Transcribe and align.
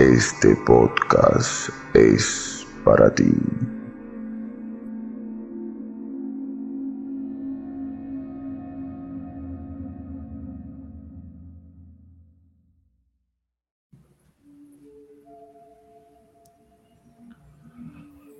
este 0.00 0.56
podcast 0.56 1.68
es 1.94 2.66
para 2.86 3.14
ti. 3.14 3.24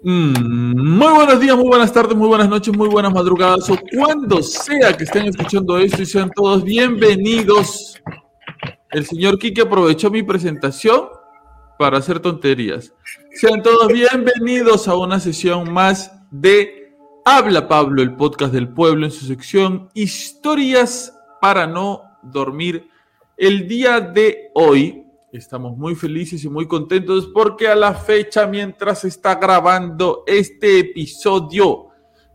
Mm, 0.03 0.97
muy 0.97 1.13
buenos 1.13 1.41
días, 1.41 1.57
muy 1.57 1.67
buenas 1.67 1.93
tardes, 1.93 2.17
muy 2.17 2.27
buenas 2.29 2.49
noches, 2.49 2.75
muy 2.75 2.89
buenas 2.89 3.13
madrugadas 3.13 3.69
o 3.69 3.79
cuando 3.95 4.43
sea 4.43 4.97
que 4.97 5.05
estén 5.05 5.27
escuchando 5.27 5.77
esto 5.77 6.01
y 6.01 6.07
sean 6.07 6.31
todos 6.35 6.65
bienvenidos. 6.65 8.01
El 8.91 9.05
señor 9.05 9.39
Quique 9.39 9.61
aprovechó 9.61 10.11
mi 10.11 10.23
presentación 10.23 11.20
para 11.81 11.97
hacer 11.97 12.21
tonterías. 12.21 12.93
Sean 13.33 13.63
todos 13.63 13.89
bienvenidos 13.91 14.87
a 14.87 14.97
una 14.97 15.19
sesión 15.19 15.73
más 15.73 16.13
de 16.31 16.93
Habla 17.25 17.69
Pablo, 17.69 18.03
el 18.03 18.17
podcast 18.17 18.53
del 18.53 18.69
pueblo 18.69 19.07
en 19.07 19.11
su 19.11 19.25
sección 19.25 19.89
Historias 19.95 21.19
para 21.41 21.67
no 21.67 22.03
dormir. 22.23 22.87
El 23.35 23.67
día 23.67 23.99
de 23.99 24.51
hoy 24.55 25.07
Estamos 25.33 25.77
muy 25.77 25.95
felices 25.95 26.45
y 26.45 26.49
muy 26.51 26.67
contentos 26.67 27.31
porque 27.33 27.69
a 27.69 27.77
la 27.77 27.95
fecha, 27.95 28.47
mientras 28.49 29.03
se 29.03 29.09
está 29.09 29.37
grabando 29.37 30.25
este 30.27 30.81
episodio 30.81 31.87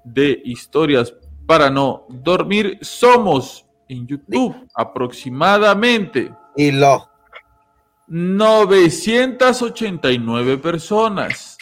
de 0.04 0.42
Historias 0.46 1.14
para 1.46 1.70
no 1.70 2.08
dormir, 2.10 2.80
somos 2.82 3.66
en 3.90 4.08
YouTube 4.08 4.56
aproximadamente 4.74 6.34
y 6.56 6.72
lo 6.72 7.15
989 8.08 10.58
personas. 10.58 11.58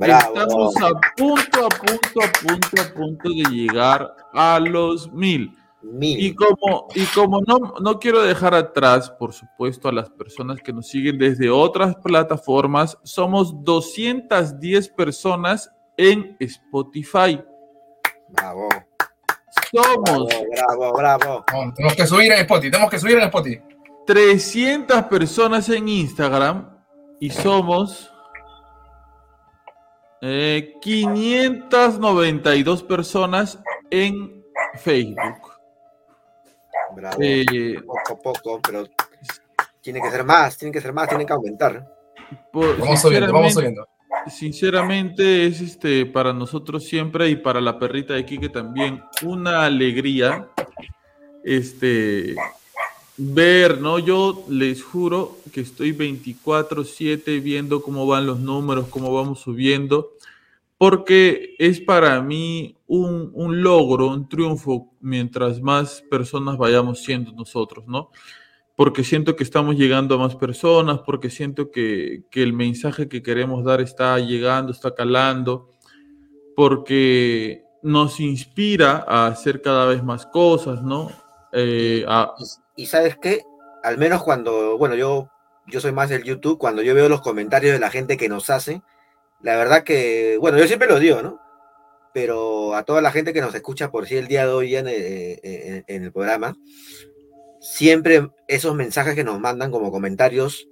Estamos 0.00 0.76
a 0.76 0.92
punto, 1.16 1.64
a 1.64 1.68
punto, 1.68 2.20
a 2.22 2.30
punto, 2.42 2.82
a 2.82 2.94
punto 2.94 3.28
de 3.30 3.44
llegar 3.50 4.14
a 4.34 4.60
los 4.60 5.10
mil. 5.12 5.50
Y 6.00 6.34
como, 6.34 6.88
y 6.94 7.04
como 7.06 7.40
no, 7.46 7.74
no 7.80 7.98
quiero 7.98 8.22
dejar 8.22 8.54
atrás, 8.54 9.10
por 9.10 9.32
supuesto, 9.32 9.88
a 9.88 9.92
las 9.92 10.10
personas 10.10 10.60
que 10.60 10.72
nos 10.72 10.88
siguen 10.88 11.16
desde 11.16 11.48
otras 11.48 11.94
plataformas, 11.96 12.98
somos 13.04 13.62
210 13.62 14.88
personas 14.90 15.70
en 15.96 16.36
Spotify. 16.40 17.40
Bravo. 18.28 18.68
Somos. 19.72 20.28
Bravo, 20.50 20.92
bravo, 20.96 21.44
tenemos 21.74 21.96
que 21.96 22.06
subir 22.06 22.32
en 22.32 22.40
Spotify, 22.40 22.70
tenemos 22.70 22.90
que 22.90 22.98
subir 22.98 23.16
en 23.16 23.22
Spotify. 23.22 23.75
300 24.06 25.02
personas 25.04 25.68
en 25.68 25.88
Instagram 25.88 26.76
y 27.20 27.30
somos 27.30 28.10
592 30.20 32.80
eh, 32.80 32.84
personas 32.84 33.58
en 33.90 34.44
Facebook. 34.76 35.52
Bravo. 36.94 37.16
Eh, 37.20 37.80
poco 37.84 38.12
a 38.12 38.16
poco, 38.16 38.60
pero 38.62 38.84
tiene 39.80 40.00
que 40.00 40.10
ser 40.10 40.24
más, 40.24 40.56
tiene 40.56 40.72
que 40.72 40.80
ser 40.80 40.92
más, 40.92 41.08
tiene 41.08 41.26
que 41.26 41.32
aumentar. 41.32 41.84
vamos 42.52 43.00
subiendo, 43.00 43.32
vamos 43.32 43.54
subiendo. 43.54 43.88
Sinceramente 44.28 45.46
es 45.46 45.60
este 45.60 46.06
para 46.06 46.32
nosotros 46.32 46.84
siempre 46.84 47.28
y 47.28 47.36
para 47.36 47.60
la 47.60 47.78
perrita 47.78 48.14
de 48.14 48.24
Kike 48.24 48.48
también 48.48 49.02
una 49.22 49.64
alegría 49.64 50.48
este 51.44 52.34
ver, 53.16 53.80
¿no? 53.80 53.98
Yo 53.98 54.44
les 54.48 54.82
juro 54.82 55.38
que 55.52 55.60
estoy 55.60 55.92
24/7 55.92 57.40
viendo 57.40 57.82
cómo 57.82 58.06
van 58.06 58.26
los 58.26 58.40
números, 58.40 58.88
cómo 58.88 59.12
vamos 59.12 59.40
subiendo 59.40 60.16
porque 60.78 61.54
es 61.58 61.80
para 61.80 62.20
mí 62.20 62.76
un, 62.86 63.62
logro, 63.62 64.08
un 64.08 64.28
triunfo, 64.28 64.92
mientras 65.00 65.60
más 65.60 66.02
personas 66.10 66.58
vayamos 66.58 67.02
siendo 67.02 67.32
nosotros, 67.32 67.86
¿no? 67.86 68.10
Porque 68.76 69.02
siento 69.02 69.36
que 69.36 69.44
estamos 69.44 69.76
llegando 69.76 70.14
a 70.14 70.18
más 70.18 70.36
personas, 70.36 71.00
porque 71.00 71.30
siento 71.30 71.70
que, 71.70 72.24
el 72.30 72.52
mensaje 72.52 73.08
que 73.08 73.22
queremos 73.22 73.64
dar 73.64 73.80
está 73.80 74.18
llegando, 74.18 74.70
está 74.70 74.94
calando, 74.94 75.70
porque 76.54 77.64
nos 77.82 78.20
inspira 78.20 79.04
a 79.08 79.28
hacer 79.28 79.62
cada 79.62 79.86
vez 79.86 80.04
más 80.04 80.26
cosas, 80.26 80.82
¿no? 80.82 81.10
Eh, 81.52 82.04
y, 82.65 82.65
y, 82.76 82.86
sabes 82.86 83.16
qué, 83.20 83.42
al 83.82 83.98
menos 83.98 84.22
cuando, 84.22 84.78
bueno, 84.78 84.94
yo, 84.94 85.30
yo 85.66 85.80
soy 85.80 85.92
más 85.92 86.08
del 86.08 86.24
YouTube, 86.24 86.58
cuando 86.58 86.82
yo 86.82 86.94
veo 86.94 87.08
los 87.08 87.20
comentarios 87.20 87.72
de 87.72 87.80
la 87.80 87.90
gente 87.90 88.16
que 88.16 88.28
nos 88.28 88.50
hace, 88.50 88.82
la 89.42 89.56
verdad 89.56 89.84
que, 89.84 90.38
bueno, 90.40 90.58
yo 90.58 90.66
siempre 90.66 90.88
lo 90.88 90.98
digo, 90.98 91.22
¿no? 91.22 91.40
Pero 92.12 92.74
a 92.74 92.84
toda 92.84 93.02
la 93.02 93.12
gente 93.12 93.32
que 93.32 93.40
nos 93.40 93.54
escucha 93.54 93.90
por 93.90 94.06
sí 94.06 94.16
el 94.16 94.28
día 94.28 94.46
de 94.46 94.52
hoy 94.52 94.76
en, 94.76 94.86
eh, 94.88 95.84
el 95.86 96.12
programa, 96.12 96.56
siempre 97.60 98.30
esos 98.48 98.74
mensajes 98.74 99.14
que 99.14 99.24
nos 99.24 99.38
mandan 99.40 99.70
como 99.70 99.90
comentarios, 99.90 100.68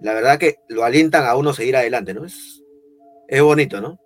la 0.00 0.14
verdad 0.14 0.38
que 0.38 0.56
lo 0.68 0.84
alientan 0.84 1.26
a 1.26 1.36
uno 1.36 1.50
a 1.50 1.54
seguir 1.54 1.76
adelante, 1.76 2.14
¿no? 2.14 2.24
Es, 2.24 2.62
es 3.28 3.42
bonito, 3.42 3.80
¿no? 3.80 4.00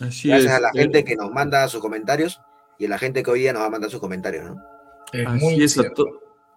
Así 0.00 0.28
Gracias 0.28 0.52
es. 0.52 0.58
a 0.58 0.60
la 0.60 0.70
gente 0.72 1.04
que 1.04 1.16
nos 1.16 1.30
manda 1.30 1.68
sus 1.68 1.80
comentarios 1.80 2.40
y 2.78 2.86
a 2.86 2.88
la 2.88 2.98
gente 2.98 3.22
que 3.22 3.30
hoy 3.30 3.40
día 3.40 3.52
nos 3.52 3.62
va 3.62 3.66
a 3.66 3.70
mandar 3.70 3.90
sus 3.90 4.00
comentarios, 4.00 4.44
¿no? 4.44 4.56
Así 5.26 5.62
es, 5.62 5.78
a, 5.78 5.82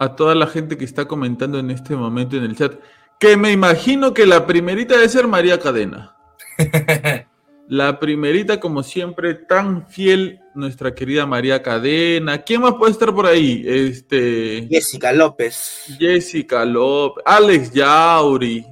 a, 0.04 0.16
toda 0.16 0.36
la 0.36 0.48
gente 0.48 0.78
que 0.78 0.86
está 0.86 1.06
comentando 1.06 1.60
en 1.60 1.72
este 1.72 1.96
momento 1.96 2.38
en 2.38 2.44
el 2.44 2.56
chat, 2.56 2.74
que 3.20 3.38
me 3.38 3.52
imagino 3.52 4.14
que 4.14 4.26
la 4.26 4.46
primerita 4.46 4.96
debe 4.96 5.10
ser 5.10 5.28
María 5.28 5.60
Cadena. 5.60 6.16
La 7.70 7.98
primerita, 7.98 8.60
como 8.60 8.84
siempre, 8.84 9.36
tan 9.36 9.88
fiel, 9.88 10.42
nuestra 10.54 10.94
querida 10.94 11.26
María 11.26 11.64
Cadena. 11.64 12.44
¿Quién 12.44 12.62
más 12.62 12.74
puede 12.74 12.92
estar 12.92 13.16
por 13.16 13.26
ahí? 13.26 13.64
Este... 13.66 14.68
Jessica 14.70 15.14
López. 15.14 15.86
Jessica 15.98 16.66
López. 16.66 17.24
Alex 17.26 17.72
Yauri. 17.72 18.66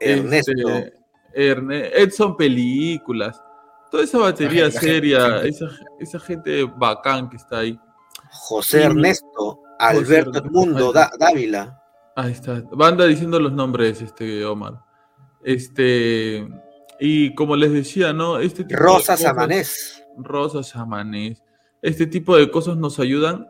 Ernesto. 0.00 0.52
Este, 1.32 2.02
Edson 2.02 2.36
Películas. 2.36 3.40
Toda 3.90 4.04
esa 4.04 4.18
batería 4.18 4.70
seria, 4.70 5.42
esa, 6.00 6.18
gente 6.18 6.64
bacán 6.64 7.28
que 7.28 7.36
está 7.36 7.58
ahí. 7.58 7.78
José 8.30 8.84
Ernesto, 8.84 9.60
Alberto 9.82 10.38
Edmundo 10.38 10.92
Dávila. 10.92 11.78
Ahí 12.14 12.32
está. 12.32 12.62
Banda 12.72 13.06
diciendo 13.06 13.40
los 13.40 13.52
nombres, 13.52 14.00
este 14.02 14.44
Omar. 14.44 14.80
Este. 15.44 16.46
Y 17.00 17.34
como 17.34 17.56
les 17.56 17.72
decía, 17.72 18.12
¿no? 18.12 18.38
Este 18.38 18.64
tipo 18.64 18.80
Rosas 18.80 19.24
Amanés. 19.24 20.02
Rosas 20.16 20.76
Amanés. 20.76 21.42
Este 21.80 22.06
tipo 22.06 22.36
de 22.36 22.50
cosas 22.50 22.76
nos 22.76 23.00
ayudan 23.00 23.48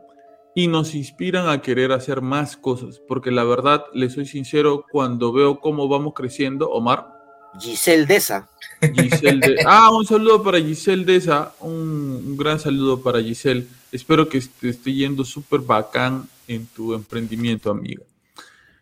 y 0.55 0.67
nos 0.67 0.95
inspiran 0.95 1.49
a 1.49 1.61
querer 1.61 1.91
hacer 1.91 2.21
más 2.21 2.57
cosas. 2.57 2.99
Porque 3.07 3.29
la 3.29 3.43
verdad, 3.43 3.83
les 3.93 4.13
soy 4.13 4.25
sincero, 4.25 4.85
cuando 4.91 5.31
veo 5.31 5.59
cómo 5.59 5.87
vamos 5.87 6.13
creciendo, 6.15 6.69
Omar. 6.69 7.13
Giselle 7.59 8.07
Deza. 8.07 8.49
Giselle 8.81 9.57
Ah, 9.67 9.91
un 9.91 10.05
saludo 10.05 10.41
para 10.41 10.59
Giselle 10.59 11.05
Deza. 11.05 11.53
Un, 11.59 12.23
un 12.25 12.37
gran 12.37 12.59
saludo 12.59 13.03
para 13.03 13.21
Giselle. 13.21 13.67
Espero 13.93 14.27
que 14.27 14.41
te 14.59 14.69
esté 14.69 14.91
yendo 14.91 15.23
súper 15.23 15.59
bacán 15.59 16.27
en 16.47 16.65
tu 16.65 16.95
emprendimiento, 16.95 17.69
amiga. 17.69 18.03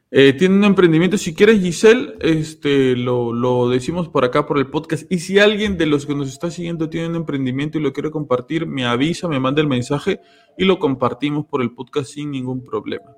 Eh, 0.09 0.31
tiene 0.33 0.55
un 0.55 0.63
emprendimiento, 0.63 1.17
si 1.17 1.33
quieres 1.33 1.59
Giselle, 1.59 2.15
este, 2.21 2.95
lo, 2.95 3.33
lo, 3.33 3.69
decimos 3.69 4.07
por 4.07 4.23
acá 4.23 4.45
por 4.45 4.57
el 4.57 4.67
podcast. 4.67 5.09
Y 5.11 5.19
si 5.19 5.37
alguien 5.37 5.77
de 5.77 5.85
los 5.85 6.05
que 6.05 6.15
nos 6.15 6.29
está 6.29 6.49
siguiendo 6.49 6.89
tiene 6.89 7.09
un 7.09 7.15
emprendimiento 7.17 7.77
y 7.77 7.81
lo 7.81 7.91
quiere 7.91 8.09
compartir, 8.09 8.65
me 8.65 8.85
avisa, 8.85 9.27
me 9.27 9.39
manda 9.39 9.61
el 9.61 9.67
mensaje 9.67 10.21
y 10.57 10.63
lo 10.63 10.79
compartimos 10.79 11.45
por 11.45 11.61
el 11.61 11.71
podcast 11.71 12.13
sin 12.13 12.31
ningún 12.31 12.63
problema. 12.63 13.13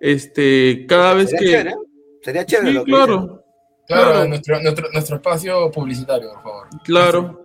Este, 0.00 0.84
cada 0.88 1.14
vez 1.14 1.30
que... 1.30 1.46
Chévere, 1.46 1.74
Sería 2.22 2.44
chévere. 2.44 2.68
Sí, 2.70 2.74
lo 2.74 2.84
que 2.84 2.90
claro. 2.90 3.44
Claro, 3.86 4.28
Nuestro, 4.28 4.60
nuestro, 4.62 4.90
nuestro 4.92 5.16
espacio 5.16 5.70
publicitario, 5.70 6.30
por 6.32 6.42
favor. 6.42 6.68
Claro. 6.82 7.43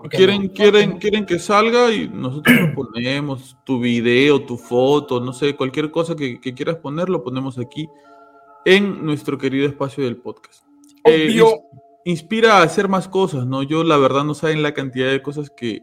¿Por 0.00 0.08
qué 0.08 0.16
Quieren, 0.16 0.42
no? 0.44 0.52
quieren, 0.54 0.98
quieren 0.98 1.26
que 1.26 1.38
salga 1.38 1.92
y 1.92 2.08
nosotros 2.08 2.56
lo 2.58 2.74
ponemos, 2.74 3.56
tu 3.64 3.78
video, 3.80 4.40
tu 4.46 4.56
foto, 4.56 5.20
no 5.20 5.32
sé, 5.34 5.54
cualquier 5.56 5.90
cosa 5.90 6.16
que, 6.16 6.40
que 6.40 6.54
quieras 6.54 6.76
poner, 6.76 7.10
lo 7.10 7.22
ponemos 7.22 7.58
aquí 7.58 7.86
en 8.64 9.04
nuestro 9.04 9.36
querido 9.36 9.66
espacio 9.68 10.02
del 10.04 10.16
podcast. 10.16 10.64
Eh, 11.04 11.26
inspira 12.06 12.58
a 12.58 12.62
hacer 12.62 12.88
más 12.88 13.08
cosas, 13.08 13.46
¿no? 13.46 13.62
Yo 13.62 13.84
la 13.84 13.98
verdad 13.98 14.24
no 14.24 14.32
saben 14.34 14.62
la 14.62 14.72
cantidad 14.72 15.10
de 15.10 15.20
cosas 15.20 15.50
que, 15.50 15.82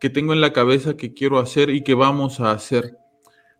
que 0.00 0.10
tengo 0.10 0.32
en 0.32 0.40
la 0.40 0.52
cabeza 0.52 0.96
que 0.96 1.14
quiero 1.14 1.38
hacer 1.38 1.70
y 1.70 1.82
que 1.82 1.94
vamos 1.94 2.40
a 2.40 2.50
hacer. 2.50 2.98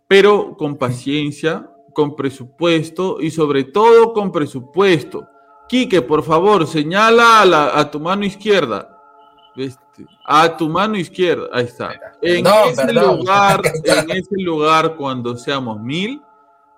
Pero 0.09 0.57
con 0.57 0.77
paciencia, 0.79 1.71
con 1.95 2.17
presupuesto 2.17 3.19
y 3.21 3.31
sobre 3.31 3.63
todo 3.65 4.13
con 4.13 4.33
presupuesto. 4.33 5.29
Quique, 5.69 6.03
por 6.03 6.23
favor, 6.25 6.67
señala 6.67 7.41
a, 7.41 7.45
la- 7.45 7.79
a 7.79 7.91
tu 7.91 8.01
mano 8.01 8.25
izquierda. 8.25 8.96
Este, 9.57 10.07
a 10.25 10.57
tu 10.57 10.69
mano 10.69 10.97
izquierda, 10.97 11.49
ahí 11.53 11.65
está. 11.65 11.93
En 12.21 12.47
ese 12.47 12.87
perdón. 12.87 13.19
lugar, 13.19 13.63
en 13.85 14.11
ese 14.11 14.37
lugar, 14.37 14.97
cuando 14.97 15.37
seamos 15.37 15.81
mil, 15.81 16.21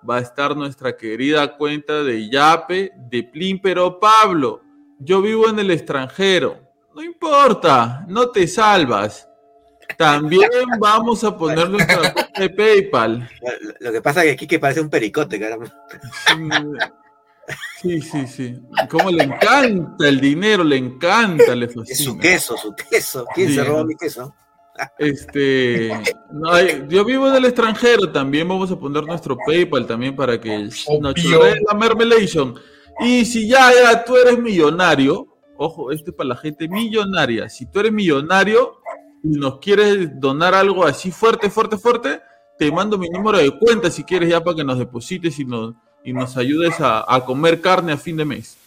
va 0.07 0.17
a 0.17 0.21
estar 0.21 0.55
nuestra 0.55 0.95
querida 0.95 1.57
cuenta 1.57 2.03
de 2.03 2.29
Yape, 2.29 2.91
de 2.95 3.23
Plin, 3.23 3.59
pero 3.61 3.99
Pablo, 3.99 4.61
yo 4.99 5.21
vivo 5.21 5.49
en 5.49 5.59
el 5.59 5.71
extranjero. 5.71 6.57
No 6.95 7.03
importa, 7.03 8.05
no 8.07 8.29
te 8.29 8.47
salvas. 8.47 9.27
También 9.97 10.49
vamos 10.79 11.23
a 11.23 11.35
poner 11.35 11.69
nuestra 11.69 12.13
cuenta 12.13 12.39
de 12.39 12.49
PayPal. 12.49 13.29
Lo, 13.79 13.91
que 13.91 14.01
pasa 14.01 14.23
es 14.23 14.31
que 14.31 14.37
Kike 14.37 14.59
parece 14.59 14.81
un 14.81 14.89
pericote, 14.89 15.39
caramba. 15.39 15.67
Sí, 17.81 18.01
sí, 18.01 18.27
sí. 18.27 18.59
Como 18.89 19.09
le 19.11 19.23
encanta 19.23 20.07
el 20.07 20.19
dinero, 20.19 20.63
le 20.63 20.77
encanta, 20.77 21.55
le 21.55 21.65
Es 21.65 21.73
su 21.73 21.79
fascina. 21.85 22.19
queso, 22.21 22.57
su 22.57 22.73
queso. 22.75 23.25
¿Quién 23.33 23.49
Sí, 23.49 23.55
se 23.55 23.63
robó 23.63 23.79
¿no? 23.79 23.85
mi 23.85 23.95
queso? 23.95 24.33
Este, 24.97 25.89
no, 26.31 26.51
hay- 26.51 26.85
yo 26.87 27.03
vivo 27.03 27.27
en 27.27 27.35
el 27.35 27.45
extranjero, 27.45 28.11
también 28.11 28.47
vamos 28.47 28.71
a 28.71 28.79
poner 28.79 29.03
nuestro 29.05 29.37
PayPal 29.45 29.85
también 29.85 30.15
para 30.15 30.39
que 30.39 30.69
nos 31.01 31.23
la 31.67 31.73
mermelation. 31.77 32.55
Y 33.01 33.25
si 33.25 33.47
ya, 33.47 33.71
ya 33.73 34.03
tú 34.03 34.15
eres 34.17 34.37
millonario, 34.39 35.27
ojo, 35.57 35.91
este 35.91 36.11
es 36.11 36.15
para 36.15 36.29
la 36.29 36.35
gente 36.35 36.67
millonaria. 36.67 37.49
Si 37.49 37.65
tú 37.65 37.79
eres 37.79 37.91
millonario 37.91 38.79
y 39.23 39.29
nos 39.37 39.59
quieres 39.59 40.19
donar 40.19 40.53
algo 40.53 40.85
así 40.85 41.11
fuerte, 41.11 41.49
fuerte, 41.49 41.77
fuerte, 41.77 42.21
te 42.57 42.71
mando 42.71 42.97
mi 42.97 43.09
número 43.09 43.37
de 43.37 43.57
cuenta 43.57 43.89
si 43.89 44.03
quieres 44.03 44.29
ya 44.29 44.41
para 44.43 44.55
que 44.57 44.63
nos 44.63 44.77
deposites 44.79 45.39
y 45.39 45.45
nos, 45.45 45.75
y 46.03 46.13
nos 46.13 46.37
ayudes 46.37 46.79
a, 46.79 47.05
a 47.13 47.25
comer 47.25 47.61
carne 47.61 47.91
a 47.91 47.97
fin 47.97 48.17
de 48.17 48.25
mes. 48.25 48.57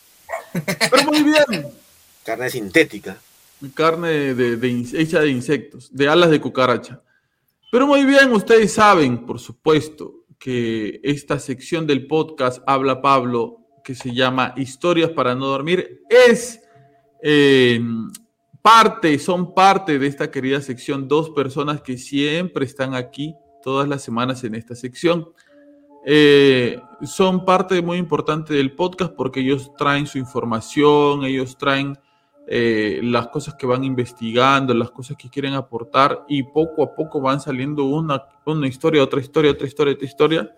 Pero 0.90 1.04
muy 1.04 1.22
bien. 1.22 1.68
Carne 2.24 2.50
sintética. 2.50 3.18
Carne 3.74 4.34
de, 4.34 4.56
de 4.56 4.68
in- 4.68 4.88
hecha 4.94 5.20
de 5.20 5.30
insectos, 5.30 5.88
de 5.92 6.08
alas 6.08 6.30
de 6.30 6.40
cucaracha. 6.40 7.00
Pero 7.70 7.86
muy 7.86 8.04
bien, 8.04 8.32
ustedes 8.32 8.72
saben, 8.72 9.24
por 9.24 9.38
supuesto, 9.40 10.24
que 10.38 11.00
esta 11.02 11.38
sección 11.38 11.86
del 11.86 12.06
podcast 12.06 12.62
Habla 12.66 13.00
Pablo, 13.00 13.58
que 13.84 13.94
se 13.94 14.12
llama 14.12 14.52
Historias 14.56 15.10
para 15.10 15.34
no 15.34 15.46
dormir, 15.46 16.02
es 16.10 16.60
eh, 17.22 17.80
parte, 18.60 19.18
son 19.18 19.54
parte 19.54 19.98
de 19.98 20.06
esta 20.06 20.30
querida 20.30 20.60
sección, 20.60 21.08
dos 21.08 21.30
personas 21.30 21.80
que 21.80 21.96
siempre 21.96 22.64
están 22.66 22.94
aquí 22.94 23.34
todas 23.62 23.88
las 23.88 24.02
semanas 24.02 24.44
en 24.44 24.54
esta 24.56 24.74
sección. 24.74 25.28
Eh, 26.04 26.80
son 27.04 27.44
parte 27.44 27.80
muy 27.80 27.98
importante 27.98 28.54
del 28.54 28.72
podcast 28.72 29.12
porque 29.12 29.40
ellos 29.40 29.72
traen 29.76 30.06
su 30.06 30.18
información, 30.18 31.24
ellos 31.24 31.56
traen 31.56 31.98
eh, 32.46 33.00
las 33.04 33.28
cosas 33.28 33.54
que 33.54 33.66
van 33.66 33.84
investigando, 33.84 34.74
las 34.74 34.90
cosas 34.90 35.16
que 35.16 35.30
quieren 35.30 35.54
aportar 35.54 36.24
y 36.28 36.42
poco 36.42 36.82
a 36.82 36.94
poco 36.94 37.20
van 37.20 37.40
saliendo 37.40 37.84
una, 37.84 38.24
una 38.44 38.66
historia, 38.66 39.02
otra 39.02 39.20
historia, 39.20 39.52
otra 39.52 39.66
historia, 39.66 39.94
otra 39.94 40.06
historia, 40.06 40.50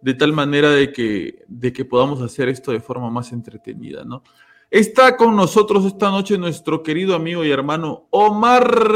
de 0.00 0.14
tal 0.14 0.32
manera 0.32 0.70
de 0.70 0.92
que, 0.92 1.44
de 1.48 1.72
que 1.72 1.84
podamos 1.84 2.22
hacer 2.22 2.48
esto 2.48 2.70
de 2.70 2.80
forma 2.80 3.10
más 3.10 3.32
entretenida, 3.32 4.04
¿no? 4.04 4.22
Está 4.70 5.16
con 5.16 5.36
nosotros 5.36 5.84
esta 5.84 6.10
noche 6.10 6.38
nuestro 6.38 6.82
querido 6.82 7.14
amigo 7.14 7.44
y 7.44 7.50
hermano 7.50 8.06
Omar 8.10 8.92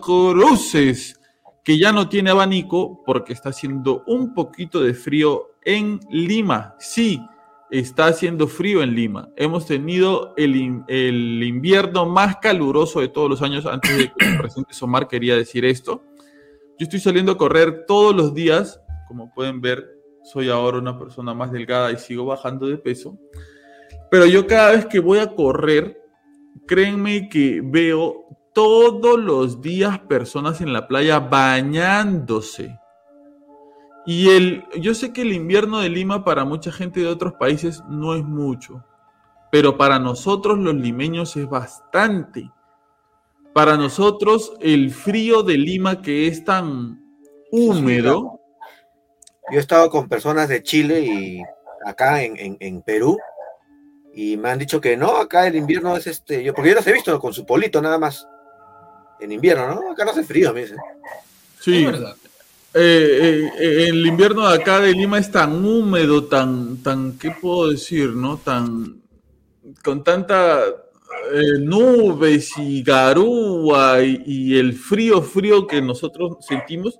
Cruces, 0.00 1.20
que 1.64 1.78
ya 1.78 1.92
no 1.92 2.08
tiene 2.08 2.30
abanico 2.30 3.02
porque 3.04 3.32
está 3.32 3.50
haciendo 3.50 4.02
un 4.06 4.34
poquito 4.34 4.80
de 4.82 4.94
frío 4.94 5.50
en 5.64 6.00
Lima. 6.10 6.74
Sí, 6.78 7.20
está 7.70 8.06
haciendo 8.06 8.48
frío 8.48 8.82
en 8.82 8.94
Lima. 8.94 9.28
Hemos 9.36 9.66
tenido 9.66 10.34
el, 10.36 10.82
el 10.88 11.42
invierno 11.42 12.06
más 12.06 12.36
caluroso 12.36 13.00
de 13.00 13.08
todos 13.08 13.30
los 13.30 13.42
años. 13.42 13.64
Antes 13.66 13.96
de 13.96 14.12
que 14.12 14.26
el 14.26 14.38
presidente 14.38 14.74
Omar 14.80 15.06
quería 15.06 15.36
decir 15.36 15.64
esto. 15.64 16.02
Yo 16.78 16.84
estoy 16.84 17.00
saliendo 17.00 17.32
a 17.32 17.38
correr 17.38 17.84
todos 17.86 18.14
los 18.14 18.34
días. 18.34 18.80
Como 19.06 19.32
pueden 19.32 19.60
ver, 19.60 19.86
soy 20.24 20.50
ahora 20.50 20.78
una 20.78 20.98
persona 20.98 21.32
más 21.32 21.52
delgada 21.52 21.92
y 21.92 21.96
sigo 21.96 22.24
bajando 22.24 22.66
de 22.66 22.78
peso. 22.78 23.18
Pero 24.10 24.26
yo 24.26 24.46
cada 24.46 24.72
vez 24.72 24.86
que 24.86 24.98
voy 24.98 25.18
a 25.18 25.34
correr, 25.34 26.02
créanme 26.66 27.28
que 27.28 27.60
veo 27.64 28.21
todos 28.52 29.18
los 29.18 29.60
días 29.62 29.98
personas 30.00 30.60
en 30.60 30.72
la 30.72 30.86
playa 30.88 31.18
bañándose. 31.20 32.78
Y 34.04 34.30
el, 34.30 34.64
yo 34.80 34.94
sé 34.94 35.12
que 35.12 35.22
el 35.22 35.32
invierno 35.32 35.78
de 35.80 35.88
Lima 35.88 36.24
para 36.24 36.44
mucha 36.44 36.72
gente 36.72 37.00
de 37.00 37.06
otros 37.06 37.34
países 37.34 37.82
no 37.88 38.14
es 38.14 38.24
mucho, 38.24 38.84
pero 39.50 39.76
para 39.78 39.98
nosotros 39.98 40.58
los 40.58 40.74
limeños 40.74 41.36
es 41.36 41.48
bastante. 41.48 42.50
Para 43.54 43.76
nosotros 43.76 44.54
el 44.60 44.90
frío 44.90 45.42
de 45.42 45.56
Lima 45.58 46.02
que 46.02 46.26
es 46.26 46.44
tan 46.44 47.00
húmedo, 47.50 48.40
Yo 49.50 49.58
he 49.58 49.60
estado 49.60 49.90
con 49.90 50.08
personas 50.08 50.48
de 50.48 50.62
Chile 50.62 51.00
y 51.00 51.42
acá 51.84 52.22
en, 52.22 52.36
en- 52.38 52.56
en 52.60 52.80
Perú 52.82 53.18
y 54.14 54.36
me 54.36 54.50
han 54.50 54.58
dicho 54.58 54.80
que 54.80 54.96
no, 54.96 55.16
acá 55.16 55.46
el 55.46 55.56
invierno 55.56 55.96
es 55.96 56.06
este, 56.06 56.42
yo, 56.42 56.54
porque 56.54 56.70
yo 56.70 56.76
los 56.76 56.86
he 56.86 56.92
visto 56.92 57.18
con 57.20 57.32
su 57.34 57.44
polito 57.44 57.80
nada 57.82 57.98
más. 57.98 58.26
En 59.22 59.30
invierno, 59.30 59.68
¿no? 59.68 59.92
Acá 59.92 60.04
no 60.04 60.10
hace 60.10 60.24
frío, 60.24 60.52
me 60.52 60.62
dicen. 60.62 60.78
sí, 61.60 61.86
eh, 62.74 62.74
eh, 62.74 63.50
eh, 63.60 63.86
el 63.90 64.04
invierno 64.06 64.48
de 64.48 64.56
acá 64.56 64.80
de 64.80 64.92
Lima 64.92 65.18
es 65.18 65.30
tan 65.30 65.64
húmedo, 65.64 66.24
tan, 66.24 66.82
tan, 66.82 67.18
¿qué 67.18 67.30
puedo 67.30 67.70
decir, 67.70 68.08
no? 68.10 68.38
Tan, 68.38 69.00
con 69.84 70.02
tanta 70.02 70.64
eh, 71.32 71.58
nubes 71.60 72.50
y 72.56 72.82
garúa 72.82 74.02
y, 74.02 74.22
y 74.26 74.58
el 74.58 74.72
frío, 74.72 75.22
frío 75.22 75.66
que 75.66 75.80
nosotros 75.80 76.38
sentimos, 76.40 76.98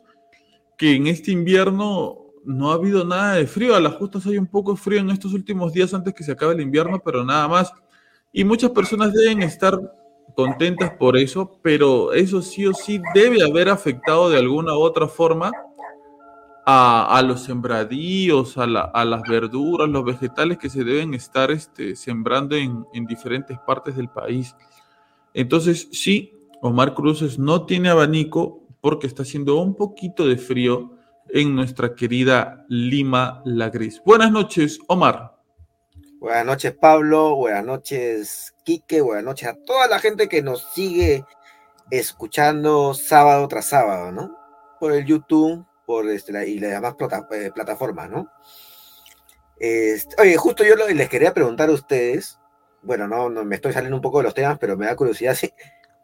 que 0.78 0.94
en 0.94 1.08
este 1.08 1.32
invierno 1.32 2.18
no 2.44 2.70
ha 2.70 2.74
habido 2.74 3.04
nada 3.04 3.34
de 3.34 3.48
frío. 3.48 3.74
A 3.74 3.80
las 3.80 3.94
justas 3.94 4.26
hay 4.26 4.38
un 4.38 4.46
poco 4.46 4.74
de 4.74 4.78
frío 4.78 5.00
en 5.00 5.10
estos 5.10 5.32
últimos 5.32 5.72
días 5.72 5.92
antes 5.92 6.14
que 6.14 6.22
se 6.22 6.32
acabe 6.32 6.54
el 6.54 6.60
invierno, 6.60 7.00
pero 7.04 7.24
nada 7.24 7.48
más. 7.48 7.72
Y 8.32 8.44
muchas 8.44 8.70
personas 8.70 9.12
deben 9.12 9.42
estar 9.42 9.76
contentas 10.34 10.92
por 10.98 11.16
eso, 11.16 11.58
pero 11.62 12.12
eso 12.12 12.42
sí 12.42 12.66
o 12.66 12.74
sí 12.74 13.00
debe 13.14 13.42
haber 13.42 13.68
afectado 13.68 14.30
de 14.30 14.38
alguna 14.38 14.76
u 14.76 14.80
otra 14.80 15.08
forma 15.08 15.50
a, 16.64 17.22
los 17.26 17.42
sembradíos, 17.42 18.56
a 18.56 18.66
las 18.66 19.22
verduras, 19.22 19.88
los 19.88 20.04
vegetales 20.04 20.58
que 20.58 20.70
se 20.70 20.84
deben 20.84 21.14
estar 21.14 21.50
este, 21.50 21.96
sembrando 21.96 22.54
en, 22.54 22.86
en 22.92 23.04
diferentes 23.06 23.58
partes 23.66 23.96
del 23.96 24.08
país. 24.08 24.54
Entonces, 25.34 25.88
sí, 25.92 26.32
Omar 26.60 26.94
Cruces 26.94 27.38
no 27.38 27.66
tiene 27.66 27.88
abanico 27.88 28.62
porque 28.80 29.06
está 29.06 29.22
haciendo 29.22 29.56
un 29.56 29.74
poquito 29.74 30.26
de 30.26 30.36
frío 30.36 30.92
en 31.28 31.54
nuestra 31.56 31.94
querida 31.94 32.64
Lima 32.68 33.42
La 33.44 33.70
Gris. 33.70 34.00
Buenas 34.04 34.30
noches, 34.30 34.78
Omar. 34.86 35.41
Buenas 36.22 36.46
noches, 36.46 36.72
Pablo. 36.72 37.34
Buenas 37.34 37.64
noches, 37.64 38.54
Quique. 38.62 39.00
Buenas 39.00 39.24
noches 39.24 39.48
a 39.48 39.56
toda 39.66 39.88
la 39.88 39.98
gente 39.98 40.28
que 40.28 40.40
nos 40.40 40.72
sigue 40.72 41.24
escuchando 41.90 42.94
sábado 42.94 43.48
tras 43.48 43.66
sábado, 43.66 44.12
¿no? 44.12 44.36
Por 44.78 44.92
el 44.92 45.04
YouTube 45.04 45.66
por 45.84 46.08
este, 46.08 46.30
la- 46.32 46.44
y 46.46 46.60
las 46.60 46.70
demás 46.70 46.94
plata- 46.94 47.26
eh, 47.32 47.50
plataformas, 47.52 48.08
¿no? 48.08 48.30
Este, 49.58 50.14
oye, 50.22 50.36
justo 50.36 50.62
yo 50.62 50.76
les 50.76 51.08
quería 51.08 51.34
preguntar 51.34 51.68
a 51.68 51.72
ustedes, 51.72 52.38
bueno, 52.82 53.08
no, 53.08 53.28
no 53.28 53.44
me 53.44 53.56
estoy 53.56 53.72
saliendo 53.72 53.96
un 53.96 54.00
poco 54.02 54.18
de 54.18 54.24
los 54.24 54.34
temas, 54.34 54.58
pero 54.60 54.76
me 54.76 54.86
da 54.86 54.94
curiosidad 54.94 55.34
si 55.34 55.52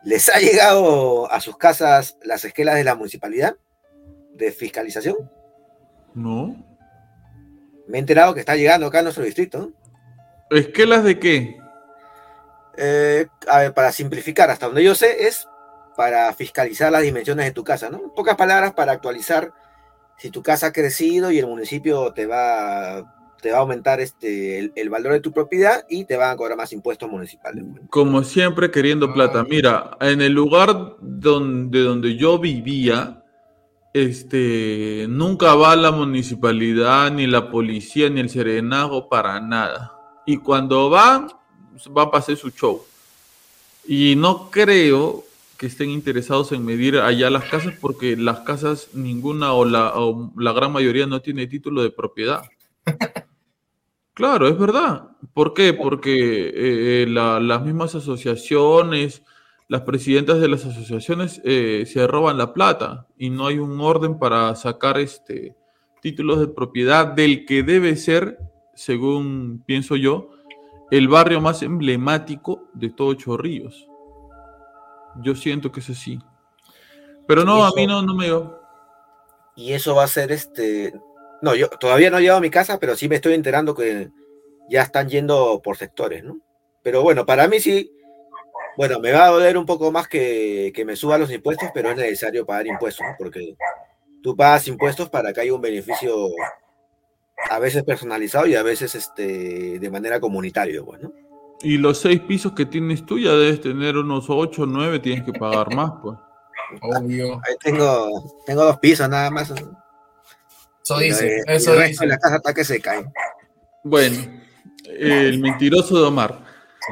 les 0.03 0.29
ha 0.29 0.41
llegado 0.41 1.31
a 1.31 1.41
sus 1.41 1.57
casas 1.57 2.19
las 2.25 2.45
esquelas 2.45 2.75
de 2.75 2.83
la 2.85 2.97
municipalidad 2.97 3.57
de 4.35 4.51
fiscalización. 4.51 5.17
No. 6.13 6.57
me 7.87 7.99
he 7.99 8.01
enterado 8.01 8.35
que 8.35 8.41
está 8.41 8.57
llegando 8.57 8.87
acá 8.89 8.99
a 8.99 9.03
nuestro 9.03 9.23
distrito. 9.25 9.73
¿Esquelas 10.51 11.05
de 11.05 11.19
qué? 11.19 11.61
Eh, 12.77 13.27
a 13.49 13.59
ver, 13.59 13.75
para 13.75 13.93
simplificar, 13.93 14.51
hasta 14.51 14.67
donde 14.67 14.85
yo 14.85 14.95
sé, 14.95 15.27
es 15.27 15.49
para 15.97 16.33
fiscalizar 16.33 16.93
las 16.93 17.03
dimensiones 17.03 17.45
de 17.47 17.53
tu 17.53 17.65
casa, 17.65 17.91
¿no? 17.91 17.99
En 17.99 18.11
pocas 18.11 18.37
palabras, 18.37 18.73
para 18.73 18.93
actualizar 18.93 19.53
si 20.17 20.31
tu 20.31 20.43
casa 20.43 20.69
ha 20.69 20.73
crecido 20.73 21.31
y 21.33 21.39
el 21.39 21.47
municipio 21.47 22.13
te 22.13 22.27
va, 22.27 23.17
te 23.43 23.51
va 23.51 23.59
a 23.59 23.61
aumentar 23.61 24.01
este, 24.01 24.71
el, 24.75 24.91
valor 24.91 25.13
de 25.13 25.21
tu 25.21 25.33
propiedad 25.33 25.85
y 25.89 26.05
te 26.05 26.17
van 26.17 26.31
a 26.31 26.37
cobrar 26.37 26.57
más 26.57 26.73
impuestos 26.73 27.11
municipales. 27.11 27.65
Como 27.91 28.23
siempre, 28.23 28.71
queriendo 28.71 29.13
plata. 29.13 29.45
Mira, 29.45 29.97
en 30.01 30.21
el 30.21 30.33
lugar 30.33 30.97
donde, 31.01 31.81
donde 31.81 32.17
yo 32.17 32.39
vivía, 32.39 33.25
este, 33.93 35.07
nunca 35.09 35.55
va 35.55 35.75
la 35.75 35.91
municipalidad, 35.91 37.11
ni 37.11 37.27
la 37.27 37.51
policía, 37.51 38.09
ni 38.09 38.21
el 38.21 38.31
serenazgo 38.31 39.09
para 39.09 39.41
nada. 39.41 39.98
Y 40.29 40.37
cuando 40.37 40.91
va, 40.91 41.27
va 41.97 42.03
a 42.03 42.11
pasar 42.11 42.37
su 42.37 42.51
show. 42.51 42.85
Y 43.87 44.15
no 44.15 44.51
creo 44.51 45.25
que 45.57 45.69
estén 45.69 45.89
interesados 45.89 46.53
en 46.53 46.67
medir 46.67 46.99
allá 46.99 47.31
las 47.31 47.45
casas 47.45 47.73
porque 47.81 48.15
las 48.15 48.41
casas, 48.41 48.91
ninguna 48.93 49.55
o 49.55 49.65
la, 49.65 49.95
la 50.37 50.53
gran 50.53 50.71
mayoría 50.71 51.07
no 51.07 51.23
tiene 51.23 51.47
título 51.47 51.83
de 51.83 51.91
propiedad. 51.91 52.43
Claro, 54.13 54.49
es 54.49 54.59
verdad. 54.59 55.11
¿Por 55.33 55.55
qué? 55.55 55.73
Porque 55.75 56.53
eh, 56.53 57.07
las 57.07 57.63
mismas 57.63 57.95
asociaciones, 57.95 59.23
las 59.69 59.83
presidentas 59.83 60.41
de 60.41 60.49
las 60.49 60.65
asociaciones 60.65 61.41
eh, 61.45 61.85
se 61.87 62.05
roban 62.09 62.37
la 62.37 62.53
plata 62.53 63.07
y 63.17 63.31
no 63.31 63.47
hay 63.47 63.59
un 63.59 63.81
orden 63.81 64.19
para 64.19 64.57
sacar 64.57 64.99
este 64.99 65.55
títulos 66.03 66.41
de 66.41 66.49
propiedad 66.49 67.07
del 67.07 67.47
que 67.47 67.63
debe 67.63 67.95
ser, 67.95 68.39
según 68.79 69.65
pienso 69.67 69.97
yo, 69.97 70.31
el 70.93 71.09
barrio 71.09 71.41
más 71.41 71.63
emblemático 71.63 72.69
de 72.75 72.91
todo 72.91 73.13
Chorrillos. 73.15 73.89
Yo 75.21 75.35
siento 75.35 75.73
que 75.73 75.81
es 75.81 75.91
así. 75.91 76.21
Pero 77.27 77.45
no, 77.45 77.65
a 77.65 77.73
mí 77.75 77.89
no, 77.89 78.03
no 78.03 78.15
me 78.15 78.27
dio. 78.27 78.61
Y 79.57 79.73
eso 79.73 79.97
va 79.97 80.05
a 80.05 80.09
ser 80.09 80.31
este. 80.31 80.95
No, 81.43 81.57
yo 81.57 81.69
todavía 81.69 82.09
no 82.09 82.19
he 82.19 82.21
llegado 82.21 82.39
a 82.39 82.43
mi 82.43 82.51
casa, 82.51 82.79
pero 82.79 82.95
sí 82.95 83.09
me 83.09 83.17
estoy 83.17 83.35
enterando 83.35 83.75
que 83.75 84.11
ya 84.71 84.83
están 84.83 85.09
yendo 85.09 85.61
por 85.63 85.77
sectores, 85.77 86.23
¿no? 86.23 86.39
Pero 86.83 87.03
bueno, 87.03 87.27
para 87.27 87.49
mí 87.49 87.59
sí. 87.59 87.93
Bueno, 88.77 89.01
me 89.01 89.11
va 89.11 89.25
a 89.25 89.31
doler 89.31 89.59
un 89.59 89.67
poco 89.67 89.91
más 89.91 90.07
que, 90.07 90.71
que 90.73 90.85
me 90.85 90.95
suban 90.95 91.21
los 91.21 91.33
impuestos, 91.33 91.71
pero 91.75 91.91
es 91.91 91.97
necesario 91.97 92.47
pagar 92.47 92.69
impuestos, 92.69 93.05
¿no? 93.05 93.17
Porque 93.19 93.57
tú 94.23 94.37
pagas 94.37 94.69
impuestos 94.69 95.11
para 95.11 95.33
que 95.33 95.41
haya 95.41 95.53
un 95.53 95.61
beneficio 95.61 96.29
a 97.51 97.59
veces 97.59 97.85
personalizado 97.85 98.47
y 98.47 98.55
a 98.55 98.63
veces 98.63 98.95
este, 98.95 99.79
de 99.79 99.91
manera 99.91 100.21
comunitaria, 100.21 100.81
bueno. 100.81 101.11
Pues, 101.11 101.29
y 101.63 101.77
los 101.77 101.99
seis 101.99 102.21
pisos 102.21 102.53
que 102.53 102.67
tienes 102.67 103.05
tú 103.05 103.19
ya 103.19 103.33
debes 103.33 103.61
tener 103.61 103.97
unos 103.97 104.27
ocho 104.29 104.63
o 104.63 104.67
nueve, 104.67 104.99
tienes 104.99 105.25
que 105.25 105.33
pagar 105.33 105.75
más, 105.75 105.93
pues. 106.03 106.19
Obvio. 106.83 107.41
Ahí 107.47 107.57
tengo, 107.61 108.43
tengo 108.45 108.65
dos 108.65 108.79
pisos 108.79 109.09
nada 109.09 109.31
más. 109.31 109.51
Eso 109.51 110.99
dice, 110.99 111.43
eso 111.47 111.79
dice. 111.79 112.07
La 112.07 112.19
casa 112.19 112.37
hasta 112.37 112.53
que 112.53 112.65
se 112.65 112.81
cae. 112.81 113.07
Bueno, 113.83 114.17
el 114.85 115.39
mentiroso 115.39 115.97
de 115.97 116.07
Omar. 116.07 116.45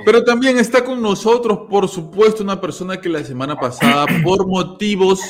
Pero 0.05 0.25
también 0.25 0.59
está 0.59 0.85
con 0.85 1.01
nosotros, 1.01 1.61
por 1.71 1.89
supuesto, 1.89 2.43
una 2.43 2.61
persona 2.61 3.01
que 3.01 3.09
la 3.09 3.25
semana 3.25 3.59
pasada, 3.59 4.07
por 4.23 4.47
motivos 4.47 5.21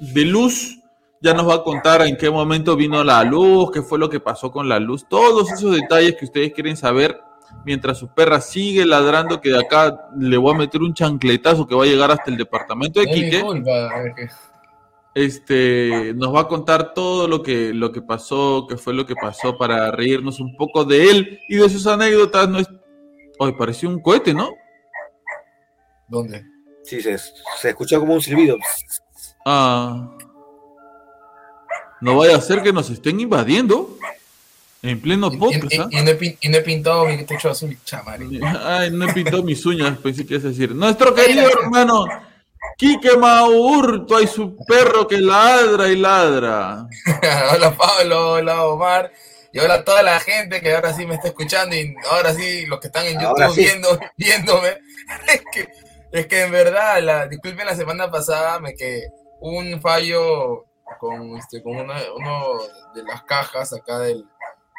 de 0.00 0.24
luz, 0.24 0.78
ya 1.24 1.32
nos 1.32 1.48
va 1.48 1.54
a 1.54 1.62
contar 1.62 2.02
en 2.02 2.18
qué 2.18 2.30
momento 2.30 2.76
vino 2.76 3.02
la 3.02 3.24
luz, 3.24 3.70
qué 3.72 3.80
fue 3.80 3.98
lo 3.98 4.10
que 4.10 4.20
pasó 4.20 4.52
con 4.52 4.68
la 4.68 4.78
luz, 4.78 5.06
todos 5.08 5.50
esos 5.50 5.74
detalles 5.74 6.16
que 6.16 6.26
ustedes 6.26 6.52
quieren 6.52 6.76
saber 6.76 7.18
mientras 7.64 7.96
su 7.96 8.08
perra 8.08 8.42
sigue 8.42 8.84
ladrando 8.84 9.40
que 9.40 9.48
de 9.48 9.58
acá 9.58 10.10
le 10.18 10.36
voy 10.36 10.54
a 10.54 10.58
meter 10.58 10.82
un 10.82 10.92
chancletazo 10.92 11.66
que 11.66 11.74
va 11.74 11.84
a 11.84 11.86
llegar 11.86 12.10
hasta 12.10 12.30
el 12.30 12.36
departamento 12.36 13.00
de 13.00 13.06
Quique. 13.06 13.42
Este 15.14 16.12
nos 16.14 16.34
va 16.34 16.40
a 16.40 16.48
contar 16.48 16.92
todo 16.92 17.26
lo 17.26 17.42
que, 17.42 17.72
lo 17.72 17.90
que 17.90 18.02
pasó, 18.02 18.66
qué 18.68 18.76
fue 18.76 18.92
lo 18.92 19.06
que 19.06 19.14
pasó 19.14 19.56
para 19.56 19.90
reírnos 19.92 20.40
un 20.40 20.54
poco 20.56 20.84
de 20.84 21.08
él 21.08 21.40
y 21.48 21.56
de 21.56 21.70
sus 21.70 21.86
anécdotas. 21.86 22.50
No 22.50 22.58
es... 22.58 22.68
Hoy 23.38 23.52
pareció 23.52 23.88
un 23.88 24.02
cohete, 24.02 24.34
¿no? 24.34 24.50
¿Dónde? 26.06 26.44
Sí, 26.82 27.00
se, 27.00 27.16
se 27.16 27.70
escuchó 27.70 27.98
como 27.98 28.12
un 28.12 28.20
silbido. 28.20 28.58
Ah. 29.46 30.10
No 32.04 32.18
vaya 32.18 32.36
a 32.36 32.40
ser 32.42 32.62
que 32.62 32.70
nos 32.70 32.90
estén 32.90 33.18
invadiendo. 33.18 33.96
En 34.82 35.00
pleno 35.00 35.30
podcast. 35.30 35.72
Y, 35.72 35.96
y, 35.96 36.48
no, 36.50 36.58
he, 36.58 36.60
pintado 36.60 37.06
mi 37.06 37.24
techo 37.24 37.48
azul, 37.48 37.78
chamari. 37.82 38.42
Ay, 38.42 38.90
no 38.90 39.08
he 39.08 39.12
pintado 39.14 39.42
mis 39.42 39.64
uñas, 39.64 39.96
pensé 39.96 40.26
que 40.26 40.36
es 40.36 40.42
decir. 40.42 40.74
Nuestro 40.74 41.14
querido 41.14 41.48
hermano 41.48 42.04
Quique 42.76 43.16
Maurto, 43.16 44.18
hay 44.18 44.26
su 44.26 44.54
perro 44.66 45.08
que 45.08 45.16
ladra 45.16 45.88
y 45.88 45.96
ladra. 45.96 46.86
hola 47.54 47.74
Pablo, 47.74 48.32
hola 48.32 48.66
Omar. 48.66 49.10
Y 49.50 49.58
hola 49.60 49.76
a 49.76 49.84
toda 49.84 50.02
la 50.02 50.20
gente 50.20 50.60
que 50.60 50.74
ahora 50.74 50.92
sí 50.92 51.06
me 51.06 51.14
está 51.14 51.28
escuchando 51.28 51.74
y 51.74 51.96
ahora 52.10 52.34
sí 52.34 52.66
los 52.66 52.80
que 52.80 52.88
están 52.88 53.06
en 53.06 53.18
YouTube 53.18 53.56
viendo, 53.56 53.98
viéndome. 54.18 54.76
Es 55.26 55.42
que, 55.50 55.68
es 56.12 56.26
que 56.26 56.42
en 56.42 56.52
verdad, 56.52 57.02
la, 57.02 57.26
disculpen 57.28 57.64
la 57.64 57.76
semana 57.76 58.10
pasada, 58.10 58.60
me 58.60 58.74
que 58.74 59.04
un 59.40 59.80
fallo 59.80 60.66
con, 60.98 61.36
este, 61.36 61.62
con 61.62 61.76
una, 61.76 61.96
uno 62.16 62.58
de 62.94 63.02
las 63.02 63.22
cajas 63.24 63.72
acá 63.72 63.98
del, 63.98 64.26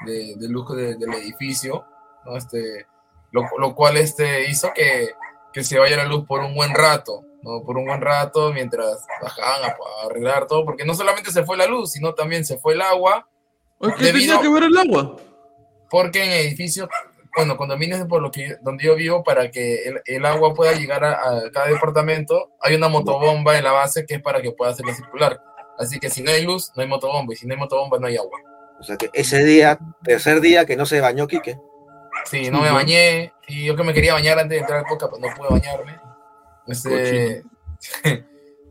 de, 0.06 0.36
lujo 0.50 0.76
del 0.76 1.14
edificio, 1.14 1.86
¿no? 2.26 2.38
este, 2.38 2.86
lo, 3.32 3.76
cual 3.76 3.98
este, 3.98 4.50
hizo 4.50 4.72
que, 4.74 5.10
que, 5.54 5.64
se 5.64 5.80
vaya 5.80 5.98
la 5.98 6.06
luz 6.06 6.26
por 6.26 6.42
un 6.42 6.56
buen 6.56 6.74
rato, 6.74 7.24
¿no? 7.42 7.64
por 7.64 7.78
un 7.78 7.86
buen 7.86 8.02
rato 8.02 8.52
mientras 8.54 9.06
bajaban 9.22 9.70
a, 9.70 9.76
arreglar 10.06 10.48
todo, 10.48 10.66
porque 10.66 10.86
no 10.86 10.94
solamente 10.94 11.32
se 11.32 11.44
fue 11.44 11.58
la 11.58 11.68
luz, 11.68 11.92
sino 11.92 12.14
también 12.14 12.46
se 12.46 12.58
fue 12.58 12.74
el 12.74 12.82
agua. 12.82 13.28
¿Qué 13.98 14.12
tenía 14.12 14.40
que 14.40 14.50
ver 14.50 14.64
el 14.64 14.78
agua? 14.78 15.18
Porque 15.90 16.24
en 16.24 16.32
edificios, 16.32 16.90
bueno, 17.36 17.58
condominios 17.58 18.06
por 18.08 18.22
lo 18.22 18.32
que, 18.32 18.56
donde 18.62 18.86
yo 18.86 18.96
vivo, 18.96 19.24
para 19.24 19.52
que 19.52 19.84
el, 19.84 20.02
el 20.06 20.26
agua 20.26 20.54
pueda 20.54 20.74
llegar 20.74 21.04
a, 21.04 21.12
a, 21.14 21.52
cada 21.52 21.68
departamento, 21.68 22.52
hay 22.62 22.76
una 22.76 22.88
motobomba 22.88 23.58
en 23.58 23.64
la 23.64 23.72
base 23.72 24.06
que 24.06 24.16
es 24.16 24.22
para 24.22 24.42
que 24.42 24.52
pueda 24.52 24.72
hacerla 24.72 24.96
circular. 24.96 25.42
Así 25.78 26.00
que 26.00 26.10
si 26.10 26.24
no 26.24 26.32
hay 26.32 26.44
luz, 26.44 26.72
no 26.76 26.82
hay 26.82 26.88
motobomba, 26.88 27.34
y 27.34 27.38
si 27.38 27.48
no 27.48 27.54
hay 27.54 27.60
motobomba, 27.60 28.00
no 28.00 28.08
hay 28.08 28.18
agua. 28.18 28.40
O 28.80 28.84
sea 28.84 28.98
que 28.98 29.10
ese 29.14 29.44
día, 29.44 29.78
tercer 30.04 30.42
día 30.42 30.66
que 30.66 30.76
no 30.76 30.86
se 30.86 31.02
bañó 31.02 31.28
Quique. 31.28 31.58
Sí, 32.26 32.50
no 32.50 32.62
me 32.62 32.72
bañé, 32.72 33.34
y 33.48 33.66
yo 33.66 33.76
que 33.76 33.84
me 33.84 33.94
quería 33.94 34.14
bañar 34.14 34.40
antes 34.40 34.58
de 34.58 34.62
entrar 34.62 34.80
al 34.80 34.86
podcast, 34.86 35.12
pues 35.12 35.22
no 35.22 35.36
pude 35.36 35.50
bañarme. 35.50 36.00
Este... 36.68 37.44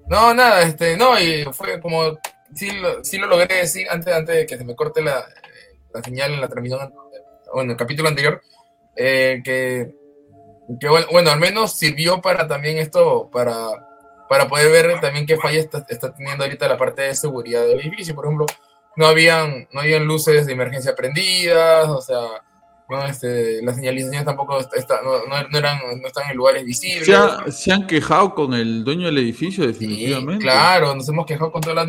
no, 0.08 0.34
nada, 0.34 0.62
este, 0.62 0.96
no, 0.96 1.18
y 1.18 1.44
fue 1.52 1.80
como, 1.80 2.18
sí 2.54 2.70
lo, 2.72 3.04
sí 3.04 3.18
lo 3.18 3.26
logré 3.26 3.56
decir 3.56 3.86
antes, 3.90 4.12
antes 4.12 4.34
de 4.34 4.46
que 4.46 4.58
se 4.58 4.64
me 4.64 4.74
corte 4.74 5.02
la, 5.02 5.24
la 5.92 6.02
señal 6.02 6.32
en 6.32 6.40
la 6.40 6.48
transmisión, 6.48 6.92
bueno, 7.52 7.72
el 7.72 7.78
capítulo 7.78 8.08
anterior, 8.08 8.42
eh, 8.96 9.40
que, 9.44 9.94
que 10.80 10.88
bueno, 10.88 11.06
bueno, 11.12 11.30
al 11.30 11.38
menos 11.38 11.76
sirvió 11.76 12.20
para 12.20 12.48
también 12.48 12.78
esto, 12.78 13.30
para 13.30 13.68
para 14.28 14.48
poder 14.48 14.70
ver 14.70 15.00
también 15.00 15.26
qué 15.26 15.36
falla 15.36 15.60
está, 15.60 15.84
teniendo 16.14 16.44
ahorita 16.44 16.68
la 16.68 16.76
parte 16.76 17.02
de 17.02 17.14
seguridad 17.14 17.62
del 17.66 17.80
edificio. 17.80 18.14
Por 18.14 18.26
ejemplo, 18.26 18.46
no 18.96 19.06
habían, 19.06 19.68
no 19.72 19.80
habían 19.80 20.04
luces 20.04 20.46
de 20.46 20.52
emergencia 20.52 20.94
prendidas, 20.94 21.88
o 21.88 22.00
sea, 22.00 22.42
no, 22.88 23.04
este, 23.06 23.62
las 23.62 23.76
señalizaciones 23.76 24.24
tampoco 24.24 24.58
está, 24.60 25.00
no, 25.02 25.26
no, 25.26 25.58
eran, 25.58 25.78
no 26.00 26.06
están 26.06 26.30
en 26.30 26.36
lugares 26.36 26.64
visibles. 26.64 27.08
Se, 27.48 27.72
han 27.72 27.86
quejado 27.86 28.34
con 28.34 28.54
el 28.54 28.84
dueño 28.84 29.06
del 29.06 29.18
edificio, 29.18 29.66
definitivamente. 29.66 30.42
claro, 30.42 30.94
nos 30.94 31.08
hemos 31.08 31.26
quejado 31.26 31.50
con 31.50 31.62
toda 31.62 31.74
la 31.74 31.86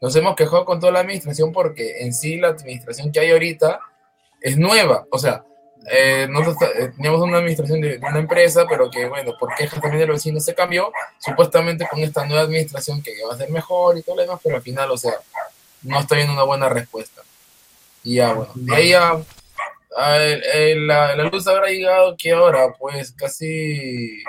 nos 0.00 0.16
hemos 0.16 0.34
quejado 0.34 0.64
con 0.64 0.80
toda 0.80 0.92
la 0.92 1.00
administración 1.00 1.52
porque 1.52 2.00
en 2.00 2.14
sí 2.14 2.36
la 2.38 2.48
administración 2.48 3.12
que 3.12 3.20
hay 3.20 3.32
ahorita 3.32 3.80
es 4.40 4.56
nueva, 4.56 5.04
o 5.10 5.18
sea, 5.18 5.44
eh, 5.86 6.26
nosotros 6.28 6.56
eh, 6.76 6.92
teníamos 6.94 7.20
una 7.22 7.38
administración 7.38 7.80
de, 7.80 7.98
una 7.98 8.18
empresa, 8.18 8.66
pero 8.68 8.90
que, 8.90 9.08
bueno, 9.08 9.32
por 9.38 9.54
quejas 9.54 9.80
también 9.80 10.00
de 10.00 10.06
los 10.06 10.16
vecinos 10.16 10.44
se 10.44 10.54
cambió, 10.54 10.92
supuestamente 11.18 11.86
con 11.88 12.00
esta 12.00 12.24
nueva 12.26 12.42
administración 12.42 13.02
que 13.02 13.12
va 13.26 13.34
a 13.34 13.38
ser 13.38 13.50
mejor 13.50 13.96
y 13.96 14.02
todo 14.02 14.16
lo 14.16 14.22
demás, 14.22 14.40
pero 14.42 14.56
al 14.56 14.62
final, 14.62 14.90
o 14.90 14.98
sea, 14.98 15.14
no 15.82 16.00
está 16.00 16.16
viendo 16.16 16.34
una 16.34 16.42
buena 16.42 16.68
respuesta. 16.68 17.22
Y 18.04 18.16
ya, 18.16 18.32
bueno, 18.32 18.52
de 18.54 18.76
ahí 18.76 18.88
ya, 18.90 19.20
la, 19.96 21.16
la, 21.16 21.24
luz 21.24 21.46
habrá 21.46 21.68
llegado, 21.68 22.14
¿qué 22.16 22.34
hora? 22.34 22.74
Pues 22.78 23.12
casi 23.12 24.22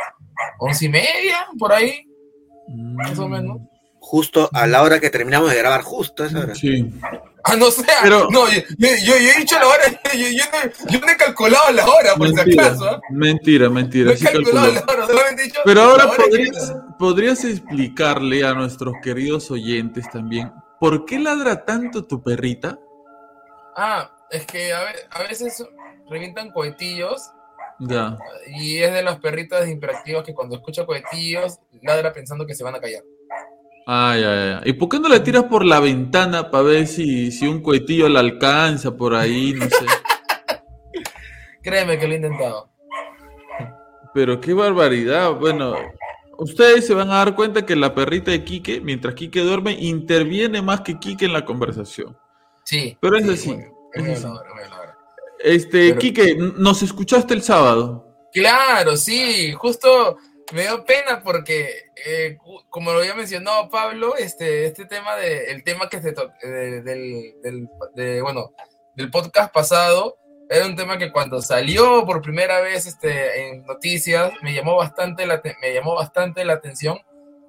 once 0.57 0.85
y 0.85 0.89
media, 0.89 1.47
por 1.59 1.73
ahí, 1.73 2.05
más 2.67 3.17
o 3.19 3.27
menos. 3.27 3.59
Justo 3.99 4.49
a 4.51 4.67
la 4.67 4.81
hora 4.81 4.99
que 4.99 5.09
terminamos 5.09 5.51
de 5.51 5.57
grabar, 5.57 5.83
justo 5.83 6.23
a 6.23 6.27
esa 6.27 6.39
hora. 6.39 6.55
Sí. 6.55 6.91
Ah, 7.43 7.55
no 7.55 7.71
sé. 7.71 7.85
Pero, 8.03 8.29
no, 8.29 8.47
yo, 8.49 8.61
yo, 8.77 9.15
he 9.15 9.39
dicho 9.39 9.57
la 9.57 9.67
hora, 9.67 9.83
yo, 10.13 10.27
yo, 10.27 10.43
no, 10.51 10.89
yo 10.91 10.99
no 10.99 11.11
he 11.11 11.17
calculado 11.17 11.71
la 11.71 11.85
hora, 11.87 12.15
por 12.15 12.29
si 12.29 12.39
acaso. 12.39 13.01
Mentira, 13.09 13.69
mentira. 13.69 14.11
No 14.11 14.17
he 14.17 14.19
calculado 14.19 14.71
la 14.71 14.81
hora, 14.81 15.07
solamente 15.07 15.41
he 15.41 15.45
dicho 15.45 15.61
Pero 15.65 15.81
ahora 15.81 16.11
podrías, 16.11 16.75
podrías 16.99 17.45
explicarle 17.45 18.45
a 18.45 18.53
nuestros 18.53 18.95
queridos 19.01 19.49
oyentes 19.51 20.09
también, 20.11 20.51
¿por 20.79 21.05
qué 21.05 21.19
ladra 21.19 21.65
tanto 21.65 22.05
tu 22.05 22.21
perrita? 22.21 22.79
Ah, 23.75 24.11
es 24.29 24.45
que 24.45 24.73
a, 24.73 25.23
veces 25.27 25.63
revientan 26.09 26.51
cohetillos. 26.51 27.31
Ya. 27.79 28.17
Y 28.47 28.77
es 28.77 28.93
de 28.93 29.01
las 29.01 29.19
perritas 29.19 29.67
imperactivas 29.67 30.23
que 30.23 30.35
cuando 30.35 30.55
escucha 30.55 30.85
cohetillos 30.85 31.59
ladra 31.81 32.13
pensando 32.13 32.45
que 32.45 32.53
se 32.53 32.63
van 32.63 32.75
a 32.75 32.79
callar. 32.79 33.03
Ay, 33.85 34.23
ay, 34.23 34.55
ay. 34.55 34.61
¿Y 34.65 34.73
por 34.73 34.89
qué 34.89 34.99
no 34.99 35.09
le 35.09 35.19
tiras 35.19 35.45
por 35.45 35.65
la 35.65 35.79
ventana 35.79 36.51
para 36.51 36.63
ver 36.63 36.87
si, 36.87 37.31
si 37.31 37.47
un 37.47 37.61
cohetillo 37.61 38.07
la 38.09 38.19
alcanza 38.19 38.95
por 38.95 39.15
ahí? 39.15 39.53
No 39.53 39.65
sé. 39.65 39.85
Créeme 41.63 41.97
que 41.97 42.07
lo 42.07 42.13
he 42.13 42.17
intentado. 42.17 42.69
Pero 44.13 44.39
qué 44.41 44.53
barbaridad. 44.53 45.33
Bueno, 45.33 45.75
ustedes 46.37 46.85
se 46.85 46.93
van 46.93 47.09
a 47.09 47.17
dar 47.17 47.35
cuenta 47.35 47.65
que 47.65 47.75
la 47.75 47.93
perrita 47.93 48.31
de 48.31 48.43
Quique, 48.43 48.81
mientras 48.81 49.15
Quique 49.15 49.41
duerme, 49.41 49.73
interviene 49.73 50.61
más 50.61 50.81
que 50.81 50.99
Quique 50.99 51.25
en 51.25 51.33
la 51.33 51.45
conversación. 51.45 52.17
Sí. 52.63 52.97
Pero 52.99 53.17
es 53.17 53.29
así. 53.29 53.57
Este, 55.39 55.97
Quique, 55.97 56.35
¿nos 56.35 56.83
escuchaste 56.83 57.33
el 57.33 57.41
sábado? 57.41 58.07
Claro, 58.33 58.95
sí, 58.95 59.51
justo 59.53 60.17
me 60.53 60.63
dio 60.63 60.85
pena 60.85 61.21
porque, 61.23 61.90
eh, 62.05 62.37
como 62.69 62.91
lo 62.91 62.99
había 62.99 63.13
mencionado 63.13 63.69
Pablo, 63.69 64.15
este, 64.15 64.65
este 64.65 64.85
tema 64.85 65.15
de, 65.15 65.51
el 65.51 65.63
tema 65.63 65.89
que 65.89 66.01
se 66.01 66.13
del, 66.41 67.35
del, 67.93 68.21
bueno, 68.21 68.51
del 68.95 69.09
podcast 69.09 69.53
pasado, 69.53 70.17
era 70.49 70.65
un 70.65 70.75
tema 70.75 70.97
que 70.97 71.11
cuando 71.11 71.41
salió 71.41 72.05
por 72.05 72.21
primera 72.21 72.59
vez 72.61 72.85
este, 72.85 73.49
en 73.49 73.65
noticias 73.65 74.33
me 74.41 74.53
llamó 74.53 74.75
bastante 74.75 75.25
la, 75.25 75.41
me 75.61 75.73
llamó 75.73 75.95
bastante 75.95 76.43
la 76.43 76.53
atención. 76.53 76.99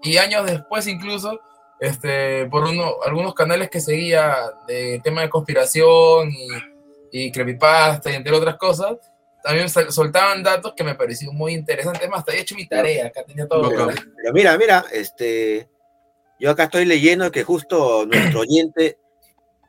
Y 0.02 0.18
años 0.18 0.47
después 0.47 0.87
incluso 0.87 1.40
este, 1.80 2.47
por 2.47 2.64
uno, 2.64 2.97
algunos 3.04 3.35
canales 3.35 3.71
que 3.71 3.80
seguía 3.80 4.37
de 4.68 5.00
tema 5.02 5.23
de 5.23 5.30
conspiración 5.30 6.30
y, 6.30 6.47
y 7.11 7.32
creepypasta 7.32 8.11
y 8.11 8.14
entre 8.14 8.35
otras 8.35 8.56
cosas, 8.56 8.99
también 9.42 9.68
soltaban 9.68 10.42
datos 10.42 10.75
que 10.76 10.84
me 10.84 10.94
parecieron 10.94 11.37
muy 11.37 11.54
interesantes. 11.54 12.08
Más, 12.08 12.25
he 12.28 12.40
hecho 12.40 12.54
mi 12.54 12.66
tarea, 12.66 13.06
acá 13.06 13.25
tenía 13.25 13.46
todo. 13.46 13.68
Pero, 13.68 14.32
mira, 14.32 14.56
mira, 14.56 14.84
este, 14.92 15.68
yo 16.38 16.50
acá 16.50 16.64
estoy 16.64 16.84
leyendo 16.84 17.30
que 17.30 17.44
justo 17.44 18.06
nuestro 18.11 18.40
oyente 18.40 18.99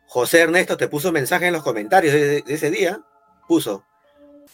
José 0.07 0.41
Ernesto 0.41 0.77
te 0.77 0.87
puso 0.87 1.11
mensaje 1.11 1.47
en 1.47 1.53
los 1.53 1.63
comentarios 1.63 2.13
de 2.13 2.43
ese 2.47 2.69
día 2.69 3.01
puso, 3.47 3.83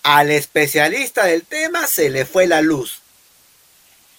al 0.04 0.32
especialista 0.32 1.26
del 1.26 1.44
tema 1.44 1.86
se 1.88 2.10
le 2.10 2.26
fue 2.26 2.48
la 2.48 2.62
luz. 2.62 3.02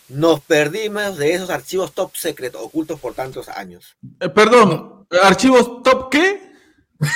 Nos 0.09 0.40
perdimos 0.40 1.16
de 1.19 1.35
esos 1.35 1.50
archivos 1.50 1.92
top 1.92 2.16
secret 2.16 2.54
ocultos 2.57 2.99
por 2.99 3.14
tantos 3.14 3.49
años. 3.49 3.97
Eh, 4.21 4.28
perdón, 4.28 5.07
¿archivos 5.23 5.83
top 5.83 6.11
qué? 6.11 6.52
top 6.99 7.09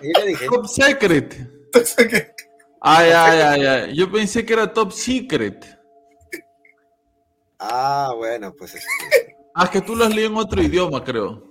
secret. 0.00 0.50
Top 0.50 0.66
secret. 0.66 1.59
Ay, 2.80 3.10
ay, 3.10 3.40
ay, 3.40 3.66
ay. 3.66 3.96
Yo 3.96 4.10
pensé 4.10 4.44
que 4.44 4.54
era 4.54 4.72
top 4.72 4.92
secret. 4.92 5.78
Ah, 7.58 8.12
bueno, 8.16 8.54
pues 8.56 8.74
este... 8.74 9.36
Ah, 9.54 9.64
es 9.64 9.70
que 9.70 9.82
tú 9.82 9.94
lo 9.94 10.04
has 10.04 10.14
leído 10.14 10.30
en 10.30 10.36
otro 10.36 10.62
idioma, 10.62 11.04
creo. 11.04 11.44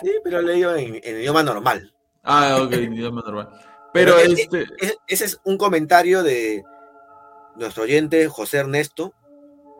Sí, 0.00 0.10
pero 0.24 0.40
lo 0.40 0.50
he 0.50 0.54
leído 0.54 0.74
en 0.76 0.94
idioma 0.96 1.42
normal. 1.42 1.92
Ah, 2.22 2.58
ok, 2.62 2.72
idioma 2.72 3.22
normal. 3.22 3.48
Pero, 3.92 4.18
este... 4.18 4.66
ese 5.06 5.24
es 5.24 5.40
un 5.44 5.58
comentario 5.58 6.22
de 6.22 6.62
nuestro 7.56 7.82
oyente 7.82 8.28
José 8.28 8.58
Ernesto. 8.58 9.12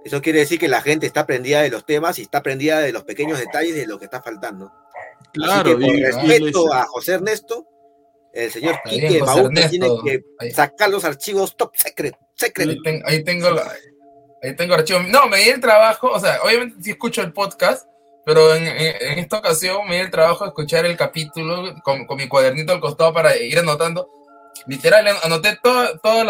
Eso 0.05 0.21
quiere 0.21 0.41
decir 0.41 0.59
que 0.59 0.69
la 0.69 0.83
gente 0.83 1.07
está 1.07 1.27
prendida 1.27 1.63
de 1.63 1.71
los 1.71 1.87
temas 1.87 2.19
y 2.19 2.23
está 2.23 2.43
prendida 2.43 2.81
de 2.81 2.93
los 2.93 3.05
pequeños 3.05 3.39
detalles 3.39 3.75
de 3.75 3.87
lo 3.87 3.99
que 3.99 4.05
está 4.05 4.23
faltando. 4.23 4.73
Claro, 5.33 5.71
Así 5.71 5.79
que, 5.79 5.87
por 5.87 6.29
respeto 6.29 6.73
a 6.73 6.85
José 6.85 7.13
Ernesto, 7.15 7.67
el 8.39 8.51
señor 8.53 8.81
Quique 8.85 9.21
Bauta 9.21 9.69
tiene 9.69 9.89
que 10.05 10.53
sacar 10.53 10.91
los 10.91 11.05
archivos 11.05 11.57
top 11.57 11.73
secret. 11.75 12.17
secret. 12.35 12.79
Ahí, 13.05 13.25
tengo 13.25 13.51
la, 13.51 13.65
ahí 14.43 14.55
tengo 14.55 14.75
archivos. 14.75 15.09
No, 15.09 15.27
me 15.29 15.39
di 15.39 15.49
el 15.49 15.61
trabajo, 15.61 16.11
o 16.11 16.21
sea, 16.21 16.41
obviamente 16.43 16.77
si 16.81 16.91
escucho 16.93 17.21
el 17.23 17.33
podcast, 17.33 17.89
pero 18.25 18.55
en, 18.55 18.67
esta 19.19 19.39
ocasión 19.39 19.89
me 19.89 19.97
di 19.97 20.03
el 20.03 20.11
trabajo 20.11 20.45
de 20.45 20.49
escuchar 20.49 20.87
el 20.87 20.97
capítulo 20.97 21.75
con, 21.83 22.07
mi 22.17 22.29
cuadernito 22.29 22.73
al 22.73 22.81
costado 22.81 23.13
para 23.13 23.37
ir 23.37 23.59
anotando. 23.59 24.09
Literal, 24.67 25.07
anoté 25.25 25.59
todos 25.63 26.25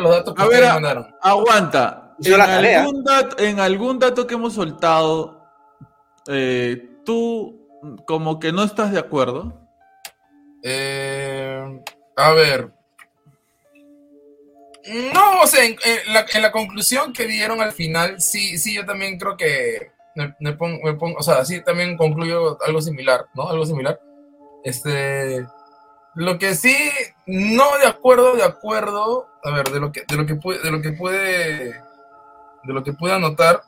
los 0.00 0.10
datos 0.10 0.34
que 0.34 0.44
me 0.44 0.66
mandaron. 0.66 1.14
Aguanta. 1.20 2.14
En 2.22 2.40
algún, 2.40 3.02
dato, 3.02 3.38
en 3.42 3.60
algún, 3.60 3.98
dato, 3.98 4.26
que 4.26 4.34
hemos 4.34 4.54
soltado, 4.54 5.42
eh, 6.28 7.00
tú 7.04 7.66
como 8.06 8.38
que 8.38 8.52
no 8.52 8.62
estás 8.62 8.92
de 8.92 8.98
acuerdo. 8.98 9.59
Eh, 10.62 11.82
a 12.16 12.32
ver. 12.32 12.70
No, 15.14 15.42
o 15.42 15.46
sea, 15.46 15.64
en, 15.64 15.76
la, 16.12 16.26
en, 16.32 16.42
la, 16.42 16.50
conclusión 16.50 17.12
que 17.12 17.26
dieron 17.26 17.60
al 17.60 17.72
final, 17.72 18.20
sí, 18.20 18.58
sí, 18.58 18.74
yo 18.74 18.86
también 18.86 19.18
creo 19.18 19.36
que 19.36 19.92
me, 20.14 20.52
pongo, 20.54 21.18
o 21.18 21.22
sea, 21.22 21.36
así 21.36 21.62
también 21.62 21.96
concluyo 21.96 22.58
algo 22.64 22.80
similar, 22.80 23.26
¿no? 23.34 23.48
Algo 23.48 23.64
similar. 23.66 24.00
Este, 24.64 25.46
lo 26.14 26.38
que 26.38 26.54
sí, 26.54 26.76
no 27.26 27.78
de 27.78 27.86
acuerdo, 27.86 28.36
de 28.36 28.42
acuerdo, 28.42 29.28
a 29.44 29.50
ver, 29.50 29.70
de 29.70 29.80
lo 29.80 29.92
que, 29.92 30.04
de 30.08 30.16
lo 30.16 30.26
que 30.26 30.34
puede, 30.34 30.60
de 30.60 30.70
lo 30.70 30.82
que 30.82 30.92
puede, 30.92 31.64
de 32.64 32.72
lo 32.72 32.82
que 32.82 32.92
pude 32.92 33.12
anotar, 33.12 33.62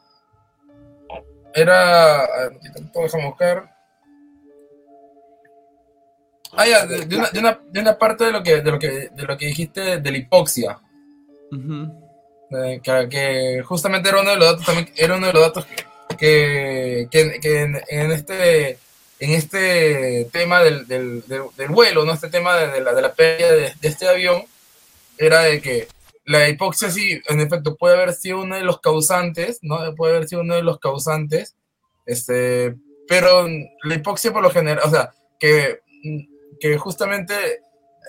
era, 1.54 2.26
déjame 2.94 3.26
buscar. 3.26 3.70
Ah, 6.54 6.66
ya, 6.66 6.86
de, 6.86 7.16
una, 7.16 7.30
de, 7.30 7.38
una, 7.38 7.60
de, 7.70 7.80
una, 7.80 7.98
parte 7.98 8.24
de 8.24 8.32
lo 8.32 8.42
que, 8.42 8.60
de 8.60 8.70
lo 8.70 8.78
que, 8.78 9.08
de 9.08 9.22
lo 9.22 9.38
que 9.38 9.46
dijiste 9.46 10.00
de 10.00 10.10
la 10.10 10.18
hipoxia. 10.18 10.78
Eh, 11.50 12.80
que, 12.82 13.08
que, 13.08 13.62
justamente 13.64 14.10
era 14.10 14.20
uno 14.20 14.30
de 14.30 14.36
los 14.36 14.46
datos 14.46 14.66
también, 14.66 14.92
era 14.96 15.16
uno 15.16 15.26
de 15.28 15.32
los 15.32 15.42
datos 15.42 15.66
que, 16.18 17.08
que, 17.10 17.82
en, 17.88 18.12
este 18.12 18.78
en 19.18 19.30
este 19.30 20.28
tema 20.32 20.62
del, 20.62 20.86
del, 20.86 21.68
vuelo, 21.68 22.04
¿no? 22.04 22.12
Este 22.12 22.28
tema 22.28 22.56
de, 22.56 22.80
la, 22.80 22.92
de 22.92 23.02
la 23.02 23.14
pérdida 23.14 23.52
de, 23.52 23.72
este 23.82 24.08
avión, 24.08 24.44
era 25.16 25.42
de 25.42 25.60
que 25.62 25.88
la 26.24 26.48
hipoxia 26.48 26.90
sí, 26.90 27.20
en 27.28 27.40
efecto, 27.40 27.76
puede 27.76 27.94
haber 27.94 28.12
sido 28.14 28.42
uno 28.42 28.56
de 28.56 28.62
los 28.62 28.80
causantes, 28.80 29.58
¿no? 29.62 29.94
Puede 29.94 30.16
haber 30.16 30.28
sido 30.28 30.42
uno 30.42 30.54
de 30.54 30.62
los 30.62 30.78
causantes, 30.78 31.54
este, 32.04 32.74
pero 33.08 33.46
la 33.84 33.94
hipoxia 33.94 34.32
por 34.32 34.42
lo 34.42 34.50
general, 34.50 34.82
o 34.84 34.90
sea, 34.90 35.12
que, 35.38 35.80
que 36.60 36.78
justamente 36.78 37.34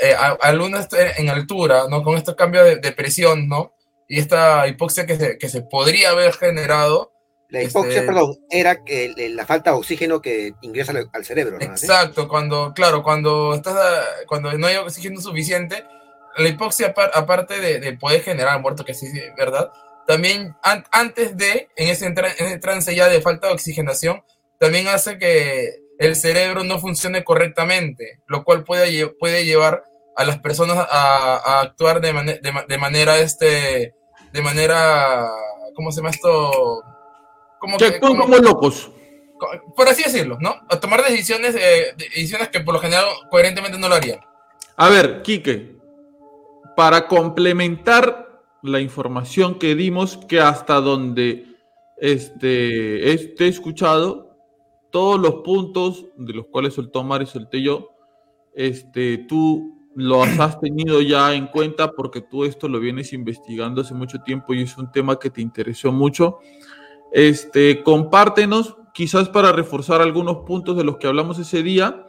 eh, 0.01 0.15
al 0.15 0.60
uno 0.60 0.79
en 1.17 1.29
altura, 1.29 1.86
¿no? 1.89 2.03
Con 2.03 2.17
estos 2.17 2.36
cambios 2.36 2.82
de, 2.82 2.91
presión, 2.91 3.47
¿no? 3.47 3.73
Y 4.08 4.19
esta 4.19 4.67
hipoxia 4.67 5.06
que 5.06 5.17
se, 5.17 5.38
que 5.38 5.49
se 5.49 5.62
podría 5.62 6.10
haber 6.10 6.34
generado, 6.34 7.13
la 7.49 7.62
hipoxia, 7.62 7.99
este, 7.99 8.08
perdón, 8.08 8.36
era 8.49 8.84
que 8.84 9.13
la 9.29 9.45
falta 9.45 9.71
de 9.71 9.77
oxígeno 9.77 10.21
que 10.21 10.53
ingresa 10.62 10.93
al, 11.13 11.25
cerebro. 11.25 11.58
Exacto, 11.62 12.27
cuando, 12.27 12.73
claro, 12.73 13.03
cuando 13.03 13.53
estás 13.53 13.77
cuando 14.25 14.51
no 14.53 14.65
hay 14.65 14.77
oxígeno 14.77 15.21
suficiente, 15.21 15.86
la 16.38 16.49
hipoxia, 16.49 16.95
aparte 17.13 17.60
de, 17.60 17.93
poder 17.97 18.23
generar 18.23 18.60
muerto, 18.60 18.84
que 18.84 18.95
sí, 18.95 19.08
verdad, 19.38 19.71
también 20.08 20.56
antes 20.91 21.38
de, 21.38 21.69
en 21.75 21.89
ese, 21.89 22.08
en 22.08 22.60
trance 22.60 22.95
ya 22.95 23.08
de 23.08 23.21
falta 23.21 23.47
de 23.47 23.53
oxigenación, 23.53 24.23
también 24.60 24.88
hace 24.88 25.19
que 25.19 25.83
el 25.99 26.15
cerebro 26.15 26.63
no 26.63 26.79
funcione 26.79 27.23
correctamente, 27.23 28.19
lo 28.27 28.43
cual 28.43 28.63
puede, 28.63 29.08
puede 29.19 29.45
llevar 29.45 29.84
a 30.15 30.25
las 30.25 30.39
personas 30.39 30.77
a, 30.89 31.62
actuar 31.62 32.01
de, 32.01 32.13
de, 32.67 32.77
manera, 32.77 33.19
este, 33.19 33.93
de 34.32 34.41
manera, 34.41 35.29
¿cómo 35.75 35.91
se 35.91 35.97
llama 35.97 36.10
esto? 36.10 36.84
como 37.63 37.77
que, 37.77 37.99
como, 37.99 38.27
locos. 38.27 38.91
Por 39.75 39.88
así 39.88 40.03
decirlo, 40.03 40.38
¿no? 40.41 40.56
A 40.69 40.79
tomar 40.82 41.01
decisiones, 41.03 41.56
eh, 41.56 41.93
decisiones 41.97 42.49
que 42.49 42.60
por 42.60 42.73
lo 42.73 42.79
general 42.82 43.06
coherentemente 43.29 43.77
no 43.77 43.88
lo 43.88 43.95
harían. 43.95 44.19
A 44.75 44.89
ver, 44.89 45.21
Quique, 45.21 45.77
para 46.75 47.08
complementar 47.08 48.41
la 48.62 48.82
información 48.82 49.60
que 49.60 49.75
dimos, 49.75 50.17
que 50.27 50.41
hasta 50.41 50.75
donde 50.82 51.45
este, 51.97 53.13
esté 53.13 53.47
escuchado, 53.47 54.33
todos 54.93 55.19
los 55.19 55.41
puntos 55.41 56.06
de 56.15 56.34
los 56.34 56.45
cuales 56.45 56.75
soltó 56.75 57.03
Mario 57.03 57.27
y 57.27 57.32
solté 57.32 57.63
yo, 57.63 57.89
este, 58.53 59.17
tú 59.17 59.89
los 59.95 60.27
has 60.39 60.60
tenido 60.60 61.01
ya 61.01 61.34
en 61.34 61.47
cuenta 61.47 61.93
porque 61.93 62.21
tú 62.21 62.45
esto 62.45 62.67
lo 62.67 62.79
vienes 62.79 63.12
investigando 63.12 63.82
hace 63.82 63.95
mucho 63.95 64.19
tiempo 64.19 64.53
y 64.53 64.62
es 64.62 64.77
un 64.77 64.91
tema 64.91 65.17
que 65.17 65.32
te 65.32 65.41
interesó 65.41 65.91
mucho. 65.91 66.38
Este, 67.12 67.82
compártenos, 67.82 68.77
quizás 68.93 69.29
para 69.29 69.51
reforzar 69.51 69.99
algunos 69.99 70.45
puntos 70.45 70.77
de 70.77 70.84
los 70.84 70.97
que 70.97 71.08
hablamos 71.08 71.39
ese 71.39 71.63
día 71.63 72.06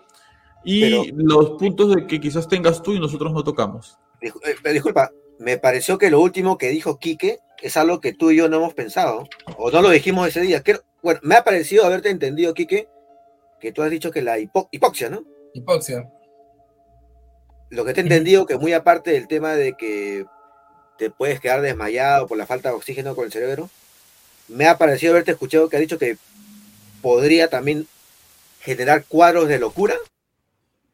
y 0.63 1.11
los 1.13 1.53
puntos 1.53 1.95
de 1.95 2.07
que 2.07 2.21
quizás 2.21 2.49
tengas 2.49 2.83
tú 2.83 2.93
y 2.93 3.01
nosotros 3.01 3.33
no 3.33 3.43
tocamos. 3.43 3.99
Eh, 4.21 4.33
disculpa, 4.73 5.11
me 5.39 5.57
pareció 5.57 5.97
que 5.97 6.11
lo 6.11 6.21
último 6.21 6.59
que 6.59 6.69
dijo 6.69 6.99
Quique 6.99 7.39
es 7.63 7.79
algo 7.79 7.99
que 8.01 8.13
tú 8.13 8.31
y 8.31 8.37
yo 8.37 8.51
no 8.51 8.59
hemos 8.59 8.75
pensado, 8.75 9.25
o 9.57 9.71
no 9.71 9.81
lo 9.81 9.89
dijimos 9.89 10.29
ese 10.29 10.43
día. 10.43 10.63
Bueno, 11.05 11.21
me 11.23 11.37
ha 11.37 11.45
parecido 11.45 11.85
haberte 11.85 12.09
entendido, 12.09 12.55
Quique, 12.55 12.89
que 13.61 13.73
tú 13.73 13.83
has 13.83 13.91
dicho 13.91 14.11
que 14.11 14.23
la 14.23 14.39
hipoxia, 14.39 15.11
¿no? 15.11 15.23
Hipoxia. 15.53 16.11
Lo 17.69 17.85
que 17.85 17.93
te 17.93 18.01
he 18.01 18.03
entendido 18.03 18.47
que 18.47 18.57
muy 18.57 18.73
aparte 18.73 19.11
del 19.11 19.29
tema 19.29 19.55
de 19.55 19.75
que 19.75 20.25
te 20.97 21.11
puedes 21.11 21.41
quedar 21.41 21.61
desmayado 21.61 22.27
por 22.27 22.39
la 22.39 22.47
falta 22.47 22.71
de 22.71 22.77
oxígeno 22.77 23.15
con 23.15 23.27
el 23.27 23.33
cerebro, 23.33 23.69
me 24.49 24.67
ha 24.67 24.79
parecido 24.79 25.13
haberte 25.13 25.33
escuchado 25.33 25.69
que 25.69 25.77
ha 25.77 25.81
dicho 25.81 25.99
que 25.99 26.17
podría 27.03 27.51
también 27.51 27.87
generar 28.61 29.05
cuadros 29.05 29.47
de 29.47 29.59
locura. 29.59 29.97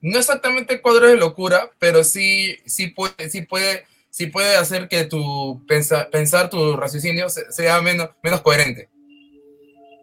No 0.00 0.18
exactamente 0.18 0.80
cuadros 0.80 1.10
de 1.10 1.18
locura, 1.18 1.70
pero 1.78 2.02
sí, 2.02 2.58
sí 2.66 2.88
puede, 2.88 3.30
sí 3.30 3.42
puede, 3.42 3.86
sí 4.10 4.26
puede 4.26 4.56
hacer 4.56 4.88
que 4.88 5.04
tu 5.04 5.64
pensar, 5.68 6.50
tu 6.50 6.76
raciocinio 6.76 7.28
sea 7.28 7.80
menos, 7.80 8.10
menos 8.24 8.40
coherente. 8.40 8.88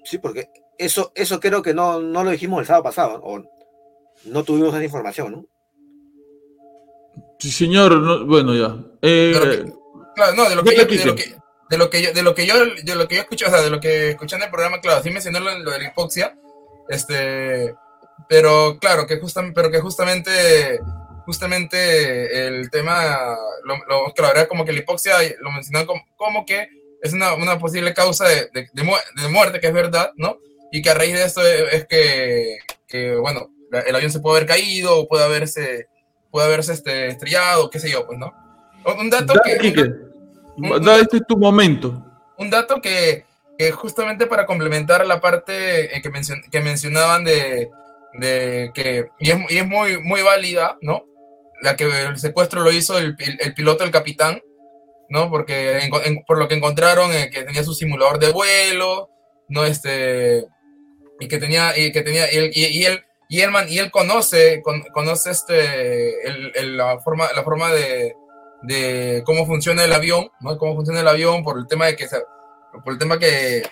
Sí, 0.08 0.20
porque 0.20 0.50
eso, 0.78 1.12
eso 1.16 1.38
creo 1.42 1.62
que 1.62 1.74
no, 1.74 2.00
no 2.00 2.24
lo 2.24 2.32
dijimos 2.32 2.62
el 2.62 2.66
sábado 2.66 2.86
pasado, 2.86 3.20
o 3.24 3.44
no 4.24 4.44
tuvimos 4.46 4.70
esa 4.70 4.82
información, 4.82 5.32
¿no? 5.34 5.46
Sí, 7.40 7.52
señor, 7.52 8.26
bueno, 8.26 8.56
ya. 8.56 8.78
Eh, 9.02 9.34
claro, 10.16 10.34
no, 10.34 10.50
de 10.50 10.56
lo 10.56 10.64
que, 10.64 10.76
yo, 10.78 10.86
de 10.86 11.06
lo 11.06 11.16
que, 11.16 11.36
de 11.70 11.78
lo 11.78 11.90
que 11.90 12.02
yo, 12.02 12.14
de 12.14 12.24
lo 12.24 12.34
que 12.34 12.46
yo, 12.46 12.54
de 12.84 12.96
lo 12.96 13.06
que 13.06 13.16
yo 13.16 13.22
escuché, 13.22 13.48
o 13.48 13.50
sea, 13.50 13.62
de 13.62 13.70
lo 13.70 13.82
que 13.82 14.12
escuché 14.12 14.38
en 14.38 14.44
el 14.44 14.50
programa, 14.50 14.80
claro, 14.80 15.04
sí 15.04 15.10
mencionó 15.10 15.42
lo, 15.42 15.60
lo 15.60 15.72
de 15.72 15.80
la 15.80 15.88
hipoxia, 15.90 16.40
este, 16.88 17.76
pero 18.30 18.78
claro, 18.80 19.06
que 19.06 19.20
justamente, 19.20 19.56
pero 19.56 19.70
que 19.70 19.82
justamente, 19.82 20.80
justamente 21.26 22.48
el 22.48 22.72
tema, 22.72 23.36
lo, 23.66 23.76
lo, 23.76 24.14
que 24.14 24.22
la 24.22 24.30
verdad 24.30 24.48
como 24.48 24.64
que 24.64 24.72
la 24.72 24.80
hipoxia 24.80 25.18
lo 25.42 25.52
mencionó 25.52 25.86
como, 25.86 26.02
como 26.16 26.46
que 26.46 26.77
es 27.02 27.14
una, 27.14 27.34
una 27.34 27.60
posible 27.60 27.94
causa 27.94 28.28
de, 28.28 28.50
de, 28.54 28.70
de, 28.74 29.30
muerte, 29.30 29.60
que 29.60 29.68
es 29.68 29.74
verdad, 29.74 30.12
¿no? 30.16 30.38
Y 30.72 30.82
que 30.82 30.90
a 30.90 30.94
raíz 30.94 31.14
de 31.14 31.24
esto 31.24 31.46
es, 31.46 31.86
que, 31.88 32.58
que, 32.88 33.16
bueno, 33.16 33.50
el 33.86 33.96
avión 33.96 34.12
se 34.12 34.20
puede 34.20 34.38
haber 34.38 34.48
caído, 34.48 35.00
o 35.00 35.08
puede 35.08 35.24
haberse, 35.24 35.88
puede 36.32 36.48
haberse 36.48 36.74
este, 36.74 37.08
estrellado, 37.08 37.70
qué 37.70 37.80
sé 37.80 37.90
yo, 37.90 38.06
pues, 38.06 38.20
¿no? 38.20 38.34
Un 39.00 39.10
dato 39.10 39.34
que... 39.44 39.54
este 39.54 41.18
es 41.18 41.28
tu 41.28 41.38
momento. 41.38 42.04
Un 42.38 42.50
dato 42.50 42.82
que, 42.82 43.26
que 43.58 43.72
justamente 43.72 44.28
para 44.28 44.46
complementar 44.46 45.06
la 45.06 45.20
parte 45.20 45.96
eh, 45.96 46.02
que, 46.02 46.10
mencion, 46.10 46.42
que 46.52 46.62
mencionaban 46.62 47.24
de, 47.24 47.70
de 48.14 48.72
que, 48.74 49.10
y 49.20 49.32
es, 49.32 49.38
y 49.50 49.58
es, 49.58 49.68
muy, 49.68 50.02
muy 50.02 50.22
válida, 50.22 50.78
¿no? 50.82 51.06
La 51.62 51.76
que 51.76 51.86
el 51.86 52.18
secuestro 52.18 52.62
lo 52.62 52.72
hizo 52.72 52.98
el, 52.98 53.16
el, 53.20 53.38
el 53.42 53.54
piloto, 53.54 53.84
el 53.84 53.92
capitán, 53.92 54.42
¿no? 55.10 55.30
Porque 55.30 55.80
en, 55.80 55.92
en, 56.06 56.24
por 56.26 56.38
lo 56.38 56.48
que 56.48 56.56
encontraron 56.56 57.12
eh, 57.14 57.30
que 57.32 57.44
tenía 57.44 57.64
su 57.64 57.74
simulador 57.74 58.20
de 58.20 58.32
vuelo, 58.32 59.10
¿no? 59.50 59.66
Este, 59.66 60.46
y 61.20 61.28
que 61.28 61.38
tenía, 61.38 61.78
y 61.78 61.92
que 61.92 62.02
tenía, 62.02 62.32
y, 62.32 62.52
y, 62.54 62.66
y 62.66 62.86
él, 62.86 63.04
y 63.30 63.42
él, 63.42 63.52
y 63.68 63.80
él 63.80 63.92
conoce, 63.92 64.62
con, 64.62 64.82
conoce 64.94 65.32
este, 65.32 66.28
el, 66.28 66.52
el, 66.56 66.78
la 66.78 67.00
forma, 67.00 67.30
la 67.36 67.44
forma 67.44 67.72
de, 67.72 68.16
de 68.64 69.24
cómo 69.26 69.46
funciona 69.46 69.84
el 69.84 69.94
avión, 69.94 70.30
¿no? 70.40 70.58
Cómo 70.58 70.76
funciona 70.76 71.02
el 71.02 71.08
avión 71.08 71.44
por 71.44 71.58
el 71.58 71.68
tema 71.68 71.88
de 71.88 71.96
que 71.96 72.08
por 72.84 72.94
el 72.94 73.00
tema 73.00 73.18
que 73.18 73.64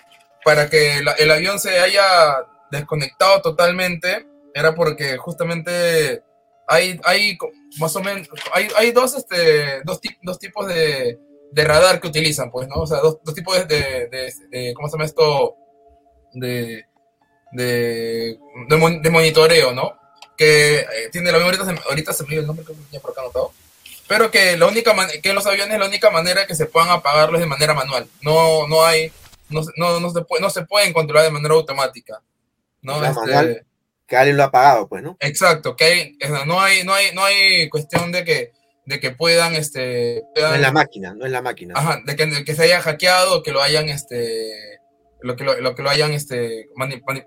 para 0.44 0.68
que 0.68 1.02
la, 1.02 1.12
el 1.12 1.30
avión 1.30 1.58
se 1.58 1.78
haya 1.78 2.44
desconectado 2.70 3.40
totalmente 3.42 4.26
era 4.54 4.74
porque 4.74 5.16
justamente 5.16 6.22
hay, 6.66 7.00
hay 7.04 7.38
más 7.78 7.94
o 7.96 8.00
menos, 8.00 8.28
hay, 8.52 8.68
hay 8.76 8.90
dos, 8.90 9.14
este, 9.14 9.82
dos, 9.84 10.00
dos 10.22 10.38
tipos 10.38 10.66
de, 10.66 11.18
de, 11.52 11.64
radar 11.64 12.00
que 12.00 12.08
utilizan, 12.08 12.50
pues, 12.50 12.68
¿no? 12.68 12.76
O 12.76 12.86
sea, 12.86 12.98
dos, 12.98 13.18
dos 13.22 13.34
tipos 13.34 13.56
de, 13.68 14.08
de, 14.08 14.32
de, 14.50 14.74
¿cómo 14.74 14.88
se 14.88 14.92
llama 14.92 15.04
esto? 15.04 15.56
De, 16.32 16.84
de, 17.52 18.38
de, 18.68 19.10
monitoreo, 19.10 19.72
¿no? 19.72 19.98
Que 20.36 20.80
eh, 20.80 21.08
tiene 21.10 21.30
el 21.30 21.36
avión, 21.36 21.48
ahorita 21.48 21.64
se, 21.64 21.88
ahorita 21.88 22.12
se 22.12 22.24
me 22.24 22.30
dio 22.30 22.40
el 22.40 22.46
nombre 22.46 22.64
que 22.64 22.74
ya 22.92 23.00
por 23.00 23.12
acá 23.12 23.22
anotado 23.22 23.52
pero 24.08 24.30
que 24.30 24.56
la 24.56 24.66
única 24.66 24.94
que 25.22 25.32
los 25.32 25.46
aviones 25.46 25.78
la 25.78 25.86
única 25.86 26.10
manera 26.10 26.46
que 26.46 26.54
se 26.54 26.66
puedan 26.66 26.90
apagarlos 26.90 27.40
de 27.40 27.46
manera 27.46 27.74
manual. 27.74 28.08
No, 28.22 28.68
no 28.68 28.84
hay, 28.84 29.10
no, 29.48 29.62
no, 29.76 30.00
no, 30.00 30.10
se, 30.10 30.22
puede, 30.22 30.42
no 30.42 30.50
se 30.50 30.64
pueden 30.64 30.92
controlar 30.92 31.24
de 31.24 31.32
manera 31.32 31.54
automática. 31.54 32.22
¿no? 32.82 33.04
Este, 33.04 33.64
que 34.06 34.16
alguien 34.16 34.36
lo 34.36 34.44
ha 34.44 34.46
apagado, 34.46 34.88
pues, 34.88 35.02
¿no? 35.02 35.16
Exacto, 35.18 35.74
que 35.74 35.84
hay, 35.84 36.18
no 36.46 36.60
hay, 36.60 36.84
no 36.84 36.94
hay, 36.94 37.12
no 37.12 37.24
hay 37.24 37.68
cuestión 37.68 38.12
de 38.12 38.24
que, 38.24 38.52
de 38.86 39.00
que 39.00 39.10
puedan, 39.10 39.54
este, 39.54 40.22
no 40.36 40.54
es 40.54 40.60
la 40.60 40.72
máquina, 40.72 41.12
no 41.14 41.26
es 41.26 41.32
la 41.32 41.42
máquina. 41.42 41.74
Ajá, 41.76 42.00
de 42.04 42.14
que, 42.14 42.26
de 42.26 42.44
que 42.44 42.54
se 42.54 42.62
haya 42.62 42.80
hackeado, 42.80 43.42
que 43.42 43.52
lo 43.52 43.60
hayan, 43.60 43.88
este, 43.88 44.80
lo 45.20 45.34
que 45.34 45.44
lo, 45.44 45.60
lo 45.60 45.74
que 45.74 45.82
lo 45.82 45.90
hayan, 45.90 46.12
este, 46.12 46.68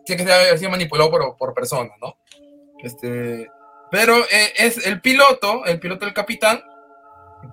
tiene 0.05 0.25
que 0.25 0.31
haber 0.31 0.57
sido 0.57 0.71
manipulado 0.71 1.11
por, 1.11 1.37
por 1.37 1.53
personas, 1.53 1.91
¿no? 2.01 2.17
Este, 2.81 3.49
pero 3.91 4.17
eh, 4.31 4.53
es 4.57 4.85
el 4.87 5.01
piloto, 5.01 5.65
el 5.65 5.79
piloto 5.79 6.05
del 6.05 6.13
capitán, 6.13 6.63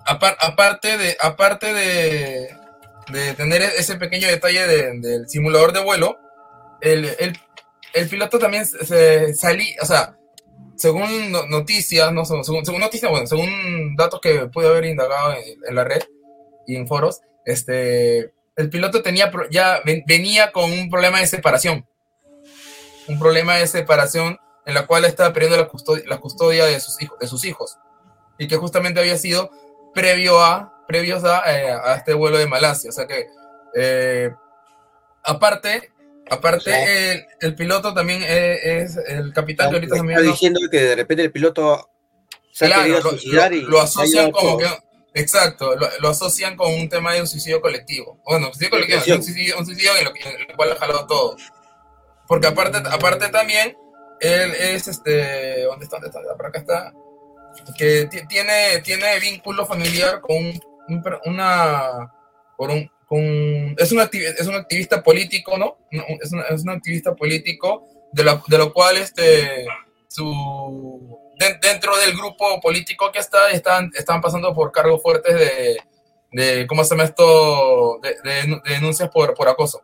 aparte 0.05 0.97
de, 0.97 1.17
aparte 1.19 1.73
de, 1.73 2.55
de, 3.11 3.33
tener 3.33 3.61
ese 3.61 3.97
pequeño 3.97 4.27
detalle 4.27 4.67
de, 4.67 4.99
del 4.99 5.27
simulador 5.27 5.73
de 5.73 5.83
vuelo, 5.83 6.17
el, 6.79 7.13
el, 7.19 7.37
el 7.93 8.09
piloto 8.09 8.39
también 8.39 8.65
se 8.65 9.33
salía, 9.33 9.75
o 9.81 9.85
sea, 9.85 10.16
según 10.77 11.31
noticias, 11.49 12.13
no 12.13 12.23
según, 12.23 12.65
según 12.65 12.81
noticias, 12.81 13.11
bueno, 13.11 13.27
según 13.27 13.95
datos 13.95 14.21
que 14.21 14.47
pude 14.47 14.67
haber 14.67 14.85
indagado 14.85 15.33
en, 15.33 15.59
en, 15.67 15.75
la 15.75 15.83
red 15.83 16.03
y 16.65 16.75
en 16.75 16.87
foros, 16.87 17.21
este, 17.45 18.31
el 18.55 18.69
piloto 18.69 19.01
tenía 19.01 19.31
ya 19.49 19.81
venía 20.05 20.51
con 20.51 20.71
un 20.71 20.89
problema 20.89 21.19
de 21.19 21.27
separación, 21.27 21.85
un 23.07 23.19
problema 23.19 23.55
de 23.55 23.67
separación 23.67 24.37
en 24.65 24.73
la 24.73 24.85
cual 24.85 25.05
estaba 25.05 25.33
perdiendo 25.33 25.57
la 25.57 25.67
custodia, 25.67 26.03
la 26.07 26.17
custodia 26.17 26.65
de 26.65 26.79
sus 26.79 27.01
hijos, 27.01 27.17
de 27.19 27.27
sus 27.27 27.45
hijos 27.45 27.77
y 28.37 28.47
que 28.47 28.57
justamente 28.57 28.99
había 28.99 29.17
sido 29.17 29.51
previo 29.93 30.39
a, 30.39 30.83
previos 30.87 31.23
a, 31.23 31.41
eh, 31.51 31.71
a 31.71 31.95
este 31.95 32.13
vuelo 32.13 32.37
de 32.37 32.47
Malasia. 32.47 32.89
O 32.89 32.93
sea 32.93 33.07
que, 33.07 33.27
eh, 33.75 34.31
aparte, 35.23 35.91
aparte 36.29 37.11
el, 37.11 37.25
el, 37.41 37.55
piloto 37.55 37.93
también 37.93 38.23
es, 38.23 38.95
es 38.95 38.97
el 39.07 39.33
capitán 39.33 39.69
que 39.69 39.75
ahorita 39.75 39.95
también... 39.95 40.19
Está 40.19 40.31
diciendo 40.31 40.59
que 40.69 40.81
de 40.81 40.95
repente 40.95 41.23
el 41.23 41.31
piloto 41.31 41.89
se 42.51 42.65
claro, 42.65 42.97
ha 42.97 43.01
suicidar 43.01 43.51
lo, 43.51 43.57
y 43.57 43.61
lo 43.61 43.81
asocian 43.81 44.31
como 44.31 44.57
que... 44.57 44.65
Exacto, 45.13 45.75
lo, 45.75 45.87
lo, 45.99 46.09
asocian 46.09 46.55
con 46.55 46.71
un 46.73 46.89
tema 46.89 47.13
de 47.13 47.21
un 47.21 47.27
suicidio 47.27 47.59
colectivo. 47.59 48.21
Bueno, 48.23 48.47
suicidio 48.47 48.69
colectivo, 48.69 49.15
un 49.15 49.23
suicidio, 49.23 49.57
un 49.57 49.65
suicidio 49.65 49.91
en, 49.97 50.05
lo, 50.05 50.11
en 50.11 50.49
el 50.49 50.55
cual 50.55 50.71
ha 50.73 50.75
jalado 50.75 51.07
todo. 51.07 51.35
Porque 52.27 52.45
aparte, 52.45 52.77
aparte 52.91 53.29
también, 53.29 53.75
él 54.19 54.51
es 54.53 54.87
este. 54.87 55.63
¿Dónde 55.63 55.85
está? 55.85 55.97
¿Dónde 55.97 56.09
está? 56.09 56.35
Por 56.35 56.45
acá 56.45 56.59
está 56.59 56.93
que 57.77 58.07
tiene, 58.27 58.81
tiene 58.83 59.19
vínculo 59.19 59.65
familiar 59.65 60.21
con 60.21 60.37
un, 60.37 60.61
una, 61.25 62.13
por 62.55 62.71
un, 62.71 62.89
con, 63.07 63.75
es, 63.77 63.91
un 63.91 63.99
es 63.99 64.47
un 64.47 64.55
activista 64.55 65.01
político, 65.01 65.57
¿no? 65.57 65.77
Es, 65.89 66.31
una, 66.33 66.43
es 66.43 66.61
un 66.61 66.69
activista 66.69 67.15
político 67.15 67.87
de, 68.11 68.23
la, 68.23 68.43
de 68.47 68.57
lo 68.57 68.73
cual 68.73 68.97
este, 68.97 69.65
su, 70.07 71.17
de, 71.39 71.57
dentro 71.61 71.97
del 71.97 72.15
grupo 72.15 72.59
político 72.59 73.09
que 73.11 73.19
está, 73.19 73.49
están, 73.51 73.91
están 73.95 74.19
pasando 74.21 74.53
por 74.53 74.73
cargos 74.73 75.01
fuertes 75.01 75.35
de, 75.35 75.77
de 76.33 76.67
¿cómo 76.67 76.83
se 76.83 76.91
llama 76.91 77.05
esto? 77.05 77.99
De, 78.01 78.15
de, 78.23 78.61
de 78.65 78.73
denuncias 78.73 79.09
por, 79.09 79.33
por 79.33 79.47
acoso. 79.47 79.81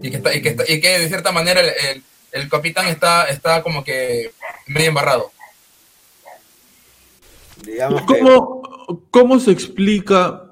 Y 0.00 0.10
que, 0.10 0.18
está, 0.18 0.34
y, 0.34 0.40
que 0.40 0.50
está, 0.50 0.64
y 0.68 0.80
que 0.80 0.98
de 1.00 1.08
cierta 1.08 1.32
manera 1.32 1.60
el, 1.60 1.68
el, 1.68 2.02
el 2.30 2.48
capitán 2.48 2.86
está, 2.86 3.28
está 3.28 3.62
como 3.62 3.82
que 3.82 4.30
medio 4.66 4.88
embarrado. 4.88 5.32
¿Cómo, 8.06 8.62
¿Cómo, 9.10 9.40
se 9.40 9.50
explica 9.50 10.47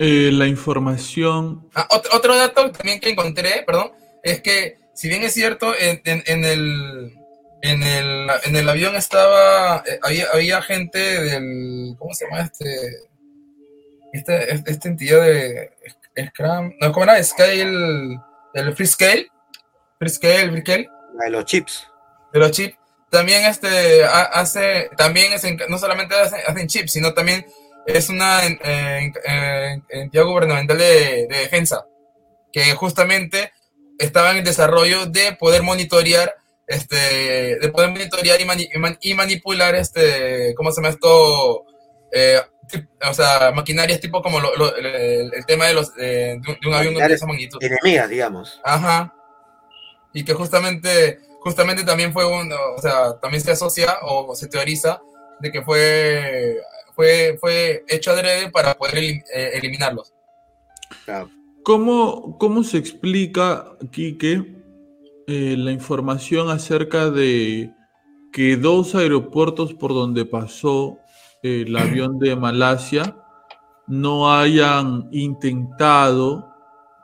eh, 0.00 0.30
la 0.32 0.46
información? 0.46 1.68
Ah, 1.74 1.86
otro, 1.90 2.16
otro, 2.16 2.36
dato 2.36 2.72
también 2.72 2.98
que 2.98 3.10
encontré, 3.10 3.62
perdón, 3.66 3.92
es 4.22 4.40
que 4.40 4.78
si 4.94 5.08
bien 5.08 5.22
es 5.22 5.34
cierto, 5.34 5.72
en, 5.78 6.00
en, 6.04 6.22
en 6.26 6.44
el, 6.44 7.14
en, 7.62 7.82
el, 7.82 8.30
en 8.44 8.56
el 8.56 8.68
avión 8.68 8.96
estaba, 8.96 9.84
eh, 9.86 10.00
había, 10.02 10.26
había 10.32 10.62
gente 10.62 10.98
del, 10.98 11.94
¿cómo 11.98 12.14
se 12.14 12.24
llama 12.24 12.40
este? 12.42 12.64
Este, 14.12 14.54
esta 14.68 14.88
entidad 14.88 15.22
de 15.22 15.70
Scrum, 16.28 16.72
no, 16.80 16.92
¿cómo 16.92 17.04
era? 17.04 17.22
Scale, 17.22 18.18
el 18.54 18.74
Freescale, 18.74 19.28
Freescale, 19.98 20.50
Freescale. 20.50 20.88
De 21.22 21.30
los 21.30 21.44
chips. 21.44 21.86
De 22.32 22.40
los 22.40 22.50
chips 22.50 22.80
también 23.10 23.44
este 23.44 24.04
hace, 24.04 24.88
también 24.96 25.32
es, 25.32 25.44
no 25.68 25.78
solamente 25.78 26.14
hacen, 26.14 26.68
chips, 26.68 26.92
sino 26.92 27.12
también 27.12 27.44
es 27.86 28.08
una 28.08 28.40
entidad 28.44 30.24
gubernamental 30.24 30.78
de, 30.78 31.26
de, 31.28 31.38
defensa, 31.38 31.86
que 32.52 32.74
justamente 32.74 33.52
estaba 33.98 34.30
en 34.32 34.38
el 34.38 34.44
desarrollo 34.44 35.06
de 35.06 35.36
poder 35.38 35.62
monitorear, 35.62 36.34
este, 36.66 37.58
de 37.58 37.68
poder 37.68 37.90
monitorear 37.90 38.40
y, 38.40 38.44
mani, 38.44 38.68
y 39.00 39.14
manipular, 39.14 39.74
este, 39.74 40.54
¿cómo 40.56 40.70
se 40.70 40.80
llama 40.80 40.90
esto? 40.90 41.64
Eh, 42.12 42.40
o 43.08 43.14
sea, 43.14 43.50
maquinarias 43.52 44.00
tipo 44.00 44.22
como 44.22 44.38
lo, 44.38 44.54
lo, 44.54 44.76
el, 44.76 45.32
el, 45.34 45.46
tema 45.46 45.66
de 45.66 45.74
los 45.74 45.92
de, 45.94 46.40
de 46.40 46.68
un 46.68 46.74
avión 46.74 46.94
de 46.94 47.14
esa 47.14 47.26
magnitud. 47.26 47.58
Enemigas, 47.60 48.08
digamos. 48.08 48.60
Ajá. 48.62 49.12
Y 50.12 50.24
que 50.24 50.34
justamente 50.34 51.18
justamente 51.40 51.84
también 51.84 52.12
fue 52.12 52.24
un, 52.26 52.52
o 52.52 52.80
sea, 52.80 53.18
también 53.20 53.42
se 53.42 53.50
asocia 53.50 53.96
o 54.02 54.34
se 54.34 54.46
teoriza 54.46 55.00
de 55.40 55.50
que 55.50 55.62
fue, 55.62 56.60
fue, 57.00 57.38
fue 57.40 57.82
hecho 57.88 58.10
adrede 58.10 58.50
para 58.50 58.74
poder 58.74 58.98
eh, 58.98 59.22
eliminarlos. 59.54 60.12
¿Cómo, 61.62 62.36
¿Cómo, 62.38 62.62
se 62.62 62.76
explica, 62.76 63.72
Quique, 63.90 64.62
eh, 65.26 65.54
la 65.56 65.72
información 65.72 66.50
acerca 66.50 67.08
de 67.08 67.70
que 68.34 68.58
dos 68.58 68.94
aeropuertos 68.94 69.72
por 69.72 69.94
donde 69.94 70.26
pasó 70.26 70.98
el 71.42 71.74
avión 71.74 72.18
de 72.18 72.36
Malasia 72.36 73.16
no 73.86 74.30
hayan 74.30 75.08
intentado 75.10 76.54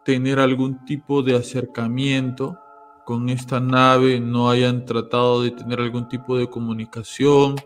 tener 0.05 0.39
algún 0.39 0.85
tipo 0.85 1.23
de 1.23 1.37
acercamiento 1.37 2.59
con 3.07 3.31
esta 3.31 3.61
nave, 3.61 4.21
no 4.21 4.51
hayan 4.51 4.85
tratado 4.85 5.43
de 5.43 5.53
tener 5.53 5.81
algún 5.81 6.07
tipo 6.07 6.37
de 6.37 6.51
comunicación, 6.51 7.57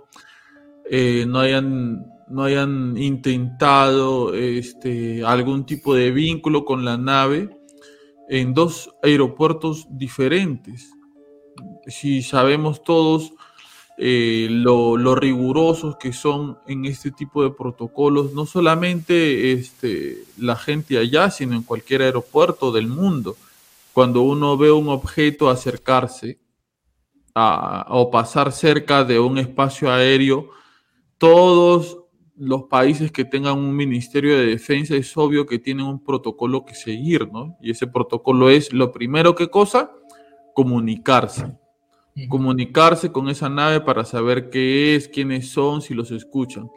eh, 0.93 1.25
no, 1.29 1.39
hayan, 1.39 2.05
no 2.31 2.45
hayan 2.45 2.97
intentado 2.97 4.35
este, 4.35 5.25
algún 5.25 5.67
tipo 5.67 5.95
de 5.95 6.13
vínculo 6.13 6.65
con 6.65 6.85
la 6.85 6.97
nave 6.97 7.51
en 8.29 8.55
dos 8.55 8.95
aeropuertos 9.03 9.87
diferentes. 9.91 10.91
Si 11.89 12.23
sabemos 12.23 12.85
todos 12.85 13.33
eh, 13.99 14.47
lo, 14.49 15.15
rigurosos 15.17 15.97
que 15.97 16.13
son 16.13 16.59
en 16.69 16.87
este 16.87 17.11
tipo 17.11 17.43
de 17.43 17.51
protocolos, 17.51 18.33
no 18.33 18.47
solamente 18.47 19.53
este, 19.53 20.25
la 20.39 20.55
gente 20.55 20.99
allá, 20.99 21.31
sino 21.31 21.57
en 21.57 21.65
cualquier 21.65 22.03
aeropuerto 22.03 22.71
del 22.71 22.87
mundo. 22.87 23.37
Cuando 23.93 24.23
uno 24.23 24.57
ve 24.57 24.71
un 24.71 24.89
objeto 24.89 25.51
acercarse 25.51 26.39
o 27.35 28.11
pasar 28.11 28.53
cerca 28.53 29.05
de 29.05 29.19
un 29.19 29.37
espacio 29.39 29.91
aéreo, 29.91 30.51
todos 31.19 32.00
los 32.41 32.65
países 32.65 33.13
que 33.13 33.25
tengan 33.25 33.59
un 33.59 33.77
ministerio 33.77 34.37
de 34.37 34.47
defensa 34.47 34.97
es 34.97 35.17
obvio 35.17 35.47
que 35.47 35.59
tienen 35.59 35.87
un 35.87 36.03
protocolo 36.03 36.65
que 36.65 36.75
seguir, 36.75 37.31
¿no? 37.31 37.57
Y 37.61 37.71
ese 37.71 37.87
protocolo 37.87 38.51
es 38.51 38.73
lo 38.73 38.91
primero 38.91 39.35
que 39.35 39.49
cosa, 39.49 39.93
comunicarse 40.55 41.55
comunicarse 42.29 43.13
con 43.13 43.29
esa 43.29 43.49
nave 43.49 43.81
para 43.81 44.05
saber 44.05 44.51
qué 44.51 44.95
es, 44.95 45.09
quiénes 45.09 45.51
son, 45.51 45.81
si 45.81 45.95
los 45.95 46.11
escuchan. 46.11 46.71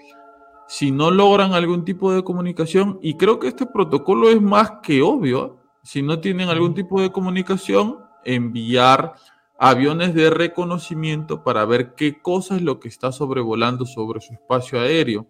Si 0.67 0.91
no 0.91 1.11
logran 1.11 1.53
algún 1.53 1.83
tipo 1.83 2.13
de 2.13 2.23
comunicación, 2.23 2.99
y 3.01 3.15
creo 3.15 3.39
que 3.39 3.47
este 3.47 3.65
protocolo 3.65 4.29
es 4.29 4.41
más 4.41 4.73
que 4.81 5.01
obvio, 5.01 5.57
si 5.83 6.01
no 6.01 6.19
tienen 6.19 6.49
algún 6.49 6.73
tipo 6.73 7.01
de 7.01 7.11
comunicación, 7.11 7.99
enviar 8.23 9.15
aviones 9.59 10.13
de 10.13 10.29
reconocimiento 10.29 11.43
para 11.43 11.65
ver 11.65 11.93
qué 11.95 12.21
cosa 12.21 12.55
es 12.55 12.61
lo 12.61 12.79
que 12.79 12.87
está 12.87 13.11
sobrevolando 13.11 13.85
sobre 13.85 14.21
su 14.21 14.33
espacio 14.33 14.79
aéreo. 14.79 15.27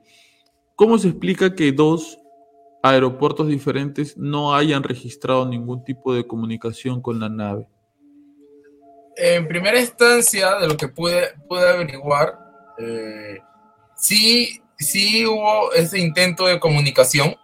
¿Cómo 0.76 0.98
se 0.98 1.10
explica 1.10 1.56
que 1.56 1.72
dos 1.72 2.20
aeropuertos 2.82 3.48
diferentes 3.48 4.18
no 4.18 4.56
hayan 4.56 4.84
registrado 4.84 5.46
ningún 5.48 5.84
tipo 5.84 6.14
de 6.14 6.28
comunicación 6.28 7.02
con 7.02 7.20
la 7.20 7.30
nave? 7.30 7.68
en 9.16 9.48
primera 9.48 9.80
instancia, 9.80 10.56
de 10.56 10.68
lo 10.68 10.78
que 10.78 10.88
pude, 10.88 11.34
pude 11.48 11.68
averiguar, 11.70 12.38
eh, 12.78 13.40
sí, 13.96 14.62
sí 14.78 15.26
hubo 15.26 15.72
ese 15.74 16.00
intento 16.00 16.48
de 16.48 16.60
comunicación, 16.60 17.36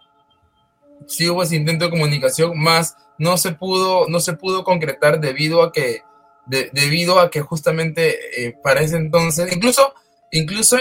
sí 1.06 1.28
hubo 1.28 1.42
ese 1.42 1.56
intento 1.56 1.84
de 1.84 1.90
comunicación, 1.90 2.58
más 2.58 2.96
no 3.18 3.36
se 3.36 3.52
pudo, 3.52 4.08
no 4.08 4.20
se 4.20 4.32
pudo 4.32 4.64
concretar 4.64 5.20
debido 5.20 5.62
a 5.62 5.72
que, 5.72 6.02
debido 6.46 7.20
a 7.20 7.30
que 7.30 7.40
justamente 7.42 8.46
eh, 8.46 8.56
para 8.62 8.80
ese 8.80 8.96
entonces, 8.96 9.54
incluso, 9.54 9.94
incluso 10.30 10.76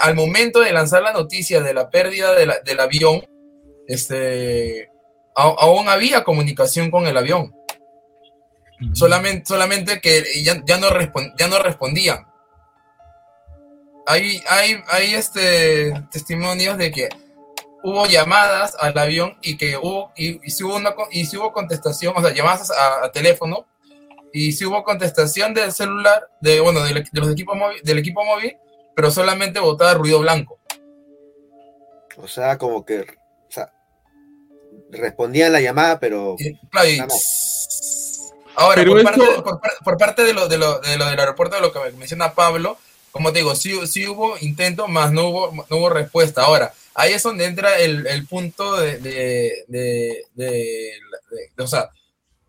al 0.00 0.14
momento 0.14 0.60
de 0.60 0.72
lanzar 0.72 1.02
la 1.02 1.12
noticia 1.12 1.60
de 1.60 1.74
la 1.74 1.90
pérdida 1.90 2.34
del 2.34 2.80
avión, 2.80 3.26
este, 3.86 4.90
aún 5.34 5.88
había 5.88 6.24
comunicación 6.24 6.90
con 6.90 7.06
el 7.06 7.16
avión 7.16 7.52
solamente, 8.92 9.44
solamente 9.46 10.00
que 10.00 10.24
ya, 10.42 10.62
ya, 10.64 10.78
no, 10.78 10.88
ya 11.38 11.48
no 11.48 11.58
respondían. 11.58 12.26
Hay, 14.06 14.40
hay, 14.48 14.82
hay 14.88 15.14
este, 15.14 15.92
testimonios 16.10 16.76
de 16.78 16.90
que 16.90 17.08
hubo 17.82 18.06
llamadas 18.06 18.76
al 18.80 18.96
avión 18.98 19.36
y 19.42 19.56
que 19.56 19.76
hubo, 19.76 20.12
y, 20.16 20.38
si, 20.50 20.64
hubo 20.64 20.76
una, 20.76 20.94
y 21.10 21.26
si 21.26 21.36
hubo 21.36 21.52
contestación, 21.52 22.14
o 22.16 22.20
sea, 22.20 22.32
llamadas 22.32 22.70
a, 22.70 23.10
teléfono, 23.12 23.66
y 24.32 24.52
si 24.52 24.64
hubo 24.64 24.82
contestación 24.84 25.54
del 25.54 25.72
celular, 25.72 26.28
de, 26.40 26.60
bueno, 26.60 26.82
de, 26.82 27.04
los 27.12 27.30
equipos 27.30 27.56
móvil, 27.56 27.80
del 27.82 27.98
equipo 27.98 28.24
móvil, 28.24 28.56
pero 29.00 29.10
solamente 29.10 29.60
botaba 29.60 29.94
ruido 29.94 30.18
blanco. 30.18 30.58
O 32.18 32.28
sea, 32.28 32.58
como 32.58 32.84
que 32.84 33.00
o 33.00 33.06
sea, 33.48 33.72
respondían 34.90 35.54
la 35.54 35.62
llamada, 35.62 35.98
pero... 35.98 36.36
claro, 36.70 37.14
Ahora, 38.56 38.84
por, 38.84 39.96
parte, 39.96 40.22
de, 40.22 40.34
lo, 40.34 40.48
de, 40.48 40.58
lo, 40.58 40.80
de 40.80 40.98
lo 40.98 41.06
del 41.06 41.18
aeropuerto, 41.18 41.56
de 41.56 41.62
lo 41.62 41.72
que 41.72 41.78
menciona 41.92 42.34
Pablo, 42.34 42.76
como 43.10 43.32
te 43.32 43.38
digo, 43.38 43.54
sí, 43.54 43.86
sí 43.86 44.06
hubo 44.06 44.36
intento, 44.42 44.86
más 44.86 45.12
no 45.12 45.28
hubo, 45.28 45.66
no 45.70 45.76
hubo 45.78 45.88
respuesta. 45.88 46.42
Ahora, 46.42 46.74
ahí 46.92 47.14
es 47.14 47.22
donde 47.22 47.46
entra 47.46 47.78
el, 47.78 48.06
el 48.06 48.26
punto 48.26 48.76
de, 48.76 48.98
de, 48.98 50.26
de, 50.34 50.92
o 51.56 51.66
sea, 51.66 51.88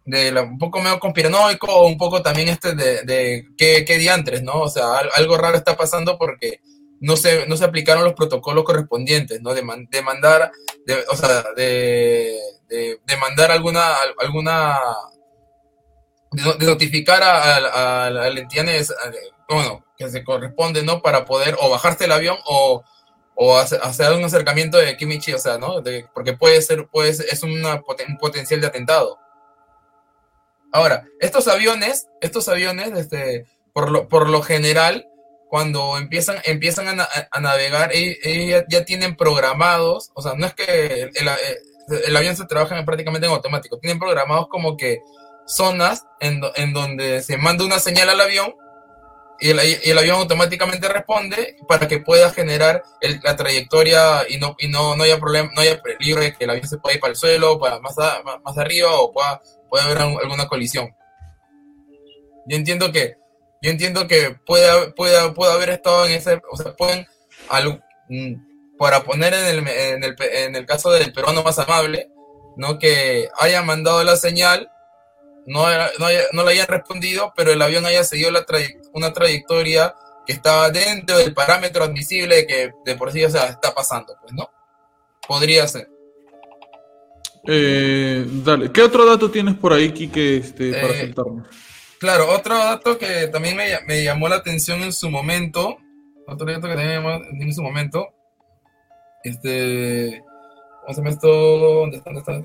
de 0.05 0.31
un 0.41 0.57
poco 0.57 0.79
medio 0.79 0.99
conspiranoico 0.99 1.85
un 1.85 1.97
poco 1.97 2.21
también 2.21 2.49
este 2.49 2.73
de, 2.73 3.03
de 3.03 3.47
qué, 3.57 3.85
qué, 3.85 3.97
diantres, 3.97 4.41
¿no? 4.41 4.61
O 4.61 4.69
sea, 4.69 4.97
algo 5.15 5.37
raro 5.37 5.57
está 5.57 5.77
pasando 5.77 6.17
porque 6.17 6.61
no 6.99 7.17
se, 7.17 7.47
no 7.47 7.57
se 7.57 7.65
aplicaron 7.65 8.03
los 8.03 8.13
protocolos 8.13 8.63
correspondientes, 8.63 9.41
¿no? 9.41 9.53
De, 9.53 9.63
de 9.89 10.01
mandar, 10.01 10.51
o 11.09 11.15
sea, 11.15 11.43
de, 11.55 12.39
de, 12.67 13.17
mandar 13.19 13.51
alguna, 13.51 13.95
alguna 14.19 14.79
de, 16.31 16.65
notificar 16.65 17.21
a, 17.23 18.09
la 18.09 18.27
entidad 18.27 18.65
bueno, 19.49 19.85
que 19.97 20.09
se 20.09 20.23
corresponde, 20.23 20.83
¿no? 20.83 21.01
Para 21.01 21.25
poder 21.25 21.57
o 21.59 21.69
bajarte 21.69 22.05
el 22.05 22.11
avión 22.11 22.37
o, 22.45 22.83
o 23.35 23.57
hacer, 23.57 24.13
un 24.13 24.23
acercamiento 24.23 24.77
de 24.77 24.95
Kimichi, 24.95 25.33
o 25.33 25.39
sea, 25.39 25.57
¿no? 25.57 25.83
porque 26.13 26.33
puede 26.33 26.61
ser, 26.61 26.87
puede 26.87 27.09
es 27.09 27.43
una, 27.43 27.81
un 28.07 28.17
potencial 28.17 28.61
de 28.61 28.67
atentado. 28.67 29.19
Ahora, 30.71 31.05
estos 31.19 31.47
aviones, 31.47 32.07
estos 32.21 32.47
aviones, 32.47 32.91
este, 32.97 33.45
por, 33.73 34.29
lo, 34.29 34.41
general, 34.41 35.07
cuando 35.49 35.97
empiezan, 35.97 36.37
empiezan 36.45 36.99
a, 36.99 37.39
navegar, 37.39 37.91
ellos 37.93 38.63
ya, 38.69 38.85
tienen 38.85 39.15
programados, 39.15 40.11
o 40.13 40.21
sea, 40.21 40.33
no 40.35 40.45
es 40.45 40.53
que 40.53 41.03
el, 41.03 41.29
el 42.05 42.15
avión 42.15 42.35
se 42.35 42.45
trabaja 42.45 42.83
prácticamente 42.85 43.27
en 43.27 43.33
automático, 43.33 43.79
tienen 43.79 43.99
programados 43.99 44.47
como 44.47 44.77
que 44.77 45.01
zonas 45.45 46.05
en, 46.19 46.39
donde 46.73 47.21
se 47.21 47.37
manda 47.37 47.65
una 47.65 47.79
señal 47.79 48.09
al 48.09 48.21
avión 48.21 48.55
y 49.39 49.49
el, 49.49 49.59
el, 49.59 49.97
avión 49.97 50.17
automáticamente 50.17 50.87
responde 50.87 51.57
para 51.67 51.87
que 51.87 51.99
pueda 51.99 52.29
generar 52.31 52.83
la 53.23 53.35
trayectoria 53.35 54.21
y 54.29 54.37
no 54.37 54.55
y 54.59 54.67
no, 54.67 54.95
no 54.95 55.03
haya 55.03 55.19
problema 55.19 55.49
no 55.55 55.61
haya 55.61 55.81
peligro 55.81 56.21
de 56.21 56.33
que 56.33 56.43
el 56.43 56.51
avión 56.51 56.67
se 56.67 56.77
pueda 56.77 56.93
ir 56.93 57.01
para 57.01 57.11
el 57.11 57.17
suelo 57.17 57.59
para 57.59 57.79
más 57.79 58.57
arriba 58.57 58.91
o 58.99 59.11
pueda, 59.11 59.41
puede 59.71 59.85
haber 59.85 59.97
alguna 59.97 60.47
colisión 60.47 60.95
yo 62.45 62.55
entiendo 62.55 62.91
que 62.91 63.15
yo 63.63 63.71
entiendo 63.71 64.07
que 64.07 64.35
puede, 64.45 64.91
puede, 64.91 65.31
puede 65.31 65.53
haber 65.53 65.69
estado 65.71 66.05
en 66.05 66.11
ese 66.11 66.39
o 66.51 66.57
sea 66.57 66.75
pueden 66.75 67.07
mm, 68.09 68.77
para 68.77 69.01
poner 69.03 69.33
en 69.33 69.45
el, 69.45 69.67
en 69.67 70.03
el, 70.03 70.15
en 70.19 70.55
el 70.55 70.65
caso 70.67 70.91
del 70.91 71.11
peruano 71.11 71.41
más 71.41 71.57
amable 71.57 72.11
no 72.57 72.77
que 72.77 73.29
haya 73.39 73.63
mandado 73.63 74.03
la 74.03 74.15
señal 74.15 74.71
no, 75.45 75.65
no, 75.97 76.07
no, 76.33 76.43
le 76.43 76.51
hayan 76.51 76.67
respondido, 76.67 77.33
pero 77.35 77.51
el 77.51 77.61
avión 77.61 77.85
haya 77.85 78.03
seguido 78.03 78.31
la 78.31 78.45
una 78.93 79.11
trayectoria 79.13 79.95
que 80.25 80.33
estaba 80.33 80.69
dentro 80.69 81.17
del 81.17 81.33
parámetro 81.33 81.83
admisible 81.83 82.45
que 82.45 82.71
de 82.85 82.95
por 82.95 83.11
sí 83.11 83.23
o 83.25 83.29
sea, 83.29 83.47
está 83.47 83.73
pasando, 83.73 84.15
pues, 84.21 84.33
¿no? 84.33 84.49
Podría 85.27 85.67
ser. 85.67 85.89
Eh, 87.47 88.25
dale, 88.43 88.71
¿qué 88.71 88.81
otro 88.81 89.05
dato 89.05 89.31
tienes 89.31 89.55
por 89.55 89.73
ahí, 89.73 89.91
Kike, 89.91 90.37
este, 90.37 90.73
para 90.73 90.93
eh, 90.93 91.13
Claro, 91.99 92.29
otro 92.29 92.57
dato 92.57 92.97
que 92.97 93.27
también 93.27 93.55
me, 93.55 93.67
me, 93.87 94.03
llamó 94.03 94.27
la 94.27 94.37
atención 94.37 94.81
en 94.81 94.93
su 94.93 95.09
momento, 95.09 95.77
otro 96.27 96.47
dato 96.47 96.67
que 96.67 96.75
también 96.75 96.87
me 96.87 96.95
llamó 96.95 97.23
en 97.31 97.53
su 97.53 97.61
momento, 97.61 98.09
este. 99.23 100.23
¿Dónde 100.87 101.11
está? 101.11 101.27
¿Dónde 101.27 101.97
está? 101.97 102.41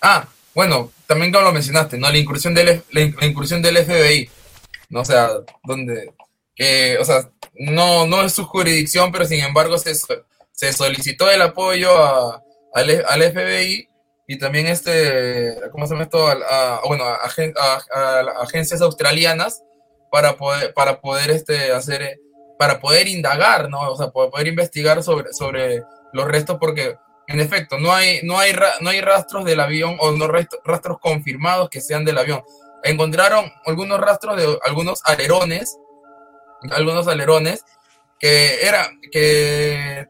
Ah, 0.00 0.28
bueno, 0.54 0.92
también 1.06 1.32
como 1.32 1.44
lo 1.44 1.52
mencionaste, 1.52 1.98
¿no? 1.98 2.10
La 2.10 2.18
incursión 2.18 2.54
del, 2.54 2.82
la, 2.90 3.26
incursión 3.26 3.62
del 3.62 3.78
FBI, 3.78 4.30
¿no? 4.90 5.00
O 5.00 5.04
sea, 5.04 5.30
donde, 5.64 6.12
que, 6.54 6.98
o 7.00 7.04
sea, 7.04 7.30
no, 7.54 8.06
no 8.06 8.22
es 8.22 8.32
su 8.34 8.44
jurisdicción, 8.44 9.10
pero 9.10 9.24
sin 9.24 9.40
embargo 9.40 9.78
se, 9.78 9.92
se 10.58 10.72
solicitó 10.72 11.30
el 11.30 11.40
apoyo 11.40 11.92
al, 12.74 13.04
al, 13.08 13.22
FBI 13.32 13.88
y 14.26 14.38
también 14.38 14.66
este, 14.66 15.56
¿cómo 15.70 15.86
se 15.86 15.94
llama 15.94 16.02
esto? 16.02 16.26
A, 16.26 16.80
bueno, 16.84 17.04
a, 17.04 18.40
agencias 18.42 18.80
australianas 18.80 19.62
para 20.10 20.36
poder, 20.36 20.74
para 20.74 21.00
poder 21.00 21.30
este, 21.30 21.70
hacer, 21.70 22.18
para 22.58 22.80
poder 22.80 23.06
indagar, 23.06 23.70
¿no? 23.70 23.82
O 23.82 23.96
sea, 23.96 24.08
poder 24.08 24.48
investigar 24.48 25.00
sobre, 25.04 25.32
sobre 25.32 25.84
los 26.12 26.26
restos 26.26 26.56
porque 26.58 26.96
en 27.28 27.38
efecto, 27.38 27.78
no 27.78 27.92
hay, 27.92 28.22
no 28.24 28.36
hay, 28.36 28.52
no 28.80 28.90
hay 28.90 29.00
rastros 29.00 29.44
del 29.44 29.60
avión 29.60 29.96
o 30.00 30.10
no 30.10 30.26
rastros 30.26 30.98
confirmados 31.00 31.68
que 31.70 31.80
sean 31.80 32.04
del 32.04 32.18
avión. 32.18 32.42
Encontraron 32.82 33.52
algunos 33.64 34.00
rastros 34.00 34.36
de 34.36 34.58
algunos 34.64 35.02
alerones, 35.04 35.78
algunos 36.72 37.06
alerones 37.06 37.64
que 38.18 38.66
era 38.66 38.90
que 39.12 40.08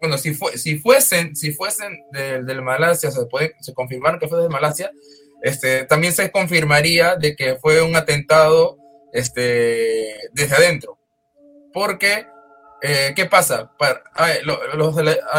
bueno, 0.00 0.16
si, 0.16 0.34
fue, 0.34 0.56
si 0.56 0.78
fuesen, 0.78 1.36
si 1.36 1.52
fuesen 1.52 2.04
del 2.10 2.62
Malasia, 2.62 3.10
se, 3.10 3.26
puede, 3.26 3.54
se 3.60 3.74
confirmaron 3.74 4.18
que 4.18 4.28
fue 4.28 4.42
de 4.42 4.48
Malasia, 4.48 4.90
este, 5.42 5.84
también 5.84 6.12
se 6.12 6.30
confirmaría 6.30 7.16
de 7.16 7.36
que 7.36 7.56
fue 7.56 7.82
un 7.82 7.94
atentado 7.96 8.78
este, 9.12 10.16
desde 10.32 10.56
adentro. 10.56 10.98
Porque, 11.72 12.26
eh, 12.82 13.12
¿qué 13.14 13.26
pasa? 13.26 13.72
Para, 13.78 14.02
los, 14.42 14.94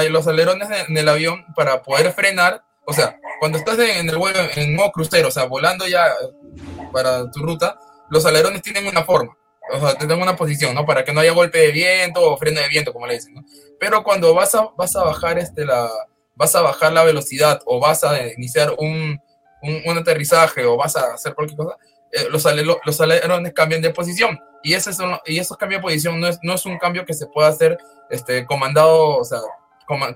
los, 0.09 0.27
alerones 0.27 0.69
en 0.87 0.95
el 0.95 1.09
avión, 1.09 1.43
para 1.55 1.81
poder 1.81 2.13
frenar, 2.13 2.63
o 2.85 2.93
sea, 2.93 3.19
cuando 3.39 3.57
estás 3.57 3.79
en 3.79 4.09
el 4.09 4.17
vuelo 4.17 4.39
en 4.55 4.75
modo 4.75 4.91
crucero, 4.91 5.29
o 5.29 5.31
sea, 5.31 5.45
volando 5.45 5.87
ya 5.87 6.07
para 6.93 7.29
tu 7.31 7.41
ruta, 7.41 7.79
los 8.09 8.25
alerones 8.25 8.61
tienen 8.61 8.85
una 8.85 9.03
forma 9.03 9.35
o 9.73 9.79
sea, 9.79 9.97
te 9.97 10.13
una 10.13 10.35
posición, 10.35 10.75
¿no? 10.75 10.85
Para 10.85 11.03
que 11.03 11.13
no 11.13 11.21
haya 11.21 11.31
golpe 11.31 11.59
de 11.59 11.71
viento 11.71 12.21
o 12.21 12.37
freno 12.37 12.61
de 12.61 12.67
viento, 12.67 12.93
como 12.93 13.07
le 13.07 13.15
dicen, 13.15 13.33
¿no? 13.33 13.43
Pero 13.79 14.03
cuando 14.03 14.33
vas 14.33 14.53
a, 14.55 14.69
vas 14.77 14.95
a 14.95 15.03
bajar 15.03 15.39
este, 15.39 15.65
la, 15.65 15.89
vas 16.35 16.55
a 16.55 16.61
bajar 16.61 16.93
la 16.93 17.03
velocidad 17.03 17.61
o 17.65 17.79
vas 17.79 18.03
a 18.03 18.27
iniciar 18.33 18.73
un, 18.77 19.19
un, 19.61 19.97
aterrizaje 19.97 20.65
o 20.65 20.77
vas 20.77 20.95
a 20.95 21.13
hacer 21.13 21.33
cualquier 21.35 21.57
cosa, 21.57 21.77
eh, 22.11 22.27
los, 22.29 22.45
los 22.83 23.01
alerones 23.01 23.53
cambian 23.53 23.81
de 23.81 23.91
posición. 23.91 24.39
Y, 24.63 24.73
ese 24.73 24.93
son, 24.93 25.17
y 25.25 25.39
esos 25.39 25.57
cambios 25.57 25.79
de 25.79 25.83
posición 25.83 26.19
no 26.19 26.27
es, 26.27 26.39
no 26.43 26.53
es 26.53 26.65
un 26.65 26.77
cambio 26.77 27.05
que 27.05 27.13
se 27.13 27.27
pueda 27.27 27.47
hacer 27.47 27.77
este, 28.09 28.45
comandado, 28.45 29.17
o 29.17 29.23
sea, 29.23 29.39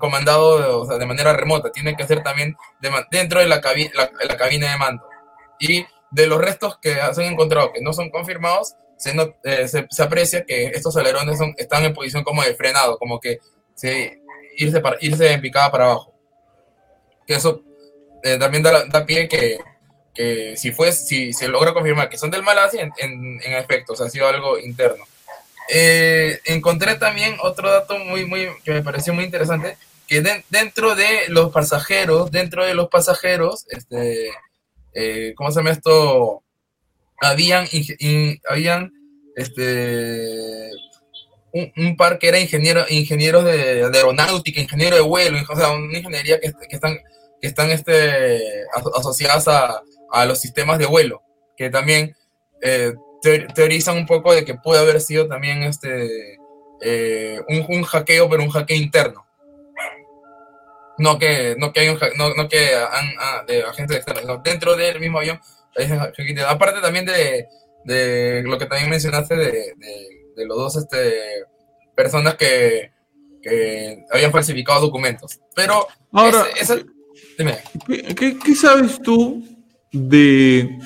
comandado 0.00 0.80
o 0.80 0.86
sea, 0.86 0.98
de 0.98 1.06
manera 1.06 1.32
remota. 1.32 1.70
Tiene 1.70 1.96
que 1.96 2.06
ser 2.06 2.22
también 2.22 2.56
dentro 3.10 3.40
de 3.40 3.46
la, 3.46 3.60
la, 3.94 4.10
la 4.26 4.36
cabina 4.36 4.70
de 4.70 4.78
mando. 4.78 5.04
Y 5.58 5.84
de 6.10 6.26
los 6.26 6.40
restos 6.40 6.78
que 6.78 6.94
se 7.12 7.26
han 7.26 7.32
encontrado 7.32 7.72
que 7.72 7.82
no 7.82 7.92
son 7.92 8.10
confirmados, 8.10 8.74
eh, 9.04 9.68
se, 9.68 9.86
se, 9.90 10.02
aprecia 10.02 10.44
que 10.44 10.68
estos 10.68 10.96
alerones 10.96 11.38
son, 11.38 11.54
están 11.58 11.84
en 11.84 11.92
posición 11.92 12.24
como 12.24 12.42
de 12.42 12.54
frenado, 12.54 12.98
como 12.98 13.20
que 13.20 13.40
se, 13.74 14.20
irse, 14.56 14.80
para, 14.80 14.96
irse 15.00 15.32
en 15.32 15.40
picada 15.40 15.70
para 15.70 15.84
abajo. 15.84 16.14
Que 17.26 17.34
eso 17.34 17.62
eh, 18.22 18.38
también 18.38 18.62
da, 18.62 19.06
pie 19.06 19.28
que, 19.28 19.58
que, 20.14 20.56
si, 20.56 20.72
fue, 20.72 20.92
si 20.92 21.32
se 21.32 21.48
logra 21.48 21.74
confirmar 21.74 22.08
que 22.08 22.16
son 22.16 22.30
del 22.30 22.42
Malasia, 22.42 22.90
en, 22.96 23.40
en, 23.42 23.52
efecto, 23.52 23.92
o 23.92 23.96
sea, 23.96 24.06
ha 24.06 24.10
sido 24.10 24.28
algo 24.28 24.58
interno. 24.58 25.04
Eh, 25.68 26.40
encontré 26.44 26.94
también 26.94 27.36
otro 27.42 27.70
dato 27.70 27.98
muy, 27.98 28.24
muy, 28.24 28.48
que 28.64 28.72
me 28.72 28.82
pareció 28.82 29.12
muy 29.12 29.24
interesante, 29.24 29.76
que 30.08 30.22
dentro 30.48 30.94
de 30.94 31.28
los 31.28 31.52
pasajeros, 31.52 32.30
dentro 32.30 32.64
de 32.64 32.74
los 32.74 32.88
pasajeros, 32.88 33.66
este, 33.68 34.30
¿cómo 35.34 35.50
se 35.50 35.58
llama 35.58 35.72
esto? 35.72 36.44
Habían, 37.20 37.66
habían 38.48 38.92
este, 39.36 40.70
un, 41.52 41.96
par 41.96 42.18
que 42.18 42.28
era 42.28 42.38
ingeniero, 42.38 42.84
ingenieros 42.88 43.44
de, 43.44 43.84
aeronáutica, 43.84 44.60
ingeniero 44.60 44.96
de 44.96 45.02
vuelo, 45.02 45.38
o 45.48 45.56
sea, 45.56 45.70
una 45.70 45.98
ingeniería 45.98 46.38
que, 46.40 46.52
están, 46.70 46.98
que 47.40 47.46
están 47.46 47.70
este, 47.70 48.64
asociadas 48.94 49.48
a, 49.48 49.82
los 50.26 50.40
sistemas 50.40 50.78
de 50.78 50.86
vuelo, 50.86 51.22
que 51.56 51.68
también 51.68 52.16
eh, 52.62 52.94
teorizan 53.54 53.98
un 53.98 54.06
poco 54.06 54.34
de 54.34 54.44
que 54.44 54.54
puede 54.54 54.80
haber 54.80 55.00
sido 55.00 55.28
también 55.28 55.62
este, 55.62 56.38
eh, 56.80 57.40
un, 57.48 57.82
hackeo, 57.82 58.28
pero 58.28 58.42
un 58.42 58.50
hackeo 58.50 58.76
interno. 58.76 59.26
No 60.98 61.18
que, 61.18 61.54
no 61.58 61.74
que 61.74 61.80
hay 61.80 61.88
un 61.90 61.98
no, 62.16 62.32
no 62.34 62.48
que 62.48 62.74
han, 62.74 63.46
de 63.46 63.62
agentes 63.64 63.98
externos, 63.98 64.42
dentro 64.42 64.74
del 64.76 64.98
mismo 64.98 65.18
avión 65.18 65.38
Aparte 66.48 66.80
también 66.80 67.04
de, 67.04 67.46
de, 67.84 68.42
lo 68.44 68.58
que 68.58 68.66
también 68.66 68.90
mencionaste 68.90 69.36
de, 69.36 69.74
de, 70.36 70.46
los 70.46 70.56
dos 70.56 70.76
este, 70.76 71.44
personas 71.94 72.34
que, 72.36 72.92
que, 73.42 74.04
habían 74.10 74.32
falsificado 74.32 74.80
documentos. 74.80 75.40
Pero 75.54 75.86
ahora, 76.12 76.46
dime. 77.38 77.58
¿qué, 78.14 78.38
¿qué, 78.38 78.54
sabes 78.54 79.00
tú 79.02 79.44
de... 79.92 80.78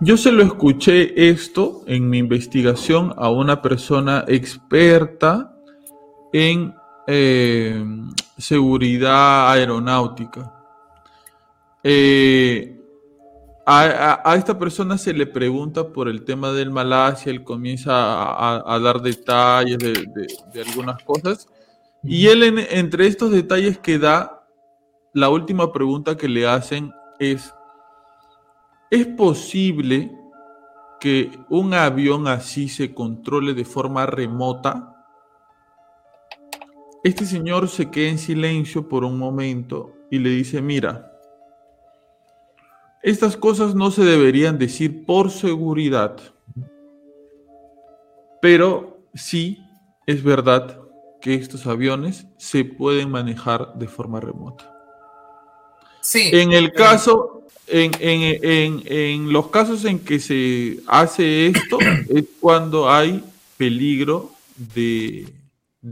Yo 0.00 0.16
se 0.16 0.32
lo 0.32 0.42
escuché 0.42 1.30
esto 1.30 1.84
en 1.86 2.10
mi 2.10 2.18
investigación 2.18 3.14
a 3.16 3.30
una 3.30 3.62
persona 3.62 4.24
experta 4.26 5.56
en 6.32 6.74
eh, 7.06 7.84
seguridad 8.38 9.52
aeronáutica. 9.52 10.52
Eh, 11.84 12.81
a, 13.64 14.34
esta 14.36 14.58
persona 14.58 14.98
se 14.98 15.12
le 15.12 15.26
pregunta 15.26 15.88
por 15.88 16.08
el 16.08 16.24
tema 16.24 16.52
del 16.52 16.70
Malasia, 16.70 17.30
él 17.30 17.44
comienza 17.44 17.92
a, 17.94 18.78
dar 18.80 19.00
detalles 19.00 19.78
de, 19.78 20.62
algunas 20.66 21.02
cosas. 21.04 21.48
Y 22.02 22.26
él, 22.26 22.42
entre 22.70 23.06
estos 23.06 23.30
detalles 23.30 23.78
que 23.78 23.98
da, 23.98 24.44
la 25.14 25.28
última 25.28 25.72
pregunta 25.72 26.16
que 26.16 26.28
le 26.28 26.46
hacen 26.46 26.92
es, 27.18 27.54
¿es 28.90 29.06
posible 29.06 30.10
que 30.98 31.30
un 31.48 31.74
avión 31.74 32.26
así 32.26 32.68
se 32.68 32.92
controle 32.92 33.54
de 33.54 33.64
forma 33.64 34.06
remota? 34.06 35.06
Este 37.04 37.26
señor 37.26 37.68
se 37.68 37.90
queda 37.90 38.10
en 38.10 38.18
silencio 38.18 38.88
por 38.88 39.04
un 39.04 39.18
momento 39.18 39.92
y 40.10 40.18
le 40.18 40.30
dice, 40.30 40.60
mira, 40.62 41.11
estas 43.02 43.36
cosas 43.36 43.74
no 43.74 43.90
se 43.90 44.04
deberían 44.04 44.58
decir 44.58 45.04
por 45.04 45.30
seguridad, 45.30 46.16
pero 48.40 48.98
sí 49.14 49.58
es 50.06 50.22
verdad 50.22 50.80
que 51.20 51.34
estos 51.34 51.66
aviones 51.66 52.26
se 52.36 52.64
pueden 52.64 53.10
manejar 53.10 53.74
de 53.74 53.88
forma 53.88 54.20
remota. 54.20 54.68
Sí. 56.00 56.30
En 56.32 56.52
el 56.52 56.72
caso, 56.72 57.46
en, 57.68 59.32
los 59.32 59.48
casos 59.48 59.84
en 59.84 60.00
que 60.00 60.18
se 60.18 60.80
hace 60.86 61.46
esto, 61.48 61.78
es 62.08 62.24
cuando 62.40 62.90
hay 62.90 63.22
peligro 63.56 64.32
de, 64.56 65.26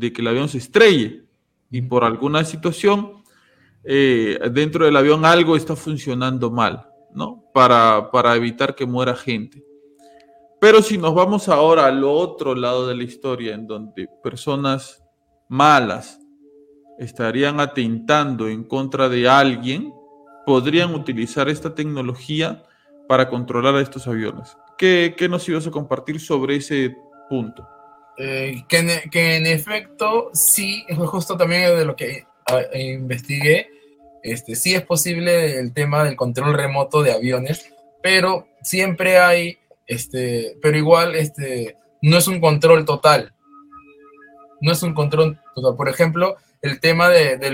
que 0.01 0.21
el 0.21 0.27
avión 0.27 0.49
se 0.49 0.59
estrelle 0.59 1.23
y 1.71 1.83
por 1.83 2.03
alguna 2.03 2.45
situación 2.45 3.13
eh, 3.85 4.39
dentro 4.53 4.85
del 4.85 4.97
avión 4.97 5.25
algo 5.25 5.57
está 5.57 5.77
funcionando 5.77 6.51
mal. 6.51 6.90
¿No? 7.15 7.45
Para, 7.53 8.11
para 8.11 8.35
evitar 8.37 8.75
que 8.75 8.87
muera 8.87 9.15
gente. 9.15 9.65
Pero 10.61 10.83
si 10.83 10.99
nos 10.99 11.15
vamos 11.15 11.49
ahora 11.49 11.87
al 11.87 12.05
otro 12.05 12.55
lado 12.55 12.87
de 12.87 12.95
la 12.95 13.05
historia, 13.05 13.55
en 13.55 13.67
donde 13.67 14.09
personas 14.23 15.03
malas 15.49 16.21
estarían 16.99 17.61
atentando 17.61 18.47
en 18.47 18.65
contra 18.65 19.09
de 19.09 19.27
alguien, 19.27 19.93
podrían 20.45 20.95
utilizar 20.95 21.49
esta 21.49 21.75
tecnología 21.75 22.63
para 23.09 23.29
controlar 23.29 23.75
a 23.75 23.81
estos 23.81 24.07
aviones. 24.07 24.57
¿Qué, 24.77 25.15
nos 25.29 25.49
ibas 25.49 25.67
a 25.67 25.71
compartir 25.71 26.21
sobre 26.21 26.57
ese 26.57 26.95
punto? 27.29 27.67
Eh, 28.19 28.65
que, 28.69 28.79
en, 28.79 29.11
que, 29.11 29.37
en, 29.37 29.47
efecto, 29.47 30.31
sí, 30.35 30.85
justo 30.97 31.37
también 31.37 31.77
de 31.77 31.85
lo 31.85 31.97
que 31.97 32.27
ah, 32.47 32.61
investigué, 32.77 33.69
este, 34.23 34.57
sí 34.57 34.75
es 34.75 34.83
posible 34.83 35.59
el 35.59 35.73
tema 35.73 36.05
del 36.05 36.17
control 36.17 36.55
remoto 36.55 37.03
de 37.03 37.13
aviones, 37.13 37.71
pero 38.03 38.49
siempre 38.63 39.19
hay, 39.19 39.59
este, 39.87 40.57
pero 40.63 40.77
igual, 40.77 41.15
este, 41.15 41.77
no 42.03 42.19
es 42.19 42.29
un 42.29 42.41
control 42.41 42.85
total. 42.85 43.35
No 44.61 44.73
es 44.73 44.83
un 44.83 44.95
control 44.95 45.41
total. 45.55 45.77
Por 45.77 45.89
ejemplo, 45.89 46.37
el 46.63 46.81
tema 46.81 47.09
de, 47.09 47.39
de, 47.39 47.51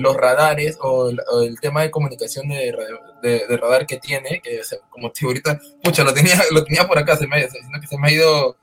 los 0.00 0.16
radares 0.16 0.76
o 0.80 1.10
el, 1.10 1.60
tema 1.60 1.82
de 1.82 1.90
comunicación 1.90 2.48
de, 2.48 2.74
de, 3.22 3.56
radar 3.56 3.86
que 3.86 3.98
tiene, 3.98 4.40
que 4.40 4.60
como 4.90 5.12
te 5.12 5.24
ahorita, 5.24 5.60
pucha, 5.82 6.02
lo 6.02 6.12
tenía, 6.12 6.40
lo 6.50 6.64
tenía 6.64 6.86
por 6.86 6.98
acá, 6.98 7.16
se 7.16 7.26
me, 7.26 7.42
que 7.42 7.86
se 7.86 7.98
me 7.98 8.08
ha 8.08 8.12
ido, 8.12 8.56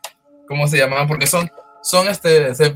¿cómo 0.47 0.67
se 0.67 0.77
llamaban? 0.77 1.07
Porque 1.07 1.27
son, 1.27 1.49
son 1.81 2.09
este, 2.09 2.53
se, 2.53 2.73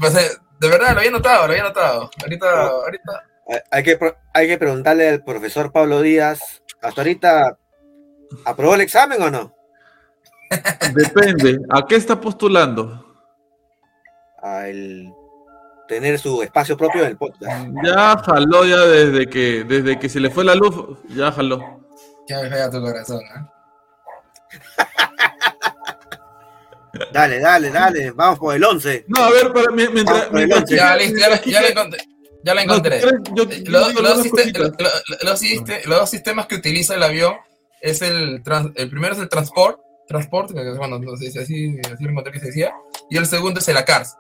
de 0.60 0.70
verdad, 0.70 0.94
lo 0.94 1.00
había 1.00 1.12
notado, 1.12 1.48
lo 1.48 1.52
había 1.52 1.64
notado. 1.64 2.10
Ahorita, 2.22 2.68
ahorita, 2.68 3.24
hay 3.72 3.84
que, 3.84 4.00
hay 4.34 4.48
que 4.48 4.58
preguntarle 4.58 5.10
al 5.10 5.24
profesor 5.24 5.72
Pablo 5.72 6.02
Díaz, 6.02 6.64
hasta 6.82 7.02
ahorita, 7.02 7.58
¿aprobó 8.46 8.76
el 8.76 8.82
examen 8.82 9.22
o 9.22 9.30
no? 9.30 9.56
Depende, 10.94 11.60
¿a 11.70 11.86
qué 11.86 11.96
está 11.96 12.20
postulando? 12.20 13.04
A 14.42 14.68
el 14.68 15.12
tener 15.88 16.20
su 16.20 16.42
espacio 16.42 16.78
propio 16.78 17.02
en 17.02 17.10
el 17.10 17.18
podcast. 17.18 17.68
Ya 17.84 18.18
jaló 18.18 18.66
ya 18.66 18.82
desde 18.82 19.28
que, 19.28 19.64
desde 19.64 20.00
que 20.00 20.10
se 20.10 20.20
le 20.20 20.30
fue 20.30 20.44
la 20.44 20.56
luz, 20.56 21.00
ya 21.10 21.32
jaló. 21.32 21.84
Ya 22.28 22.42
me 22.42 22.50
fea 22.50 22.70
tu 22.70 22.82
corazón, 22.82 23.22
¿eh? 23.22 23.56
Dale, 27.12 27.40
dale, 27.40 27.70
dale, 27.72 28.12
vamos 28.12 28.40
por 28.40 28.56
el 28.56 28.64
11. 28.64 29.06
No, 29.10 29.24
a 29.24 29.30
ver, 29.30 29.52
para, 29.52 29.70
mientras, 29.72 30.32
mientras-. 30.32 30.70
Ya, 30.70 30.96
listo, 30.96 31.20
ya, 31.46 31.62
la 31.62 31.68
encontré. 31.68 32.00
Ya 32.46 32.54
la 32.54 32.62
encontré. 32.62 33.00
Eh, 33.00 33.02
Los, 35.26 35.98
dos 36.00 36.10
sistemas 36.10 36.46
que 36.46 36.56
utiliza 36.56 36.94
el 36.96 37.04
avión 37.04 37.34
es 37.82 38.02
el, 38.02 38.42
trans- 38.44 38.72
el 38.76 38.90
primero 38.90 39.14
es 39.16 39.20
el 39.20 39.30
transport, 39.30 39.80
transport, 40.08 40.52
bueno, 40.78 41.00
no 41.00 41.18
sé 41.18 41.32
si 41.32 41.40
así, 41.40 41.78
así 41.92 42.04
lo 42.04 42.12
encontré 42.12 42.32
que 42.32 42.40
se 42.40 42.48
decía, 42.48 42.74
y 43.10 43.18
el 43.18 43.26
segundo 43.26 43.60
es 43.60 43.68
el 43.68 43.78
ACARS. 43.78 44.16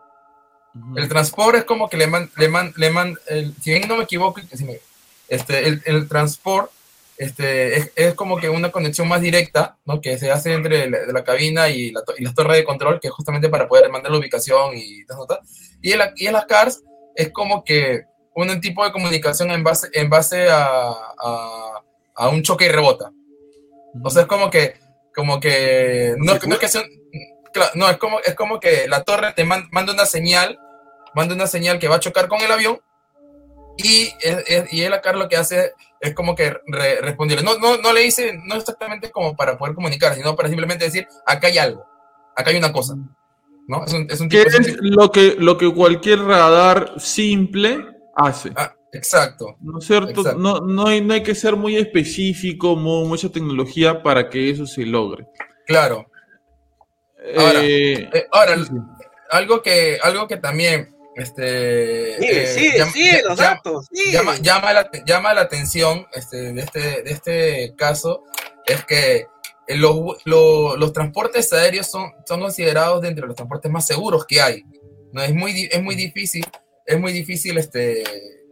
Ujú. 0.74 0.98
El 0.98 1.08
transport 1.08 1.56
es 1.56 1.64
como 1.66 1.88
que 1.88 1.98
le 1.98 2.08
man, 2.08 2.30
le 2.38 2.50
man, 2.50 2.74
le 2.76 2.90
man, 2.90 3.16
el- 3.28 3.54
si 3.62 3.72
bien 3.72 3.88
no 3.88 3.96
me 3.98 4.04
equivoco, 4.04 4.42
que 4.50 4.58
si 4.58 4.66
me- 4.66 4.80
este, 5.28 5.68
el, 5.68 5.82
el 5.86 6.08
transport 6.08 6.72
este, 7.18 7.78
es, 7.78 7.92
es 7.96 8.14
como 8.16 8.38
que 8.38 8.50
una 8.50 8.72
conexión 8.72 9.08
más 9.08 9.22
directa, 9.22 9.78
¿no? 9.86 10.02
Que 10.02 10.18
se 10.18 10.32
hace 10.32 10.52
entre 10.54 10.90
la, 10.90 10.98
la 11.14 11.24
cabina 11.24 11.70
y 11.70 11.92
la, 11.92 12.02
y 12.18 12.24
la 12.26 12.34
torre 12.34 12.58
de 12.58 12.66
control, 12.66 13.00
que 13.00 13.08
es 13.08 13.14
justamente 13.14 13.48
para 13.50 13.68
poder 13.70 13.90
mandar 13.90 14.12
la 14.12 14.18
ubicación 14.18 14.76
y. 14.76 15.06
Y 15.82 15.92
el, 15.94 16.02
y 16.18 16.26
el 16.28 16.36
ACARS 16.36 16.82
es 17.16 17.32
como 17.32 17.64
que 17.64 18.04
un 18.36 18.62
tipo 18.62 18.84
de 18.84 18.92
comunicación 18.92 19.50
en 19.52 19.64
base, 19.64 19.90
en 19.94 20.10
base 20.10 20.50
a, 20.50 20.92
a, 20.92 21.82
a 22.16 22.30
un 22.30 22.44
choque 22.44 22.66
y 22.66 22.70
rebota. 22.70 23.12
O 24.04 24.10
sea, 24.10 24.24
es 24.24 24.28
como 24.28 24.50
que, 24.50 24.76
como 25.16 25.40
que, 25.40 26.16
no, 26.18 26.34
no 26.46 26.54
es 26.56 26.60
que 26.60 26.68
sea, 26.68 26.84
no, 27.76 27.90
es 27.90 27.98
como, 27.98 28.20
es 28.20 28.36
como 28.36 28.60
que 28.60 28.88
la 28.90 29.04
torre 29.04 29.32
te 29.34 29.46
man- 29.46 29.70
manda 29.72 29.94
una 29.94 30.06
señal, 30.06 30.60
manda 31.14 31.34
una 31.34 31.48
señal 31.48 31.80
que 31.80 31.88
va 31.88 31.96
a 31.96 32.00
chocar 32.02 32.28
con 32.28 32.42
el 32.42 32.52
avión 32.52 32.80
y, 33.78 34.10
es- 34.22 34.72
y 34.74 34.82
él 34.84 34.94
acá 34.94 35.14
lo 35.14 35.30
que 35.30 35.38
hace 35.38 35.72
es 36.02 36.14
como 36.14 36.36
que 36.36 36.54
re- 36.68 37.00
responderle. 37.02 37.44
No, 37.46 37.58
no, 37.58 37.78
no 37.78 37.94
le 37.94 38.02
dice, 38.02 38.34
no 38.46 38.56
exactamente 38.56 39.12
como 39.12 39.34
para 39.36 39.58
poder 39.58 39.76
comunicar, 39.76 40.14
sino 40.14 40.36
para 40.36 40.50
simplemente 40.50 40.84
decir, 40.86 41.08
acá 41.26 41.48
hay 41.48 41.58
algo, 41.58 41.86
acá 42.36 42.50
hay 42.52 42.58
una 42.58 42.74
cosa, 42.74 42.96
¿no? 43.68 43.86
Es 43.86 43.94
un, 43.94 44.08
es 44.10 44.20
un 44.20 44.28
¿Qué 44.28 44.44
tipo, 44.44 44.50
es 44.50 44.56
un 44.60 44.66
es 44.66 44.78
lo 44.82 45.10
que, 45.10 45.36
lo 45.40 45.58
que 45.58 45.74
cualquier 45.74 46.20
radar 46.20 46.94
simple 46.98 47.95
hace? 48.16 48.52
ah, 48.56 48.74
exacto, 48.94 49.58
¿No 49.62 49.80
es 49.80 49.86
cierto? 49.86 50.22
Exacto. 50.22 50.40
No, 50.40 50.60
no, 50.62 50.88
hay, 50.88 51.02
no 51.02 51.14
hay 51.14 51.24
que 51.24 51.36
ser 51.36 51.56
muy 51.56 51.76
específico, 51.78 52.76
mu- 52.76 53.06
mucha 53.08 53.30
tecnología 53.30 54.02
para 54.02 54.30
que 54.30 54.50
eso 54.50 54.66
se 54.66 54.86
logre. 54.86 55.28
claro. 55.66 56.06
Ahora, 57.38 57.60
Eh, 57.64 58.10
Eh, 58.14 58.28
ahora, 58.32 58.56
sí, 58.58 58.66
sí. 58.66 58.76
algo 59.32 59.62
que, 59.64 59.98
algo 60.04 60.28
que 60.28 60.38
también, 60.38 60.96
este, 61.16 62.14
eh, 62.44 62.78
llama- 62.78 62.92
los 63.24 63.40
llama- 63.40 63.50
datos. 63.56 63.88
llama, 64.12 64.36
llama, 64.38 64.74
la, 64.74 64.90
llama 65.06 65.34
la 65.34 65.42
atención 65.42 66.06
este, 66.14 66.54
de, 66.54 66.62
este, 66.62 66.80
de 67.02 67.12
este 67.12 67.74
caso 67.76 68.24
es 68.68 68.86
que 68.86 69.26
los, 69.70 69.96
lo- 70.26 70.78
los 70.78 70.94
transportes 70.94 71.52
aéreos 71.52 71.88
son, 71.90 72.12
son 72.28 72.42
considerados 72.42 73.02
dentro 73.02 73.24
de 73.24 73.28
los 73.30 73.36
transportes 73.36 73.72
más 73.72 73.88
seguros 73.88 74.26
que 74.28 74.40
hay. 74.40 74.64
No, 75.12 75.24
es, 75.24 75.34
muy, 75.34 75.52
di- 75.54 75.70
es 75.72 75.82
muy 75.82 75.96
difícil, 75.96 76.46
es 76.86 77.00
muy 77.00 77.12
difícil 77.14 77.58
este, 77.58 78.04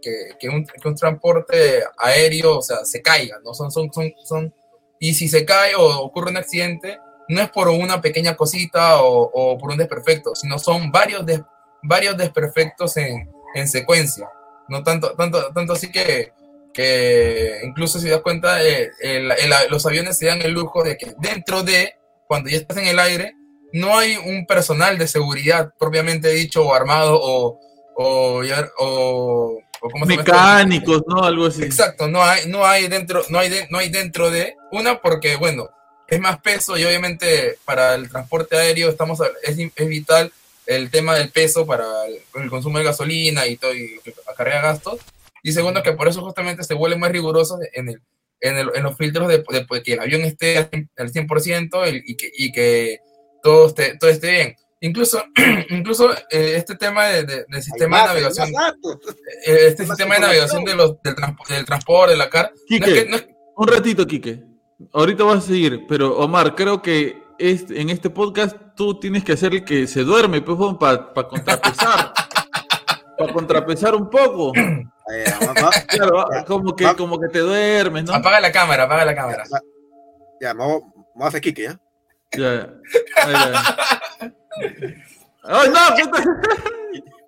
que, 0.02 0.30
que 0.40 0.50
un, 0.50 0.66
que 0.66 0.88
un 0.88 0.96
transporte 0.96 1.84
aéreo 1.98 2.58
o 2.58 2.62
sea, 2.62 2.84
se 2.86 3.02
caiga. 3.02 3.40
¿no? 3.44 3.54
Son, 3.54 3.72
son, 3.72 3.92
son, 3.94 4.12
son, 4.24 4.54
y 5.00 5.14
si 5.14 5.28
se 5.28 5.46
cae 5.46 5.76
o 5.76 6.00
ocurre 6.02 6.32
un 6.32 6.38
accidente, 6.38 6.98
no 7.30 7.42
es 7.42 7.50
por 7.50 7.70
una 7.70 8.02
pequeña 8.02 8.36
cosita 8.36 9.02
o, 9.04 9.58
por 9.58 9.72
un 9.72 9.78
desperfecto, 9.78 10.36
sino 10.36 10.60
son 10.60 10.92
varios, 10.92 11.26
des- 11.26 11.42
varios 11.82 12.18
desperfectos 12.18 12.98
en, 12.98 13.30
en 13.56 13.68
secuencia. 13.68 14.30
No 14.68 14.84
tanto, 14.84 15.14
tanto, 15.16 15.52
tanto 15.54 15.74
así 15.74 15.92
que, 15.92 16.32
que 16.74 17.62
incluso 17.64 18.00
si 18.00 18.10
das 18.10 18.22
cuenta, 18.22 18.64
eh, 18.64 18.92
el- 19.02 19.32
el- 19.32 19.54
los 19.70 19.86
aviones 19.86 20.18
se 20.18 20.26
dan 20.26 20.42
el 20.42 20.52
lujo 20.52 20.84
de 20.84 20.98
que 20.98 21.14
dentro 21.20 21.64
de, 21.64 21.94
cuando 22.28 22.50
ya 22.50 22.58
estás 22.58 22.78
en 22.78 22.88
el 22.88 23.00
aire, 23.00 23.34
no 23.74 23.98
hay 23.98 24.16
un 24.18 24.46
personal 24.46 24.98
de 24.98 25.08
seguridad 25.08 25.74
propiamente 25.80 26.30
dicho 26.30 26.66
o 26.66 26.74
armado 26.74 27.20
o, 27.22 27.60
o, 27.96 28.42
o- 28.78 29.60
o 29.82 29.90
¿cómo 29.90 30.06
se 30.06 30.12
llama 30.12 30.22
esto? 30.24 30.34
Mecánicos, 30.34 31.04
¿no? 31.08 31.24
Algo 31.24 31.46
así. 31.48 31.64
Exacto, 31.64 32.08
no 32.08 32.24
hay, 32.24 32.48
no 32.48 32.66
hay 32.66 32.88
dentro, 32.88 33.24
no 33.30 33.40
hay, 33.40 33.50
de- 33.50 33.68
no 33.70 33.78
hay 33.80 33.90
dentro 33.90 34.32
de 34.32 34.56
una 34.72 35.02
porque 35.02 35.36
bueno, 35.36 35.70
es 36.08 36.20
más 36.20 36.40
peso 36.42 36.78
y 36.78 36.84
obviamente 36.86 37.58
para 37.66 37.96
el 37.96 38.10
transporte 38.10 38.56
aéreo 38.58 38.90
estamos 38.90 39.20
es, 39.44 39.58
es 39.76 39.88
vital 39.88 40.32
el 40.66 40.90
tema 40.90 41.16
del 41.16 41.30
peso 41.32 41.66
para 41.66 42.06
el, 42.06 42.20
el 42.42 42.50
consumo 42.50 42.78
de 42.78 42.86
gasolina 42.86 43.46
y 43.48 43.58
todo 43.58 43.74
y 43.74 44.00
que 44.04 44.14
acarrea 44.32 44.62
gastos. 44.62 45.00
Y 45.42 45.52
segundo 45.52 45.84
que 45.84 45.92
por 45.92 46.08
eso 46.08 46.22
justamente 46.22 46.64
se 46.64 46.74
vuelven 46.74 47.02
más 47.02 47.12
rigurosos 47.12 47.60
en 47.74 47.90
el, 47.90 48.02
en, 48.40 48.58
el- 48.58 48.72
en 48.76 48.84
los 48.84 48.96
filtros 48.98 49.28
de, 49.28 49.40
de- 49.40 49.66
de 49.70 49.84
que 49.84 49.94
el 49.94 50.00
avión 50.00 50.22
esté 50.22 50.58
al 50.58 50.70
100%, 50.72 50.90
al 50.98 51.12
100% 51.12 51.88
y, 51.94 52.12
y 52.12 52.16
que, 52.16 52.32
y 52.38 52.52
que 52.54 53.00
todo 53.42 53.68
esté, 53.68 53.98
todo 53.98 54.10
esté 54.10 54.32
bien. 54.32 54.56
Incluso, 54.86 55.24
incluso 55.70 56.12
eh, 56.30 56.56
este 56.58 56.76
tema 56.76 57.06
de, 57.06 57.24
de- 57.24 57.46
del 57.48 57.64
sistema 57.64 57.98
más, 57.98 58.02
de 58.04 58.08
navegación, 58.22 58.52
datos. 58.52 58.98
eh, 59.48 59.58
este 59.68 59.84
más 59.86 59.98
sistema 59.98 60.16
de 60.16 60.22
navegación 60.22 60.66
de 60.66 60.76
los, 60.76 61.02
del, 61.02 61.16
trans- 61.16 61.38
del 61.48 61.66
transporte, 61.66 62.12
de 62.12 62.18
la 62.18 62.30
CAR, 62.30 62.52
no 62.54 62.56
es 62.56 62.64
Quique, 62.68 62.94
que- 62.94 63.06
no 63.10 63.16
es- 63.16 63.28
un 63.56 63.68
ratito, 63.68 64.06
Quique. 64.06 64.44
Ahorita 64.92 65.24
vas 65.24 65.38
a 65.46 65.48
seguir, 65.48 65.86
pero 65.88 66.18
Omar, 66.18 66.54
creo 66.56 66.82
que 66.82 67.18
este- 67.40 67.80
en 67.80 67.90
este 67.90 68.10
podcast 68.10 68.58
tú 68.76 69.00
tienes 69.00 69.24
que 69.24 69.38
ser 69.38 69.54
el 69.54 69.64
que 69.64 69.88
se 69.88 70.02
duerme, 70.04 70.42
pues, 70.42 70.58
para 70.78 71.12
contrapesar. 71.30 72.14
para 73.18 73.34
contrapesar 73.34 73.96
un 73.96 74.10
poco. 74.10 74.52
Eh, 75.14 75.26
Claro, 75.90 76.26
como 76.48 76.74
que, 76.78 76.86
como 76.96 77.20
que 77.20 77.28
te 77.28 77.40
duermes, 77.40 78.06
¿no? 78.06 78.14
Apaga 78.14 78.40
la 78.40 78.54
cámara, 78.54 78.84
apaga 78.84 79.04
la 79.04 79.14
cámara. 79.14 79.44
Ya, 80.40 80.54
vamos, 80.54 80.84
vamos 81.14 81.26
a 81.26 81.28
hacer 81.28 81.42
Kike, 81.42 81.64
¿ya? 81.64 81.80
Ya. 82.38 82.70
¡Ay, 85.44 85.70
no! 85.70 85.96
puta! 86.06 86.24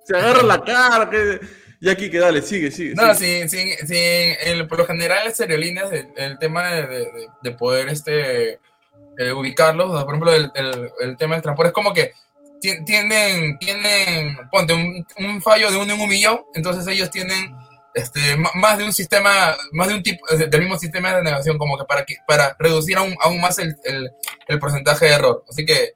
Se 0.03 0.16
agarra 0.18 0.43
la 0.43 0.64
cara. 0.64 1.10
Que... 1.10 1.39
Ya, 1.82 1.95
Quique, 1.95 2.18
dale, 2.20 2.41
sigue, 2.41 2.72
sigue. 2.72 2.95
No, 2.95 3.14
sigue. 3.14 3.47
sí, 3.49 3.58
sí, 3.78 3.86
sí, 3.88 3.95
el- 4.43 4.68
por 4.68 4.80
lo 4.80 4.86
general 4.86 5.26
las 5.26 5.39
aerolíneas, 5.39 5.91
el, 5.91 6.08
el 6.16 6.38
tema 6.39 6.68
de, 6.70 6.88
de- 6.88 7.08
de 7.43 7.51
poder 7.51 7.89
este, 7.89 8.53
eh, 9.18 9.32
ubicarlos, 9.36 9.91
o 9.91 9.95
sea, 9.95 10.06
por 10.06 10.16
ejemplo, 10.16 10.34
el, 10.34 10.51
el- 10.56 10.89
el 11.01 11.18
tema 11.18 11.36
del 11.36 11.43
transporte 11.43 11.68
es 11.70 11.74
como 11.74 11.93
que 11.93 12.14
ti- 12.62 12.84
tienen, 12.86 13.58
tienen, 13.60 14.38
ponte, 14.49 14.74
un, 14.74 15.06
un 15.20 15.41
fallo 15.41 15.70
de 15.70 15.78
uno 15.78 15.93
en 15.93 15.99
un 16.01 16.10
millón, 16.10 16.41
entonces 16.56 16.88
ellos 16.88 17.12
tienen 17.12 17.53
este, 17.96 18.20
más 18.56 18.78
de 18.78 18.84
un 18.84 18.93
sistema, 18.93 19.56
más 19.72 19.88
de 19.88 19.96
un 19.96 20.04
tipo, 20.04 20.24
eh, 20.30 20.48
del 20.48 20.62
mismo 20.62 20.78
sistema 20.78 21.10
de 21.16 21.24
navegación, 21.24 21.58
como 21.58 21.78
que 21.78 21.86
para, 21.86 22.06
que, 22.06 22.18
para 22.28 22.56
reducir 22.60 22.98
aún, 22.98 23.16
aún 23.22 23.41
más 23.41 23.58
el, 23.58 23.76
el- 23.86 24.12
el 24.48 24.60
porcentaje 24.60 25.06
de 25.06 25.14
error. 25.14 25.43
Así 25.50 25.66
que 25.66 25.93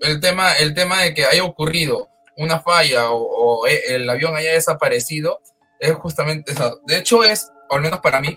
el 0.00 0.20
tema, 0.20 0.54
el 0.54 0.74
tema 0.74 1.02
de 1.02 1.14
que 1.14 1.24
haya 1.26 1.44
ocurrido 1.44 2.08
una 2.36 2.58
falla 2.60 3.10
o, 3.10 3.20
o 3.62 3.66
e- 3.68 3.94
el 3.94 4.08
avión 4.10 4.34
haya 4.34 4.52
desaparecido 4.52 5.40
es 5.78 5.92
justamente, 5.92 6.50
o 6.52 6.56
sea, 6.56 6.70
de 6.86 6.96
hecho 6.98 7.22
es, 7.22 7.50
al 7.70 7.80
menos 7.82 8.00
para 8.00 8.20
mí, 8.20 8.36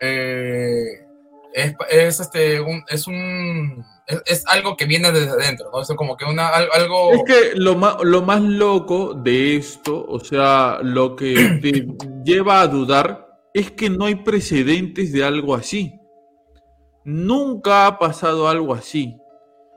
eh, 0.00 1.06
es, 1.54 1.74
es, 1.90 2.20
este, 2.20 2.60
un, 2.60 2.84
es 2.88 3.06
un, 3.06 3.84
es, 4.26 4.44
algo 4.46 4.76
que 4.76 4.86
viene 4.86 5.12
desde 5.12 5.30
adentro, 5.30 5.70
¿no? 5.72 5.82
Es 5.82 5.88
como 5.96 6.16
que 6.16 6.24
una, 6.24 6.48
al- 6.48 6.68
algo... 6.72 7.12
Es 7.12 7.22
que 7.24 7.52
lo 7.54 7.76
más, 7.76 7.96
lo 8.02 8.22
más 8.22 8.42
loco 8.42 9.14
de 9.14 9.56
esto, 9.56 10.04
o 10.08 10.20
sea, 10.20 10.80
lo 10.82 11.16
que 11.16 11.58
te 11.62 11.86
lleva 12.24 12.60
a 12.60 12.68
dudar, 12.68 13.28
es 13.52 13.70
que 13.70 13.90
no 13.90 14.06
hay 14.06 14.16
precedentes 14.16 15.12
de 15.12 15.24
algo 15.24 15.54
así. 15.54 15.92
Nunca 17.04 17.86
ha 17.86 17.98
pasado 17.98 18.48
algo 18.48 18.74
así. 18.74 19.16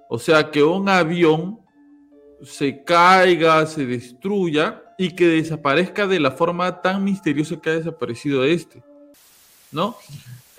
O 0.10 0.20
sea, 0.20 0.52
que 0.52 0.62
un 0.64 0.90
avión 0.90 1.60
se 2.44 2.84
caiga, 2.84 3.66
se 3.66 3.86
destruya 3.86 4.84
y 4.98 5.16
que 5.16 5.28
desaparezca 5.28 6.06
de 6.06 6.20
la 6.20 6.32
forma 6.32 6.82
tan 6.82 7.04
misteriosa 7.04 7.60
que 7.60 7.70
ha 7.70 7.76
desaparecido 7.76 8.44
este. 8.44 8.84
¿No? 9.72 9.98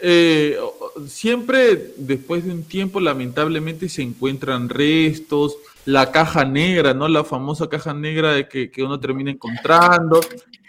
Eh, 0.01 0.59
siempre 1.07 1.95
después 1.97 2.45
de 2.45 2.53
un 2.53 2.65
tiempo, 2.65 3.01
lamentablemente, 3.01 3.89
se 3.89 4.03
encuentran 4.03 4.69
restos, 4.69 5.57
la 5.85 6.11
caja 6.13 6.45
negra, 6.45 6.95
¿no? 6.95 7.09
La 7.09 7.25
famosa 7.25 7.69
caja 7.69 7.93
negra 7.95 8.33
de 8.33 8.49
que, 8.49 8.71
que 8.71 8.83
uno 8.83 8.99
termina 9.01 9.31
encontrando, 9.31 10.21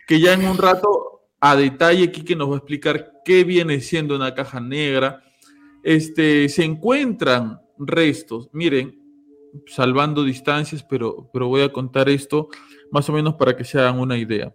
que 0.07 0.19
ya 0.19 0.33
en 0.33 0.47
un 0.47 0.57
rato, 0.57 1.21
a 1.39 1.55
detalle, 1.55 2.11
Kike 2.11 2.35
nos 2.35 2.49
va 2.49 2.55
a 2.55 2.57
explicar 2.57 3.21
qué 3.23 3.43
viene 3.43 3.79
siendo 3.81 4.15
una 4.15 4.33
caja 4.33 4.59
negra. 4.59 5.23
Este, 5.83 6.49
se 6.49 6.63
encuentran 6.63 7.61
restos, 7.77 8.49
miren, 8.51 8.99
salvando 9.67 10.23
distancias, 10.23 10.83
pero, 10.83 11.29
pero 11.31 11.47
voy 11.47 11.61
a 11.61 11.71
contar 11.71 12.09
esto 12.09 12.49
más 12.91 13.07
o 13.09 13.13
menos 13.13 13.35
para 13.35 13.55
que 13.55 13.63
se 13.63 13.79
hagan 13.79 13.99
una 13.99 14.17
idea. 14.17 14.53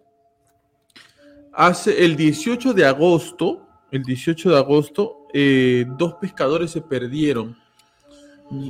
Hace 1.53 2.05
el 2.05 2.15
18 2.15 2.73
de 2.73 2.85
agosto, 2.85 3.67
el 3.91 4.03
18 4.03 4.51
de 4.51 4.57
agosto, 4.57 5.20
eh, 5.33 5.85
dos 5.97 6.15
pescadores 6.15 6.71
se 6.71 6.81
perdieron. 6.81 7.57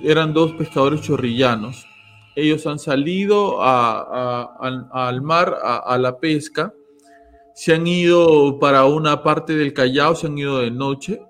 Eran 0.03 0.33
dos 0.33 0.53
pescadores 0.53 1.01
chorrillanos. 1.01 1.87
ellos 2.35 2.65
han 2.67 2.79
salido 2.79 3.61
al 3.61 5.21
mar 5.21 5.57
a, 5.61 5.97
la 5.97 6.19
pesca, 6.19 6.73
se 7.55 7.73
han 7.73 7.85
ido 7.87 8.59
para 8.59 8.85
una 8.85 9.23
parte 9.23 9.55
del 9.55 9.73
Callao, 9.73 10.15
se 10.15 10.27
han 10.27 10.37
ido 10.37 10.59
de 10.59 10.71
noche. 10.71 11.21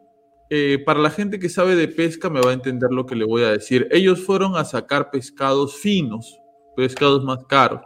Eh, 0.50 0.84
para 0.86 1.00
la 1.00 1.10
gente 1.10 1.40
que 1.40 1.48
sabe 1.48 1.78
de 1.78 1.88
pesca 1.88 2.30
me 2.30 2.42
va 2.42 2.52
a 2.52 2.54
entender 2.54 2.92
lo 2.92 3.06
que 3.06 3.16
le 3.16 3.24
voy 3.24 3.44
a 3.44 3.52
decir. 3.52 3.88
Ellos 3.90 4.22
fueron 4.22 4.58
a 4.58 4.66
sacar 4.66 5.10
pescados 5.10 5.78
finos, 5.78 6.38
pescados 6.76 7.24
más 7.24 7.46
caros. 7.46 7.82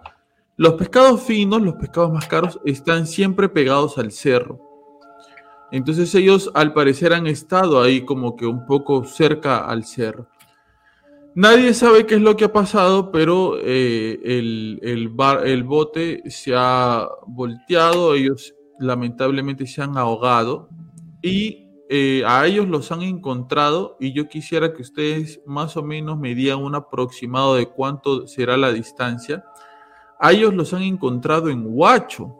Los 0.58 0.74
pescados 0.74 1.22
finos, 1.22 1.62
los 1.62 1.76
pescados 1.76 2.12
más 2.12 2.28
caros, 2.28 2.60
están 2.66 3.06
siempre 3.06 3.50
pegados 3.50 3.98
al 4.00 4.12
cerro. 4.12 4.65
Entonces 5.76 6.16
ellos 6.16 6.50
al 6.54 6.72
parecer 6.72 7.12
han 7.12 7.28
estado 7.28 7.82
ahí 7.82 8.06
como 8.06 8.38
que 8.38 8.46
un 8.46 8.66
poco 8.66 9.04
cerca 9.04 9.58
al 9.58 9.84
cerro. 9.84 10.30
Nadie 11.36 11.74
sabe 11.74 12.06
qué 12.06 12.16
es 12.16 12.22
lo 12.22 12.38
que 12.38 12.46
ha 12.46 12.54
pasado, 12.54 13.12
pero 13.12 13.58
eh, 13.60 14.18
el, 14.24 14.80
el 14.82 15.64
bote 15.66 16.24
se 16.30 16.54
ha 16.56 17.10
volteado, 17.28 18.16
ellos 18.16 18.56
lamentablemente 18.80 19.68
se 19.68 19.82
han 19.82 19.98
ahogado 19.98 20.70
y 21.22 21.68
eh, 21.90 22.24
a 22.26 22.46
ellos 22.48 22.70
los 22.70 22.90
han 22.94 23.02
encontrado 23.02 23.98
y 24.00 24.14
yo 24.14 24.30
quisiera 24.30 24.72
que 24.72 24.82
ustedes 24.82 25.42
más 25.46 25.76
o 25.76 25.84
menos 25.84 26.18
me 26.18 26.36
digan 26.36 26.64
un 26.64 26.76
aproximado 26.76 27.56
de 27.56 27.66
cuánto 27.66 28.28
será 28.28 28.56
la 28.56 28.72
distancia. 28.72 29.44
A 30.22 30.32
ellos 30.32 30.54
los 30.54 30.74
han 30.74 30.84
encontrado 30.84 31.50
en 31.50 31.66
Huacho 31.68 32.34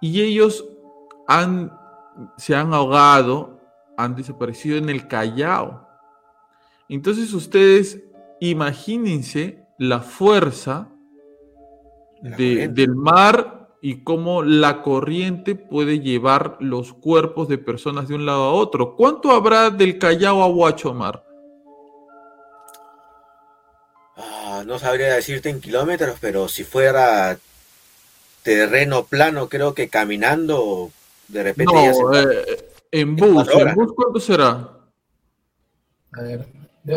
y 0.00 0.20
ellos 0.20 0.64
han, 1.26 1.72
se 2.36 2.54
han 2.54 2.72
ahogado, 2.74 3.60
han 3.96 4.14
desaparecido 4.14 4.76
en 4.76 4.88
el 4.88 5.08
Callao. 5.08 5.88
Entonces 6.88 7.32
ustedes 7.32 8.00
imagínense 8.40 9.64
la 9.78 10.00
fuerza 10.00 10.88
del 12.22 12.94
mar 12.94 13.68
y 13.80 14.02
cómo 14.02 14.42
la 14.42 14.80
corriente 14.80 15.54
puede 15.54 16.00
llevar 16.00 16.56
los 16.60 16.94
cuerpos 16.94 17.48
de 17.48 17.58
personas 17.58 18.08
de 18.08 18.14
un 18.14 18.24
lado 18.24 18.44
a 18.44 18.52
otro. 18.52 18.96
¿Cuánto 18.96 19.30
habrá 19.30 19.68
del 19.70 19.98
Callao 19.98 20.42
a 20.42 20.46
Huachomar? 20.46 21.22
Ah, 24.16 24.62
no 24.66 24.78
sabría 24.78 25.14
decirte 25.14 25.50
en 25.50 25.60
kilómetros, 25.60 26.16
pero 26.20 26.48
si 26.48 26.64
fuera 26.64 27.36
terreno 28.42 29.04
plano, 29.04 29.48
creo 29.48 29.74
que 29.74 29.88
caminando, 29.88 30.90
de 31.28 31.42
repente... 31.42 31.72
No, 31.72 32.14
eh, 32.14 32.68
en 32.90 33.16
bus, 33.16 33.48
¿en 33.52 33.74
bus 33.74 33.92
cuánto 33.96 34.20
será? 34.20 34.70
A 36.12 36.22
ver, 36.22 36.46
¿De, 36.84 36.94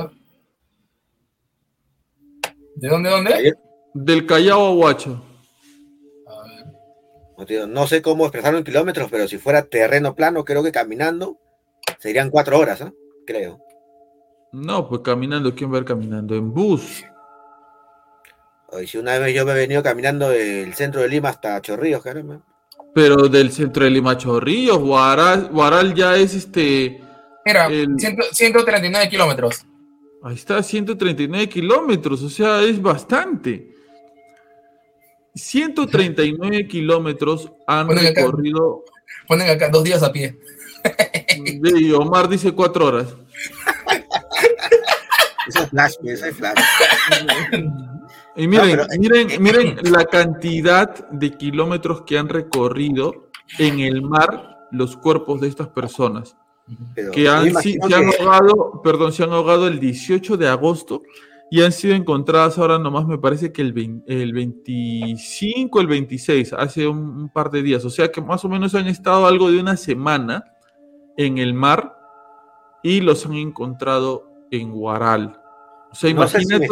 dónde, 2.87 3.09
dónde? 3.09 3.53
Del 3.93 4.27
Callao 4.27 4.67
a 4.67 4.73
Huacho. 4.73 5.23
No, 7.67 7.87
sé 7.87 8.01
cómo 8.01 8.25
expresarlo 8.25 8.59
en 8.59 8.63
kilómetros, 8.63 9.09
pero 9.09 9.27
si 9.27 9.37
fuera 9.37 9.63
terreno 9.63 10.15
plano, 10.15 10.43
creo 10.43 10.63
que 10.63 10.71
caminando 10.71 11.37
serían 11.99 12.29
cuatro 12.29 12.59
horas, 12.59 12.81
¿eh? 12.81 12.91
creo. 13.25 13.59
No, 14.51 14.87
pues 14.89 15.01
caminando, 15.01 15.53
¿quién 15.55 15.71
va 15.71 15.77
a 15.77 15.79
ir 15.79 15.85
caminando? 15.85 16.35
En 16.35 16.53
bus. 16.53 17.03
Hoy, 18.69 18.87
si 18.87 18.97
una 18.97 19.17
vez 19.19 19.33
yo 19.33 19.45
me 19.45 19.53
he 19.53 19.55
venido 19.55 19.81
caminando 19.81 20.29
del 20.29 20.73
centro 20.73 21.01
de 21.01 21.09
Lima 21.09 21.29
hasta 21.29 21.61
Chorrillos, 21.61 22.03
caramba. 22.03 22.41
Pero 22.97 23.29
del 23.29 23.51
centro 23.51 23.83
de 23.83 23.91
Lima 23.91 24.17
Chorrillos, 24.17 24.79
Guaral, 24.79 25.93
ya 25.93 26.15
es 26.15 26.33
este. 26.33 26.99
Mira, 27.45 27.69
139 28.31 29.07
kilómetros. 29.07 29.67
Ahí 30.23 30.33
está, 30.33 30.63
139 30.63 31.47
kilómetros, 31.47 32.23
o 32.23 32.29
sea, 32.31 32.63
es 32.63 32.81
bastante. 32.81 33.71
139 35.35 36.67
kilómetros 36.67 37.51
han 37.67 37.87
recorrido. 37.87 38.83
ponen 39.27 39.51
acá 39.51 39.69
dos 39.69 39.83
días 39.83 40.01
a 40.01 40.11
pie. 40.11 40.39
Y 41.61 41.91
Omar 41.91 42.27
dice 42.27 42.51
cuatro 42.51 42.87
horas. 42.87 43.15
Es 45.47 45.69
flash, 45.69 45.93
es 46.03 46.35
flash. 46.35 46.57
Y 48.37 48.47
miren, 48.47 48.81
miren, 48.99 49.27
miren 49.41 49.77
la 49.91 50.05
cantidad 50.05 51.09
de 51.09 51.31
kilómetros 51.31 52.03
que 52.03 52.17
han 52.17 52.29
recorrido 52.29 53.29
en 53.57 53.79
el 53.79 54.03
mar 54.03 54.67
los 54.71 54.95
cuerpos 54.95 55.41
de 55.41 55.47
estas 55.47 55.69
personas 55.69 56.37
que 57.13 57.29
han, 57.29 57.53
se 57.55 57.77
han 57.81 58.09
ahogado, 58.19 58.81
perdón, 58.83 59.13
se 59.13 59.23
han 59.23 59.31
ahogado 59.31 59.67
el 59.67 59.79
18 59.79 60.37
de 60.37 60.47
agosto 60.49 61.01
y 61.49 61.61
han 61.61 61.71
sido 61.71 61.95
encontradas 61.95 62.57
ahora 62.57 62.77
nomás 62.77 63.07
me 63.07 63.17
parece 63.17 63.53
que 63.53 63.61
el, 63.61 64.03
el 64.05 64.33
25, 64.33 65.79
el 65.79 65.87
26, 65.87 66.53
hace 66.53 66.87
un, 66.87 67.29
par 67.29 67.49
de 67.51 67.63
días. 67.63 67.85
O 67.85 67.89
sea 67.89 68.11
que 68.11 68.21
más 68.21 68.43
o 68.43 68.49
menos 68.49 68.75
han 68.75 68.87
estado 68.87 69.25
algo 69.25 69.49
de 69.49 69.59
una 69.59 69.77
semana 69.77 70.43
en 71.15 71.37
el 71.37 71.53
mar 71.53 71.97
y 72.83 72.99
los 72.99 73.25
han 73.25 73.35
encontrado 73.35 74.29
en 74.51 74.71
Guaral. 74.71 75.41
O 75.89 75.95
sea, 75.95 76.09
imagínate... 76.09 76.67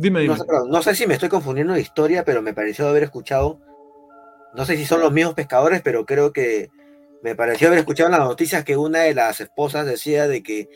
dime, 0.00 0.20
dime. 0.20 0.36
No, 0.68 0.82
sé 0.82 0.94
si 0.94 1.06
me 1.06 1.14
estoy 1.14 1.28
confundiendo 1.28 1.74
de 1.74 1.80
historia, 1.80 2.24
pero 2.24 2.42
me 2.42 2.54
pareció 2.54 2.88
haber 2.88 3.04
escuchado, 3.04 3.60
no 4.54 4.64
sé 4.64 4.76
si 4.76 4.84
son 4.84 5.00
los 5.00 5.12
mismos 5.12 5.34
pescadores, 5.34 5.82
pero 5.82 6.06
creo 6.06 6.32
que 6.32 6.70
me 7.22 7.34
pareció 7.34 7.68
haber 7.68 7.80
escuchado 7.80 8.08
en 8.08 8.18
las 8.18 8.26
noticias 8.26 8.64
que 8.64 8.76
una 8.76 9.00
de 9.00 9.14
las 9.14 9.40
esposas 9.40 9.86
decía 9.86 10.26
de 10.26 10.42
que 10.42 10.68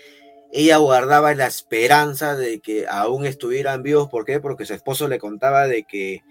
ella 0.53 0.77
guardaba 0.77 1.35
la 1.35 1.47
esperanza 1.47 2.37
de 2.37 2.61
que 2.61 2.87
aún 2.89 3.27
estuvieran 3.27 3.83
vivos. 3.83 4.09
¿Por 4.09 4.25
qué? 4.25 4.41
Porque 4.41 4.67
su 4.67 4.75
esposo 4.75 5.09
le 5.09 5.19
contaba 5.19 5.67
de 5.67 5.85
que 5.85 6.23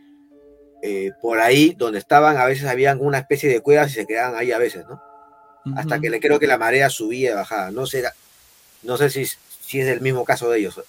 eh, 0.82 1.12
por 1.22 1.40
ahí 1.40 1.76
donde 1.78 2.00
estaban 2.00 2.38
a 2.38 2.46
veces 2.46 2.66
habían 2.66 3.02
una 3.02 3.18
especie 3.18 3.50
de 3.50 3.62
cuevas 3.62 3.92
y 3.92 3.96
se 3.96 4.06
quedaban 4.06 4.36
ahí 4.36 4.52
a 4.52 4.58
veces, 4.58 4.86
¿no? 4.88 5.02
Hasta 5.78 6.00
que 6.00 6.10
le 6.10 6.20
creo 6.20 6.40
que 6.40 6.48
la 6.48 6.58
marea 6.58 6.90
subía 6.90 7.32
y 7.32 7.34
bajaba. 7.34 7.72
No 7.72 7.86
sé, 7.86 8.04
no 8.84 8.98
sé 8.98 9.10
si, 9.10 9.26
si 9.26 9.80
es 9.80 9.88
el 9.88 10.02
mismo 10.02 10.26
caso 10.26 10.50
de 10.50 10.60
ellos. 10.60 10.82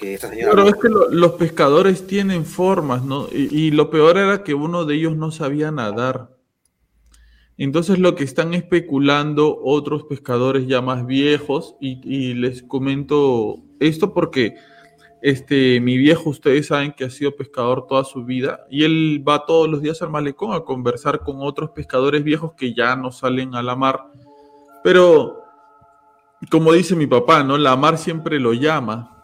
Pero 0.00 0.68
es 0.68 0.74
que 0.76 0.88
los 1.10 1.32
pescadores 1.32 2.06
tienen 2.06 2.44
formas, 2.44 3.04
¿no? 3.04 3.26
y 3.32 3.70
lo 3.70 3.90
peor 3.90 4.18
era 4.18 4.42
que 4.44 4.54
uno 4.54 4.84
de 4.84 4.94
ellos 4.94 5.16
no 5.16 5.30
sabía 5.30 5.70
nadar. 5.70 6.38
Entonces 7.58 7.98
lo 7.98 8.14
que 8.14 8.22
están 8.22 8.54
especulando 8.54 9.58
otros 9.60 10.04
pescadores 10.04 10.68
ya 10.68 10.80
más 10.80 11.04
viejos, 11.04 11.74
y, 11.80 12.34
les 12.34 12.62
comento 12.62 13.58
esto 13.80 14.14
porque 14.14 14.54
este, 15.20 15.80
mi 15.80 15.98
viejo, 15.98 16.30
ustedes 16.30 16.68
saben 16.68 16.92
que 16.92 17.04
ha 17.04 17.10
sido 17.10 17.34
pescador 17.34 17.88
toda 17.88 18.04
su 18.04 18.24
vida, 18.24 18.64
y 18.70 18.84
él 18.84 19.24
va 19.28 19.44
todos 19.44 19.68
los 19.68 19.82
días 19.82 20.00
al 20.02 20.10
malecón 20.10 20.54
a 20.54 20.60
conversar 20.60 21.18
con 21.24 21.38
otros 21.40 21.70
pescadores 21.70 22.22
viejos 22.22 22.52
que 22.52 22.72
ya 22.72 22.94
no 22.94 23.10
salen 23.10 23.56
a 23.56 23.62
la 23.64 23.74
mar. 23.74 24.04
Pero, 24.84 25.42
como 26.52 26.72
dice 26.72 26.94
mi 26.94 27.08
papá, 27.08 27.42
¿no? 27.42 27.58
La 27.58 27.74
mar 27.74 27.98
siempre 27.98 28.38
lo 28.38 28.52
llama. 28.52 29.17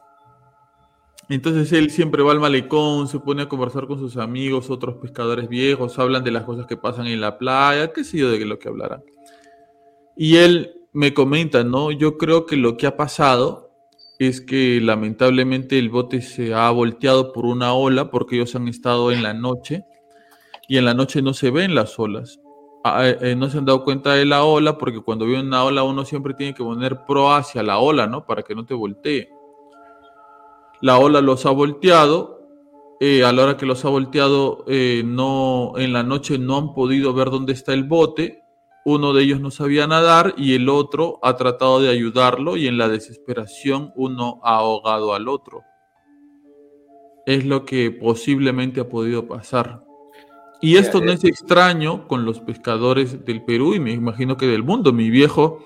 Entonces 1.29 1.73
él 1.73 1.91
siempre 1.91 2.23
va 2.23 2.33
al 2.33 2.41
malecón, 2.41 3.09
se 3.09 3.19
pone 3.19 3.43
a 3.43 3.49
conversar 3.49 3.87
con 3.87 3.99
sus 3.99 4.17
amigos, 4.17 4.71
otros 4.71 4.97
pescadores 4.97 5.49
viejos, 5.49 5.99
hablan 5.99 6.23
de 6.23 6.31
las 6.31 6.45
cosas 6.45 6.67
que 6.67 6.77
pasan 6.77 7.07
en 7.07 7.21
la 7.21 7.39
playa, 7.39 7.93
qué 7.93 8.05
sé 8.05 8.19
yo 8.19 8.31
de 8.31 8.45
lo 8.45 8.59
que 8.59 8.69
hablarán. 8.69 9.03
Y 10.17 10.37
él 10.37 10.83
me 10.93 11.15
comenta, 11.15 11.65
¿no? 11.65 11.91
Yo 11.91 12.19
creo 12.19 12.47
que 12.47 12.57
lo 12.57 12.77
que 12.77 12.87
ha 12.87 12.97
pasado 12.97 13.71
es 14.19 14.41
que 14.41 14.81
lamentablemente 14.81 15.79
el 15.79 15.89
bote 15.89 16.21
se 16.21 16.55
ha 16.55 16.71
volteado 16.71 17.33
por 17.33 17.47
una 17.47 17.75
ola 17.75 18.11
porque 18.11 18.37
ellos 18.37 18.55
han 18.55 18.69
estado 18.69 19.11
en 19.11 19.23
la 19.23 19.35
noche 19.35 19.85
y 20.69 20.77
en 20.77 20.85
la 20.85 20.95
noche 20.95 21.23
no 21.23 21.35
se 21.35 21.51
ven 21.51 21.75
las 21.75 21.99
olas. 21.99 22.39
Ah, 22.85 23.09
eh, 23.09 23.19
eh, 23.23 23.35
no 23.35 23.49
se 23.49 23.59
han 23.59 23.65
dado 23.65 23.83
cuenta 23.83 24.13
de 24.13 24.27
la 24.27 24.45
ola 24.45 24.77
porque 24.77 25.01
cuando 25.01 25.27
ve 25.27 25.41
una 25.41 25.65
ola 25.65 25.83
uno 25.85 26.05
siempre 26.05 26.35
tiene 26.35 26.55
que 26.55 26.63
poner 26.63 27.01
pro 27.07 27.33
hacia 27.33 27.63
la 27.63 27.79
ola, 27.79 28.07
¿no? 28.07 28.27
Para 28.27 28.43
que 28.43 28.55
no 28.55 28.65
te 28.65 28.75
voltee 28.75 29.31
la 30.81 30.99
ola 30.99 31.21
los 31.21 31.47
ha 31.47 31.51
volteado. 31.51 32.35
Eh, 33.01 33.25
a 33.25 33.33
la 33.33 33.43
hora 33.43 33.57
que 33.57 33.67
los 33.67 33.85
ha 33.85 33.89
volteado, 33.89 34.65
eh, 34.69 35.03
no, 35.05 35.75
en 35.77 35.93
la 35.93 36.03
noche 36.03 36.39
no 36.39 36.57
han 36.57 36.75
podido 36.75 37.13
ver 37.13 37.31
dónde 37.31 37.53
está 37.53 37.73
el 37.75 37.85
bote. 37.85 38.43
Uno 38.85 39.13
de 39.13 39.25
ellos 39.25 39.41
no 39.41 39.51
sabía 39.51 39.87
nadar 39.87 40.35
y 40.37 40.55
el 40.55 40.69
otro 40.69 41.19
ha 41.23 41.37
tratado 41.37 41.81
de 41.81 41.89
ayudarlo 41.89 42.57
y 42.57 42.67
en 42.67 42.79
la 42.79 42.89
desesperación 42.89 43.93
uno 43.97 44.41
ha 44.43 44.57
ahogado 44.57 45.15
al 45.15 45.29
otro. 45.29 45.63
Es 47.27 47.47
lo 47.47 47.65
que 47.65 47.91
posiblemente 47.91 48.81
ha 48.81 48.89
podido 48.89 49.27
pasar. 49.27 49.83
Y 50.61 50.77
esto 50.77 51.01
no 51.01 51.13
es 51.13 51.25
extraño 51.25 52.07
con 52.09 52.25
los 52.25 52.41
pescadores 52.41 53.25
del 53.25 53.45
Perú 53.45 53.75
y 53.75 53.81
me 53.81 53.93
imagino 53.93 54.37
que 54.37 54.47
del 54.47 54.63
mundo. 54.63 54.93
Mi 54.93 55.11
viejo 55.11 55.65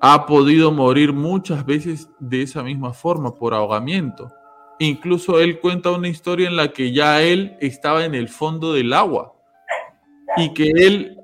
ha 0.00 0.26
podido 0.26 0.70
morir 0.72 1.12
muchas 1.12 1.64
veces 1.64 2.08
de 2.18 2.42
esa 2.42 2.62
misma 2.62 2.92
forma, 2.92 3.34
por 3.34 3.54
ahogamiento. 3.54 4.30
Incluso 4.78 5.40
él 5.40 5.60
cuenta 5.60 5.90
una 5.90 6.08
historia 6.08 6.48
en 6.48 6.56
la 6.56 6.72
que 6.72 6.92
ya 6.92 7.22
él 7.22 7.56
estaba 7.60 8.04
en 8.04 8.14
el 8.14 8.28
fondo 8.28 8.74
del 8.74 8.92
agua 8.92 9.34
y 10.36 10.52
que 10.52 10.70
él, 10.70 11.18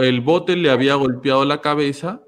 el 0.00 0.20
bote 0.22 0.56
le 0.56 0.70
había 0.70 0.94
golpeado 0.94 1.44
la 1.44 1.60
cabeza, 1.60 2.22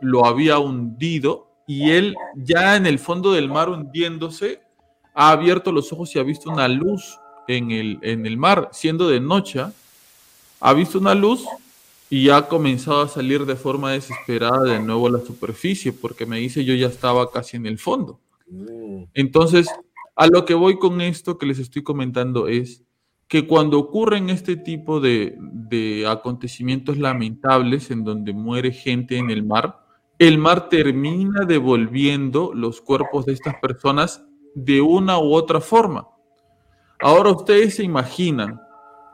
lo 0.00 0.26
había 0.26 0.58
hundido 0.58 1.52
y 1.66 1.90
él 1.90 2.16
ya 2.34 2.74
en 2.74 2.86
el 2.86 2.98
fondo 2.98 3.32
del 3.32 3.48
mar 3.48 3.68
hundiéndose, 3.68 4.60
ha 5.14 5.30
abierto 5.30 5.70
los 5.70 5.92
ojos 5.92 6.14
y 6.16 6.18
ha 6.18 6.24
visto 6.24 6.50
una 6.50 6.66
luz 6.66 7.18
en 7.46 7.70
el, 7.70 7.98
en 8.02 8.26
el 8.26 8.36
mar, 8.36 8.70
siendo 8.72 9.08
de 9.08 9.20
noche, 9.20 9.62
ha 10.60 10.72
visto 10.72 10.98
una 10.98 11.14
luz 11.14 11.46
y 12.12 12.28
ha 12.28 12.46
comenzado 12.46 13.00
a 13.00 13.08
salir 13.08 13.46
de 13.46 13.56
forma 13.56 13.92
desesperada 13.92 14.64
de 14.64 14.80
nuevo 14.80 15.06
a 15.06 15.12
la 15.12 15.20
superficie, 15.20 15.94
porque 15.94 16.26
me 16.26 16.36
dice 16.36 16.62
yo 16.62 16.74
ya 16.74 16.88
estaba 16.88 17.30
casi 17.30 17.56
en 17.56 17.64
el 17.64 17.78
fondo. 17.78 18.20
Mm. 18.50 19.04
Entonces, 19.14 19.66
a 20.14 20.26
lo 20.26 20.44
que 20.44 20.52
voy 20.52 20.78
con 20.78 21.00
esto 21.00 21.38
que 21.38 21.46
les 21.46 21.58
estoy 21.58 21.82
comentando 21.82 22.48
es 22.48 22.84
que 23.28 23.46
cuando 23.46 23.78
ocurren 23.78 24.28
este 24.28 24.56
tipo 24.56 25.00
de, 25.00 25.38
de 25.40 26.06
acontecimientos 26.06 26.98
lamentables 26.98 27.90
en 27.90 28.04
donde 28.04 28.34
muere 28.34 28.72
gente 28.72 29.16
en 29.16 29.30
el 29.30 29.42
mar, 29.42 29.82
el 30.18 30.36
mar 30.36 30.68
termina 30.68 31.46
devolviendo 31.46 32.52
los 32.52 32.82
cuerpos 32.82 33.24
de 33.24 33.32
estas 33.32 33.54
personas 33.54 34.22
de 34.54 34.82
una 34.82 35.18
u 35.18 35.32
otra 35.32 35.62
forma. 35.62 36.08
Ahora 37.00 37.30
ustedes 37.30 37.76
se 37.76 37.84
imaginan 37.84 38.60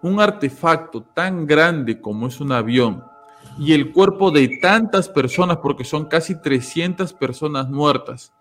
un 0.02 0.20
artefacto 0.20 1.02
tan 1.02 1.46
grande 1.46 2.00
como 2.00 2.26
es 2.26 2.40
un 2.40 2.52
avión 2.52 3.04
y 3.58 3.72
el 3.72 3.92
cuerpo 3.92 4.30
de 4.30 4.58
tantas 4.60 5.08
personas, 5.08 5.58
porque 5.58 5.84
son 5.84 6.06
casi 6.06 6.40
300 6.40 7.12
personas 7.12 7.68
muertas, 7.68 8.32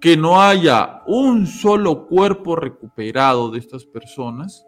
que 0.00 0.16
no 0.16 0.40
haya 0.40 1.02
un 1.06 1.46
solo 1.46 2.06
cuerpo 2.06 2.54
recuperado 2.54 3.50
de 3.50 3.58
estas 3.58 3.84
personas, 3.84 4.66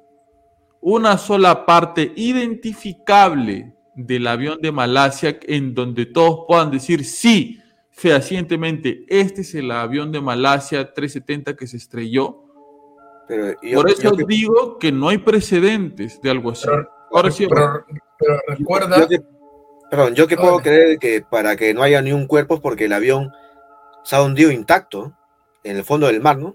una 0.80 1.18
sola 1.18 1.66
parte 1.66 2.12
identificable 2.16 3.74
del 3.94 4.26
avión 4.26 4.58
de 4.60 4.72
Malasia 4.72 5.38
en 5.42 5.74
donde 5.74 6.06
todos 6.06 6.44
puedan 6.48 6.70
decir 6.70 7.04
sí, 7.04 7.60
fehacientemente, 7.90 9.04
este 9.08 9.42
es 9.42 9.54
el 9.54 9.70
avión 9.70 10.10
de 10.10 10.22
Malasia 10.22 10.94
370 10.94 11.54
que 11.54 11.66
se 11.66 11.76
estrelló. 11.76 12.46
Por 13.74 13.90
eso 13.90 14.10
digo 14.26 14.78
que 14.78 14.90
no 14.90 15.08
hay 15.08 15.18
precedentes 15.18 16.20
de 16.20 16.30
algo 16.30 16.50
así. 16.50 16.68
Ahora 17.12 17.30
sí, 17.30 17.46
pero, 17.48 17.84
recuerda... 18.46 19.06
Yo 19.08 19.18
perdón, 19.90 20.14
yo 20.14 20.28
que 20.28 20.36
puedo 20.36 20.58
creer 20.60 20.98
que 20.98 21.22
para 21.28 21.56
que 21.56 21.74
no 21.74 21.82
haya 21.82 22.00
ni 22.00 22.12
un 22.12 22.26
cuerpo 22.26 22.54
es 22.54 22.60
porque 22.60 22.84
el 22.84 22.92
avión 22.92 23.32
se 24.04 24.16
ha 24.16 24.22
hundido 24.22 24.52
intacto 24.52 25.12
en 25.64 25.76
el 25.76 25.84
fondo 25.84 26.06
del 26.06 26.20
mar, 26.20 26.38
¿no? 26.38 26.54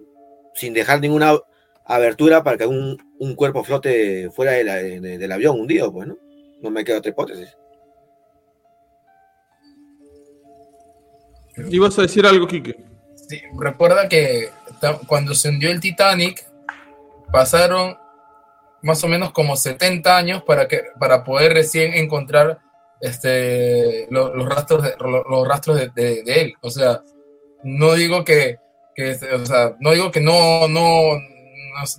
Sin 0.54 0.74
dejar 0.74 1.02
ninguna 1.02 1.38
abertura 1.86 2.44
para 2.44 2.58
que 2.58 2.66
un, 2.66 2.98
un 3.20 3.36
cuerpo 3.36 3.64
flote 3.64 4.30
fuera 4.32 4.54
del 4.54 5.32
avión 5.32 5.60
hundido, 5.60 5.92
pues, 5.92 6.08
¿no? 6.08 6.18
No 6.62 6.72
me 6.72 6.86
queda 6.86 7.00
otra 7.00 7.12
hipótesis. 7.12 7.56
¿Ibas 11.70 12.00
a 12.00 12.04
decir 12.04 12.26
algo, 12.26 12.48
Kike? 12.48 12.76
Sí, 13.28 13.42
recuerda 13.58 14.08
que 14.08 14.50
cuando 15.08 15.34
se 15.34 15.50
hundió 15.50 15.70
el 15.72 15.80
Titanic, 15.80 16.46
pasaron 17.36 17.98
más 18.82 19.04
o 19.04 19.10
menos 19.10 19.34
como 19.34 19.58
70 19.58 20.16
años 20.16 20.44
para, 20.44 20.70
que, 20.70 20.84
para 20.98 21.26
poder 21.26 21.52
recién 21.52 21.94
encontrar 21.94 22.60
este, 23.02 24.08
los, 24.10 24.32
rastros, 24.48 24.84
de, 24.84 24.96
los, 24.98 25.46
rastros 25.46 25.94
de, 25.94 26.24
él. 26.26 26.54
O 26.62 26.70
sea, 26.70 27.02
no 27.62 27.94
digo 27.96 28.24
que, 28.24 28.58
o 29.34 29.46
sea, 29.46 29.76
no 29.82 29.92
digo 29.92 30.12
que 30.12 30.22
no, 30.22 30.70
no, 30.70 31.20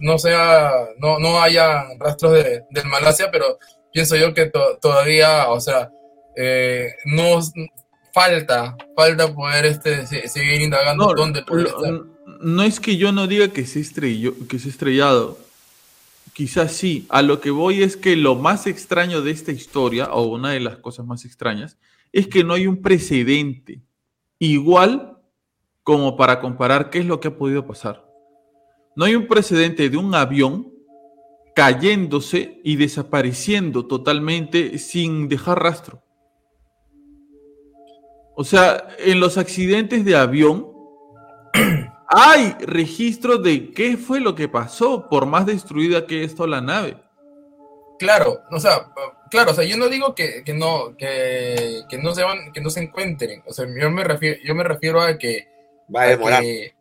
no, 0.00 0.18
sea, 0.18 0.72
no, 0.96 1.18
no 1.18 1.42
haya 1.42 1.84
rastros 1.98 2.32
de, 2.32 2.64
del 2.70 2.86
Malasia, 2.86 3.30
pero 3.30 3.58
pienso 3.92 4.16
yo 4.16 4.32
que 4.32 4.50
todavía, 4.80 5.50
o 5.50 5.60
sea, 5.60 5.90
eh, 6.34 6.94
no 7.04 7.40
falta, 8.14 8.74
falta 8.96 9.34
poder 9.34 9.66
este, 9.66 10.06
seguir 10.06 10.62
indagando 10.62 11.12
dónde 11.14 11.42
puede 11.42 11.64
estar. 11.64 12.15
No 12.26 12.62
es 12.62 12.80
que 12.80 12.96
yo 12.96 13.12
no 13.12 13.26
diga 13.26 13.48
que 13.48 13.66
se, 13.66 13.80
estrelló, 13.80 14.34
que 14.48 14.58
se 14.58 14.68
estrellado, 14.68 15.38
quizás 16.32 16.72
sí. 16.72 17.06
A 17.08 17.22
lo 17.22 17.40
que 17.40 17.50
voy 17.50 17.82
es 17.82 17.96
que 17.96 18.16
lo 18.16 18.34
más 18.34 18.66
extraño 18.66 19.22
de 19.22 19.30
esta 19.30 19.52
historia, 19.52 20.12
o 20.12 20.26
una 20.26 20.50
de 20.50 20.60
las 20.60 20.78
cosas 20.78 21.06
más 21.06 21.24
extrañas, 21.24 21.78
es 22.12 22.26
que 22.26 22.44
no 22.44 22.54
hay 22.54 22.66
un 22.66 22.82
precedente 22.82 23.80
igual 24.38 25.18
como 25.82 26.16
para 26.16 26.40
comparar 26.40 26.90
qué 26.90 26.98
es 26.98 27.06
lo 27.06 27.20
que 27.20 27.28
ha 27.28 27.38
podido 27.38 27.66
pasar. 27.66 28.04
No 28.96 29.04
hay 29.04 29.14
un 29.14 29.28
precedente 29.28 29.88
de 29.88 29.96
un 29.96 30.14
avión 30.14 30.72
cayéndose 31.54 32.60
y 32.64 32.76
desapareciendo 32.76 33.86
totalmente 33.86 34.78
sin 34.78 35.28
dejar 35.28 35.62
rastro. 35.62 36.02
O 38.34 38.44
sea, 38.44 38.88
en 38.98 39.20
los 39.20 39.38
accidentes 39.38 40.04
de 40.04 40.16
avión 40.16 40.66
hay 42.08 42.56
registro 42.60 43.38
de 43.38 43.72
qué 43.72 43.96
fue 43.96 44.20
lo 44.20 44.34
que 44.34 44.48
pasó, 44.48 45.08
por 45.08 45.26
más 45.26 45.46
destruida 45.46 46.06
que 46.06 46.24
esto 46.24 46.46
la 46.46 46.60
nave. 46.60 46.96
Claro, 47.98 48.42
o 48.50 48.60
sea, 48.60 48.92
claro, 49.30 49.52
o 49.52 49.54
sea, 49.54 49.64
yo 49.64 49.76
no 49.76 49.88
digo 49.88 50.14
que, 50.14 50.42
no, 50.54 50.96
que, 50.96 51.84
no 52.02 52.14
se 52.14 52.22
van, 52.22 52.52
que 52.52 52.60
no 52.60 52.70
se 52.70 52.80
encuentren. 52.80 53.42
O 53.46 53.52
sea, 53.52 53.66
yo 53.66 53.90
me 53.90 54.04
refiero, 54.04 54.38
yo 54.44 54.54
me 54.54 54.64
refiero 54.64 55.00
a 55.00 55.16
que 55.16 55.48
va 55.94 56.02
a 56.02 56.06
demorar. 56.06 56.42
Eh, 56.44 56.74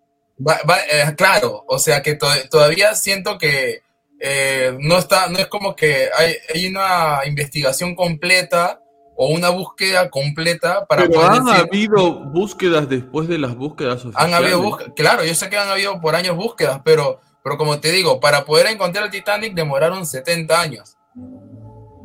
claro, 1.15 1.63
o 1.67 1.80
sea 1.80 2.01
que 2.01 2.15
todavía 2.15 2.93
siento 2.95 3.38
que 3.38 3.82
eh, 4.19 4.76
no 4.80 4.97
está, 4.97 5.28
no 5.30 5.39
es 5.39 5.47
como 5.47 5.76
que 5.76 6.09
hay, 6.17 6.36
hay, 6.53 6.67
una 6.67 7.19
investigación 7.26 7.95
completa 7.95 8.82
o 9.16 9.30
una 9.30 9.49
búsqueda 9.49 10.09
completa 10.09 10.86
para 10.86 11.07
Pero 11.07 11.24
han 11.24 11.47
habido 11.47 12.20
búsquedas 12.26 12.89
después 12.89 13.28
de 13.28 13.38
las 13.38 13.55
búsquedas 13.55 14.03
Han 14.16 14.34
habido 14.34 14.78
claro, 14.95 15.24
yo 15.24 15.34
sé 15.34 15.49
que 15.49 15.57
han 15.57 15.70
habido 15.70 15.99
por 16.01 16.16
años 16.16 16.36
búsquedas, 16.36 16.82
pero, 16.84 17.22
pero 17.43 17.57
como 17.57 17.80
te 17.80 17.91
digo, 17.91 18.20
para 18.20 18.45
poder 18.45 18.68
encontrar 18.68 19.05
el 19.05 19.11
Titanic 19.11 19.53
demoraron 19.53 20.05
70 20.05 20.59
años. 20.59 20.97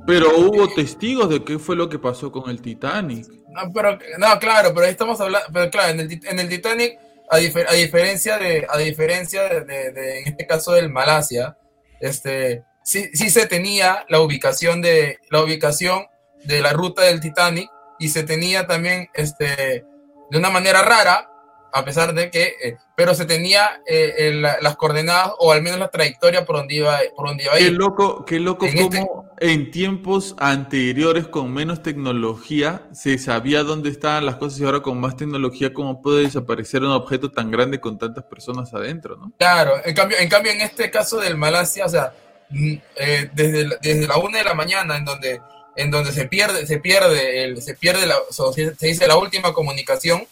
Pero 0.06 0.36
hubo 0.38 0.68
testigos 0.68 1.28
de 1.28 1.44
qué 1.44 1.58
fue 1.58 1.76
lo 1.76 1.88
que 1.88 1.98
pasó 1.98 2.32
con 2.32 2.48
el 2.48 2.62
Titanic. 2.62 3.26
No, 3.48 3.72
pero, 3.72 3.98
no 4.18 4.38
claro, 4.38 4.72
pero 4.74 4.86
estamos 4.86 5.20
hablando, 5.20 5.48
pero 5.52 5.70
claro, 5.70 5.90
en 5.90 6.00
el, 6.00 6.20
en 6.24 6.38
el 6.38 6.48
Titanic 6.48 6.98
a, 7.30 7.36
diferencia 7.74 8.38
de, 8.38 8.66
a 8.68 8.78
diferencia 8.78 9.48
de, 9.48 10.20
en 10.20 10.28
este 10.28 10.46
caso 10.46 10.72
del 10.72 10.90
Malasia, 10.90 11.56
este, 12.00 12.64
sí, 12.82 13.08
sí 13.12 13.30
se 13.30 13.46
tenía 13.46 14.04
la 14.08 14.20
ubicación 14.20 14.82
de, 14.82 15.18
la 15.30 15.42
ubicación 15.42 16.06
de 16.44 16.60
la 16.60 16.72
ruta 16.72 17.02
del 17.02 17.20
Titanic 17.20 17.70
y 17.98 18.08
se 18.08 18.22
tenía 18.22 18.66
también, 18.66 19.08
este, 19.14 19.84
de 20.30 20.38
una 20.38 20.50
manera 20.50 20.82
rara, 20.82 21.28
a 21.72 21.84
pesar 21.84 22.14
de 22.14 22.30
que, 22.30 22.54
eh, 22.62 22.76
pero 22.96 23.14
se 23.14 23.26
tenía 23.26 23.80
eh, 23.86 24.32
las 24.60 24.76
coordenadas 24.76 25.32
o 25.38 25.52
al 25.52 25.62
menos 25.62 25.78
la 25.78 25.88
trayectoria 25.88 26.44
por 26.44 26.56
donde 26.56 26.74
iba, 26.74 26.98
por 27.14 27.28
donde 27.28 27.44
iba 27.44 27.54
a 27.54 27.60
ir. 27.60 27.66
Qué 27.66 27.72
loco, 27.72 28.24
qué 28.24 28.40
loco 28.40 28.66
en 28.66 28.78
este 28.78 29.00
como 29.00 29.30
en 29.40 29.70
tiempos 29.70 30.34
anteriores 30.38 31.26
con 31.26 31.52
menos 31.52 31.82
tecnología 31.82 32.82
se 32.92 33.16
sabía 33.16 33.62
dónde 33.62 33.88
estaban 33.88 34.26
las 34.26 34.36
cosas 34.36 34.60
y 34.60 34.64
ahora 34.64 34.80
con 34.80 35.00
más 35.00 35.16
tecnología 35.16 35.72
cómo 35.72 36.02
puede 36.02 36.24
desaparecer 36.24 36.82
un 36.82 36.92
objeto 36.92 37.30
tan 37.30 37.50
grande 37.50 37.80
con 37.80 37.98
tantas 37.98 38.24
personas 38.24 38.74
adentro, 38.74 39.16
¿no? 39.16 39.32
Claro, 39.38 39.76
en 39.82 39.94
cambio, 39.94 40.18
en 40.18 40.28
cambio 40.28 40.52
en 40.52 40.60
este 40.60 40.90
caso 40.90 41.18
del 41.18 41.38
Malasia, 41.38 41.86
o 41.86 41.88
sea, 41.88 42.12
mm, 42.50 42.74
eh, 42.96 43.30
desde, 43.32 43.78
desde 43.80 44.06
la 44.06 44.18
una 44.18 44.38
de 44.38 44.44
la 44.44 44.54
mañana 44.54 44.98
en 44.98 45.06
donde 45.06 45.40
en 45.76 45.90
donde 45.90 46.12
se 46.12 46.26
pierde, 46.26 46.66
se 46.66 46.78
pierde, 46.78 47.44
el, 47.44 47.62
se 47.62 47.74
pierde 47.74 48.06
la, 48.06 48.16
se 48.30 48.86
dice 48.86 49.06
la 49.06 49.16
última 49.16 49.52
comunicación, 49.52 50.26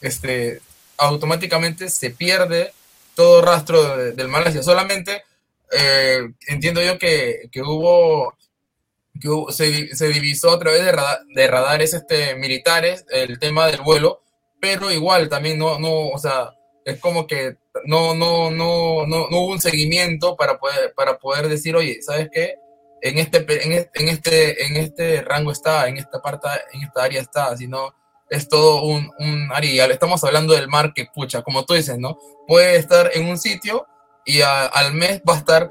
este, 0.00 0.60
automáticamente 0.98 1.88
se 1.90 2.10
pierde 2.10 2.72
todo 3.14 3.42
rastro 3.42 3.96
del 4.12 4.28
Malasia. 4.28 4.62
Solamente 4.62 5.24
eh, 5.72 6.20
entiendo 6.48 6.82
yo 6.82 6.98
que, 6.98 7.48
hubo, 7.64 8.34
que 9.20 9.52
se, 9.52 10.08
divisó 10.08 10.52
a 10.52 10.58
través 10.58 10.84
de, 10.84 10.92
de 11.34 11.46
radares 11.46 11.94
este, 11.94 12.34
militares 12.36 13.04
el 13.10 13.38
tema 13.38 13.66
del 13.66 13.80
vuelo, 13.80 14.22
pero 14.60 14.90
igual 14.90 15.28
también 15.28 15.58
no, 15.58 15.78
no, 15.78 16.08
o 16.08 16.18
sea, 16.18 16.54
es 16.84 16.98
como 16.98 17.26
que 17.26 17.56
no, 17.84 18.14
no, 18.14 18.50
no, 18.50 19.06
no, 19.06 19.26
hubo 19.30 19.52
un 19.52 19.60
seguimiento 19.60 20.36
para 20.36 20.58
poder, 20.58 20.92
para 20.94 21.18
poder 21.18 21.48
decir, 21.48 21.74
oye, 21.74 22.00
¿sabes 22.02 22.28
qué? 22.32 22.56
En 23.04 23.18
este, 23.18 23.44
en 24.00 24.08
este, 24.08 24.64
en 24.64 24.76
este 24.76 25.20
rango 25.20 25.52
está, 25.52 25.88
en 25.88 25.98
esta 25.98 26.22
parte, 26.22 26.48
en 26.72 26.84
esta 26.84 27.04
área 27.04 27.20
está, 27.20 27.54
sino 27.54 27.94
es 28.30 28.48
todo 28.48 28.82
un, 28.82 29.10
un 29.18 29.50
área. 29.52 29.84
Estamos 29.84 30.24
hablando 30.24 30.54
del 30.54 30.68
mar 30.68 30.94
que, 30.94 31.04
pucha, 31.14 31.42
como 31.42 31.66
tú 31.66 31.74
dices, 31.74 31.98
¿no? 31.98 32.18
Puede 32.48 32.76
estar 32.76 33.10
en 33.12 33.26
un 33.26 33.36
sitio 33.36 33.86
y 34.24 34.40
al 34.40 34.94
mes 34.94 35.20
va 35.28 35.34
a 35.34 35.38
estar 35.38 35.68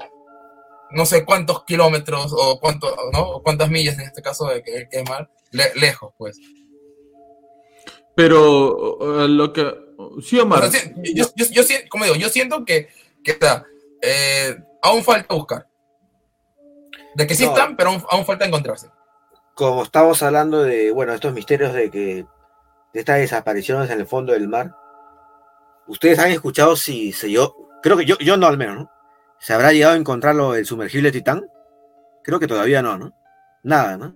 no 0.90 1.04
sé 1.06 1.24
cuántos 1.24 1.64
kilómetros 1.64 2.32
o 2.32 2.60
cuánto, 2.60 2.94
¿no? 3.12 3.40
cuántas 3.42 3.68
millas 3.68 3.98
en 3.98 4.02
este 4.02 4.22
caso 4.22 4.46
de 4.46 4.62
que, 4.62 4.86
es 4.88 5.08
mar, 5.10 5.28
lejos, 5.50 6.14
pues. 6.16 6.38
Pero 8.14 8.96
uh, 8.98 9.26
lo 9.26 9.52
que... 9.52 9.74
Sí, 10.22 10.38
Omar. 10.38 10.70
yo, 11.02 11.24
yo, 11.34 11.62
como 11.88 12.04
digo, 12.04 12.14
yo 12.14 12.28
siento 12.28 12.64
que, 12.64 12.90
que 13.24 13.36
eh, 14.02 14.56
aún 14.82 15.02
falta 15.02 15.34
buscar. 15.34 15.66
De 17.14 17.26
que 17.26 17.34
sí 17.34 17.44
están, 17.44 17.76
pero 17.76 17.90
aún, 18.10 18.24
falta 18.24 18.44
encontrarse. 18.44 18.90
Como 19.54 19.82
estamos 19.82 20.22
hablando 20.22 20.62
de, 20.62 20.90
bueno, 20.90 21.12
estos 21.12 21.32
misterios 21.32 21.72
de 21.72 21.90
que 21.90 22.26
de 22.92 23.00
estas 23.00 23.18
desapariciones 23.18 23.90
en 23.90 24.00
el 24.00 24.06
fondo 24.06 24.32
del 24.32 24.48
mar, 24.48 24.74
¿ustedes 25.86 26.18
han 26.18 26.30
escuchado 26.30 26.76
si 26.76 27.12
se 27.12 27.28
dio 27.28 27.54
creo 27.84 27.98
que 27.98 28.06
yo, 28.06 28.16
yo 28.16 28.38
no 28.38 28.46
al 28.46 28.56
menos, 28.56 28.76
¿no? 28.76 28.90
¿Se 29.38 29.52
habrá 29.52 29.70
llegado 29.72 29.92
a 29.92 29.98
encontrarlo 29.98 30.54
el 30.54 30.64
sumergible 30.64 31.12
Titán? 31.12 31.46
Creo 32.22 32.40
que 32.40 32.46
todavía 32.46 32.80
no, 32.80 32.96
¿no? 32.96 33.12
Nada, 33.62 33.98
¿no? 33.98 34.14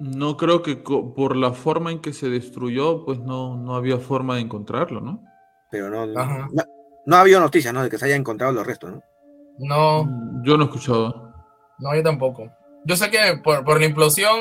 No 0.00 0.38
creo 0.38 0.62
que 0.62 0.76
por 0.76 1.36
la 1.36 1.52
forma 1.52 1.92
en 1.92 2.00
que 2.00 2.14
se 2.14 2.30
destruyó, 2.30 3.04
pues 3.04 3.18
no, 3.20 3.58
no 3.58 3.76
había 3.76 3.98
forma 3.98 4.36
de 4.36 4.40
encontrarlo, 4.40 5.02
¿no? 5.02 5.22
Pero 5.70 5.90
no, 5.90 6.06
no, 6.06 6.48
no, 7.04 7.16
ha 7.16 7.20
habido 7.20 7.40
noticias, 7.40 7.74
¿no? 7.74 7.82
De 7.82 7.90
que 7.90 7.98
se 7.98 8.06
haya 8.06 8.16
encontrado 8.16 8.52
los 8.54 8.66
restos, 8.66 8.92
¿no? 8.92 9.02
No. 9.58 10.42
Yo 10.42 10.56
no 10.56 10.64
he 10.64 10.66
escuchado. 10.66 11.23
No, 11.78 11.94
yo 11.94 12.02
tampoco. 12.02 12.50
Yo 12.84 12.96
sé 12.96 13.10
que 13.10 13.40
por, 13.42 13.80
la 13.80 13.86
implosión, 13.86 14.40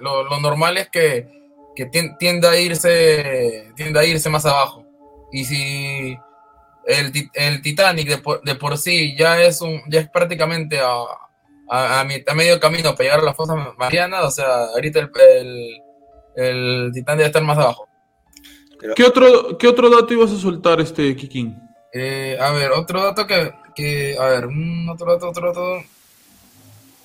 lo, 0.00 0.40
normal 0.40 0.76
es 0.76 0.88
que, 0.88 1.28
que 1.76 1.86
tiende 1.86 2.48
a 2.48 2.58
irse 2.58 3.72
tiende 3.76 4.00
a 4.00 4.04
irse 4.04 4.28
más 4.28 4.46
abajo. 4.46 4.84
Y 5.32 5.44
si 5.44 6.18
el, 6.86 7.12
el 7.34 7.62
Titanic 7.62 8.08
de 8.08 8.18
por, 8.18 8.42
de 8.42 8.54
por, 8.54 8.78
sí 8.78 9.16
ya 9.16 9.40
es 9.40 9.60
un 9.60 9.80
ya 9.88 10.00
es 10.00 10.08
prácticamente 10.08 10.80
a, 10.80 11.04
a, 11.68 12.04
medio 12.34 12.60
camino 12.60 12.94
para 12.94 13.04
llegar 13.04 13.20
a 13.20 13.24
la 13.24 13.34
fosa 13.34 13.54
mariana, 13.78 14.22
o 14.22 14.30
sea, 14.30 14.66
ahorita 14.66 15.00
el, 15.00 15.10
el, 15.16 15.82
el 16.36 16.90
Titán 16.92 17.16
debe 17.16 17.28
estar 17.28 17.42
más 17.42 17.58
abajo. 17.58 17.88
¿Qué, 18.94 19.04
otro, 19.04 19.56
¿Qué 19.56 19.66
otro 19.66 19.88
dato 19.88 20.12
ibas 20.12 20.30
a 20.30 20.36
soltar, 20.36 20.80
este 20.80 21.16
Kikín? 21.16 21.58
Eh, 21.92 22.36
a 22.40 22.50
ver, 22.50 22.72
otro 22.72 23.02
dato 23.02 23.26
que, 23.26 23.52
que 23.74 24.16
a 24.18 24.24
ver, 24.26 24.48
otro 24.90 25.12
dato, 25.12 25.28
otro 25.28 25.48
dato. 25.48 25.86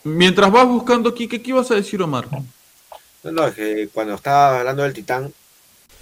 Mientras 0.03 0.51
vas 0.51 0.67
buscando, 0.67 1.13
Kike, 1.13 1.41
¿qué 1.41 1.49
ibas 1.49 1.71
a 1.71 1.75
decir, 1.75 2.01
Omar? 2.01 2.27
No, 3.23 3.31
no, 3.31 3.47
es 3.47 3.53
que 3.53 3.89
cuando 3.93 4.13
estaba 4.13 4.59
hablando 4.59 4.83
del 4.83 4.93
Titán, 4.93 5.33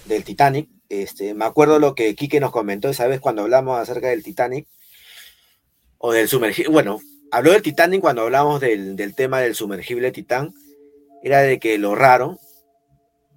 del 0.04 0.24
Titanic, 0.24 0.68
este, 0.88 1.34
me 1.34 1.44
acuerdo 1.44 1.78
lo 1.78 1.94
que 1.94 2.14
Kike 2.14 2.40
nos 2.40 2.52
comentó 2.52 2.88
esa 2.88 3.06
vez 3.08 3.20
cuando 3.20 3.42
hablamos 3.42 3.78
acerca 3.78 4.08
del 4.08 4.22
Titanic, 4.22 4.66
o 5.98 6.12
del 6.12 6.28
sumergible, 6.28 6.70
bueno, 6.70 7.00
habló 7.32 7.52
del 7.52 7.62
Titanic 7.62 8.00
cuando 8.00 8.22
hablamos 8.22 8.60
del, 8.60 9.14
tema 9.16 9.40
del 9.40 9.56
sumergible 9.56 10.12
Titán, 10.12 10.54
era 11.24 11.40
de 11.40 11.58
que 11.58 11.76
lo 11.76 11.96
raro, 11.96 12.38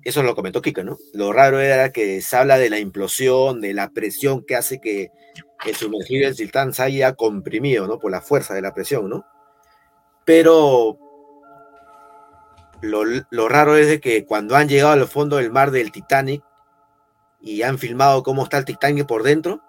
eso 0.03 0.21
lo 0.21 0.35
comentó 0.35 0.61
Kike, 0.61 0.83
¿no? 0.83 0.97
Lo 1.13 1.33
raro 1.33 1.59
era 1.59 1.91
que 1.91 2.21
se 2.21 2.35
habla 2.35 2.59
de 2.59 2.69
la 2.69 2.77
implosión, 2.77 3.61
de 3.61 3.73
la 3.73 3.89
presión 3.89 4.45
que 4.45 4.55
hace 4.55 4.79
que 4.79 5.09
el 5.65 5.75
sumergible 5.75 6.33
Titán 6.35 6.73
se 6.73 6.83
haya 6.83 7.13
comprimido, 7.13 7.87
¿no? 7.87 7.97
Por 7.97 8.11
la 8.11 8.21
fuerza 8.21 8.53
de 8.53 8.61
la 8.61 8.73
presión, 8.75 9.09
¿no? 9.09 9.25
Pero 10.25 10.97
lo, 12.81 13.03
lo 13.29 13.49
raro 13.49 13.75
es 13.75 13.87
de 13.87 13.99
que 13.99 14.25
cuando 14.25 14.55
han 14.55 14.69
llegado 14.69 14.93
al 14.93 15.07
fondo 15.07 15.37
del 15.37 15.51
mar 15.51 15.71
del 15.71 15.91
Titanic 15.91 16.43
y 17.41 17.61
han 17.63 17.77
filmado 17.77 18.23
cómo 18.23 18.43
está 18.43 18.57
el 18.57 18.65
Titanic 18.65 19.07
por 19.07 19.23
dentro, 19.23 19.61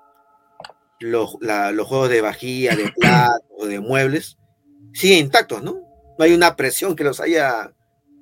los, 0.98 1.36
los 1.40 1.86
juegos 1.86 2.11
de 2.11 2.20
vajilla, 2.20 2.76
de 2.76 2.92
plata 2.92 3.38
o 3.59 3.66
de 3.66 3.80
muebles 3.80 4.38
siguen 4.92 5.26
intactos, 5.26 5.62
¿no? 5.62 5.74
No 6.18 6.24
hay 6.24 6.34
una 6.34 6.57
presión 6.57 6.94
que 6.94 7.05
los 7.05 7.20
haya 7.20 7.72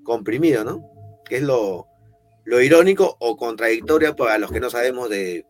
comprimido, 0.04 0.64
¿no? 0.64 0.88
Que 1.24 1.36
es 1.36 1.42
lo, 1.42 1.88
lo 2.44 2.60
irónico 2.60 3.16
o 3.20 3.36
contradictorio 3.36 4.16
para 4.16 4.38
los 4.38 4.50
que 4.50 4.60
no 4.60 4.70
sabemos 4.70 5.08
de, 5.10 5.46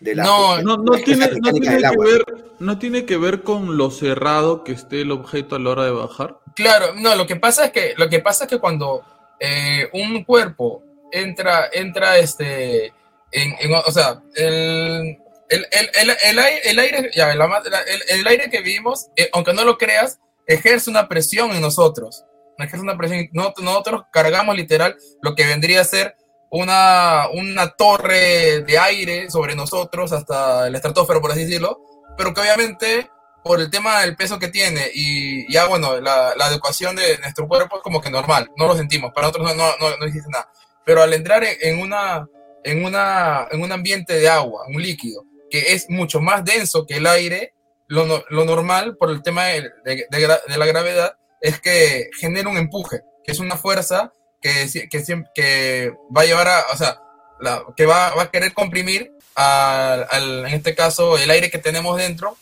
de 0.00 0.14
la... 0.14 0.24
No, 0.24 0.62
no, 0.62 0.76
no, 0.76 0.92
tiene, 0.98 1.28
no, 1.40 1.52
tiene 1.52 1.78
que 1.78 1.96
ver, 1.98 2.24
no 2.58 2.78
tiene 2.78 3.06
que 3.06 3.16
ver 3.16 3.42
con 3.42 3.76
lo 3.76 3.90
cerrado 3.90 4.64
que 4.64 4.72
esté 4.72 5.02
el 5.02 5.10
objeto 5.10 5.56
a 5.56 5.58
la 5.58 5.70
hora 5.70 5.84
de 5.84 5.90
bajar. 5.90 6.38
Claro, 6.54 6.94
no, 6.94 7.14
lo 7.14 7.26
que 7.26 7.36
pasa 7.36 7.66
es 7.66 7.72
que, 7.72 7.94
lo 7.96 8.08
que, 8.08 8.20
pasa 8.20 8.44
es 8.44 8.50
que 8.50 8.58
cuando 8.58 9.02
eh, 9.40 9.88
un 9.92 10.24
cuerpo 10.24 10.82
entra, 11.12 11.68
entra 11.72 12.18
este, 12.18 12.92
en, 13.32 13.74
o 13.86 13.92
sea, 13.92 14.22
el, 14.34 15.18
el, 15.48 15.66
el, 15.70 16.16
el, 16.24 16.38
aire, 16.38 16.60
el 16.64 16.78
aire, 16.78 17.10
ya, 17.14 17.32
el, 17.32 18.26
aire 18.26 18.50
que 18.50 18.60
vivimos, 18.60 19.08
eh, 19.16 19.28
aunque 19.32 19.52
no 19.52 19.64
lo 19.64 19.78
creas, 19.78 20.18
ejerce 20.46 20.90
una 20.90 21.08
presión 21.08 21.52
en 21.52 21.60
nosotros. 21.60 22.24
Ejerce 22.58 22.80
una 22.80 22.96
presión. 22.96 23.28
Nosotros, 23.32 24.04
cargamos 24.12 24.56
literal 24.56 24.96
lo 25.22 25.34
que 25.34 25.46
vendría 25.46 25.82
a 25.82 25.84
ser 25.84 26.16
una, 26.50 27.28
una 27.32 27.70
torre 27.70 28.62
de 28.62 28.78
aire 28.78 29.30
sobre 29.30 29.54
nosotros 29.54 30.12
hasta 30.12 30.66
el 30.66 30.74
estratosfero, 30.74 31.20
por 31.20 31.32
así 31.32 31.44
decirlo, 31.44 31.80
pero 32.16 32.32
que 32.32 32.40
obviamente 32.40 33.10
por 33.42 33.60
el 33.60 33.70
tema 33.70 34.00
del 34.00 34.16
peso 34.16 34.38
que 34.38 34.48
tiene 34.48 34.90
y 34.92 35.50
ya 35.52 35.66
bueno, 35.66 36.00
la, 36.00 36.34
la 36.36 36.46
adecuación 36.46 36.96
de 36.96 37.18
nuestro 37.18 37.46
cuerpo 37.46 37.76
es 37.76 37.82
como 37.82 38.00
que 38.00 38.10
normal, 38.10 38.50
no 38.56 38.66
lo 38.66 38.76
sentimos, 38.76 39.12
para 39.12 39.28
nosotros 39.28 39.56
no, 39.56 39.64
no, 39.78 39.96
no, 39.96 40.06
existe 40.06 40.28
nada. 40.30 40.50
Pero 40.84 41.02
al 41.02 41.12
entrar 41.12 41.44
en, 41.44 41.80
una, 41.80 42.26
en, 42.64 42.84
una, 42.84 43.46
en 43.50 43.62
un 43.62 43.72
ambiente 43.72 44.14
de 44.14 44.28
agua, 44.28 44.64
un 44.68 44.82
líquido, 44.82 45.24
que 45.48 45.74
es 45.74 45.88
mucho 45.88 46.20
más 46.20 46.44
denso 46.44 46.86
que 46.86 46.96
el 46.96 47.06
aire, 47.06 47.54
lo, 47.86 48.24
lo 48.28 48.44
normal 48.44 48.96
por 48.96 49.10
el 49.10 49.22
tema 49.22 49.44
de, 49.44 49.70
de, 49.84 50.56
la 50.56 50.66
gravedad 50.66 51.16
es 51.40 51.60
que 51.60 52.10
genera 52.18 52.48
un 52.48 52.56
empuje, 52.56 53.02
que 53.24 53.30
es 53.30 53.38
una 53.38 53.56
fuerza 53.56 54.12
que, 54.46 54.88
que, 54.88 55.24
que 55.34 55.92
va 56.16 56.22
a 56.22 56.24
llevar 56.24 56.48
a, 56.48 56.64
o 56.72 56.76
sea, 56.76 57.00
la, 57.40 57.64
que 57.76 57.86
va, 57.86 58.14
va, 58.14 58.22
a 58.22 58.30
querer 58.30 58.52
comprimir 58.54 59.12
al, 59.34 60.06
al, 60.10 60.46
en 60.46 60.54
este 60.54 60.74
caso, 60.74 61.18
el 61.18 61.30
aire 61.30 61.50
que 61.50 61.58
tenemos 61.58 61.96
dentro, 61.96 62.36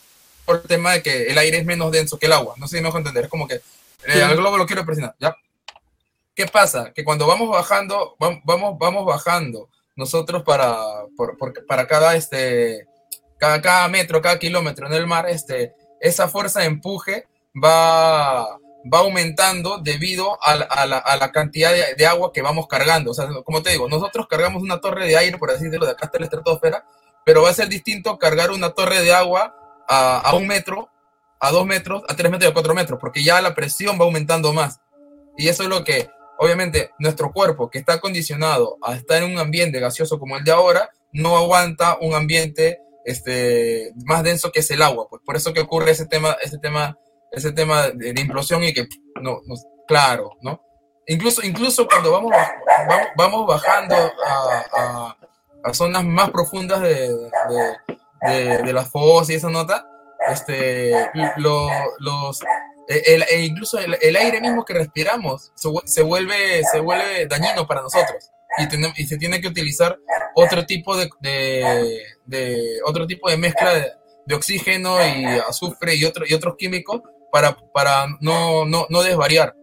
por 0.44 0.56
el 0.56 0.62
tema 0.62 0.92
de 0.92 1.02
que 1.02 1.26
el 1.28 1.38
aire 1.38 1.58
es 1.58 1.64
menos 1.64 1.90
denso 1.90 2.18
que 2.18 2.26
el 2.26 2.32
agua. 2.32 2.54
No 2.58 2.68
sé 2.68 2.76
si 2.76 2.82
me 2.82 2.88
dejo 2.88 2.98
entender, 2.98 3.24
es 3.24 3.30
como 3.30 3.48
que 3.48 3.60
eh, 4.06 4.34
globo 4.36 4.58
lo 4.58 4.66
quiero 4.66 4.84
presionar, 4.84 5.14
¿ya? 5.18 5.34
¿Qué 6.34 6.46
pasa? 6.46 6.92
Que 6.92 7.04
cuando 7.04 7.26
vamos 7.26 7.48
bajando, 7.48 8.16
vamos, 8.18 8.76
vamos 8.78 9.06
bajando 9.06 9.68
nosotros 9.96 10.42
para, 10.42 10.76
por, 11.16 11.36
para 11.66 11.86
cada, 11.86 12.16
este, 12.16 12.86
cada, 13.38 13.62
cada 13.62 13.88
metro, 13.88 14.20
cada 14.20 14.38
kilómetro 14.38 14.86
en 14.86 14.94
el 14.94 15.06
mar, 15.06 15.28
este, 15.28 15.72
esa 16.00 16.28
fuerza 16.28 16.60
de 16.60 16.66
empuje 16.66 17.26
va, 17.54 18.58
va 18.92 18.98
aumentando 18.98 19.78
debido 19.78 20.38
a 20.42 20.56
la, 20.56 21.32
cantidad 21.32 21.72
de, 21.96 22.06
agua 22.06 22.32
que 22.32 22.42
vamos 22.42 22.66
cargando. 22.66 23.12
O 23.12 23.14
sea, 23.14 23.28
como 23.44 23.62
te 23.62 23.70
digo, 23.70 23.88
nosotros 23.88 24.26
cargamos 24.28 24.62
una 24.62 24.80
torre 24.80 25.06
de 25.06 25.16
aire, 25.16 25.38
por 25.38 25.50
así 25.50 25.64
decirlo, 25.64 25.86
de 25.86 25.92
acá 25.92 26.06
hasta 26.06 26.18
la 26.18 26.24
estratosfera, 26.26 26.84
pero 27.24 27.42
va 27.42 27.50
a 27.50 27.54
ser 27.54 27.68
distinto 27.68 28.18
cargar 28.18 28.50
una 28.50 28.70
torre 28.70 29.00
de 29.00 29.14
agua 29.14 29.56
a, 29.88 30.34
un 30.34 30.46
metro, 30.46 30.88
a 31.40 31.50
dos 31.50 31.66
metros, 31.66 32.02
a 32.08 32.16
tres 32.16 32.30
metros 32.30 32.50
a 32.50 32.54
cuatro 32.54 32.74
metros, 32.74 32.98
porque 33.00 33.22
ya 33.22 33.40
la 33.40 33.54
presión 33.54 33.98
va 33.98 34.04
aumentando 34.04 34.52
más. 34.52 34.80
Y 35.36 35.48
eso 35.48 35.62
es 35.62 35.68
lo 35.68 35.82
que, 35.84 36.10
obviamente, 36.38 36.90
nuestro 36.98 37.32
cuerpo, 37.32 37.70
que 37.70 37.78
está 37.78 38.00
condicionado 38.00 38.78
a 38.82 38.94
estar 38.94 39.22
en 39.22 39.32
un 39.32 39.38
ambiente 39.38 39.80
gaseoso 39.80 40.18
como 40.18 40.36
el 40.36 40.44
de 40.44 40.52
ahora, 40.52 40.90
no 41.12 41.36
aguanta 41.36 41.96
un 42.00 42.14
ambiente 42.14 42.80
este, 43.04 43.92
más 44.04 44.22
denso 44.22 44.52
que 44.52 44.60
es 44.60 44.70
el 44.70 44.82
agua. 44.82 45.06
Pues 45.08 45.22
por 45.24 45.36
eso 45.36 45.52
que 45.52 45.60
ocurre 45.60 45.92
ese 45.92 46.06
tema, 46.06 46.36
ese 46.42 46.58
tema, 46.58 46.98
ese 47.36 47.52
tema 47.52 47.88
de, 47.90 48.14
implosión 48.20 48.62
y 48.64 48.72
que, 48.72 48.88
no, 49.20 49.40
claro, 49.86 50.30
¿no? 50.42 50.60
Incluso, 51.06 51.44
incluso 51.44 51.86
cuando 51.86 52.12
vamos, 52.12 52.32
vamos, 53.16 53.46
bajando 53.46 53.94
a, 54.26 55.16
a, 55.64 55.74
zonas 55.74 56.04
más 56.04 56.30
profundas 56.30 56.80
de, 56.80 57.10
de, 58.22 58.58
de, 58.62 58.72
las 58.72 58.90
fosas 58.90 59.30
y 59.30 59.34
esa 59.34 59.50
nota, 59.50 59.86
este, 60.30 60.92
lo, 61.36 61.68
los, 61.98 62.40
el, 62.88 63.22
e 63.22 63.40
incluso 63.42 63.78
el, 63.78 63.98
el, 64.00 64.16
aire 64.16 64.40
mismo 64.40 64.64
que 64.64 64.74
respiramos 64.74 65.52
se, 65.54 65.68
se, 65.84 66.02
vuelve, 66.02 66.62
se 66.64 66.80
vuelve 66.80 67.26
dañino 67.26 67.66
para 67.66 67.82
nosotros 67.82 68.30
y, 68.58 69.02
y 69.02 69.06
se 69.06 69.18
tiene 69.18 69.40
que 69.40 69.48
utilizar 69.48 69.98
otro 70.34 70.64
tipo 70.66 70.96
de, 70.96 71.08
de, 72.24 72.80
otro 72.84 73.06
tipo 73.06 73.28
de 73.30 73.36
mezcla 73.36 73.74
de, 73.74 74.34
oxígeno 74.34 74.96
y 75.04 75.24
azufre 75.46 75.94
y, 75.96 76.04
otro, 76.04 76.24
y 76.26 76.32
otros 76.32 76.54
químicos 76.56 77.02
para, 77.34 77.56
para 77.72 78.06
no, 78.20 78.64
no, 78.64 78.86
no 78.88 79.02
desvariar. 79.02 79.56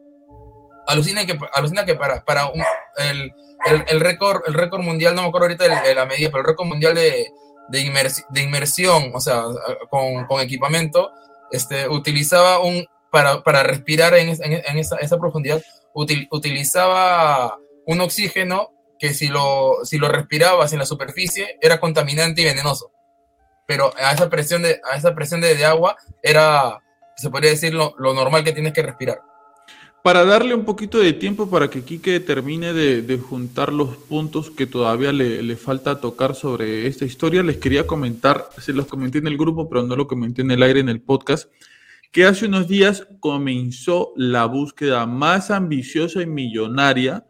Alucina 0.88 1.26
que, 1.26 1.40
alucina 1.54 1.86
que 1.86 1.96
para, 1.96 2.22
para 2.26 2.52
el, 2.98 3.32
el, 3.88 4.00
récord, 4.02 4.42
el 4.46 4.56
récord 4.56 4.82
mundial, 4.82 5.16
no 5.16 5.22
me 5.22 5.30
acuerdo 5.30 5.46
ahorita 5.46 5.82
de 5.82 5.96
la 5.96 6.06
medida, 6.06 6.28
pero 6.30 6.42
el 6.42 6.48
récord 6.48 6.68
mundial 6.68 6.96
de, 6.96 7.32
de, 7.70 8.14
de 8.30 8.42
inmersión, 8.42 9.12
o 9.14 9.22
sea, 9.22 9.44
con, 9.90 10.26
con, 10.26 10.42
equipamiento, 10.42 11.12
este, 11.50 11.88
utilizaba 11.88 12.60
un, 12.60 12.86
para, 13.10 13.42
para 13.42 13.64
respirar 13.64 14.16
en, 14.16 14.38
en, 14.44 14.78
esa, 14.78 14.98
esa, 14.98 15.18
profundidad, 15.18 15.62
utilizaba 15.94 17.58
un 17.86 18.02
oxígeno 18.02 18.72
que 19.00 19.14
si 19.14 19.30
lo, 19.30 19.86
si 19.86 19.98
lo 19.98 20.10
respirabas 20.10 20.74
en 20.74 20.80
la 20.80 20.86
superficie 20.86 21.58
era 21.62 21.80
contaminante 21.80 22.42
y 22.42 22.46
venenoso. 22.46 22.92
Pero 23.66 23.94
a 23.98 24.12
esa 24.12 24.30
presión 24.30 24.62
de, 24.62 24.82
a 24.92 24.98
esa 24.98 25.16
presión 25.16 25.40
de, 25.40 25.56
de 25.56 25.64
agua 25.64 25.96
era, 26.22 26.82
se 27.22 27.30
podría 27.30 27.52
decir, 27.52 27.74
lo, 27.74 27.96
normal 28.00 28.44
que 28.44 28.52
tienes 28.52 28.74
que 28.74 28.84
respirar. 28.84 29.22
Para 30.04 30.26
darle 30.26 30.56
un 30.56 30.66
poquito 30.66 30.98
de 30.98 31.14
tiempo 31.14 31.48
para 31.50 31.70
que 31.70 31.84
Quique 31.84 32.20
termine 32.20 32.74
de, 32.74 33.04
de 33.04 33.18
juntar 33.20 33.72
los 33.72 33.96
puntos 33.96 34.50
que 34.50 34.66
todavía 34.66 35.12
le, 35.12 35.44
le, 35.44 35.56
falta 35.56 36.02
tocar 36.02 36.34
sobre 36.34 36.88
esta 36.88 37.06
historia, 37.06 37.44
les 37.44 37.58
quería 37.58 37.86
comentar, 37.86 38.50
se 38.58 38.74
los 38.74 38.88
comenté 38.88 39.20
en 39.20 39.28
el 39.28 39.38
grupo, 39.38 39.70
pero 39.70 39.84
no 39.84 39.96
lo 39.96 40.08
comenté 40.08 40.42
en 40.42 40.50
el 40.50 40.64
aire 40.64 40.80
en 40.80 40.90
el 40.90 41.02
podcast, 41.02 41.52
que 42.12 42.26
hace 42.26 42.48
unos 42.48 42.68
días 42.68 43.08
comenzó 43.20 44.12
la 44.16 44.46
búsqueda 44.46 45.06
más 45.06 45.52
ambiciosa 45.52 46.22
y 46.22 46.26
millonaria 46.26 47.26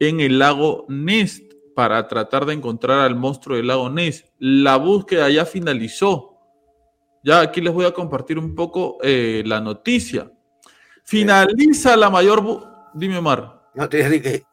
en 0.00 0.20
el 0.20 0.38
lago 0.38 0.86
Nest 0.88 1.42
para 1.74 2.08
tratar 2.08 2.44
de 2.44 2.54
encontrar 2.54 3.00
al 3.00 3.14
monstruo 3.14 3.56
del 3.56 3.68
lago 3.68 3.88
Nest. 3.88 4.26
La 4.38 4.76
búsqueda 4.76 5.30
ya 5.30 5.44
finalizó. 5.44 6.37
Ya 7.28 7.42
aquí 7.42 7.60
les 7.60 7.74
voy 7.74 7.84
a 7.84 7.92
compartir 7.92 8.38
un 8.38 8.54
poco 8.54 8.96
eh, 9.02 9.42
la 9.44 9.60
noticia. 9.60 10.32
Finaliza 11.04 11.94
la 11.94 12.08
mayor... 12.08 12.88
Dime, 12.94 13.18
Omar. 13.18 13.68
No, 13.74 13.86
te 13.86 13.98
dije 13.98 14.22
que... 14.22 14.44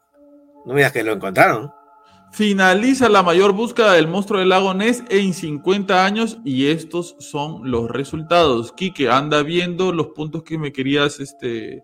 No 0.66 0.74
me 0.74 0.80
digas 0.80 0.92
que 0.92 1.02
lo 1.02 1.12
encontraron. 1.12 1.72
Finaliza 2.32 3.08
la 3.08 3.22
mayor 3.22 3.54
búsqueda 3.54 3.94
del 3.94 4.08
monstruo 4.08 4.40
del 4.40 4.50
lago 4.50 4.74
Ness 4.74 5.02
en 5.08 5.32
50 5.32 6.04
años 6.04 6.36
y 6.44 6.66
estos 6.66 7.16
son 7.18 7.70
los 7.70 7.90
resultados. 7.90 8.72
Quique, 8.72 9.08
anda 9.08 9.42
viendo 9.42 9.90
los 9.90 10.08
puntos 10.08 10.42
que 10.42 10.58
me 10.58 10.70
querías, 10.70 11.18
este, 11.18 11.82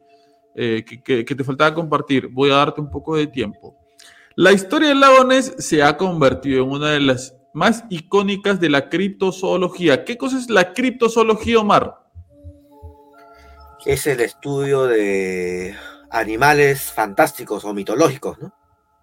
eh, 0.54 0.84
que, 0.84 1.24
te 1.24 1.42
faltaba 1.42 1.72
compartir. 1.72 2.28
Voy 2.28 2.50
a 2.50 2.56
darte 2.56 2.82
un 2.82 2.90
poco 2.90 3.16
de 3.16 3.28
tiempo. 3.28 3.78
La 4.36 4.52
historia 4.52 4.90
del 4.90 5.00
lago 5.00 5.24
Ness 5.24 5.54
se 5.56 5.82
ha 5.82 5.96
convertido 5.96 6.64
en 6.64 6.70
una 6.70 6.90
de 6.90 7.00
las 7.00 7.34
más 7.54 7.84
icónicas 7.90 8.60
de 8.60 8.70
la 8.70 8.88
criptozoología. 8.88 10.04
¿Qué 10.04 10.16
cosa 10.16 10.38
es 10.38 10.48
la 10.50 10.72
criptozoología, 10.72 11.58
Omar? 11.60 11.98
Es 13.84 14.06
el 14.06 14.20
estudio 14.20 14.84
de 14.84 15.74
animales 16.10 16.92
fantásticos 16.92 17.64
o 17.64 17.74
mitológicos, 17.74 18.38
¿no? 18.38 18.54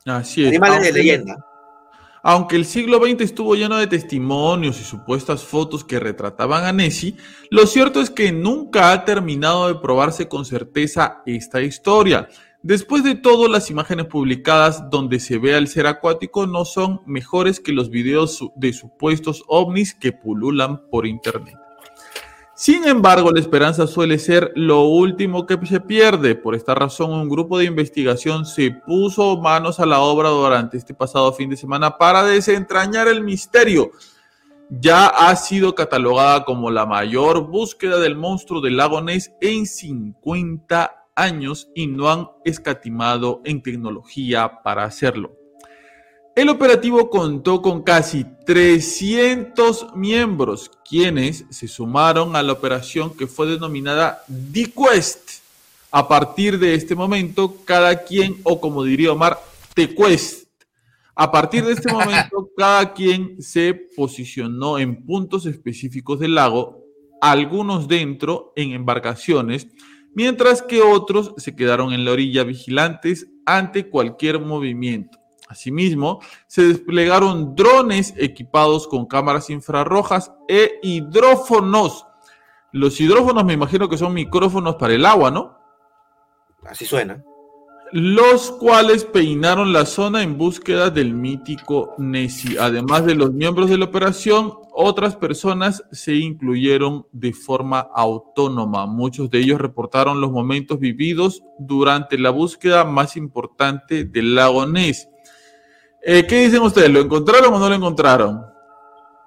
Así 0.06 0.43
es. 0.43 0.50
Animales 0.50 0.84
de 0.84 0.91
leyenda. 0.93 1.45
Aunque 2.22 2.58
el 2.58 2.66
siglo 2.66 2.97
XX 2.97 3.22
estuvo 3.22 3.56
lleno 3.56 3.78
de 3.78 3.88
testimonios 3.88 4.80
y 4.80 4.84
supuestas 4.84 5.43
fotos 5.43 5.86
que 5.86 6.00
retrataban 6.00 6.66
a 6.66 6.74
Nessie, 6.74 7.16
lo 7.50 7.66
cierto 7.66 8.02
es 8.02 8.10
que 8.10 8.32
nunca 8.32 8.91
ha 8.91 9.06
terminado 9.06 9.68
de 9.68 9.76
probarse 9.76 10.28
con 10.28 10.43
certeza 10.43 11.22
esta 11.26 11.62
historia. 11.62 12.28
Después 12.62 13.05
de 13.05 13.16
todo, 13.16 13.47
las 13.47 13.70
imágenes 13.70 14.07
publicadas 14.07 14.89
donde 14.89 15.22
se 15.22 15.38
ve 15.38 15.55
al 15.55 15.70
ser 15.70 15.88
acuático 15.88 16.45
no 16.45 16.66
son 16.66 17.01
mejores 17.05 17.62
que 17.62 17.72
los 17.72 17.89
videos 17.89 18.43
de 18.55 18.74
supuestos 18.74 19.43
ovnis 19.47 19.93
que 19.93 20.12
pululan 20.12 20.86
por 20.89 21.07
internet. 21.07 21.55
Sin 22.53 22.86
embargo, 22.86 23.32
la 23.32 23.39
esperanza 23.39 23.88
suele 23.88 24.20
ser 24.20 24.51
lo 24.55 24.82
último 24.82 25.45
que 25.45 25.57
se 25.66 25.80
pierde. 25.80 26.36
Por 26.36 26.53
esta 26.53 26.76
razón, 26.76 27.12
un 27.12 27.30
grupo 27.30 27.57
de 27.57 27.64
investigación 27.64 28.45
se 28.45 28.72
puso 28.72 29.38
manos 29.38 29.80
a 29.80 29.86
la 29.86 30.01
obra 30.01 30.28
durante 30.28 30.76
este 30.76 30.93
pasado 30.93 31.32
fin 31.32 31.49
de 31.49 31.55
semana 31.55 31.97
para 31.97 32.26
desentrañar 32.26 33.07
el 33.07 33.24
misterio. 33.24 33.91
Ya 34.70 35.07
ha 35.07 35.34
sido 35.38 35.74
catalogada 35.74 36.43
como 36.43 36.70
la 36.70 36.86
mayor 36.86 37.47
búsqueda 37.47 37.97
del 37.99 38.18
monstruo 38.18 38.60
del 38.60 38.76
lago 38.76 39.01
Ness 39.01 39.32
en 39.39 39.66
50 39.66 40.99
años 41.16 41.70
y 41.76 41.88
no 41.88 42.10
han 42.10 42.30
escatimado 42.45 43.41
en 43.45 43.62
tecnología 43.62 44.62
para 44.64 44.84
hacerlo. 44.84 45.39
El 46.36 46.47
operativo 46.47 47.10
contó 47.10 47.62
con 47.62 47.84
casi 47.84 48.26
300 48.45 49.93
miembros, 49.95 50.72
quienes 50.88 51.43
se 51.49 51.68
sumaron 51.68 52.36
a 52.36 52.43
la 52.43 52.53
operación 52.53 53.14
que 53.14 53.28
fue 53.28 53.47
denominada 53.47 54.24
The 54.53 54.72
Quest. 54.72 55.41
A 55.91 56.07
partir 56.07 56.57
de 56.57 56.76
este 56.76 56.95
momento, 56.95 57.57
cada 57.66 58.03
quien, 58.03 58.38
o 58.43 58.62
como 58.62 58.86
diría 58.86 59.12
Omar, 59.12 59.38
The 59.74 59.93
Quest. 59.93 60.47
A 61.14 61.30
partir 61.30 61.66
de 61.66 61.74
este 61.74 61.91
momento, 61.91 62.49
cada 62.55 62.93
quien 62.93 63.41
se 63.41 63.74
posicionó 63.74 64.80
en 64.80 65.05
puntos 65.05 65.45
específicos 65.45 66.20
del 66.20 66.36
lago, 66.36 66.86
algunos 67.20 67.89
dentro 67.89 68.53
en 68.55 68.72
embarcaciones, 68.72 69.68
mientras 70.14 70.62
que 70.62 70.82
otros 70.82 71.34
se 71.38 71.55
quedaron 71.55 71.93
en 71.93 72.05
la 72.05 72.12
orilla 72.12 72.43
vigilantes 72.43 73.28
ante 73.45 73.89
cualquier 73.89 74.39
movimiento. 74.39 75.20
Asimismo, 75.49 76.20
se 76.45 76.62
desplegaron 76.62 77.55
drones 77.55 78.14
equipados 78.18 78.88
con 78.88 79.07
cámaras 79.07 79.49
infrarrojas 79.49 80.32
e 80.47 80.80
hidrófonos. 80.84 82.05
Los 82.72 83.01
hidrófonos 83.01 83.43
me 83.45 83.53
imagino 83.53 83.89
que 83.89 83.97
son 83.97 84.14
micrófonos 84.14 84.76
para 84.76 84.93
el 84.93 85.07
agua, 85.07 85.32
¿no? 85.32 85.57
Así 86.64 86.86
suena. 86.86 87.24
Los 87.91 88.51
cuales 88.51 89.05
peinaron 89.05 89.74
la 89.74 89.88
zona 89.88 90.22
en 90.22 90.38
búsqueda 90.38 90.91
del 90.91 91.16
mítico 91.16 91.95
Nessie. 91.97 92.60
Además 92.60 93.07
de 93.07 93.16
los 93.16 93.34
miembros 93.34 93.72
de 93.72 93.80
la 93.80 93.86
operación, 93.86 94.53
otras 94.74 95.16
personas 95.16 95.84
se 95.92 96.14
incluyeron 96.16 97.06
de 97.12 97.34
forma 97.34 97.80
autónoma. 97.94 98.86
Muchos 98.86 99.30
de 99.30 99.40
ellos 99.40 99.60
reportaron 99.60 100.22
los 100.22 100.32
momentos 100.32 100.80
vividos 100.80 101.44
durante 101.58 102.18
la 102.18 102.30
búsqueda 102.30 102.84
más 102.86 103.18
importante 103.18 104.06
del 104.06 104.36
lago 104.36 104.66
Ness. 104.66 105.10
Eh, 106.02 106.26
¿Qué 106.28 106.46
dicen 106.46 106.62
ustedes? 106.62 106.90
¿Lo 106.90 107.02
encontraron 107.02 107.54
o 107.54 107.60
no 107.60 107.70
lo 107.70 107.76
encontraron? 107.76 108.46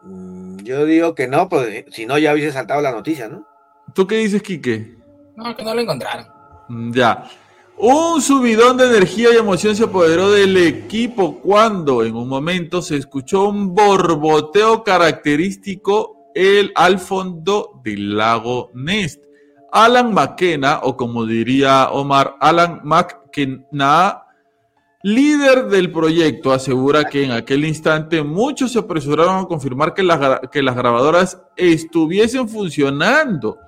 Mm, 0.02 0.58
yo 0.58 0.84
digo 0.84 1.14
que 1.14 1.28
no, 1.28 1.48
pues 1.48 1.84
si 1.90 2.06
no 2.06 2.18
ya 2.18 2.32
hubiese 2.32 2.52
saltado 2.52 2.80
la 2.80 2.92
noticia, 2.92 3.28
¿no? 3.28 3.46
¿Tú 3.94 4.06
qué 4.06 4.16
dices, 4.16 4.42
Quique? 4.42 4.96
No, 5.36 5.54
que 5.54 5.64
no 5.64 5.74
lo 5.74 5.80
encontraron. 5.80 6.26
Mm, 6.68 6.92
ya. 6.92 7.24
Un 7.84 8.22
subidón 8.22 8.76
de 8.76 8.86
energía 8.86 9.30
y 9.34 9.38
emoción 9.38 9.74
se 9.74 9.82
apoderó 9.82 10.30
del 10.30 10.56
equipo 10.56 11.40
cuando 11.40 12.04
en 12.04 12.14
un 12.14 12.28
momento 12.28 12.80
se 12.80 12.96
escuchó 12.96 13.48
un 13.48 13.74
borboteo 13.74 14.84
característico 14.84 16.30
el, 16.32 16.70
al 16.76 17.00
fondo 17.00 17.80
del 17.82 18.16
lago 18.16 18.70
Nest. 18.72 19.24
Alan 19.72 20.14
McKenna, 20.14 20.78
o 20.84 20.96
como 20.96 21.26
diría 21.26 21.88
Omar, 21.90 22.36
Alan 22.38 22.82
McKenna, 22.84 24.26
líder 25.02 25.66
del 25.66 25.90
proyecto, 25.90 26.52
asegura 26.52 27.06
que 27.06 27.24
en 27.24 27.32
aquel 27.32 27.64
instante 27.64 28.22
muchos 28.22 28.70
se 28.70 28.78
apresuraron 28.78 29.42
a 29.42 29.48
confirmar 29.48 29.92
que 29.92 30.04
las, 30.04 30.38
que 30.52 30.62
las 30.62 30.76
grabadoras 30.76 31.42
estuviesen 31.56 32.48
funcionando. 32.48 33.58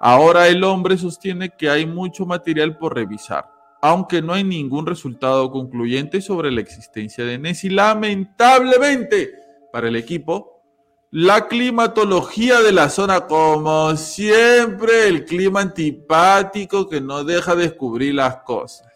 Ahora 0.00 0.48
el 0.48 0.62
hombre 0.64 0.96
sostiene 0.96 1.50
que 1.50 1.68
hay 1.68 1.86
mucho 1.86 2.24
material 2.24 2.78
por 2.78 2.94
revisar, 2.94 3.50
aunque 3.82 4.22
no 4.22 4.32
hay 4.32 4.44
ningún 4.44 4.86
resultado 4.86 5.50
concluyente 5.50 6.20
sobre 6.20 6.52
la 6.52 6.60
existencia 6.60 7.24
de 7.24 7.38
Nessie. 7.38 7.70
Lamentablemente 7.70 9.32
para 9.72 9.88
el 9.88 9.96
equipo, 9.96 10.62
la 11.10 11.48
climatología 11.48 12.60
de 12.60 12.70
la 12.70 12.90
zona, 12.90 13.22
como 13.22 13.96
siempre, 13.96 15.08
el 15.08 15.24
clima 15.24 15.62
antipático 15.62 16.88
que 16.88 17.00
no 17.00 17.24
deja 17.24 17.56
descubrir 17.56 18.14
las 18.14 18.36
cosas. 18.42 18.86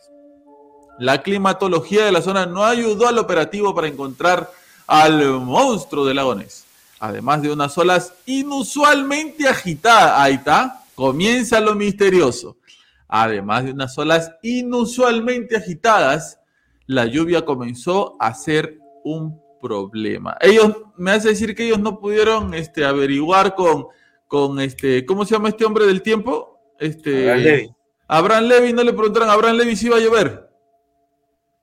La 0.98 1.22
climatología 1.22 2.04
de 2.04 2.12
la 2.12 2.20
zona 2.20 2.44
no 2.44 2.64
ayudó 2.64 3.08
al 3.08 3.18
operativo 3.18 3.74
para 3.74 3.88
encontrar 3.88 4.50
al 4.86 5.40
monstruo 5.40 6.04
de 6.04 6.14
lagones. 6.14 6.64
Además 7.00 7.40
de 7.42 7.50
unas 7.50 7.76
olas 7.78 8.12
inusualmente 8.26 9.48
agitadas. 9.48 10.12
Ahí 10.16 10.34
está, 10.34 10.81
comienza 10.94 11.60
lo 11.60 11.74
misterioso. 11.74 12.56
Además 13.08 13.64
de 13.64 13.72
unas 13.72 13.96
olas 13.98 14.32
inusualmente 14.42 15.56
agitadas, 15.56 16.40
la 16.86 17.06
lluvia 17.06 17.44
comenzó 17.44 18.16
a 18.18 18.32
ser 18.34 18.78
un 19.04 19.40
problema. 19.60 20.36
Ellos, 20.40 20.76
me 20.96 21.12
hace 21.12 21.28
decir 21.28 21.54
que 21.54 21.66
ellos 21.66 21.78
no 21.78 21.98
pudieron 21.98 22.54
este, 22.54 22.84
averiguar 22.84 23.54
con, 23.54 23.86
con 24.26 24.60
este, 24.60 25.06
¿cómo 25.06 25.24
se 25.24 25.34
llama 25.34 25.50
este 25.50 25.64
hombre 25.64 25.86
del 25.86 26.02
tiempo? 26.02 26.58
Este, 26.78 27.30
Abraham 27.30 27.44
Levy. 27.44 27.74
Abraham 28.08 28.44
Levy, 28.44 28.72
no 28.72 28.82
le 28.82 28.92
preguntaron 28.92 29.30
a 29.30 29.32
Abraham 29.32 29.56
Levy 29.56 29.76
si 29.76 29.86
iba 29.86 29.96
a 29.96 30.00
llover. 30.00 30.50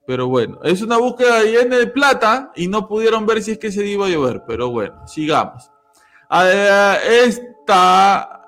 Pero 0.07 0.27
bueno, 0.27 0.59
es 0.63 0.81
una 0.81 0.97
búsqueda 0.97 1.43
llena 1.43 1.77
de 1.77 1.85
plata 1.85 2.51
y 2.55 2.67
no 2.67 2.87
pudieron 2.87 3.27
ver 3.27 3.43
si 3.43 3.51
es 3.51 3.59
que 3.59 3.71
se 3.71 3.85
iba 3.85 4.07
a 4.07 4.09
llover. 4.09 4.43
Pero 4.47 4.71
bueno, 4.71 5.07
sigamos. 5.07 5.69
Ah, 6.29 6.97
esta, 7.07 8.38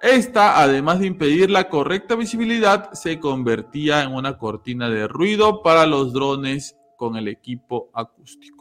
esta, 0.00 0.60
además 0.62 1.00
de 1.00 1.06
impedir 1.06 1.50
la 1.50 1.68
correcta 1.68 2.14
visibilidad, 2.14 2.92
se 2.92 3.18
convertía 3.18 4.02
en 4.02 4.12
una 4.12 4.38
cortina 4.38 4.88
de 4.88 5.08
ruido 5.08 5.62
para 5.62 5.86
los 5.86 6.12
drones 6.12 6.76
con 6.96 7.16
el 7.16 7.28
equipo 7.28 7.90
acústico. 7.94 8.58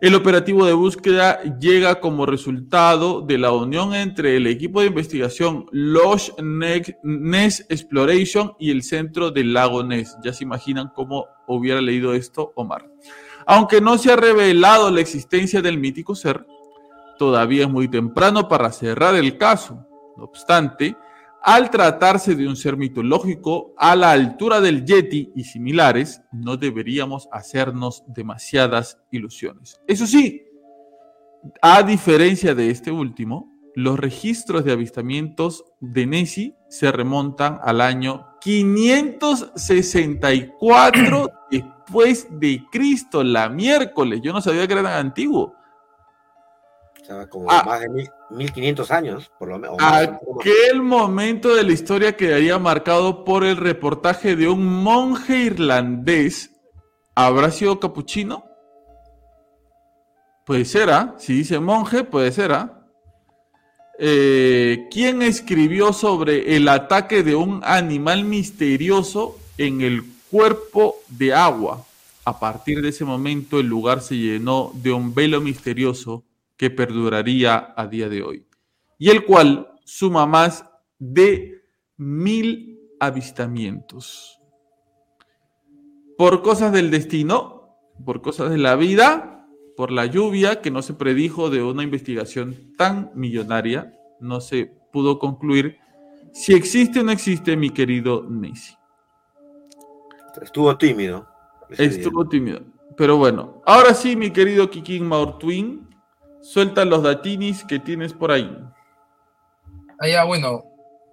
El 0.00 0.14
operativo 0.16 0.66
de 0.66 0.72
búsqueda 0.72 1.40
llega 1.60 2.00
como 2.00 2.26
resultado 2.26 3.20
de 3.20 3.38
la 3.38 3.52
unión 3.52 3.94
entre 3.94 4.36
el 4.36 4.46
equipo 4.48 4.80
de 4.80 4.88
investigación 4.88 5.66
Losh 5.70 6.30
Ness 6.42 7.64
Exploration 7.68 8.54
y 8.58 8.70
el 8.70 8.82
centro 8.82 9.30
del 9.30 9.52
lago 9.52 9.84
Ness. 9.84 10.16
Ya 10.24 10.32
se 10.32 10.44
imaginan 10.44 10.90
cómo 10.94 11.26
hubiera 11.46 11.80
leído 11.80 12.12
esto 12.12 12.52
Omar. 12.56 12.90
Aunque 13.46 13.80
no 13.80 13.96
se 13.96 14.12
ha 14.12 14.16
revelado 14.16 14.90
la 14.90 15.00
existencia 15.00 15.62
del 15.62 15.78
mítico 15.78 16.14
ser, 16.14 16.44
todavía 17.16 17.64
es 17.64 17.70
muy 17.70 17.88
temprano 17.88 18.48
para 18.48 18.72
cerrar 18.72 19.14
el 19.14 19.38
caso. 19.38 19.86
No 20.16 20.24
obstante, 20.24 20.96
al 21.42 21.70
tratarse 21.70 22.34
de 22.34 22.48
un 22.48 22.56
ser 22.56 22.76
mitológico 22.76 23.74
a 23.76 23.94
la 23.94 24.10
altura 24.12 24.60
del 24.60 24.84
Yeti 24.84 25.30
y 25.34 25.44
similares, 25.44 26.22
no 26.32 26.56
deberíamos 26.56 27.28
hacernos 27.30 28.02
demasiadas 28.06 28.98
ilusiones. 29.10 29.80
Eso 29.86 30.06
sí, 30.06 30.42
a 31.60 31.82
diferencia 31.82 32.54
de 32.54 32.70
este 32.70 32.90
último, 32.90 33.52
los 33.74 33.98
registros 33.98 34.64
de 34.64 34.72
avistamientos 34.72 35.64
de 35.80 36.06
Nessie 36.06 36.56
se 36.68 36.90
remontan 36.92 37.58
al 37.62 37.82
año 37.82 38.26
564 38.40 41.30
después 41.50 42.28
de 42.30 42.64
Cristo, 42.70 43.22
la 43.22 43.48
miércoles. 43.48 44.20
Yo 44.22 44.32
no 44.32 44.40
sabía 44.40 44.66
que 44.66 44.72
era 44.72 44.82
tan 44.82 45.06
antiguo. 45.06 45.54
Como 47.28 47.50
ah. 47.50 47.62
más 47.64 47.80
de 47.80 47.88
mil, 47.88 48.08
1500 48.30 48.90
años, 48.90 49.30
por 49.38 49.48
lo 49.48 49.58
menos. 49.58 49.76
Aquel 49.80 50.82
momento 50.82 51.54
de 51.54 51.62
la 51.62 51.72
historia 51.72 52.16
quedaría 52.16 52.58
marcado 52.58 53.24
por 53.24 53.44
el 53.44 53.56
reportaje 53.56 54.36
de 54.36 54.48
un 54.48 54.82
monje 54.82 55.38
irlandés. 55.38 56.50
¿Habrá 57.14 57.50
sido 57.50 57.78
capuchino? 57.78 58.44
Puede 60.46 60.64
ser, 60.64 60.90
¿ah? 60.90 61.14
Si 61.18 61.34
dice 61.34 61.58
monje, 61.60 62.04
puede 62.04 62.32
ser, 62.32 62.52
¿ah? 62.52 62.84
Eh, 63.98 64.88
¿Quién 64.90 65.22
escribió 65.22 65.92
sobre 65.92 66.56
el 66.56 66.68
ataque 66.68 67.22
de 67.22 67.34
un 67.34 67.60
animal 67.64 68.24
misterioso 68.24 69.38
en 69.58 69.82
el 69.82 70.02
cuerpo 70.30 70.96
de 71.08 71.34
agua? 71.34 71.84
A 72.24 72.40
partir 72.40 72.80
de 72.80 72.88
ese 72.88 73.04
momento 73.04 73.60
el 73.60 73.66
lugar 73.66 74.00
se 74.00 74.16
llenó 74.16 74.72
de 74.74 74.92
un 74.92 75.14
velo 75.14 75.40
misterioso 75.40 76.24
que 76.56 76.70
perduraría 76.70 77.74
a 77.76 77.86
día 77.86 78.08
de 78.08 78.22
hoy, 78.22 78.46
y 78.98 79.10
el 79.10 79.24
cual 79.24 79.68
suma 79.84 80.26
más 80.26 80.64
de 80.98 81.62
mil 81.96 82.78
avistamientos. 83.00 84.40
Por 86.16 86.42
cosas 86.42 86.72
del 86.72 86.90
destino, 86.90 87.76
por 88.04 88.22
cosas 88.22 88.50
de 88.50 88.58
la 88.58 88.76
vida, 88.76 89.46
por 89.76 89.90
la 89.90 90.06
lluvia 90.06 90.60
que 90.60 90.70
no 90.70 90.82
se 90.82 90.94
predijo 90.94 91.50
de 91.50 91.62
una 91.62 91.82
investigación 91.82 92.74
tan 92.76 93.10
millonaria, 93.14 93.98
no 94.20 94.40
se 94.40 94.72
pudo 94.92 95.18
concluir 95.18 95.78
si 96.32 96.54
existe 96.54 97.00
o 97.00 97.02
no 97.04 97.12
existe 97.12 97.56
mi 97.56 97.70
querido 97.70 98.26
Nessie. 98.28 98.76
Estuvo 100.40 100.76
tímido. 100.76 101.26
Estuvo 101.70 102.28
tímido. 102.28 102.60
Pero 102.96 103.16
bueno, 103.16 103.62
ahora 103.66 103.94
sí, 103.94 104.16
mi 104.16 104.30
querido 104.30 104.70
Kikin 104.70 105.06
Maurtwin, 105.06 105.83
suelta 106.44 106.84
los 106.84 107.02
datinis 107.02 107.64
que 107.64 107.78
tienes 107.78 108.12
por 108.12 108.30
ahí. 108.30 108.56
Ah, 109.98 110.08
ya, 110.08 110.24
bueno, 110.24 110.64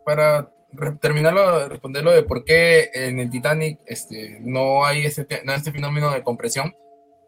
para 0.05 0.51
terminarlo, 0.99 1.69
responderlo 1.69 2.11
de 2.11 2.23
por 2.23 2.43
qué 2.43 2.89
en 2.93 3.19
el 3.19 3.29
Titanic 3.29 3.79
este, 3.85 4.39
no 4.41 4.85
hay 4.85 5.05
este, 5.05 5.41
no 5.43 5.53
este 5.53 5.71
fenómeno 5.71 6.11
de 6.11 6.23
compresión 6.23 6.73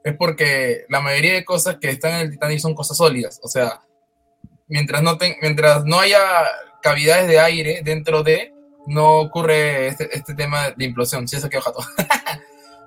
es 0.04 0.16
porque 0.18 0.86
la 0.90 1.00
mayoría 1.00 1.34
de 1.34 1.46
cosas 1.46 1.78
que 1.80 1.90
están 1.90 2.14
en 2.14 2.20
el 2.22 2.32
Titanic 2.32 2.60
son 2.60 2.76
cosas 2.76 2.98
sólidas. 2.98 3.40
O 3.42 3.48
sea, 3.48 3.82
mientras 4.68 5.02
no, 5.02 5.18
mientras 5.42 5.86
no 5.86 6.00
haya 6.00 6.20
cavidades 6.82 7.28
de 7.28 7.40
aire 7.40 7.82
dentro 7.84 8.22
de, 8.22 8.54
no 8.86 9.20
ocurre 9.20 9.88
este, 9.88 10.16
este 10.16 10.36
tema 10.36 10.72
de 10.72 10.86
implosión. 10.86 11.28
Si 11.28 11.38
eso 11.38 11.50
que 11.50 11.60
todo. 11.60 11.80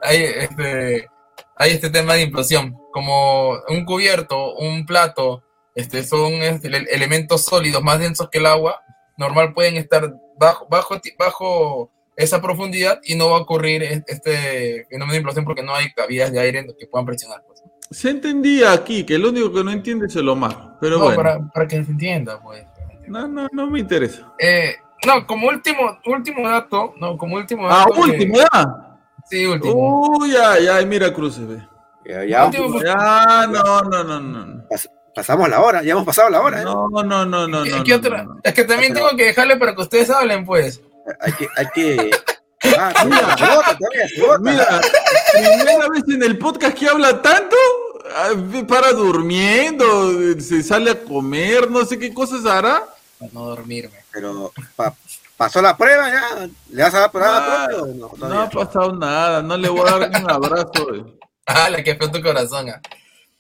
hay, 0.03 0.25
este, 0.25 1.09
hay 1.57 1.73
este 1.73 1.91
tema 1.91 2.15
de 2.15 2.23
implosión. 2.23 2.77
Como 2.93 3.53
un 3.69 3.85
cubierto, 3.85 4.55
un 4.55 4.87
plato, 4.87 5.43
este, 5.75 6.05
son 6.05 6.33
este, 6.35 6.69
elementos 6.69 7.45
sólidos 7.45 7.83
más 7.83 7.99
densos 7.99 8.29
que 8.31 8.39
el 8.39 8.47
agua, 8.47 8.81
normal 9.17 9.53
pueden 9.55 9.77
estar 9.77 10.15
bajo, 10.39 10.67
bajo, 10.69 10.97
bajo 11.19 11.91
esa 12.17 12.41
profundidad 12.41 13.01
y 13.05 13.15
no 13.15 13.31
va 13.31 13.39
a 13.39 13.41
ocurrir 13.41 13.83
este 13.83 14.87
fenómeno 14.89 15.13
de 15.13 15.19
implosión 15.19 15.45
porque 15.45 15.63
no 15.63 15.75
hay 15.75 15.93
cavidades 15.93 16.33
de 16.33 16.41
aire 16.41 16.67
que 16.79 16.87
puedan 16.87 17.07
presionar. 17.07 17.43
Pues. 17.47 17.63
Se 17.91 18.11
entendía 18.11 18.73
aquí 18.73 19.05
que 19.05 19.19
lo 19.19 19.29
único 19.29 19.53
que 19.53 19.65
no 19.65 19.71
entiende 19.71 20.07
es 20.07 20.15
lo 20.17 20.35
más, 20.35 20.57
pero 20.81 20.99
bueno. 20.99 21.17
Para, 21.17 21.39
para, 21.53 21.69
que 21.69 21.85
se 21.85 21.91
entienda, 21.91 22.41
pues. 22.43 22.65
No, 23.07 23.29
no, 23.29 23.47
no 23.53 23.71
me 23.71 23.81
interesa. 23.81 24.33
Eh, 24.39 24.75
no, 25.07 25.27
como 25.27 25.49
último, 25.49 25.99
último 26.07 26.49
dato, 26.49 26.95
no, 26.99 27.17
como 27.17 27.37
último 27.37 27.69
ah, 27.69 27.85
dato. 27.87 27.95
Ah, 27.95 28.01
último, 28.01 28.37
ya. 28.37 28.86
Sí, 29.29 29.45
último. 29.47 30.19
Uy, 30.19 30.33
ya, 30.33 30.59
ya, 30.59 30.85
mira 30.87 31.13
cruces, 31.13 31.47
ve. 31.47 31.67
Ya, 32.05 32.25
ya, 32.25 32.51
ya, 32.51 33.47
no, 33.49 33.83
no, 33.83 34.05
no, 34.05 34.21
no. 34.21 34.65
pasamos 35.15 35.49
la 35.49 35.61
hora, 35.61 35.83
ya 35.83 35.93
hemos 35.93 36.05
pasado 36.05 36.31
la 36.31 36.41
hora, 36.41 36.61
¿eh? 36.61 36.65
No, 36.65 36.89
no, 36.89 37.03
no, 37.03 37.27
no, 37.27 37.49
no. 37.49 37.85
¿Qué, 37.85 37.95
otra? 37.95 38.27
Es 38.45 38.55
que 38.55 38.65
también 38.65 38.95
tengo 38.95 39.11
que 39.17 39.25
dejarle 39.25 39.57
para 39.57 39.75
que 39.75 39.83
ustedes 39.83 40.11
hablen, 40.11 40.45
pues 40.45 40.81
hay 41.21 41.33
que, 41.33 41.49
hay 41.57 41.67
que. 41.75 42.11
Ah, 42.79 43.05
mira, 43.05 43.37
mira, 44.41 44.81
primera 45.33 45.89
vez 45.89 46.03
en 46.09 46.23
el 46.23 46.37
podcast 46.37 46.77
que 46.77 46.89
habla 46.89 47.23
tanto, 47.23 47.55
ah, 48.13 48.33
para 48.67 48.93
durmiendo, 48.93 50.11
se 50.41 50.63
sale 50.65 50.91
a 50.91 50.99
comer, 50.99 51.71
no 51.71 51.85
sé 51.85 51.99
qué 51.99 52.13
cosas 52.13 52.45
hará. 52.45 52.83
Para 53.19 53.31
no 53.33 53.45
dormirme. 53.45 53.99
Pero 54.11 54.53
pasó 55.37 55.61
la 55.63 55.77
prueba 55.77 56.09
ya, 56.09 56.49
le 56.71 56.83
vas 56.83 56.95
a 56.95 57.01
dar 57.01 57.13
prueba 57.13 57.69
no, 57.95 58.11
no, 58.17 58.41
ha 58.41 58.49
pasado 58.49 58.93
nada, 58.95 59.43
no 59.43 59.57
le 59.57 59.69
voy 59.69 59.89
a 59.89 59.99
dar 59.99 60.23
un 60.23 60.31
abrazo. 60.31 61.19
Ah, 61.49 61.71
la 61.71 61.81
que 61.81 61.95
fue 61.95 62.09
tu 62.09 62.21
corazón. 62.21 62.69
Ah. 62.71 62.81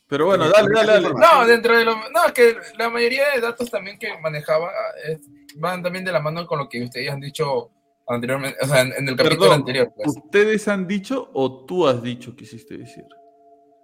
Pero 0.07 0.27
bueno, 0.27 0.49
dale, 0.49 0.69
dale, 0.73 0.93
dale. 0.93 1.09
No, 1.13 1.45
dentro 1.45 1.77
de 1.77 1.85
lo. 1.85 1.97
No, 1.97 2.33
que 2.33 2.57
la 2.79 2.89
mayoría 2.89 3.31
de 3.35 3.41
datos 3.41 3.69
también 3.69 3.99
que 3.99 4.17
manejaba 4.19 4.71
es 5.05 5.23
van 5.57 5.83
también 5.83 6.05
de 6.05 6.13
la 6.13 6.21
mano 6.21 6.47
con 6.47 6.59
lo 6.59 6.69
que 6.69 6.83
ustedes 6.83 7.11
han 7.11 7.21
dicho 7.21 7.71
anteriormente, 8.07 8.59
o 8.63 8.67
sea, 8.67 8.83
en, 8.83 9.09
el 9.09 9.17
capítulo 9.17 9.53
anterior. 9.53 9.93
Pues. 9.97 10.09
¿Ustedes 10.09 10.69
han 10.69 10.87
dicho 10.87 11.31
o 11.35 11.65
tú 11.65 11.87
has 11.87 12.03
dicho 12.03 12.37
quisiste 12.37 12.79
decir? 12.79 13.05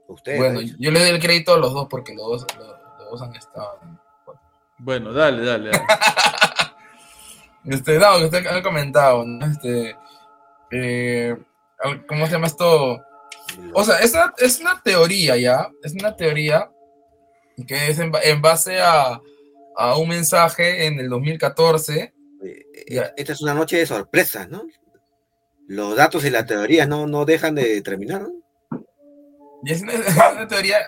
Ustedes. 0.09 0.39
Bueno, 0.39 0.61
yo 0.61 0.91
le 0.91 1.01
doy 1.01 1.11
el 1.11 1.21
crédito 1.21 1.55
a 1.55 1.59
los 1.59 1.73
dos 1.73 1.89
porque 1.89 2.15
los 2.15 2.27
dos, 2.27 2.47
los, 2.57 3.11
dos 3.11 3.23
han 3.23 3.35
estado. 3.35 3.81
Bueno, 4.79 5.13
dale, 5.13 5.45
dale. 5.45 5.71
dale. 5.71 5.85
este, 7.65 7.99
no, 7.99 8.19
que 8.19 8.25
usted 8.25 8.47
ha 8.47 8.63
comentado, 8.63 9.25
¿no? 9.25 9.47
Este, 9.47 9.97
eh, 10.71 11.37
¿cómo 12.09 12.27
se 12.27 12.33
llama 12.33 12.47
esto? 12.47 13.01
O 13.75 13.85
sea, 13.85 13.99
es 13.99 14.15
una, 14.15 14.35
es 14.39 14.61
una 14.61 14.81
teoría 14.83 15.37
ya, 15.37 15.71
es 15.83 15.93
una 15.93 16.17
teoría 16.17 16.71
que 17.67 17.89
es 17.89 17.99
en 17.99 18.43
base 18.43 18.81
a, 18.81 19.21
a 19.77 19.97
un 19.97 20.09
mensaje 20.09 20.87
en 20.87 21.01
el 21.01 21.09
2014. 21.09 22.15
Esta 23.17 23.33
es 23.33 23.43
una 23.43 23.55
noche 23.55 23.79
de 23.79 23.87
sorpresas, 23.87 24.49
¿no? 24.49 24.65
Los 25.69 25.97
datos 25.97 26.25
y 26.25 26.31
la 26.31 26.45
teoría 26.45 26.87
no, 26.87 27.07
no 27.07 27.25
dejan 27.25 27.55
de 27.55 27.81
terminar, 27.83 28.23
¿no? 28.23 28.33
Y 29.65 29.73
es 29.73 29.83
una, 29.83 29.93
teoría. 30.49 30.79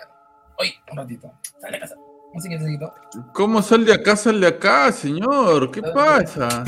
Uy, 0.59 0.73
un 0.91 0.97
ratito. 0.97 1.31
Sale 1.61 1.77
a 1.77 1.79
casa. 1.79 1.95
Un 2.35 2.91
¿Cómo 3.33 3.61
sal 3.61 3.85
de 3.85 3.93
acá, 3.93 4.17
sal 4.17 4.41
de 4.41 4.47
acá, 4.47 4.91
señor? 4.91 5.71
¿Qué 5.71 5.81
pasa? 5.81 6.65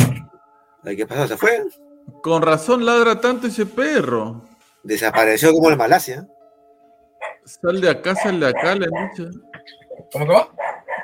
¿Qué 0.82 1.05
pasó? 1.05 1.28
¿Se 1.28 1.36
fue? 1.36 1.61
Con 2.24 2.41
razón 2.41 2.86
ladra 2.86 3.20
tanto 3.20 3.47
ese 3.47 3.65
perro. 3.65 4.43
Desapareció 4.84 5.51
como 5.51 5.70
en 5.70 5.78
Malasia. 5.78 6.26
Sal 7.43 7.82
de 7.82 7.89
acá, 7.89 8.15
sal 8.15 8.39
de 8.39 8.47
acá, 8.47 8.76
le 8.76 8.86
han 8.86 9.09
dicho. 9.09 9.30
¿Cómo, 10.13 10.26
cómo? 10.26 10.49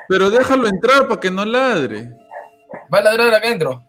Pero 0.08 0.30
déjalo 0.30 0.66
entrar 0.66 1.08
para 1.08 1.20
que 1.20 1.30
no 1.30 1.44
ladre. 1.44 2.10
Va 2.92 2.98
a 2.98 3.02
ladrar 3.02 3.34
acá 3.34 3.46
adentro. 3.46 3.84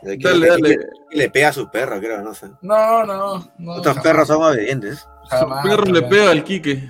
dale, 0.00 0.48
dale. 0.48 0.78
Le 1.10 1.28
pega 1.28 1.48
a 1.48 1.52
su 1.52 1.70
perro, 1.70 2.00
creo, 2.00 2.22
no 2.22 2.32
sé. 2.32 2.46
No, 2.62 3.04
no. 3.04 3.52
no 3.58 3.72
Otros 3.72 3.98
perros 3.98 4.26
son 4.26 4.42
obedientes. 4.42 5.06
Su 5.30 5.68
perro 5.68 5.84
le 5.84 6.02
pega 6.02 6.30
al 6.30 6.44
Quique. 6.44 6.88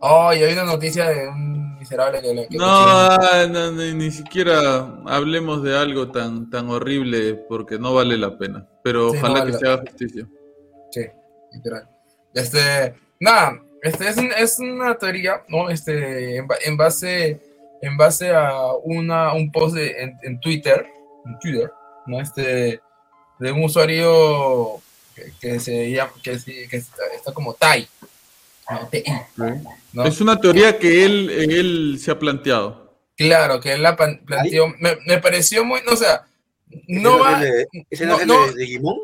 Oh, 0.00 0.32
y 0.32 0.42
hay 0.42 0.52
una 0.52 0.64
noticia 0.64 1.08
de 1.08 1.28
un 1.28 1.78
miserable 1.78 2.20
que 2.20 2.34
le. 2.34 2.48
no, 2.50 3.48
no, 3.48 3.70
ni, 3.72 4.10
siquiera 4.10 4.96
hablemos 5.06 5.62
de 5.62 5.76
algo 5.76 6.10
tan, 6.10 6.50
tan 6.50 6.68
horrible 6.70 7.34
porque 7.48 7.78
no 7.78 7.94
vale 7.94 8.16
la 8.16 8.36
pena. 8.36 8.66
Pero 8.82 9.10
ojalá 9.10 9.44
que 9.46 9.52
se 9.54 9.66
haga 9.66 9.82
justicia. 9.82 10.26
Sí, 10.90 11.06
literal. 11.52 11.88
Este. 12.34 12.94
Nada, 13.20 13.58
este 13.84 14.08
es, 14.08 14.16
es 14.16 14.58
una 14.58 14.96
teoría, 14.96 15.42
¿no? 15.48 15.68
Este, 15.68 16.38
en, 16.38 16.76
base, 16.76 17.38
en 17.82 17.96
base 17.98 18.30
a 18.34 18.72
una, 18.82 19.34
un 19.34 19.52
post 19.52 19.76
de, 19.76 20.16
en, 20.22 20.40
Twitter, 20.40 20.86
en 21.26 21.38
Twitter, 21.38 21.70
¿no? 22.06 22.18
Este, 22.18 22.80
de 23.38 23.52
un 23.52 23.64
usuario 23.64 24.80
que, 25.40 25.60
se 25.60 25.90
llama, 25.90 26.12
que, 26.22 26.32
está, 26.32 27.32
como 27.32 27.54
Tai. 27.54 27.88
¿no? 29.92 30.04
Es 30.04 30.20
una 30.20 30.40
teoría 30.40 30.78
que 30.78 31.04
él, 31.04 31.30
él 31.30 31.98
se 32.00 32.10
ha 32.10 32.18
planteado. 32.18 32.84
Claro, 33.16 33.60
que 33.60 33.74
él 33.74 33.82
la 33.82 33.96
planteó. 33.96 34.68
Me, 34.78 34.96
me, 35.06 35.18
pareció 35.18 35.64
muy, 35.64 35.80
no, 35.86 35.92
o 35.92 35.96
sea, 35.96 36.26
no 36.88 37.18
va. 37.18 37.42
¿Ese 37.90 38.06
no, 38.06 38.24
no, 38.24 38.46
es 38.46 38.54
de, 38.54 38.58
de 38.58 38.66
Digimon? 38.66 38.96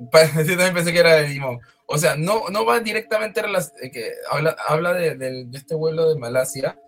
Sí, 0.00 0.06
también 0.56 0.74
pensé 0.74 0.92
que 0.92 1.00
era 1.00 1.16
de 1.16 1.24
Digimon. 1.24 1.60
O 1.92 1.98
sea, 1.98 2.14
no, 2.16 2.48
no 2.50 2.64
va 2.64 2.78
directamente 2.80 3.40
a 3.40 3.44
que 3.92 4.12
habla, 4.30 4.56
habla 4.66 4.94
de, 4.94 5.46
este 5.52 5.74
vuelo 5.74 6.08
de 6.08 6.20
Malasia, 6.20 6.78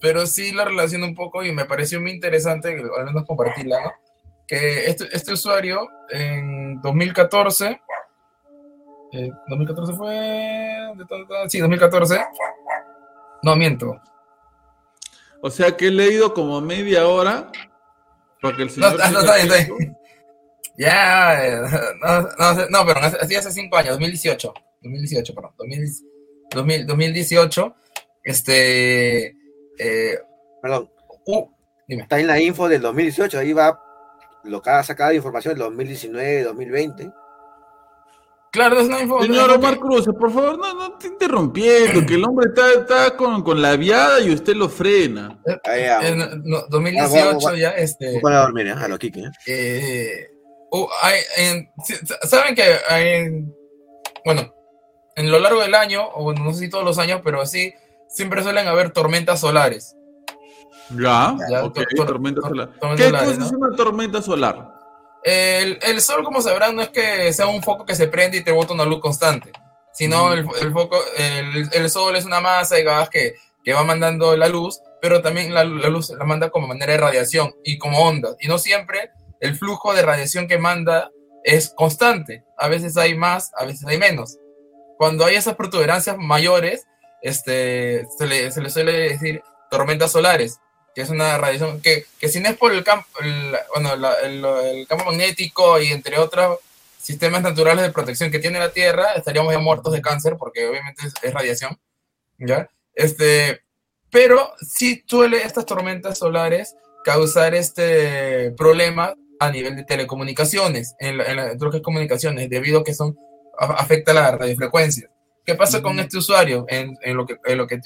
pero 0.00 0.26
sí 0.26 0.52
la 0.52 0.66
relaciona 0.66 1.06
un 1.06 1.14
poco 1.14 1.42
y 1.42 1.50
me 1.50 1.64
pareció 1.64 1.98
muy 1.98 2.10
interesante, 2.10 2.68
al 2.68 3.06
menos 3.06 3.24
compartirla, 3.24 3.82
¿no? 3.82 3.92
Que 4.46 4.84
este, 4.84 5.08
este 5.12 5.32
usuario 5.32 5.88
en 6.10 6.78
2014, 6.82 7.80
2014 9.48 9.92
eh, 9.92 9.96
fue, 9.96 11.48
sí, 11.48 11.58
2014, 11.58 12.20
no 13.42 13.56
miento. 13.56 14.00
O 15.40 15.50
sea 15.50 15.76
que 15.76 15.88
he 15.88 15.90
leído 15.90 16.32
como 16.32 16.60
media 16.60 17.06
hora 17.06 17.50
para 18.40 18.56
que 18.56 18.62
el 18.62 18.70
señor... 18.70 18.98
No, 18.98 19.10
no, 19.10 19.20
está 19.20 19.34
bien, 19.36 19.52
está 19.52 19.74
bien. 19.74 19.96
Ya, 20.76 21.60
no, 22.02 22.22
no, 22.22 22.66
no, 22.68 22.86
pero 22.86 23.00
así 23.00 23.36
hace 23.36 23.52
cinco 23.52 23.76
años, 23.76 23.90
2018. 23.92 24.54
2018, 24.82 25.34
perdón. 25.34 25.52
2018, 26.86 27.76
este... 28.24 29.36
Eh, 29.78 30.18
Perdón. 30.64 30.90
Uh, 31.26 31.46
Está 31.86 32.18
en 32.18 32.26
la 32.26 32.40
info 32.40 32.66
del 32.70 32.80
2018, 32.80 33.38
ahí 33.38 33.52
va 33.52 33.78
lo 34.44 34.62
que 34.62 34.70
ha 34.70 34.82
sacado 34.82 35.10
de 35.10 35.16
información 35.16 35.52
del 35.52 35.64
2019, 35.64 36.42
2020. 36.42 37.12
Claro, 38.54 38.78
es 38.78 38.86
una 38.86 39.00
información. 39.00 39.34
Señor 39.34 39.50
Omar 39.50 39.80
Cruz, 39.80 40.04
por 40.04 40.30
favor, 40.32 40.56
no, 40.56 40.74
no 40.74 40.96
te 40.96 41.08
interrumpiendo, 41.08 42.06
que 42.06 42.14
el 42.14 42.24
hombre 42.24 42.50
está, 42.50 42.72
está 42.72 43.16
con, 43.16 43.42
con, 43.42 43.60
la 43.60 43.74
viada 43.74 44.20
y 44.20 44.32
usted 44.32 44.54
lo 44.54 44.68
frena. 44.68 45.42
Eh, 45.44 45.90
en, 46.02 46.44
2018 46.68 47.56
ya, 47.56 47.70
este... 47.70 48.20
Para 48.20 48.42
dormir, 48.42 48.68
¿eh? 48.68 48.74
a 48.78 48.86
lo 48.86 48.96
Kike. 48.96 49.24
Eh, 49.48 50.28
uh, 50.70 50.86
hay, 51.02 51.18
en, 51.36 51.68
Saben 52.22 52.54
que 52.54 52.62
hay, 52.88 53.44
bueno, 54.24 54.54
en 55.16 55.32
lo 55.32 55.40
largo 55.40 55.60
del 55.60 55.74
año, 55.74 56.04
o 56.04 56.32
no 56.32 56.52
sé 56.52 56.60
si 56.60 56.70
todos 56.70 56.84
los 56.84 56.98
años, 56.98 57.22
pero 57.24 57.44
sí, 57.46 57.74
siempre 58.08 58.44
suelen 58.44 58.68
haber 58.68 58.92
tormentas 58.92 59.40
solares. 59.40 59.96
Ya, 60.90 61.36
tormenta 62.06 62.40
solar. 62.40 62.70
¿Qué 62.96 63.10
cosa 63.10 63.32
es 63.32 63.50
una 63.50 63.74
tormenta 63.74 64.22
solar? 64.22 64.73
El, 65.24 65.78
el, 65.80 66.02
sol, 66.02 66.22
como 66.22 66.42
sabrán, 66.42 66.76
no 66.76 66.82
es 66.82 66.90
que 66.90 67.32
sea 67.32 67.46
un 67.46 67.62
foco 67.62 67.86
que 67.86 67.94
se 67.94 68.08
prende 68.08 68.36
y 68.36 68.44
te 68.44 68.52
bota 68.52 68.74
una 68.74 68.84
luz 68.84 69.00
constante, 69.00 69.50
sino 69.94 70.28
mm. 70.28 70.32
el, 70.32 70.46
el, 70.60 70.72
foco, 70.72 70.98
el, 71.16 71.70
el, 71.72 71.90
sol 71.90 72.14
es 72.14 72.26
una 72.26 72.42
masa 72.42 72.74
de 72.74 72.84
gas 72.84 73.08
que, 73.08 73.34
que 73.64 73.72
va 73.72 73.84
mandando 73.84 74.36
la 74.36 74.48
luz, 74.48 74.82
pero 75.00 75.22
también 75.22 75.54
la, 75.54 75.64
la, 75.64 75.88
luz 75.88 76.10
la 76.10 76.26
manda 76.26 76.50
como 76.50 76.66
manera 76.66 76.92
de 76.92 76.98
radiación 76.98 77.54
y 77.64 77.78
como 77.78 78.00
onda. 78.00 78.36
Y 78.38 78.48
no 78.48 78.58
siempre 78.58 79.12
el 79.40 79.56
flujo 79.56 79.94
de 79.94 80.02
radiación 80.02 80.46
que 80.46 80.58
manda 80.58 81.10
es 81.42 81.70
constante. 81.70 82.44
A 82.58 82.68
veces 82.68 82.96
hay 82.98 83.16
más, 83.16 83.50
a 83.56 83.64
veces 83.64 83.86
hay 83.86 83.96
menos. 83.96 84.36
Cuando 84.98 85.24
hay 85.24 85.36
esas 85.36 85.56
protuberancias 85.56 86.18
mayores, 86.18 86.86
este, 87.22 88.06
se, 88.18 88.26
le, 88.26 88.52
se 88.52 88.60
le 88.60 88.68
suele 88.68 88.92
decir 88.92 89.42
tormentas 89.70 90.12
solares 90.12 90.60
que 90.94 91.02
es 91.02 91.10
una 91.10 91.36
radiación 91.38 91.80
que, 91.80 92.06
que 92.18 92.28
si 92.28 92.40
no 92.40 92.48
es 92.48 92.56
por 92.56 92.72
el 92.72 92.84
campo, 92.84 93.06
bueno, 93.74 93.94
el, 94.22 94.86
campo 94.86 95.04
magnético 95.06 95.80
y 95.80 95.88
entre 95.88 96.18
otros 96.18 96.60
sistemas 97.00 97.42
naturales 97.42 97.84
de 97.84 97.92
protección 97.92 98.30
que 98.30 98.38
tiene 98.38 98.58
la 98.58 98.72
Tierra, 98.72 99.12
estaríamos 99.14 99.52
ya 99.52 99.58
muertos 99.58 99.92
de 99.92 100.00
cáncer 100.00 100.36
porque 100.38 100.66
obviamente 100.66 101.02
es, 101.22 101.34
radiación, 101.34 101.78
¿ya? 102.38 102.68
Este, 102.94 103.60
pero 104.10 104.52
sí 104.60 105.02
suele 105.06 105.42
estas 105.42 105.66
tormentas 105.66 106.18
solares 106.18 106.76
causar 107.04 107.54
este 107.54 108.52
problema 108.52 109.14
a 109.40 109.50
nivel 109.50 109.76
de 109.76 109.84
telecomunicaciones, 109.84 110.94
en, 111.00 111.18
las 111.18 111.56
comunicaciones, 111.82 112.48
debido 112.48 112.80
a 112.80 112.84
que 112.84 112.94
son 112.94 113.18
afecta 113.58 114.14
la 114.14 114.30
radiofrecuencia. 114.32 115.10
¿Qué 115.44 115.54
pasa 115.54 115.82
con 115.82 115.98
este 115.98 116.16
usuario 116.18 116.64
en, 116.68 116.96
en, 117.02 117.16
lo 117.16 117.26
que, 117.26 117.36
en 117.44 117.58
lo 117.58 117.66
que, 117.66 117.80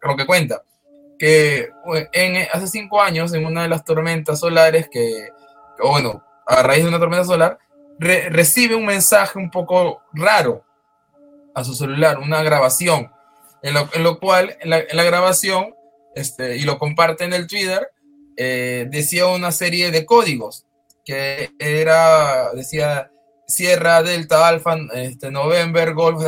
lo 0.00 0.16
que 0.16 0.26
cuenta? 0.26 0.62
Que 1.22 1.70
en, 2.14 2.48
hace 2.52 2.66
cinco 2.66 3.00
años, 3.00 3.32
en 3.32 3.46
una 3.46 3.62
de 3.62 3.68
las 3.68 3.84
tormentas 3.84 4.40
solares, 4.40 4.88
que, 4.88 5.28
bueno, 5.80 6.20
a 6.44 6.64
raíz 6.64 6.82
de 6.82 6.88
una 6.88 6.98
tormenta 6.98 7.24
solar, 7.24 7.60
recibe 8.00 8.74
un 8.74 8.86
mensaje 8.86 9.38
un 9.38 9.48
poco 9.48 10.02
raro 10.12 10.64
a 11.54 11.62
su 11.62 11.76
celular, 11.76 12.18
una 12.18 12.42
grabación, 12.42 13.12
en 13.62 13.74
lo, 13.74 13.88
en 13.92 14.02
lo 14.02 14.18
cual, 14.18 14.56
en 14.62 14.70
la, 14.70 15.04
grabación, 15.04 15.76
este, 16.16 16.56
y 16.56 16.62
lo 16.62 16.76
comparte 16.80 17.22
en 17.22 17.34
el 17.34 17.46
Twitter, 17.46 17.92
eh, 18.36 18.88
decía 18.90 19.28
una 19.28 19.52
serie 19.52 19.92
de 19.92 20.04
códigos, 20.04 20.66
que 21.04 21.52
era, 21.60 22.50
decía 22.52 23.12
Sierra, 23.46 24.02
Delta, 24.02 24.48
Alfa, 24.48 24.76
este, 24.94 25.30
November, 25.30 25.94
Golf, 25.94 26.24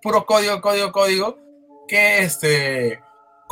puro 0.00 0.24
código, 0.26 0.60
código, 0.60 0.92
código, 0.92 1.38
que 1.88 2.20
este 2.20 3.00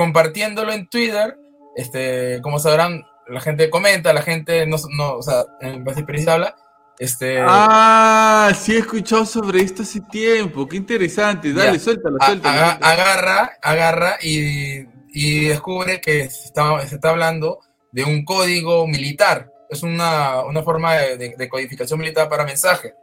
compartiéndolo 0.00 0.72
en 0.72 0.88
Twitter, 0.88 1.36
este, 1.76 2.40
como 2.40 2.58
sabrán, 2.58 3.04
la 3.28 3.38
gente 3.42 3.68
comenta, 3.68 4.14
la 4.14 4.22
gente 4.22 4.66
no, 4.66 4.78
no 4.96 5.16
o 5.16 5.22
sea, 5.22 5.44
en 5.60 5.84
base 5.84 6.00
experiencia 6.00 6.32
habla. 6.32 6.56
Este... 6.98 7.38
Ah, 7.46 8.50
sí 8.58 8.76
he 8.76 8.78
escuchado 8.78 9.26
sobre 9.26 9.60
esto 9.60 9.82
hace 9.82 10.00
tiempo, 10.00 10.66
qué 10.66 10.78
interesante, 10.78 11.52
dale, 11.52 11.78
suéltalo, 11.78 12.16
suéltalo. 12.24 12.78
Agarra, 12.80 13.58
agarra 13.60 14.16
y, 14.22 14.86
y 15.12 15.48
descubre 15.48 16.00
que 16.00 16.30
se 16.30 16.46
está, 16.46 16.80
se 16.88 16.94
está, 16.94 17.10
hablando 17.10 17.58
de 17.92 18.04
un 18.04 18.24
código 18.24 18.86
militar, 18.86 19.52
es 19.68 19.82
una, 19.82 20.40
una 20.44 20.62
forma 20.62 20.94
de, 20.94 21.34
de, 21.36 21.48
codificación 21.50 21.98
militar 21.98 22.26
para 22.30 22.46
mensaje, 22.46 22.94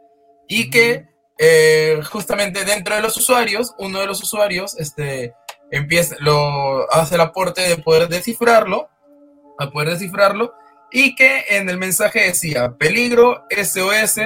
y 0.48 0.68
que 0.68 1.06
eh, 1.38 2.00
justamente 2.10 2.64
dentro 2.64 2.96
de 2.96 3.02
los 3.02 3.16
usuarios, 3.16 3.72
uno 3.78 4.00
de 4.00 4.06
los 4.08 4.20
usuarios, 4.20 4.76
este, 4.80 5.32
empieza, 5.70 6.16
lo, 6.20 6.90
hace 6.92 7.16
el 7.16 7.20
aporte 7.20 7.62
de 7.62 7.76
poder 7.78 8.08
descifrarlo, 8.08 8.88
a 9.58 9.70
poder 9.70 9.90
descifrarlo, 9.90 10.54
y 10.90 11.14
que 11.14 11.44
en 11.50 11.68
el 11.68 11.78
mensaje 11.78 12.20
decía, 12.20 12.74
peligro, 12.78 13.44
SOS, 13.50 14.20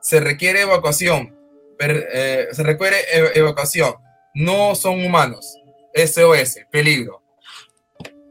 se 0.00 0.20
requiere 0.20 0.62
evacuación, 0.62 1.36
eh, 1.78 2.48
se 2.52 2.62
requiere 2.62 2.96
evacuación, 3.34 3.94
no 4.34 4.74
son 4.74 5.04
humanos, 5.04 5.56
SOS, 5.94 6.60
peligro. 6.70 7.22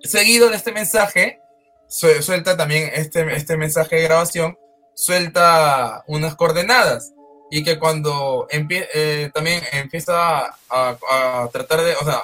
Seguido 0.02 0.50
de 0.50 0.56
este 0.56 0.72
mensaje, 0.72 1.40
suelta 1.88 2.56
también 2.58 2.92
este, 2.94 3.36
este 3.36 3.58
mensaje 3.58 3.98
de 3.98 4.04
grabación, 4.04 4.58
suelta 4.96 6.04
unas 6.08 6.36
coordenadas 6.36 7.14
y 7.52 7.64
que 7.64 7.80
cuando 7.80 8.48
eh, 8.52 9.32
también 9.34 9.64
empieza 9.72 10.56
a, 10.70 11.50
tratar 11.52 11.82
de, 11.84 11.96
o 11.96 12.04
sea, 12.06 12.22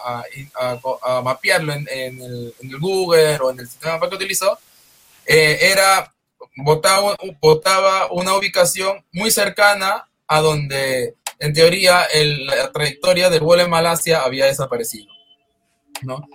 a, 1.01 1.21
mapearlo 1.21 1.73
en, 1.73 1.87
el, 2.21 2.53
Google 2.79 3.37
o 3.41 3.51
en 3.51 3.59
el 3.59 3.67
sistema 3.67 3.99
que 4.07 4.15
utilizó, 4.15 4.57
eh, 5.25 5.57
era, 5.61 6.13
botaba, 6.57 7.15
botaba 7.41 8.11
una 8.11 8.35
ubicación 8.35 9.03
muy 9.11 9.31
cercana 9.31 10.07
a 10.27 10.41
donde, 10.41 11.15
en 11.39 11.53
teoría, 11.53 12.07
la 12.13 12.71
trayectoria 12.71 13.29
del 13.29 13.41
vuelo 13.41 13.63
en 13.63 13.69
Malasia 13.69 14.21
había 14.21 14.45
desaparecido, 14.45 15.11
¿no? 16.03 16.27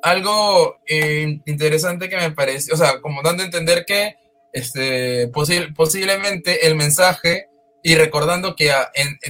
Algo 0.00 0.78
eh, 0.86 1.40
interesante 1.46 2.08
que 2.08 2.16
me 2.16 2.30
parece, 2.30 2.72
o 2.72 2.76
sea, 2.76 3.00
como 3.00 3.20
dando 3.20 3.42
a 3.42 3.46
entender 3.46 3.84
que 3.84 4.14
este, 4.52 5.28
posiblemente 5.28 6.68
el 6.68 6.76
mensaje 6.76 7.48
y 7.88 7.94
recordando 7.94 8.54
que 8.54 8.70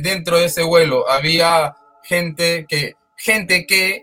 dentro 0.01 0.37
de 0.37 0.47
ese 0.47 0.65
vuelo 0.65 1.09
había 1.09 1.77
gente 2.03 2.67
que, 2.69 2.97
gente 3.17 3.69
que, 3.69 4.03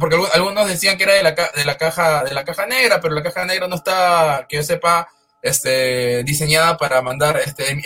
porque 0.00 0.16
algunos 0.32 0.66
decían 0.66 0.96
que 0.96 1.02
era 1.02 1.12
de 1.12 1.22
la, 1.22 1.32
de 1.32 1.64
la, 1.66 1.76
caja, 1.76 2.24
de 2.24 2.32
la 2.32 2.42
caja 2.42 2.64
negra, 2.64 3.02
pero 3.02 3.14
la 3.14 3.22
caja 3.22 3.44
negra 3.44 3.68
no 3.68 3.76
está, 3.76 4.46
que 4.48 4.56
yo 4.56 4.62
sepa, 4.62 5.08
este, 5.42 6.24
diseñada 6.24 6.78
para 6.78 7.02
mandar, 7.02 7.38
este, 7.44 7.82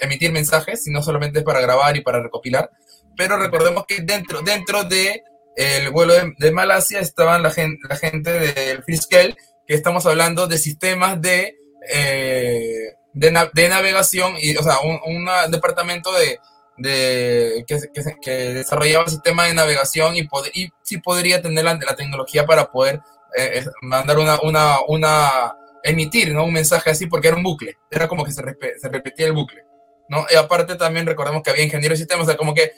emitir 0.00 0.32
mensajes, 0.32 0.84
sino 0.84 1.02
solamente 1.02 1.42
para 1.42 1.60
grabar 1.60 1.94
y 1.98 2.00
para 2.00 2.22
recopilar. 2.22 2.70
Pero 3.14 3.36
recordemos 3.36 3.84
que 3.86 4.00
dentro, 4.00 4.40
dentro 4.40 4.84
de 4.84 5.22
el 5.54 5.90
vuelo 5.90 6.14
de, 6.38 6.50
Malasia 6.50 7.00
estaban 7.00 7.42
la 7.42 7.50
gente, 7.50 7.86
la 7.86 7.96
gente 7.96 8.32
del 8.32 8.82
Friskel, 8.84 9.36
que 9.66 9.74
estamos 9.74 10.06
hablando 10.06 10.46
de 10.46 10.56
sistemas 10.56 11.20
de 11.20 11.58
eh, 11.92 12.94
de, 13.12 13.50
de 13.52 13.68
navegación, 13.68 14.34
y, 14.38 14.56
o 14.56 14.62
sea, 14.62 14.76
un, 14.80 15.28
departamento 15.50 16.12
de, 16.12 16.38
de 16.76 17.64
que, 17.66 17.78
que, 17.92 18.02
que, 18.20 18.30
desarrollaba 18.54 19.04
el 19.04 19.10
sistema 19.10 19.46
de 19.46 19.54
navegación 19.54 20.16
y, 20.16 20.24
pod, 20.24 20.46
y 20.54 20.68
sí 20.82 20.98
podría 20.98 21.42
tener 21.42 21.64
la, 21.64 21.74
la 21.74 21.96
tecnología 21.96 22.46
para 22.46 22.70
poder 22.70 23.00
eh, 23.36 23.64
mandar 23.82 24.18
una, 24.18 24.40
una, 24.42 24.76
una, 24.88 25.56
emitir 25.82 26.32
¿no? 26.32 26.44
un 26.44 26.52
mensaje 26.52 26.90
así, 26.90 27.06
porque 27.06 27.28
era 27.28 27.36
un 27.36 27.42
bucle, 27.42 27.76
era 27.90 28.08
como 28.08 28.24
que 28.24 28.32
se, 28.32 28.42
se 28.80 28.88
repetía 28.88 29.26
el 29.26 29.32
bucle. 29.32 29.64
¿no? 30.08 30.26
Y 30.30 30.36
aparte 30.36 30.76
también 30.76 31.06
recordemos 31.06 31.42
que 31.42 31.50
había 31.50 31.64
ingenieros 31.64 31.98
de 31.98 32.04
sistemas, 32.04 32.26
o 32.26 32.30
sea, 32.30 32.36
como 32.36 32.54
que 32.54 32.72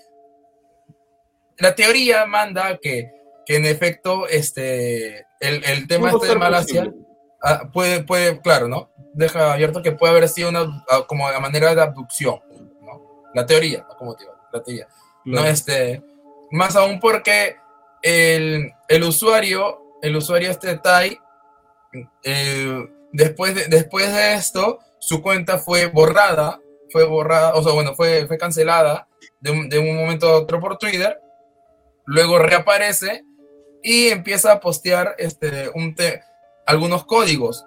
la 1.58 1.74
teoría 1.74 2.26
manda 2.26 2.78
que, 2.78 3.10
que 3.46 3.56
en 3.56 3.66
efecto 3.66 4.28
este, 4.28 5.26
el, 5.40 5.64
el 5.64 5.86
tema 5.86 6.10
este 6.10 6.28
de 6.28 6.36
Malasia 6.36 6.92
ah, 7.44 7.70
puede, 7.72 8.02
puede, 8.02 8.40
claro, 8.40 8.66
¿no? 8.68 8.90
deja 9.14 9.52
abierto 9.52 9.82
que 9.82 9.92
puede 9.92 10.12
haber 10.12 10.28
sido 10.28 10.50
una 10.50 10.84
ah, 10.90 11.04
como 11.06 11.30
la 11.30 11.40
manera 11.40 11.74
de 11.74 11.80
abducción, 11.80 12.40
¿no? 12.82 13.30
La 13.32 13.46
teoría, 13.46 13.86
como 13.96 14.14
te 14.14 14.24
la 14.52 14.62
teoría. 14.62 14.88
No, 15.24 15.44
este, 15.44 16.02
más 16.50 16.76
aún 16.76 17.00
porque 17.00 17.56
el, 18.02 18.72
el 18.88 19.02
usuario, 19.04 19.98
el 20.02 20.16
usuario 20.16 20.50
este 20.50 20.76
Tai, 20.76 21.18
eh, 22.22 22.88
después, 23.12 23.54
de, 23.54 23.66
después 23.68 24.12
de 24.12 24.34
esto, 24.34 24.80
su 24.98 25.22
cuenta 25.22 25.58
fue 25.58 25.86
borrada, 25.86 26.60
fue 26.90 27.04
borrada, 27.04 27.54
o 27.54 27.62
sea, 27.62 27.72
bueno, 27.72 27.94
fue, 27.94 28.26
fue 28.26 28.36
cancelada 28.36 29.08
de 29.40 29.50
un, 29.50 29.68
de 29.68 29.78
un 29.78 29.96
momento 29.96 30.28
a 30.28 30.36
otro 30.38 30.60
por 30.60 30.76
Twitter, 30.76 31.18
luego 32.04 32.38
reaparece 32.38 33.24
y 33.82 34.08
empieza 34.08 34.52
a 34.52 34.60
postear 34.60 35.14
este, 35.18 35.70
un 35.74 35.94
algunos 36.66 37.04
códigos 37.04 37.64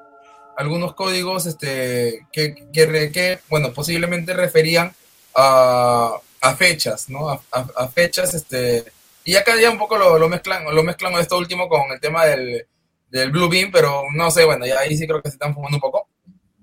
algunos 0.57 0.95
códigos 0.95 1.45
este, 1.45 2.27
que, 2.31 2.55
que, 2.73 3.11
que 3.11 3.39
bueno, 3.47 3.71
posiblemente 3.71 4.33
referían 4.33 4.91
a, 5.35 6.17
a 6.41 6.55
fechas, 6.55 7.09
¿no? 7.09 7.29
A, 7.29 7.41
a, 7.51 7.87
fechas 7.89 8.33
este, 8.33 8.83
Y 9.23 9.35
acá 9.35 9.55
ya 9.61 9.69
un 9.69 9.77
poco 9.77 9.99
lo, 9.99 10.17
lo 10.17 10.27
mezclan, 10.27 10.65
lo 10.73 10.83
mezclan 10.83 11.13
esto 11.13 11.37
último 11.37 11.69
con 11.69 11.91
el 11.91 11.99
tema 11.99 12.25
del, 12.25 12.65
del 13.11 13.31
Blue 13.31 13.49
Beam, 13.49 13.71
pero 13.71 14.05
no 14.15 14.31
sé, 14.31 14.45
bueno, 14.45 14.65
ya 14.65 14.79
ahí 14.79 14.97
sí 14.97 15.05
creo 15.07 15.21
que 15.21 15.29
se 15.29 15.35
están 15.35 15.53
fumando 15.53 15.77
un 15.77 15.81
poco. 15.81 16.09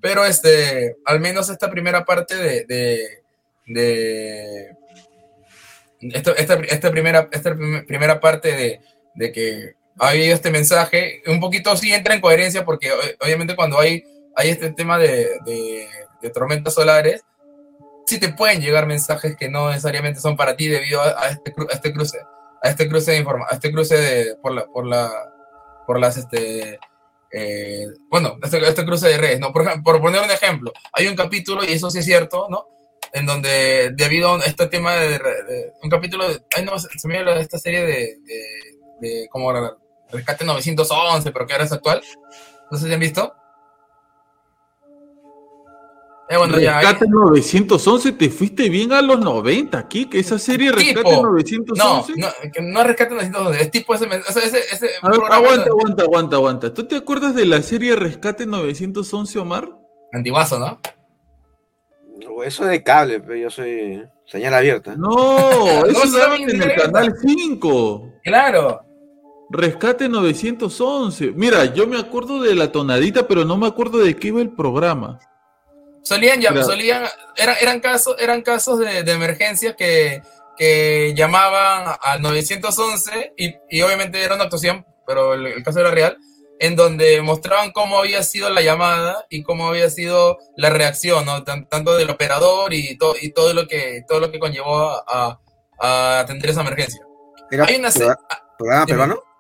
Pero 0.01 0.25
este, 0.25 0.97
al 1.07 1.21
menos 1.21 1.49
esta 1.49 1.71
primera 1.71 2.05
parte 2.05 2.35
de, 2.35 2.65
de, 2.65 3.23
de 3.67 4.77
esta, 6.01 6.33
esta, 6.33 6.55
esta, 6.55 6.91
primera, 6.91 7.29
esta 7.31 7.55
primera 7.87 8.21
parte 8.21 8.53
de, 8.57 8.81
de 9.15 9.33
que 9.33 9.75
ha 9.99 10.09
habido 10.09 10.35
este 10.35 10.51
mensaje, 10.51 11.23
un 11.27 11.41
poquito 11.41 11.77
sí 11.77 11.93
entra 11.93 12.15
en 12.15 12.21
coherencia 12.21 12.65
porque 12.65 12.91
obviamente 13.21 13.55
cuando 13.55 13.79
hay, 13.79 14.05
hay 14.35 14.51
este 14.51 14.73
tema 14.73 14.99
de, 14.99 15.89
tormentas 16.33 16.75
solares, 16.75 17.23
sí 18.07 18.19
te 18.19 18.31
pueden 18.31 18.61
llegar 18.61 18.87
mensajes 18.87 19.37
que 19.37 19.49
no 19.49 19.69
necesariamente 19.69 20.21
son 20.21 20.37
para 20.37 20.57
ti 20.57 20.69
debido 20.69 21.01
a, 21.01 21.09
a, 21.09 21.29
este, 21.29 21.55
a 21.71 21.75
este 21.75 21.93
cruce, 21.93 22.19
a 22.63 22.71
este 22.71 22.89
cruce 22.89 23.13
de 23.13 23.19
informa, 23.19 23.47
a 23.51 23.55
este 23.55 23.71
cruce 23.71 23.97
de, 23.97 24.37
por 24.37 24.53
la, 24.53 24.67
por 24.67 24.87
la, 24.87 25.11
por 25.87 26.01
las, 26.01 26.17
este, 26.17 26.79
eh, 27.31 27.87
bueno, 28.09 28.39
este, 28.43 28.59
este, 28.67 28.85
cruce 28.85 29.09
de 29.09 29.19
redes, 29.19 29.41
¿no? 29.41 29.53
Por, 29.53 29.83
por, 29.83 30.01
poner 30.01 30.23
un 30.23 30.31
ejemplo, 30.31 30.73
hay 30.93 31.09
un 31.09 31.17
capítulo, 31.17 31.63
y 31.63 31.73
eso 31.73 31.91
sí 31.91 31.99
es 31.99 32.05
cierto, 32.05 32.47
¿no? 32.49 32.67
En 33.13 33.27
donde, 33.27 33.91
debido 33.95 34.35
a 34.35 34.39
este 34.41 34.67
tema 34.67 34.95
de, 34.95 35.19
de 35.19 35.73
un 35.83 35.91
capítulo, 35.91 36.25
ay, 36.57 36.65
no, 36.65 36.79
se 36.79 37.09
me 37.09 37.23
de 37.23 37.41
esta 37.41 37.59
serie 37.59 37.83
de, 37.83 38.19
de, 38.25 38.45
de 39.01 39.29
Rescate 40.11 40.45
911, 40.45 41.33
pero 41.33 41.47
que 41.47 41.53
ahora 41.53 41.65
es 41.65 41.73
actual. 41.73 42.03
No 42.71 42.79
sé 42.79 42.87
si 42.87 42.93
han 42.93 43.01
visto. 43.01 43.35
Eh, 46.29 46.39
bueno, 46.39 46.57
Rescate 46.57 47.05
ya, 47.05 47.11
911, 47.11 48.13
te 48.13 48.31
fuiste 48.31 48.71
bien 48.71 48.93
a 48.93 49.03
los 49.03 49.21
90 49.21 49.79
aquí, 49.79 50.07
que 50.07 50.21
esa 50.21 50.39
serie 50.39 50.73
Rescate 50.73 51.05
tipo, 51.05 51.23
911. 51.23 52.15
No, 52.17 52.29
no, 52.29 52.73
no 52.73 52.81
es 52.81 52.87
Rescate 52.87 53.15
911, 53.15 53.63
es 53.63 53.71
tipo 53.71 53.95
ese. 53.95 54.07
O 54.07 54.33
sea, 54.33 54.43
ese, 54.43 54.59
ese 54.59 54.87
ver, 55.03 55.21
aguanta, 55.31 55.69
aguanta, 55.69 56.03
aguanta, 56.03 56.37
aguanta. 56.37 56.75
¿Tú 56.75 56.87
te 56.87 56.97
acuerdas 56.97 57.35
de 57.35 57.45
la 57.45 57.61
serie 57.61 57.95
Rescate 57.95 58.47
911, 58.47 59.39
Omar? 59.39 59.69
Antiguazo, 60.13 60.59
¿no? 60.59 60.81
Eso 62.45 62.65
de 62.65 62.83
cable, 62.83 63.21
pero 63.21 63.37
yo 63.37 63.51
soy 63.51 64.03
señal 64.27 64.55
abierta. 64.55 64.95
No, 64.97 65.85
eso 65.87 66.07
no, 66.07 66.19
daban 66.19 66.43
en 66.43 66.63
el 66.63 66.75
canal 66.75 67.15
5. 67.21 68.13
Claro. 68.23 68.84
Rescate 69.55 70.09
911. 70.09 71.31
Mira, 71.37 71.73
yo 71.73 71.87
me 71.87 71.97
acuerdo 71.97 72.43
de 72.43 72.57
la 72.57 72.73
tonadita, 72.73 73.29
pero 73.29 73.45
no 73.45 73.57
me 73.57 73.69
acuerdo 73.69 73.99
de 73.99 74.17
qué 74.17 74.29
iba 74.29 74.41
el 74.41 74.51
programa. 74.51 75.21
Solían, 76.03 76.41
ya, 76.41 76.51
solían, 76.65 77.05
eran, 77.37 77.57
eran 77.61 77.81
casos, 77.81 78.17
eran 78.19 78.43
casos 78.43 78.81
de, 78.81 79.05
de 79.05 79.13
emergencia 79.13 79.77
que, 79.77 80.23
que, 80.57 81.15
llamaban 81.17 81.97
al 82.03 82.21
911 82.21 83.35
y, 83.37 83.55
y, 83.71 83.83
obviamente 83.83 84.21
era 84.21 84.35
una 84.35 84.45
actuación, 84.45 84.85
pero 85.07 85.35
el, 85.35 85.47
el, 85.47 85.63
caso 85.63 85.79
era 85.79 85.93
real, 85.93 86.19
en 86.59 86.75
donde 86.75 87.23
mostraban 87.23 87.71
cómo 87.71 87.99
había 87.99 88.25
sido 88.25 88.51
la 88.51 88.61
llamada 88.61 89.25
y 89.31 89.45
cómo 89.45 89.69
había 89.69 89.89
sido 89.89 90.37
la 90.57 90.71
reacción, 90.71 91.25
¿no? 91.27 91.45
tanto 91.45 91.97
del 91.97 92.11
operador 92.11 92.75
y, 92.75 92.99
to, 92.99 93.15
y 93.21 93.31
todo 93.31 93.55
lo 93.55 93.69
que 93.69 94.03
todo 94.07 94.19
lo 94.19 94.33
que 94.33 94.41
conllevó 94.41 94.91
a, 95.09 95.41
a 95.79 96.21
atender 96.21 96.51
esa 96.51 96.63
emergencia. 96.63 97.01
¿Era 97.53 97.67
Hay 97.67 97.77
una 97.77 97.91
programa, 97.91 98.19
programa 98.59 98.87
peruano? 98.87 99.34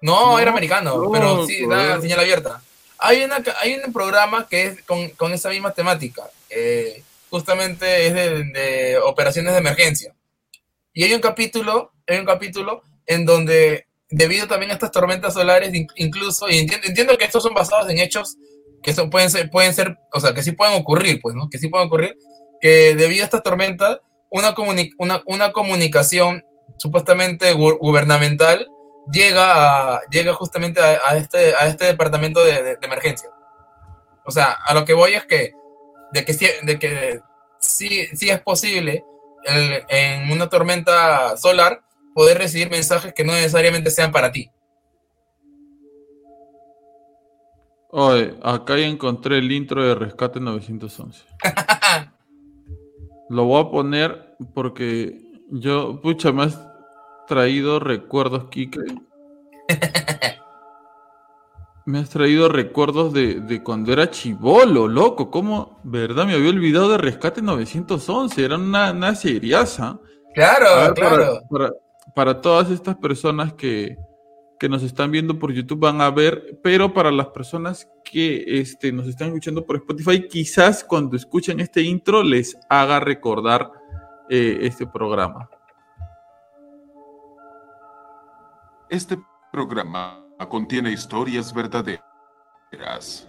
No, 0.00 0.32
no, 0.32 0.38
era 0.38 0.50
americano, 0.50 0.96
no, 0.96 1.10
pero 1.10 1.46
sí, 1.46 1.66
da 1.66 2.00
señal 2.00 2.20
abierta. 2.20 2.62
Hay, 2.98 3.22
una, 3.22 3.42
hay 3.60 3.74
un 3.74 3.92
programa 3.92 4.46
que 4.48 4.66
es 4.66 4.82
con, 4.82 5.08
con 5.10 5.32
esa 5.32 5.50
misma 5.50 5.72
temática, 5.72 6.28
eh, 6.50 7.02
justamente 7.30 8.06
es 8.06 8.14
de, 8.14 8.44
de, 8.44 8.98
operaciones 8.98 9.52
de 9.52 9.58
emergencia. 9.58 10.14
Y 10.92 11.04
hay 11.04 11.14
un 11.14 11.20
capítulo, 11.20 11.92
hay 12.06 12.18
un 12.18 12.26
capítulo 12.26 12.82
en 13.06 13.24
donde, 13.24 13.86
debido 14.10 14.46
también 14.46 14.70
a 14.70 14.74
estas 14.74 14.90
tormentas 14.90 15.34
solares, 15.34 15.72
incluso, 15.96 16.48
y 16.48 16.58
entiendo, 16.58 16.86
entiendo 16.88 17.18
que 17.18 17.24
estos 17.24 17.42
son 17.42 17.54
basados 17.54 17.88
en 17.90 17.98
hechos 17.98 18.36
que 18.82 18.94
son, 18.94 19.10
pueden, 19.10 19.30
ser, 19.30 19.50
pueden 19.50 19.74
ser, 19.74 19.98
o 20.12 20.20
sea, 20.20 20.34
que 20.34 20.42
sí 20.42 20.52
pueden 20.52 20.80
ocurrir, 20.80 21.20
pues, 21.20 21.34
¿no? 21.34 21.48
Que 21.50 21.58
sí 21.58 21.68
pueden 21.68 21.88
ocurrir, 21.88 22.16
que 22.60 22.94
debido 22.94 23.22
a 23.22 23.24
estas 23.24 23.42
tormentas, 23.42 23.98
una, 24.30 24.54
comuni 24.54 24.90
una, 24.98 25.22
una 25.26 25.52
comunicación 25.52 26.44
supuestamente 26.76 27.52
gu 27.52 27.78
gubernamental 27.78 28.68
llega, 29.12 29.96
a, 29.96 30.02
llega 30.10 30.34
justamente 30.34 30.80
a, 30.80 31.00
a, 31.06 31.16
este, 31.16 31.54
a 31.54 31.66
este 31.66 31.86
departamento 31.86 32.44
de, 32.44 32.62
de, 32.62 32.76
de, 32.76 32.86
emergencia. 32.86 33.30
O 34.24 34.30
sea, 34.30 34.52
a 34.52 34.74
lo 34.74 34.84
que 34.84 34.94
voy 34.94 35.14
es 35.14 35.24
que, 35.26 35.52
de 36.12 36.24
que, 36.24 36.32
de 36.62 36.78
que 36.78 37.20
sí, 37.58 38.06
sí 38.14 38.30
es 38.30 38.40
posible 38.40 39.04
el, 39.44 39.84
en 39.88 40.30
una 40.30 40.48
tormenta 40.48 41.36
solar 41.36 41.82
poder 42.14 42.38
recibir 42.38 42.70
mensajes 42.70 43.14
que 43.14 43.24
no 43.24 43.32
necesariamente 43.32 43.90
sean 43.90 44.12
para 44.12 44.32
ti. 44.32 44.50
Oye, 47.90 48.34
acá 48.42 48.76
ya 48.76 48.86
encontré 48.86 49.38
el 49.38 49.50
intro 49.50 49.82
de 49.82 49.94
Rescate 49.94 50.40
911. 50.40 51.24
Lo 53.30 53.44
voy 53.44 53.62
a 53.62 53.70
poner 53.70 54.36
porque 54.54 55.18
yo, 55.50 56.00
pucha, 56.02 56.32
más 56.32 56.58
traído 57.28 57.78
recuerdos, 57.78 58.46
Kike. 58.50 58.80
me 61.86 62.00
has 62.00 62.10
traído 62.10 62.48
recuerdos 62.48 63.12
de, 63.12 63.40
de, 63.40 63.62
cuando 63.62 63.92
era 63.92 64.10
chivolo, 64.10 64.88
loco. 64.88 65.30
¿Cómo? 65.30 65.80
¿Verdad? 65.84 66.26
Me 66.26 66.34
había 66.34 66.50
olvidado 66.50 66.90
de 66.90 66.98
Rescate 66.98 67.40
911. 67.40 68.44
Era 68.44 68.56
una, 68.56 68.90
una 68.90 69.14
seriaza. 69.14 70.00
Claro, 70.34 70.66
ver, 70.82 70.94
claro. 70.94 71.40
Para, 71.48 71.68
para, 71.68 71.72
para, 72.14 72.40
todas 72.40 72.70
estas 72.70 72.96
personas 72.96 73.52
que, 73.54 73.96
que 74.58 74.68
nos 74.68 74.82
están 74.82 75.10
viendo 75.10 75.38
por 75.38 75.52
YouTube 75.52 75.80
van 75.80 76.00
a 76.00 76.10
ver, 76.10 76.58
pero 76.62 76.92
para 76.92 77.10
las 77.10 77.28
personas 77.28 77.88
que 78.04 78.44
este, 78.60 78.92
nos 78.92 79.06
están 79.06 79.28
escuchando 79.28 79.64
por 79.64 79.76
Spotify, 79.76 80.26
quizás 80.28 80.84
cuando 80.84 81.16
escuchen 81.16 81.60
este 81.60 81.82
intro 81.82 82.22
les 82.22 82.58
haga 82.68 83.00
recordar 83.00 83.70
eh, 84.28 84.58
este 84.62 84.86
programa. 84.86 85.48
Este 88.90 89.18
programa 89.52 90.24
contiene 90.48 90.90
historias 90.90 91.52
verdaderas. 91.52 93.28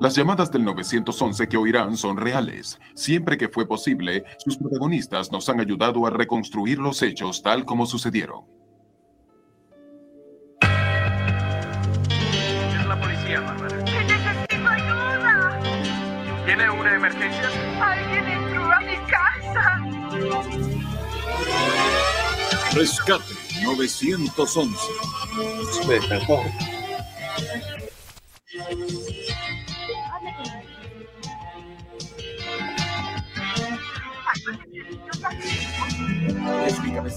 Las 0.00 0.14
llamadas 0.14 0.52
del 0.52 0.64
911 0.64 1.48
que 1.48 1.56
oirán 1.56 1.96
son 1.96 2.18
reales. 2.18 2.78
Siempre 2.94 3.38
que 3.38 3.48
fue 3.48 3.66
posible, 3.66 4.22
sus 4.38 4.58
protagonistas 4.58 5.32
nos 5.32 5.48
han 5.48 5.60
ayudado 5.60 6.06
a 6.06 6.10
reconstruir 6.10 6.78
los 6.78 7.00
hechos 7.00 7.42
tal 7.42 7.64
como 7.64 7.86
sucedieron. 7.86 8.44
Es 10.60 10.68
la 12.86 13.00
policía, 13.00 13.40
Bárbara. 13.40 13.82
¡Que 13.84 14.04
necesito 14.04 14.68
ayuda! 14.68 15.58
¿Tiene 16.44 16.68
una 16.70 16.96
emergencia? 16.96 17.48
Alguien 17.80 18.28
entró 18.28 18.70
a 18.70 18.80
mi 18.80 18.96
casa. 19.08 19.80
Rescate 22.74 23.41
911. 23.62 24.76
Me 25.86 25.94
despejó. 25.94 26.42
Explícame. 36.66 37.10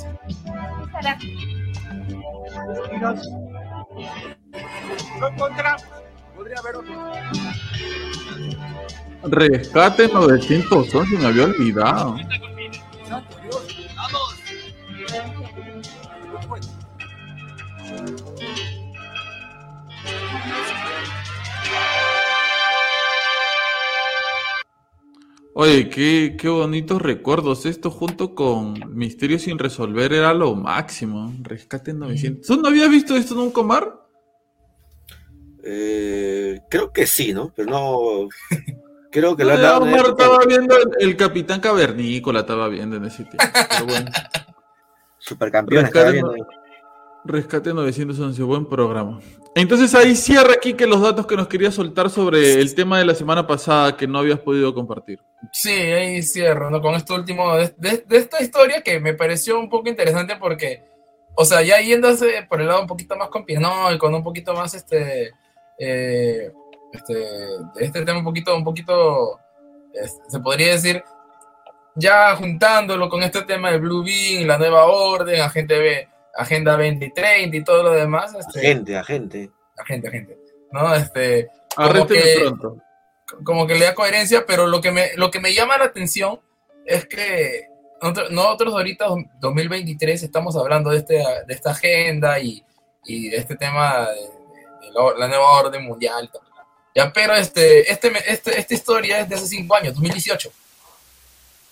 Lo 5.20 5.28
encontramos. 5.28 5.84
Podría 6.36 6.60
haber 6.60 6.76
otro. 6.76 7.14
Rescate 9.24 10.08
911, 10.08 11.18
me 11.18 11.26
había 11.26 11.46
olvidado. 11.46 12.18
Oye, 25.58 25.88
qué, 25.88 26.36
qué 26.38 26.50
bonitos 26.50 27.02
recuerdos. 27.02 27.66
Esto 27.66 27.90
junto 27.90 28.36
con 28.36 28.94
Misterio 28.94 29.40
sin 29.40 29.58
resolver 29.58 30.12
era 30.12 30.34
lo 30.34 30.54
máximo. 30.54 31.34
Rescate 31.44 31.94
900. 31.94 32.46
¿Tú 32.46 32.62
no 32.62 32.68
habías 32.68 32.90
visto 32.90 33.16
esto 33.16 33.36
nunca, 33.36 33.62
Omar? 33.62 34.06
Eh, 35.64 36.60
creo 36.70 36.92
que 36.92 37.08
sí, 37.08 37.34
¿no? 37.34 37.54
Pero 37.56 37.70
no. 37.70 38.28
Creo 39.14 39.38
que 39.38 39.44
no, 39.44 39.52
lo 39.52 39.56
han 39.56 39.62
dado. 39.62 39.82
Omar 39.84 40.08
estaba 40.10 40.40
viendo 40.46 40.76
el, 40.76 40.90
el, 41.00 41.16
Capitán 41.16 41.62
Cavernícola, 41.62 42.42
estaba 42.42 42.68
viendo 42.68 42.98
en 42.98 43.06
ese 43.06 43.24
tiempo. 43.24 43.46
Pero 43.70 43.86
bueno. 43.86 44.12
Supercampeón 45.20 45.86
estaba 45.86 46.12
viendo. 46.12 46.36
Rescate 47.26 47.74
911, 47.74 48.42
buen 48.44 48.66
programa. 48.66 49.20
Entonces 49.56 49.96
ahí 49.96 50.16
cierra 50.16 50.54
aquí 50.54 50.74
que 50.74 50.86
los 50.86 51.02
datos 51.02 51.26
que 51.26 51.36
nos 51.36 51.48
quería 51.48 51.72
soltar 51.72 52.10
sobre 52.10 52.54
el 52.54 52.76
tema 52.76 53.00
de 53.00 53.06
la 53.06 53.16
semana 53.16 53.48
pasada 53.48 53.96
que 53.96 54.08
no 54.08 54.20
habías 54.20 54.40
podido 54.40 54.74
compartir. 54.74 55.20
Sí, 55.52 55.72
ahí 55.72 56.22
cierro, 56.22 56.70
¿no? 56.70 56.82
Con 56.82 56.96
esto 56.96 57.16
último 57.16 57.56
de, 57.56 57.74
de, 57.78 58.04
de 58.08 58.18
esta 58.18 58.42
historia 58.42 58.82
que 58.82 59.00
me 59.00 59.14
pareció 59.14 59.60
un 59.60 59.70
poco 59.70 59.90
interesante 59.90 60.36
porque 60.36 60.84
o 61.36 61.44
sea, 61.44 61.62
ya 61.62 61.80
yéndose 61.82 62.46
por 62.48 62.62
el 62.62 62.68
lado 62.68 62.82
un 62.82 62.88
poquito 62.88 63.16
más 63.18 63.30
y 63.94 63.98
con 63.98 64.16
un 64.16 64.24
poquito 64.24 64.54
más 64.54 64.74
este, 64.74 65.34
eh, 65.78 66.52
este, 66.94 67.26
este 67.80 68.06
tema 68.06 68.20
un 68.20 68.24
poquito, 68.24 68.56
un 68.56 68.64
poquito, 68.64 69.40
se 70.30 70.40
podría 70.40 70.72
decir, 70.72 71.04
ya 71.96 72.36
juntándolo 72.38 73.10
con 73.10 73.22
este 73.22 73.42
tema 73.42 73.72
del 73.72 73.82
Blue 73.82 74.04
Bean, 74.04 74.48
la 74.48 74.58
nueva 74.58 74.86
orden, 74.86 75.42
Agente 75.42 75.78
B, 75.78 76.08
Agenda 76.38 76.74
2030 76.74 77.56
y 77.56 77.64
todo 77.64 77.84
lo 77.84 77.92
demás. 77.92 78.34
Este, 78.34 78.60
agente, 78.60 78.98
agente. 78.98 79.52
Agente, 79.78 80.08
agente. 80.08 80.38
¿No? 80.72 80.94
Este, 80.94 81.48
como 81.76 82.08
que, 82.08 82.54
como 83.44 83.68
que 83.68 83.76
le 83.76 83.86
da 83.86 83.96
coherencia, 83.96 84.46
pero 84.46 84.68
lo 84.68 84.82
que, 84.82 84.92
me, 84.92 85.16
lo 85.16 85.32
que 85.32 85.40
me 85.40 85.54
llama 85.54 85.78
la 85.78 85.86
atención 85.86 86.40
es 86.86 87.06
que 87.06 87.68
nosotros 88.30 88.74
ahorita, 88.74 89.08
2023, 89.40 90.24
estamos 90.24 90.56
hablando 90.56 90.90
de, 90.92 90.98
este, 90.98 91.16
de 91.16 91.54
esta 91.54 91.72
agenda 91.72 92.40
y, 92.40 92.64
y 93.06 93.30
de 93.30 93.38
este 93.38 93.56
tema 93.56 94.08
de, 94.10 94.92
la, 95.18 95.28
nueva 95.28 95.52
orden 95.60 95.84
mundial. 95.84 96.30
Ya, 96.94 97.12
pero 97.12 97.36
este, 97.36 97.92
este, 97.92 98.12
este, 98.32 98.60
esta 98.60 98.74
historia 98.74 99.20
es 99.20 99.30
de 99.30 99.36
hace 99.36 99.48
cinco 99.48 99.76
años, 99.76 99.96
2018. 99.96 100.52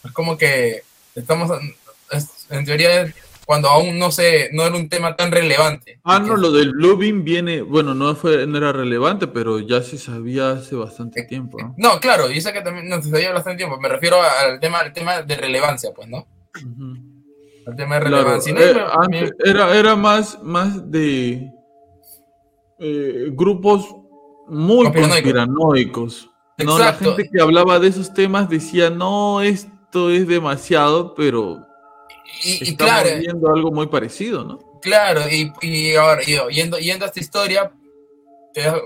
Es 0.06 0.12
como 0.12 0.38
que 0.38 0.84
estamos, 1.16 1.50
en 2.50 2.66
teoría, 2.66 3.14
cuando 3.46 3.70
aún 3.70 4.00
no 4.00 4.12
se, 4.12 4.50
no 4.54 4.64
era 4.64 4.76
un 4.76 4.90
tema 4.90 5.16
tan 5.16 5.32
relevante. 5.32 6.00
Ah, 6.04 6.20
no, 6.20 6.36
lo 6.36 6.52
del 6.52 6.74
Beam 6.74 7.24
viene, 7.24 7.62
bueno, 7.62 7.94
no 7.94 8.16
fue, 8.16 8.48
no 8.48 8.58
era 8.58 8.72
relevante, 8.72 9.28
pero 9.28 9.60
ya 9.60 9.82
se 9.82 9.98
sabía 9.98 10.52
hace 10.52 10.76
bastante 10.76 11.22
eh, 11.22 11.26
tiempo. 11.26 11.58
¿no? 11.78 12.00
claro, 12.00 12.32
y 12.32 12.42
sé 12.42 12.54
que 12.54 12.62
también 12.62 12.88
no 12.88 13.02
se 13.02 13.10
sabía 13.10 13.32
bastante 13.32 13.58
tiempo, 13.58 13.80
me 13.80 13.90
refiero 13.90 14.18
al 14.22 14.60
tema, 14.60 14.80
al 14.80 14.94
tema 14.94 15.22
de 15.22 15.36
relevancia, 15.36 15.92
pues, 15.96 16.08
¿no? 16.08 16.28
El 17.66 17.76
tema 17.76 17.96
de 17.96 18.02
relevancia. 18.02 18.54
Eh, 18.58 19.32
era, 19.44 19.76
era 19.76 19.96
más, 19.96 20.42
más 20.44 20.90
de 20.92 21.52
eh, 22.80 23.30
grupos 23.32 23.88
muy 24.48 24.92
conspiranoicos. 24.92 26.30
No, 26.58 26.78
la 26.78 26.94
gente 26.94 27.30
que 27.30 27.42
hablaba 27.42 27.80
de 27.80 27.88
esos 27.88 28.14
temas 28.14 28.48
decía, 28.48 28.90
no, 28.90 29.42
es 29.42 29.68
es 29.94 30.28
demasiado, 30.28 31.14
pero 31.14 31.66
y, 32.44 32.70
y 32.70 32.76
claro, 32.76 33.10
viendo 33.20 33.52
algo 33.52 33.72
muy 33.72 33.88
parecido, 33.88 34.44
¿no? 34.44 34.60
Claro, 34.82 35.22
y, 35.30 35.52
y 35.62 35.96
ahora, 35.96 36.22
yendo, 36.22 36.78
yendo 36.78 37.06
a 37.06 37.08
esta 37.08 37.20
historia, 37.20 37.72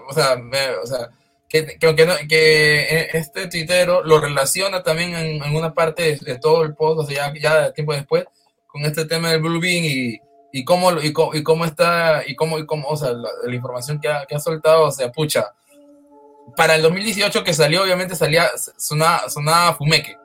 o 0.10 0.14
sea, 0.14 0.36
o 0.84 0.88
sea 0.88 1.10
que, 1.50 1.78
que, 1.78 2.28
que, 2.28 3.10
este 3.14 3.48
tuitero 3.48 4.04
lo 4.04 4.20
relaciona 4.20 4.84
también 4.84 5.16
en, 5.16 5.44
en 5.44 5.56
una 5.56 5.74
parte 5.74 6.18
de, 6.22 6.40
todo 6.40 6.64
el 6.64 6.76
post, 6.76 7.00
o 7.00 7.06
sea, 7.06 7.34
ya, 7.34 7.40
ya 7.40 7.72
tiempo 7.72 7.94
después, 7.94 8.26
con 8.68 8.84
este 8.84 9.06
tema 9.06 9.32
del 9.32 9.42
Blue 9.42 9.60
Bean 9.60 9.86
y, 9.86 10.20
y 10.52 10.64
cómo, 10.66 10.92
y 11.02 11.14
cómo, 11.14 11.34
y 11.34 11.44
cómo 11.44 11.66
está, 11.66 12.24
y 12.28 12.36
cómo, 12.36 12.60
y 12.60 12.66
cómo, 12.66 12.90
o 12.90 12.98
sea, 12.98 13.12
la, 13.14 13.56
información 13.56 14.00
que 14.00 14.10
ha, 14.10 14.26
que 14.26 14.36
ha, 14.36 14.40
soltado, 14.40 14.84
o 14.84 14.92
sea, 14.92 15.12
pucha, 15.12 15.54
para 16.56 16.76
el 16.76 16.82
2018 16.82 17.44
que 17.44 17.54
salió, 17.54 17.84
obviamente 17.84 18.16
salía, 18.16 18.50
sonaba, 18.78 19.30
sonaba 19.30 19.74
Fumeque. 19.74 20.18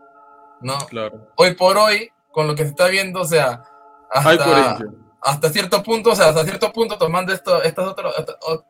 ¿no? 0.63 0.79
Claro. 0.89 1.29
Hoy 1.37 1.55
por 1.55 1.77
hoy, 1.77 2.11
con 2.33 2.47
lo 2.47 2.55
que 2.55 2.65
se 2.65 2.71
está 2.71 2.89
viendo, 2.89 3.21
o 3.21 3.25
sea, 3.25 3.63
hasta, 4.11 4.79
hasta 5.21 5.51
cierto 5.51 5.83
punto, 5.83 6.11
o 6.11 6.17
sea, 6.17 6.31
hasta 6.31 6.45
cierto 6.45 6.73
punto, 6.73 6.99
tomando 6.99 7.33
esto, 7.33 7.63
estas 7.63 7.87
otras 7.87 8.15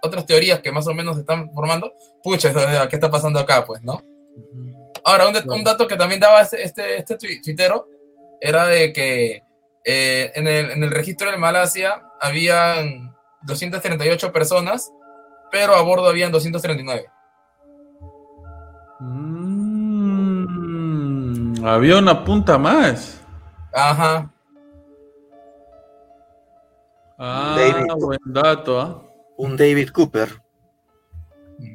otras 0.02 0.26
teorías 0.26 0.60
que 0.60 0.72
más 0.72 0.86
o 0.86 0.94
menos 0.94 1.14
se 1.14 1.22
están 1.22 1.51
formando, 1.52 1.93
pucha, 2.22 2.52
¿qué 2.89 2.97
está 2.97 3.10
pasando 3.10 3.40
acá, 3.40 3.64
pues, 3.64 3.82
no? 3.82 4.02
Ahora, 5.05 5.26
un, 5.28 5.64
dato 5.64 5.89
que 5.89 5.97
también 5.97 6.20
daba 6.20 6.43
este, 6.43 6.62
este, 6.62 6.98
este 6.98 7.16
tuitero 7.16 7.89
era 8.40 8.66
de 8.66 8.93
que 8.93 9.43
eh, 9.84 10.32
en, 10.34 10.47
el, 10.47 10.70
en 10.70 10.84
el 10.84 10.90
registro 10.90 11.30
de 11.30 11.36
Malasia 11.36 12.02
habían 12.20 13.16
238 13.43 14.32
personas, 14.32 14.93
pero 15.51 15.74
a 15.74 15.82
bordo 15.82 16.09
habían 16.09 16.30
239. 16.30 17.09
Había 21.64 21.98
una 21.98 22.24
punta 22.24 22.59
más. 22.59 23.21
Ajá. 23.72 24.30
Ah, 27.18 27.86
buen 27.98 28.20
dato. 28.24 28.80
¿ah? 28.80 29.02
Un 29.36 29.56
David 29.56 29.90
Cooper. 29.90 30.40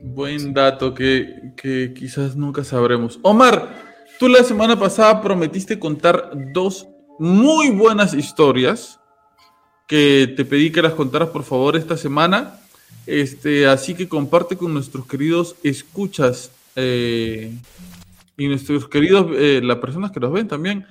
Buen 0.03 0.53
dato 0.53 0.93
que, 0.93 1.53
que 1.55 1.93
quizás 1.93 2.35
nunca 2.35 2.63
sabremos. 2.63 3.19
Omar, 3.21 3.69
tú 4.19 4.27
la 4.27 4.43
semana 4.43 4.77
pasada 4.77 5.21
prometiste 5.21 5.79
contar 5.79 6.31
dos 6.53 6.87
muy 7.19 7.69
buenas 7.69 8.13
historias 8.13 8.99
que 9.87 10.33
te 10.35 10.43
pedí 10.43 10.71
que 10.71 10.81
las 10.81 10.93
contaras 10.93 11.29
por 11.29 11.43
favor 11.43 11.77
esta 11.77 11.97
semana. 11.97 12.59
Este, 13.05 13.65
así 13.67 13.95
que 13.95 14.09
comparte 14.09 14.57
con 14.57 14.73
nuestros 14.73 15.07
queridos 15.07 15.55
escuchas 15.63 16.51
eh, 16.75 17.53
y 18.35 18.47
nuestros 18.47 18.89
queridos, 18.89 19.27
eh, 19.35 19.61
las 19.63 19.77
personas 19.77 20.11
que 20.11 20.19
nos 20.19 20.33
ven 20.33 20.47
también, 20.47 20.85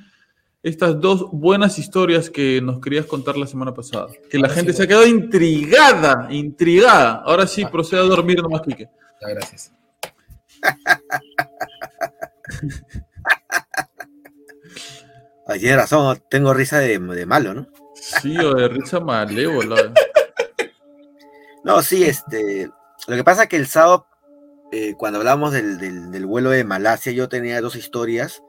estas 0.66 1.00
dos 1.00 1.30
buenas 1.30 1.78
historias 1.78 2.28
que 2.28 2.60
nos 2.60 2.80
querías 2.80 3.06
contar 3.06 3.36
la 3.36 3.46
semana 3.46 3.72
pasada. 3.72 4.08
Que 4.28 4.36
la 4.36 4.48
gente 4.48 4.72
se 4.72 4.82
ha 4.82 4.88
quedado 4.88 5.06
intrigada, 5.06 6.26
intrigada. 6.28 7.22
Ahora 7.24 7.46
sí, 7.46 7.62
ah. 7.62 7.70
procede 7.70 8.00
a 8.00 8.04
dormir 8.04 8.42
nomás, 8.42 8.62
Quique. 8.62 8.88
Gracias. 9.20 9.72
Ay, 15.46 15.60
tiene 15.60 15.76
razón, 15.76 16.20
tengo 16.28 16.52
risa 16.52 16.80
de, 16.80 16.98
malo, 16.98 17.54
¿no? 17.54 17.68
Sí, 17.94 18.36
o 18.36 18.52
de 18.52 18.66
risa 18.66 18.98
malévola. 18.98 19.92
no, 21.62 21.80
sí, 21.80 22.02
este. 22.02 22.68
Lo 23.06 23.14
que 23.14 23.22
pasa 23.22 23.44
es 23.44 23.48
que 23.48 23.54
el 23.54 23.68
sábado 23.68 24.08
eh, 24.72 24.94
cuando 24.98 25.20
hablamos 25.20 25.52
del, 25.52 26.26
vuelo 26.26 26.50
de 26.50 26.64
Malasia, 26.64 27.12
yo 27.12 27.28
tenía 27.28 27.60
dos 27.60 27.76
historias 27.76 28.42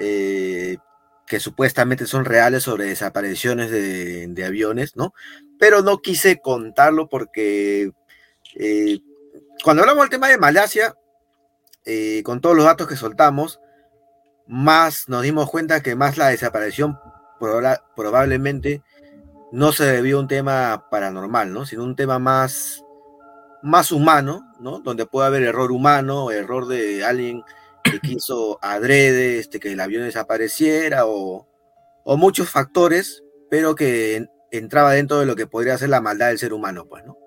eh, 0.00 0.78
que 1.26 1.40
supuestamente 1.40 2.06
son 2.06 2.24
reales 2.24 2.62
sobre 2.62 2.86
desapariciones 2.86 3.70
de, 3.70 4.44
aviones, 4.44 4.96
¿no? 4.96 5.12
Pero 5.58 5.82
no 5.82 5.98
quise 5.98 6.40
contarlo 6.40 7.08
porque 7.08 7.90
eh, 8.54 9.00
cuando 9.64 9.82
hablamos 9.82 10.04
del 10.04 10.10
tema 10.10 10.28
de 10.28 10.38
Malasia, 10.38 10.94
con 12.24 12.40
todos 12.40 12.56
los 12.56 12.64
datos 12.64 12.88
que 12.88 12.96
soltamos, 12.96 13.60
más 14.46 15.08
nos 15.08 15.22
dimos 15.22 15.50
cuenta 15.50 15.82
que 15.82 15.94
más 15.94 16.16
la 16.16 16.28
desaparición 16.28 16.98
probablemente 17.94 18.82
no 19.52 19.72
se 19.72 19.84
debió 19.84 20.18
a 20.18 20.20
un 20.20 20.28
tema 20.28 20.86
paranormal, 20.90 21.52
¿no? 21.52 21.66
Sino 21.66 21.84
un 21.84 21.96
tema 21.96 22.18
más 22.18 22.82
más 23.62 23.90
humano, 23.90 24.52
¿no? 24.60 24.80
Donde 24.80 25.06
puede 25.06 25.26
haber 25.26 25.42
error 25.42 25.72
humano, 25.72 26.30
error 26.30 26.66
de 26.66 27.04
alguien 27.04 27.42
quiso 28.00 28.58
adrede, 28.62 29.38
este, 29.38 29.60
que 29.60 29.72
el 29.72 29.80
avión 29.80 30.04
desapareciera 30.04 31.06
o, 31.06 31.46
muchos 32.04 32.50
factores, 32.50 33.22
pero 33.50 33.74
que 33.74 34.26
entraba 34.50 34.92
dentro 34.92 35.18
de 35.18 35.26
lo 35.26 35.36
que 35.36 35.46
podría 35.46 35.78
ser 35.78 35.88
la 35.88 36.00
maldad 36.00 36.28
del 36.28 36.38
ser 36.38 36.52
humano, 36.52 36.86
pues, 36.88 37.04
¿no? 37.04 37.18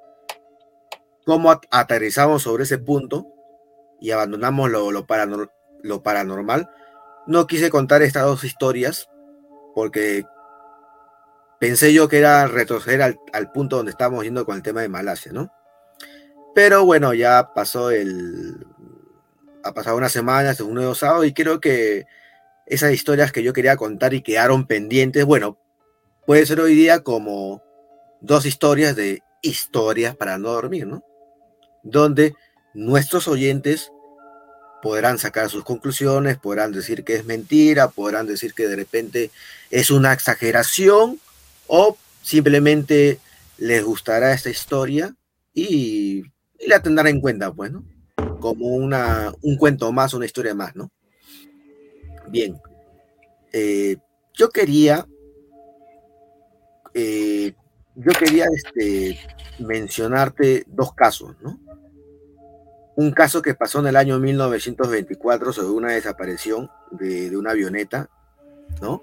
¿Cómo 1.25 1.51
aterrizamos 1.69 2.43
sobre 2.43 2.63
ese 2.63 2.77
punto 2.77 3.27
y 3.99 4.11
abandonamos 4.11 4.71
lo, 4.71 4.91
lo, 4.91 5.05
paranormal? 5.05 6.69
No 7.27 7.45
quise 7.45 7.69
contar 7.69 8.01
estas 8.01 8.23
dos 8.23 8.43
historias 8.43 9.09
porque 9.75 10.23
pensé 11.59 11.93
yo 11.93 12.07
que 12.07 12.17
era 12.19 12.47
retroceder 12.47 13.01
al, 13.01 13.19
al 13.33 13.51
punto 13.51 13.75
donde 13.75 13.91
estábamos 13.91 14.23
yendo 14.23 14.45
con 14.45 14.55
el 14.55 14.63
tema 14.63 14.81
de 14.81 14.89
Malasia, 14.89 15.31
¿no? 15.31 15.51
Pero 16.55 16.83
bueno, 16.85 17.13
ya 17.13 17.53
pasó 17.53 17.91
el. 17.91 18.65
Ha 19.63 19.73
pasado 19.73 19.97
una 19.97 20.09
semana, 20.09 20.51
es 20.51 20.61
un 20.61 20.73
nuevo 20.73 20.95
sábado, 20.95 21.25
y 21.25 21.33
creo 21.33 21.59
que 21.59 22.05
esas 22.65 22.93
historias 22.93 23.31
que 23.31 23.43
yo 23.43 23.53
quería 23.53 23.77
contar 23.77 24.13
y 24.13 24.21
quedaron 24.21 24.67
pendientes, 24.67 25.25
bueno, 25.25 25.57
puede 26.25 26.45
ser 26.45 26.59
hoy 26.59 26.75
día 26.75 27.03
como 27.03 27.63
dos 28.21 28.45
historias 28.45 28.95
de 28.95 29.21
historias 29.41 30.15
para 30.15 30.37
no 30.37 30.51
dormir, 30.51 30.87
¿no? 30.87 31.03
Donde 31.83 32.35
nuestros 32.73 33.27
oyentes 33.27 33.91
podrán 34.81 35.17
sacar 35.17 35.49
sus 35.49 35.63
conclusiones, 35.63 36.37
podrán 36.37 36.71
decir 36.71 37.03
que 37.03 37.15
es 37.15 37.25
mentira, 37.25 37.89
podrán 37.89 38.27
decir 38.27 38.53
que 38.53 38.67
de 38.67 38.75
repente 38.75 39.31
es 39.71 39.91
una 39.91 40.13
exageración 40.13 41.19
o 41.67 41.97
simplemente 42.21 43.19
les 43.57 43.83
gustará 43.83 44.33
esta 44.33 44.49
historia 44.49 45.15
y 45.53 46.23
y 46.59 46.67
la 46.67 46.81
tendrán 46.81 47.07
en 47.07 47.21
cuenta, 47.21 47.51
pues, 47.51 47.71
¿no? 47.71 47.83
Como 48.39 48.67
una, 48.67 49.33
un 49.41 49.57
cuento 49.57 49.91
más, 49.91 50.13
una 50.13 50.25
historia 50.25 50.53
más, 50.53 50.75
¿no? 50.75 50.91
Bien. 52.27 52.59
Eh, 53.51 53.97
yo 54.33 54.49
quería, 54.49 55.07
eh, 56.93 57.53
yo 57.95 58.11
quería 58.13 58.45
este, 58.53 59.19
mencionarte 59.59 60.65
dos 60.67 60.93
casos, 60.93 61.35
¿no? 61.41 61.59
Un 62.95 63.11
caso 63.11 63.41
que 63.41 63.55
pasó 63.55 63.79
en 63.79 63.87
el 63.87 63.95
año 63.95 64.19
1924 64.19 65.53
sobre 65.53 65.69
una 65.69 65.93
desaparición 65.93 66.69
de, 66.91 67.29
de 67.29 67.37
una 67.37 67.51
avioneta, 67.51 68.09
¿no? 68.81 69.01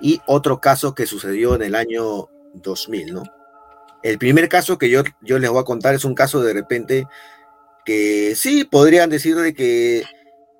Y 0.00 0.20
otro 0.26 0.60
caso 0.60 0.94
que 0.94 1.06
sucedió 1.06 1.54
en 1.54 1.62
el 1.62 1.74
año 1.74 2.28
2000, 2.54 3.14
¿no? 3.14 3.22
El 4.04 4.18
primer 4.18 4.50
caso 4.50 4.76
que 4.76 4.90
yo, 4.90 5.02
yo 5.22 5.38
les 5.38 5.48
voy 5.48 5.60
a 5.60 5.64
contar 5.64 5.94
es 5.94 6.04
un 6.04 6.14
caso 6.14 6.42
de 6.42 6.52
repente 6.52 7.06
que 7.84 8.34
sí 8.34 8.64
podrían 8.64 9.10
decir 9.10 9.36
de 9.36 9.54
que 9.54 10.04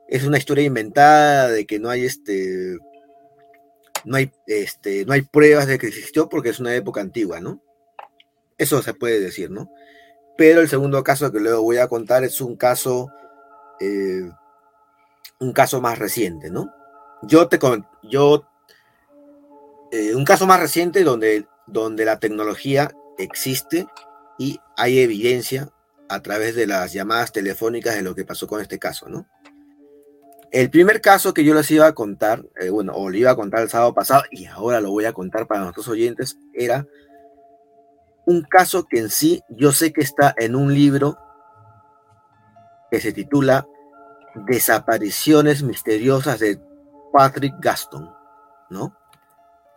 es 0.09 0.25
una 0.25 0.39
historia 0.39 0.65
inventada, 0.65 1.49
de 1.49 1.67
que 1.67 1.79
no 1.79 1.91
hay 1.91 2.05
este 2.05 2.79
no 4.05 4.17
hay 4.17 4.31
este 4.47 5.05
no 5.07 5.15
hay 5.15 5.23
pruebas 5.23 5.67
de 5.67 5.79
que 5.79 5.87
existió 5.87 6.29
porque 6.29 6.51
es 6.51 6.61
una 6.61 6.75
época 6.75 7.01
antigua, 7.01 7.41
¿no? 7.41 7.63
Eso 8.59 8.83
se 8.83 8.95
puede 8.95 9.21
decir, 9.21 9.51
¿no? 9.51 9.71
Pero 10.37 10.61
el 10.61 10.69
segundo 10.69 11.03
caso 11.03 11.33
que 11.33 11.41
luego 11.41 11.63
voy 11.63 11.79
a 11.79 11.89
contar 11.89 12.25
es 12.25 12.41
un 12.41 12.57
caso 12.57 13.09
eh, 13.81 14.31
un 15.41 15.53
caso 15.53 15.81
más 15.81 15.99
reciente, 15.99 16.51
¿no? 16.51 16.73
Yo 17.23 17.49
te 17.49 17.59
yo 18.03 18.47
eh, 19.91 20.15
un 20.15 20.25
caso 20.25 20.47
más 20.47 20.61
reciente 20.61 21.03
donde 21.05 21.47
donde 21.67 22.05
la 22.05 22.19
tecnología 22.19 22.93
existe 23.17 23.87
y 24.39 24.61
hay 24.77 24.99
evidencia 24.99 25.71
a 26.09 26.23
través 26.23 26.55
de 26.55 26.67
las 26.67 26.93
llamadas 26.93 27.33
telefónicas 27.33 27.95
de 27.95 28.03
lo 28.03 28.15
que 28.15 28.25
pasó 28.25 28.47
con 28.47 28.61
este 28.61 28.79
caso, 28.79 29.09
¿no? 29.09 29.27
El 30.51 30.71
primer 30.71 31.01
caso 31.01 31.35
que 31.35 31.45
yo 31.45 31.53
les 31.53 31.69
iba 31.73 31.87
a 31.87 31.95
contar, 31.95 32.45
eh, 32.61 32.71
bueno, 32.71 32.93
o 32.95 33.11
le 33.11 33.19
iba 33.19 33.33
a 33.33 33.37
contar 33.37 33.63
el 33.63 33.69
sábado 33.69 33.93
pasado 33.93 34.23
y 34.31 34.47
ahora 34.47 34.81
lo 34.81 34.91
voy 34.91 35.05
a 35.05 35.13
contar 35.13 35.49
para 35.49 35.63
nuestros 35.63 35.89
oyentes, 35.89 36.39
era 36.53 36.87
un 38.27 38.43
caso 38.43 38.87
que 38.87 39.01
en 39.01 39.11
sí 39.11 39.43
yo 39.49 39.73
sé 39.73 39.93
que 39.93 40.03
está 40.03 40.35
en 40.39 40.55
un 40.55 40.73
libro 40.73 41.19
que 42.91 43.01
se 43.01 43.13
titula 43.13 43.67
Desapariciones 44.47 45.63
misteriosas 45.63 46.41
de 46.41 46.61
Patrick 47.13 47.55
Gaston, 47.61 48.11
¿no? 48.71 48.97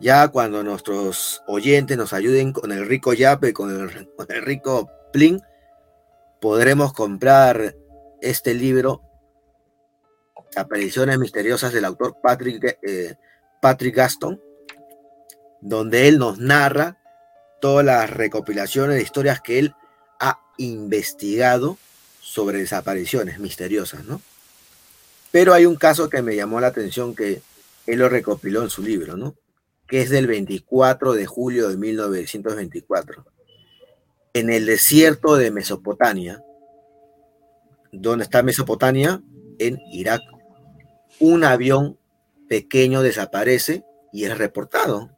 Ya 0.00 0.28
cuando 0.28 0.62
nuestros 0.62 1.42
oyentes 1.46 1.96
nos 1.96 2.12
ayuden 2.12 2.52
con 2.52 2.70
el 2.72 2.86
rico 2.86 3.12
yape, 3.12 3.52
con 3.52 3.70
el, 3.70 4.08
con 4.16 4.26
el 4.30 4.42
rico 4.42 4.90
plin, 5.12 5.40
podremos 6.40 6.92
comprar 6.92 7.74
este 8.20 8.54
libro 8.54 9.02
Apariciones 10.56 11.18
Misteriosas 11.18 11.72
del 11.72 11.84
autor 11.84 12.16
Patrick, 12.22 12.78
eh, 12.82 13.16
Patrick 13.60 13.94
Gaston, 13.94 14.40
donde 15.60 16.08
él 16.08 16.18
nos 16.18 16.38
narra 16.38 16.98
todas 17.60 17.84
las 17.84 18.10
recopilaciones 18.10 18.96
de 18.96 19.02
historias 19.02 19.40
que 19.40 19.58
él 19.58 19.74
ha 20.20 20.40
investigado 20.56 21.78
sobre 22.20 22.58
desapariciones 22.58 23.38
misteriosas, 23.38 24.04
¿no? 24.04 24.20
Pero 25.30 25.54
hay 25.54 25.66
un 25.66 25.76
caso 25.76 26.08
que 26.08 26.22
me 26.22 26.36
llamó 26.36 26.60
la 26.60 26.68
atención 26.68 27.14
que 27.14 27.42
él 27.86 27.98
lo 27.98 28.08
recopiló 28.08 28.62
en 28.62 28.70
su 28.70 28.82
libro, 28.82 29.16
¿no? 29.16 29.34
Que 29.86 30.02
es 30.02 30.10
del 30.10 30.26
24 30.26 31.14
de 31.14 31.26
julio 31.26 31.68
de 31.68 31.76
1924. 31.76 33.24
En 34.38 34.52
el 34.52 34.66
desierto 34.66 35.34
de 35.34 35.50
Mesopotamia. 35.50 36.44
¿Dónde 37.90 38.22
está 38.22 38.44
Mesopotamia? 38.44 39.20
En 39.58 39.80
Irak 39.90 40.20
un 41.18 41.42
avión 41.42 41.98
pequeño 42.48 43.02
desaparece 43.02 43.84
y 44.12 44.26
es 44.26 44.38
reportado. 44.38 45.10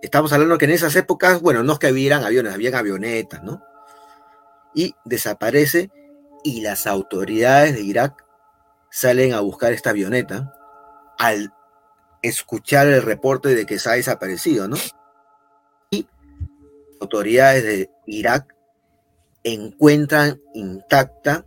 Estamos 0.00 0.32
hablando 0.32 0.58
que 0.58 0.66
en 0.66 0.70
esas 0.70 0.94
épocas, 0.94 1.40
bueno, 1.40 1.64
no 1.64 1.72
es 1.72 1.78
que 1.80 1.90
hubieran 1.90 2.22
aviones, 2.22 2.54
habían 2.54 2.76
avionetas, 2.76 3.42
¿no? 3.42 3.60
Y 4.72 4.94
desaparece 5.04 5.90
y 6.44 6.60
las 6.60 6.86
autoridades 6.86 7.74
de 7.74 7.82
Irak 7.82 8.24
salen 8.92 9.32
a 9.32 9.40
buscar 9.40 9.72
esta 9.72 9.90
avioneta 9.90 10.54
al 11.18 11.52
escuchar 12.22 12.86
el 12.86 13.02
reporte 13.02 13.56
de 13.56 13.66
que 13.66 13.80
se 13.80 13.90
ha 13.90 13.94
desaparecido, 13.94 14.68
¿no? 14.68 14.76
Autoridades 17.00 17.64
de 17.64 17.90
Irak 18.06 18.54
encuentran 19.44 20.40
intacta 20.54 21.46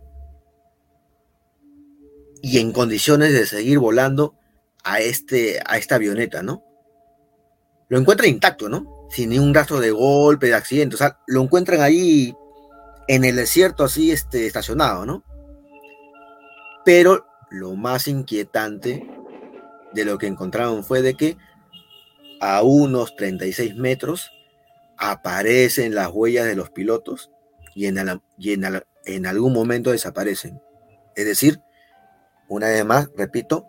y 2.42 2.58
en 2.58 2.72
condiciones 2.72 3.32
de 3.32 3.46
seguir 3.46 3.78
volando 3.78 4.36
a, 4.82 5.00
este, 5.00 5.60
a 5.66 5.76
esta 5.76 5.96
avioneta, 5.96 6.42
¿no? 6.42 6.64
Lo 7.88 7.98
encuentran 7.98 8.30
intacto, 8.30 8.68
¿no? 8.68 9.08
Sin 9.10 9.30
ningún 9.30 9.52
rastro 9.52 9.80
de 9.80 9.90
golpe, 9.90 10.46
de 10.46 10.54
accidente, 10.54 10.94
o 10.94 10.98
sea, 10.98 11.18
lo 11.26 11.42
encuentran 11.42 11.80
ahí 11.80 12.34
en 13.08 13.24
el 13.24 13.36
desierto 13.36 13.84
así 13.84 14.12
este, 14.12 14.46
estacionado, 14.46 15.04
¿no? 15.04 15.24
Pero 16.84 17.26
lo 17.50 17.74
más 17.74 18.08
inquietante 18.08 19.06
de 19.92 20.04
lo 20.04 20.16
que 20.16 20.28
encontraron 20.28 20.84
fue 20.84 21.02
de 21.02 21.14
que 21.14 21.36
a 22.40 22.62
unos 22.62 23.16
36 23.16 23.74
metros 23.76 24.30
aparecen 25.00 25.94
las 25.94 26.10
huellas 26.12 26.46
de 26.46 26.54
los 26.54 26.70
pilotos 26.70 27.32
y 27.74 27.86
en, 27.86 27.98
en, 29.06 29.26
algún 29.26 29.52
momento 29.52 29.90
desaparecen. 29.90 30.60
Es 31.16 31.24
decir, 31.24 31.60
una 32.48 32.68
vez 32.68 32.84
más, 32.84 33.08
repito, 33.16 33.66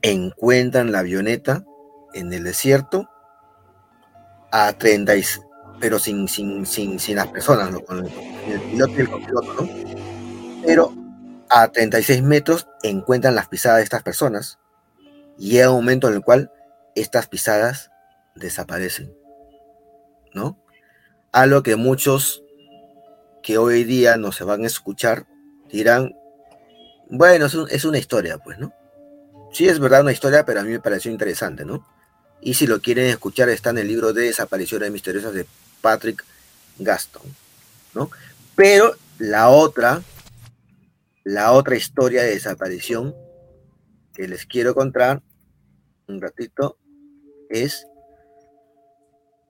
encuentran 0.00 0.92
la 0.92 1.00
avioneta 1.00 1.64
en 2.14 2.32
el 2.32 2.44
desierto 2.44 3.10
a 4.52 4.72
30, 4.72 5.12
pero 5.80 5.98
sin, 5.98 6.28
sin, 6.28 6.64
sin, 6.64 7.00
sin 7.00 7.16
las 7.16 7.26
personas, 7.26 7.70
con 7.86 8.06
el, 8.06 8.60
piloto 8.70 8.92
y 8.96 9.00
el 9.00 9.10
copiloto, 9.10 9.54
¿no? 9.54 9.68
Pero 10.64 10.94
a 11.50 11.68
36 11.68 12.22
metros 12.22 12.68
encuentran 12.82 13.34
las 13.34 13.48
pisadas 13.48 13.78
de 13.78 13.84
estas 13.84 14.02
personas 14.02 14.58
y 15.36 15.50
llega 15.50 15.70
un 15.70 15.76
momento 15.76 16.08
en 16.08 16.14
el 16.14 16.22
cual 16.22 16.52
estas 16.94 17.26
pisadas 17.26 17.90
desaparecen, 18.34 19.12
¿no? 20.38 20.56
Algo 21.32 21.62
que 21.62 21.76
muchos 21.76 22.42
que 23.42 23.58
hoy 23.58 23.84
día 23.84 24.16
no 24.16 24.32
se 24.32 24.44
van 24.44 24.62
a 24.62 24.66
escuchar 24.66 25.26
dirán, 25.70 26.14
bueno, 27.10 27.46
es, 27.46 27.84
una 27.84 27.98
historia, 27.98 28.38
pues, 28.38 28.58
¿no? 28.58 28.72
Sí, 29.52 29.68
es 29.68 29.78
verdad 29.80 30.02
una 30.02 30.12
historia, 30.12 30.44
pero 30.44 30.60
a 30.60 30.62
mí 30.62 30.70
me 30.70 30.80
pareció 30.80 31.10
interesante, 31.10 31.64
¿no? 31.64 31.86
Y 32.40 32.54
si 32.54 32.66
lo 32.66 32.80
quieren 32.80 33.06
escuchar, 33.06 33.48
está 33.48 33.70
en 33.70 33.78
el 33.78 33.88
libro 33.88 34.12
de 34.12 34.24
Desapariciones 34.24 34.92
Misteriosas 34.92 35.34
de 35.34 35.46
Patrick 35.80 36.24
Gaston, 36.78 37.22
¿no? 37.94 38.10
Pero 38.54 38.94
la 39.18 39.48
otra, 39.48 40.02
la 41.24 41.52
otra 41.52 41.76
historia 41.76 42.22
de 42.22 42.34
desaparición 42.34 43.14
que 44.14 44.28
les 44.28 44.46
quiero 44.46 44.74
contar 44.74 45.22
un 46.06 46.20
ratito 46.20 46.78
es, 47.50 47.86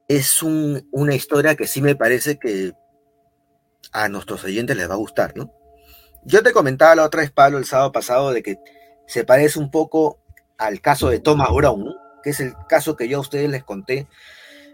es 0.09 0.43
una 0.43 1.15
historia 1.15 1.55
que 1.55 1.67
sí 1.67 1.83
me 1.83 1.95
parece 1.95 2.39
que 2.39 2.73
a 3.93 4.09
nuestros 4.09 4.43
oyentes 4.45 4.77
les 4.77 4.89
va 4.89 4.95
a 4.95 4.99
gustar, 4.99 5.37
¿no? 5.37 5.53
Yo 6.25 6.43
te 6.43 6.53
comentaba 6.53 6.95
la 6.95 7.05
otra 7.05 7.21
vez, 7.21 7.31
Pablo, 7.31 7.59
el 7.59 7.67
sábado 7.67 7.93
pasado, 7.93 8.33
de 8.33 8.43
que 8.43 8.59
se 9.07 9.25
parece 9.25 9.59
un 9.59 9.71
poco 9.71 10.19
al 10.57 10.81
caso 10.81 11.11
de 11.11 11.21
Thomas 11.21 11.51
Brown, 11.53 11.95
que 12.23 12.31
es 12.31 12.41
el 12.41 12.55
caso 12.69 12.97
que 12.97 13.09
yo 13.09 13.19
a 13.19 13.21
ustedes 13.21 13.49
les 13.49 13.65
conté 13.65 14.09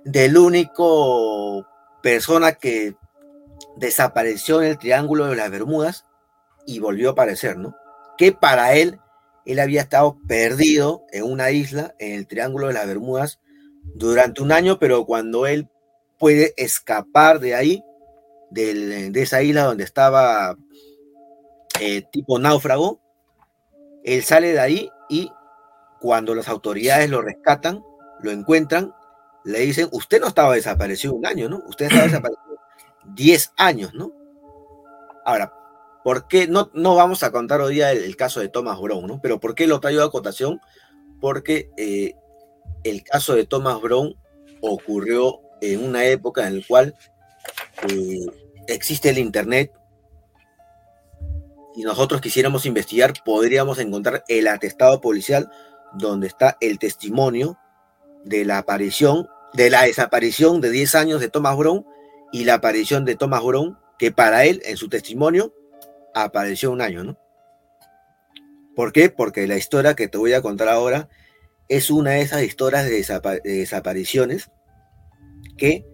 del 0.04 0.38
único 0.38 1.66
persona 2.02 2.52
que 2.52 2.94
desapareció 3.76 4.62
en 4.62 4.68
el 4.68 4.78
Triángulo 4.78 5.26
de 5.26 5.36
las 5.36 5.50
Bermudas 5.50 6.04
y 6.66 6.78
volvió 6.78 7.10
a 7.10 7.12
aparecer, 7.12 7.56
¿no? 7.56 7.74
Que 8.16 8.32
para 8.32 8.74
él, 8.74 9.00
él 9.46 9.58
había 9.58 9.82
estado 9.82 10.16
perdido 10.26 11.04
en 11.12 11.24
una 11.24 11.50
isla, 11.50 11.94
en 11.98 12.14
el 12.14 12.26
Triángulo 12.26 12.68
de 12.68 12.74
las 12.74 12.86
Bermudas, 12.86 13.40
durante 13.94 14.42
un 14.42 14.52
año, 14.52 14.78
pero 14.78 15.04
cuando 15.04 15.46
él 15.46 15.68
puede 16.18 16.54
escapar 16.56 17.40
de 17.40 17.54
ahí, 17.54 17.84
de 18.50 19.10
esa 19.14 19.42
isla 19.42 19.64
donde 19.64 19.84
estaba 19.84 20.56
eh, 21.80 22.02
tipo 22.12 22.38
náufrago, 22.38 23.00
él 24.04 24.22
sale 24.22 24.52
de 24.52 24.60
ahí 24.60 24.90
y 25.08 25.30
cuando 26.00 26.34
las 26.34 26.48
autoridades 26.48 27.10
lo 27.10 27.22
rescatan, 27.22 27.82
lo 28.20 28.30
encuentran, 28.30 28.94
le 29.44 29.60
dicen, 29.60 29.88
usted 29.92 30.20
no 30.20 30.28
estaba 30.28 30.54
desaparecido 30.54 31.14
un 31.14 31.26
año, 31.26 31.48
¿no? 31.48 31.62
Usted 31.66 31.86
estaba 31.86 32.04
desaparecido 32.06 32.58
10 33.14 33.52
años, 33.56 33.94
¿no? 33.94 34.12
Ahora, 35.24 35.52
¿por 36.02 36.28
qué? 36.28 36.46
No, 36.46 36.70
no 36.74 36.94
vamos 36.94 37.22
a 37.22 37.32
contar 37.32 37.60
hoy 37.60 37.74
día 37.74 37.92
el, 37.92 38.16
caso 38.16 38.40
de 38.40 38.48
Thomas 38.48 38.80
Brown, 38.80 39.06
¿no? 39.06 39.20
Pero 39.22 39.40
¿por 39.40 39.54
qué 39.54 39.66
lo 39.66 39.80
traigo 39.80 40.02
a 40.02 40.10
cotación? 40.10 40.60
Porque 41.20 41.70
eh, 41.76 42.14
el 42.84 43.02
caso 43.02 43.34
de 43.34 43.46
Thomas 43.46 43.80
Brown 43.80 44.14
ocurrió 44.60 45.40
en 45.60 45.84
una 45.84 46.04
época 46.04 46.46
en 46.46 46.60
la 46.60 46.66
cual 46.66 46.94
eh, 47.88 48.26
existe 48.68 49.10
el 49.10 49.18
Internet, 49.18 49.72
si 51.74 51.82
nosotros 51.82 52.20
quisiéramos 52.20 52.66
investigar, 52.66 53.12
podríamos 53.24 53.78
encontrar 53.78 54.22
el 54.28 54.46
atestado 54.46 55.00
policial 55.00 55.50
donde 55.94 56.28
está 56.28 56.56
el 56.60 56.78
testimonio 56.78 57.58
de 58.24 58.44
la 58.44 58.58
aparición, 58.58 59.26
de 59.54 59.70
la 59.70 59.82
desaparición 59.82 60.60
de 60.60 60.70
10 60.70 60.94
años 60.94 61.20
de 61.20 61.28
Thomas 61.28 61.56
Brown 61.56 61.84
y 62.32 62.44
la 62.44 62.54
aparición 62.54 63.04
de 63.04 63.16
Thomas 63.16 63.42
Brown, 63.42 63.78
que 63.98 64.12
para 64.12 64.44
él, 64.44 64.62
en 64.64 64.76
su 64.76 64.88
testimonio, 64.88 65.52
apareció 66.14 66.70
un 66.70 66.80
año, 66.80 67.04
¿no? 67.04 67.18
¿Por 68.74 68.92
qué? 68.92 69.08
Porque 69.08 69.46
la 69.46 69.56
historia 69.56 69.94
que 69.94 70.08
te 70.08 70.18
voy 70.18 70.32
a 70.32 70.42
contar 70.42 70.68
ahora 70.68 71.08
es 71.68 71.90
una 71.90 72.12
de 72.12 72.22
esas 72.22 72.42
historias 72.42 72.84
de, 72.84 73.40
desapariciones 73.44 74.50
que 75.56 75.86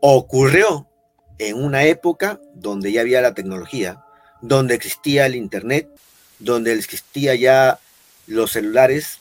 ocurrió 0.00 0.88
en 1.38 1.62
una 1.62 1.84
época 1.84 2.40
donde 2.54 2.92
ya 2.92 3.00
había 3.00 3.20
la 3.20 3.34
tecnología, 3.34 4.04
donde 4.40 4.74
existía 4.74 5.26
el 5.26 5.34
Internet, 5.34 5.88
donde 6.38 6.72
existía 6.72 7.34
ya 7.34 7.78
los 8.26 8.52
celulares 8.52 9.18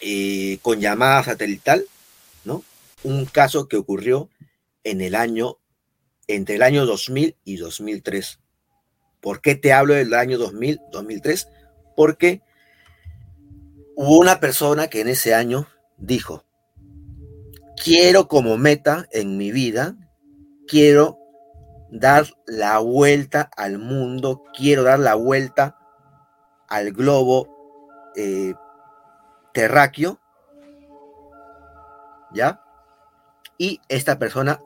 eh, 0.00 0.58
con 0.62 0.80
llamada 0.80 1.22
satelital, 1.22 1.84
¿no? 2.44 2.64
Un 3.04 3.26
caso 3.26 3.68
que 3.68 3.76
ocurrió 3.76 4.28
en 4.84 5.00
el 5.00 5.14
año, 5.14 5.58
entre 6.26 6.56
el 6.56 6.62
año 6.62 6.86
2000 6.86 7.36
y 7.44 7.56
2003. 7.56 8.40
¿Por 9.20 9.40
qué 9.40 9.54
te 9.54 9.72
hablo 9.72 9.94
del 9.94 10.14
año 10.14 10.38
2000, 10.38 10.80
2003? 10.90 11.48
Porque 11.94 12.42
hubo 13.96 14.18
una 14.18 14.40
persona 14.40 14.88
que 14.88 15.00
en 15.00 15.08
ese 15.08 15.34
año 15.34 15.66
dijo, 15.96 16.44
quiero 17.82 18.28
como 18.28 18.56
meta 18.56 19.06
en 19.12 19.36
mi 19.36 19.50
vida, 19.50 19.96
quiero 20.66 21.18
dar 21.90 22.26
la 22.46 22.78
vuelta 22.78 23.50
al 23.56 23.78
mundo, 23.78 24.44
quiero 24.56 24.82
dar 24.82 24.98
la 24.98 25.14
vuelta 25.14 25.78
al 26.68 26.92
globo 26.92 28.12
eh, 28.16 28.54
terráqueo, 29.52 30.18
¿ya? 32.32 32.62
Y 33.58 33.80
esta 33.88 34.18
persona 34.18 34.58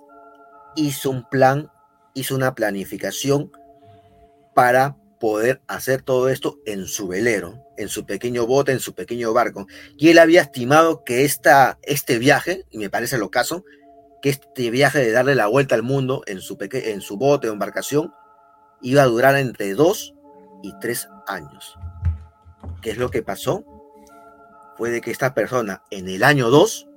hizo 0.77 1.11
un 1.11 1.28
plan, 1.28 1.70
hizo 2.15 2.35
una 2.36 2.55
planificación 2.55 3.51
para 4.55 4.97
poder 5.18 5.62
hacer 5.66 6.02
todo 6.02 6.28
esto 6.28 6.59
en 6.66 6.86
su 6.86 7.09
velero, 7.09 7.64
en 7.76 7.88
su 7.88 8.06
pequeño 8.06 8.47
bote, 8.47 8.72
en 8.72 8.80
su 8.80 8.94
pequeño 8.94 9.32
barco. 9.32 9.66
Y 9.97 10.09
él 10.09 10.18
había 10.18 10.43
estimado 10.43 11.05
que 11.05 11.24
esta, 11.24 11.78
este 11.82 12.18
viaje, 12.18 12.64
y 12.70 12.78
me 12.78 12.90
parece 12.90 13.18
lo 13.18 13.30
caso, 13.30 13.64
que 14.22 14.30
este 14.30 14.70
viaje 14.70 14.98
de 14.98 15.12
darle 15.12 15.34
la 15.34 15.47
vuelta 15.47 15.74
al 15.74 15.82
mundo 15.82 16.22
en 16.26 16.40
su, 16.40 16.56
en 16.60 17.01
su 17.01 17.16
bote 17.16 17.48
o 17.48 17.52
embarcación 17.52 18.12
iba 18.80 19.02
a 19.02 19.06
durar 19.06 19.36
entre 19.36 19.74
dos 19.74 20.14
y 20.62 20.72
tres 20.80 21.09
años. 21.26 21.76
¿Qué 22.82 22.90
es 22.90 22.98
lo 22.98 23.10
que 23.10 23.22
pasó? 23.22 23.64
Fue 24.76 24.90
de 24.90 25.01
que 25.01 25.10
esta 25.10 25.34
persona 25.34 25.82
en 25.90 26.09
el 26.09 26.22
año 26.22 26.51
2, 26.51 26.88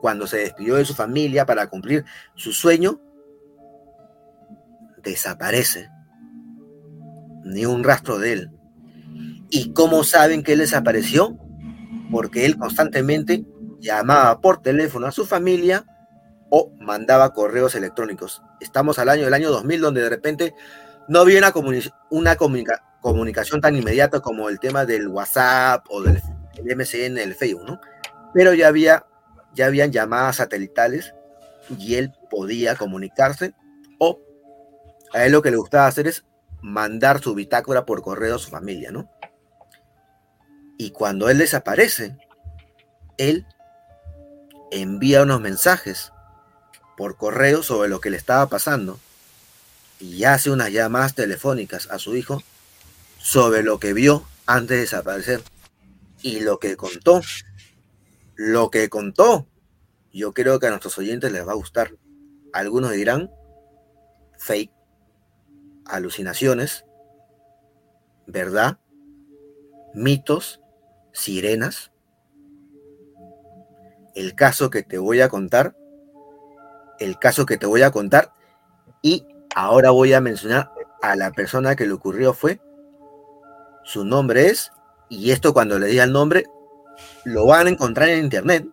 cuando 0.00 0.26
se 0.26 0.38
despidió 0.38 0.76
de 0.76 0.84
su 0.84 0.94
familia 0.94 1.46
para 1.46 1.68
cumplir 1.68 2.04
su 2.34 2.52
sueño, 2.52 3.00
desaparece. 5.02 5.90
Ni 7.44 7.66
un 7.66 7.84
rastro 7.84 8.18
de 8.18 8.32
él. 8.32 8.50
¿Y 9.50 9.72
cómo 9.72 10.04
saben 10.04 10.42
que 10.42 10.52
él 10.52 10.58
desapareció? 10.58 11.38
Porque 12.10 12.44
él 12.44 12.58
constantemente 12.58 13.44
llamaba 13.80 14.40
por 14.40 14.60
teléfono 14.60 15.06
a 15.06 15.12
su 15.12 15.24
familia 15.24 15.84
o 16.50 16.72
mandaba 16.80 17.32
correos 17.32 17.74
electrónicos. 17.74 18.42
Estamos 18.60 18.98
al 18.98 19.08
año 19.08 19.24
del 19.24 19.34
año 19.34 19.50
2000 19.50 19.80
donde 19.80 20.02
de 20.02 20.08
repente 20.08 20.54
no 21.08 21.20
había 21.20 21.38
una, 22.10 22.36
comunicación 23.00 23.60
tan 23.60 23.76
inmediata 23.76 24.20
como 24.20 24.48
el 24.48 24.58
tema 24.58 24.84
del 24.84 25.08
WhatsApp 25.08 25.86
o 25.88 26.02
del 26.02 26.20
MCN, 26.62 27.18
el 27.18 27.34
Facebook, 27.34 27.64
¿no? 27.64 27.80
Pero 28.34 28.52
ya 28.52 28.68
había 28.68 29.04
ya 29.54 29.66
habían 29.66 29.90
llamadas 29.90 30.36
satelitales 30.36 31.14
y 31.78 31.96
él 31.96 32.12
podía 32.30 32.76
comunicarse 32.76 33.54
o 33.98 34.20
a 35.12 35.24
él 35.24 35.32
lo 35.32 35.42
que 35.42 35.50
le 35.50 35.56
gustaba 35.56 35.86
hacer 35.86 36.06
es 36.06 36.24
mandar 36.60 37.20
su 37.20 37.34
bitácora 37.34 37.84
por 37.84 38.02
correo 38.02 38.36
a 38.36 38.38
su 38.38 38.50
familia, 38.50 38.90
¿no? 38.90 39.10
Y 40.76 40.90
cuando 40.90 41.28
él 41.28 41.38
desaparece, 41.38 42.16
él 43.16 43.46
envía 44.70 45.22
unos 45.22 45.40
mensajes 45.40 46.12
por 46.96 47.16
correo 47.16 47.62
sobre 47.62 47.88
lo 47.88 48.00
que 48.00 48.10
le 48.10 48.16
estaba 48.16 48.48
pasando 48.48 48.98
y 50.00 50.24
hace 50.24 50.50
unas 50.50 50.72
llamadas 50.72 51.14
telefónicas 51.14 51.88
a 51.90 51.98
su 51.98 52.16
hijo 52.16 52.42
sobre 53.18 53.62
lo 53.62 53.78
que 53.80 53.92
vio 53.92 54.24
antes 54.46 54.76
de 54.76 54.80
desaparecer 54.82 55.42
y 56.22 56.40
lo 56.40 56.58
que 56.58 56.76
contó. 56.76 57.20
Lo 58.34 58.70
que 58.70 58.88
contó, 58.88 59.48
yo 60.12 60.32
creo 60.32 60.60
que 60.60 60.68
a 60.68 60.70
nuestros 60.70 60.96
oyentes 60.98 61.32
les 61.32 61.46
va 61.46 61.52
a 61.52 61.56
gustar. 61.56 61.92
Algunos 62.52 62.92
dirán 62.92 63.30
fake, 64.38 64.70
alucinaciones, 65.88 66.84
verdad, 68.26 68.78
mitos, 69.94 70.60
sirenas. 71.12 71.92
El 74.14 74.34
caso 74.34 74.70
que 74.70 74.82
te 74.82 74.98
voy 74.98 75.20
a 75.20 75.28
contar, 75.28 75.76
el 76.98 77.18
caso 77.18 77.46
que 77.46 77.56
te 77.56 77.66
voy 77.66 77.82
a 77.82 77.90
contar, 77.90 78.32
y 79.02 79.26
ahora 79.54 79.90
voy 79.90 80.12
a 80.12 80.20
mencionar 80.20 80.70
a 81.02 81.14
la 81.16 81.30
persona 81.30 81.76
que 81.76 81.86
le 81.86 81.92
ocurrió 81.92 82.34
fue, 82.34 82.60
su 83.84 84.04
nombre 84.04 84.46
es, 84.46 84.72
y 85.08 85.30
esto 85.30 85.54
cuando 85.54 85.78
le 85.78 85.86
diga 85.86 86.04
el 86.04 86.12
nombre, 86.12 86.44
lo 87.24 87.46
van 87.46 87.66
a 87.66 87.70
encontrar 87.70 88.08
en 88.08 88.24
internet, 88.24 88.66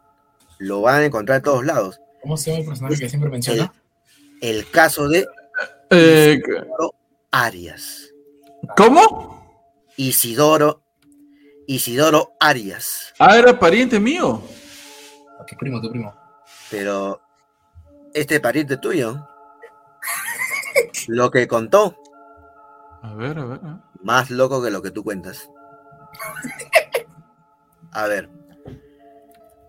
lo 0.58 0.82
van 0.82 1.02
a 1.02 1.06
encontrar 1.06 1.38
en 1.38 1.44
todos 1.44 1.66
lados. 1.66 2.02
¿Cómo 2.22 2.38
se 2.38 2.50
llama 2.50 2.62
el 2.62 2.68
personaje 2.68 3.00
que 3.00 3.10
siempre 3.10 3.30
menciona? 3.30 3.74
El, 4.42 4.58
el 4.58 4.72
caso 4.72 5.08
de 5.08 5.28
Eh, 5.92 6.42
Isidoro 6.44 6.96
Arias. 7.40 8.14
¿Cómo? 8.78 9.44
Isidoro, 9.98 10.84
Isidoro 11.68 12.32
Arias. 12.40 13.14
Ah, 13.20 13.38
era 13.38 13.60
pariente 13.60 14.00
mío. 14.00 14.42
¿Qué 15.46 15.56
primo, 15.58 15.82
tu 15.82 15.92
primo? 15.92 16.16
Pero 16.72 17.22
este 18.14 18.40
pariente 18.40 18.78
tuyo, 18.78 19.28
lo 21.08 21.30
que 21.30 21.46
contó, 21.48 22.02
A 23.04 23.14
ver, 23.16 23.38
a 23.38 23.46
ver. 23.46 23.60
a 23.62 23.68
ver. 23.68 23.76
más 24.02 24.30
loco 24.32 24.64
que 24.64 24.72
lo 24.72 24.82
que 24.82 24.92
tú 24.92 25.04
cuentas. 25.04 25.50
A 27.92 28.08
ver, 28.08 28.30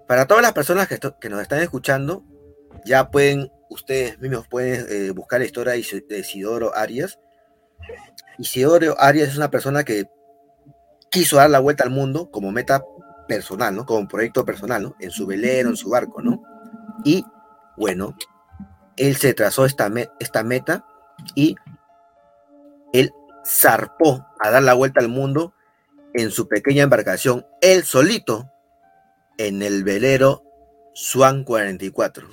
para 0.07 0.27
todas 0.29 0.43
las 0.45 0.53
personas 0.53 0.87
que, 0.87 0.95
esto- 0.95 1.19
que 1.19 1.29
nos 1.29 1.43
están 1.43 1.61
escuchando, 1.61 2.23
ya 2.85 3.11
pueden, 3.11 3.51
ustedes 3.71 4.21
mismos 4.21 4.47
pueden 4.47 4.87
eh, 4.89 5.11
buscar 5.11 5.41
la 5.41 5.47
historia 5.47 5.73
de 5.73 6.19
Isidoro 6.21 6.73
Arias. 6.77 7.19
Isidoro 8.39 8.95
Arias 8.99 9.29
es 9.31 9.37
una 9.37 9.51
persona 9.51 9.85
que 9.85 10.09
quiso 11.11 11.37
dar 11.37 11.51
la 11.51 11.61
vuelta 11.61 11.85
al 11.85 11.91
mundo 11.91 12.31
como 12.31 12.53
meta 12.53 12.85
personal, 13.29 13.75
¿no? 13.75 13.87
Como 13.87 14.07
proyecto 14.09 14.45
personal, 14.45 14.83
¿no? 14.83 14.97
En 15.01 15.11
su 15.11 15.27
velero, 15.27 15.71
en 15.71 15.77
su 15.77 15.91
barco, 15.91 16.21
¿no? 16.23 16.43
Y 17.05 17.25
bueno, 17.77 18.15
él 18.97 19.17
se 19.17 19.35
trazó 19.35 19.65
esta, 19.65 19.89
me- 19.89 20.11
esta 20.21 20.43
meta 20.43 20.85
y 21.35 21.57
él 22.93 23.13
zarpó 23.45 24.27
a 24.41 24.51
dar 24.51 24.63
la 24.63 24.75
vuelta 24.75 25.01
al 25.01 25.09
mundo 25.09 25.55
en 26.15 26.31
su 26.31 26.49
pequeña 26.49 26.83
embarcación, 26.83 27.47
él 27.61 27.85
solito, 27.85 28.51
en 29.39 29.63
el 29.63 29.85
velero 29.85 30.43
Swan 30.95 31.45
44. 31.45 32.27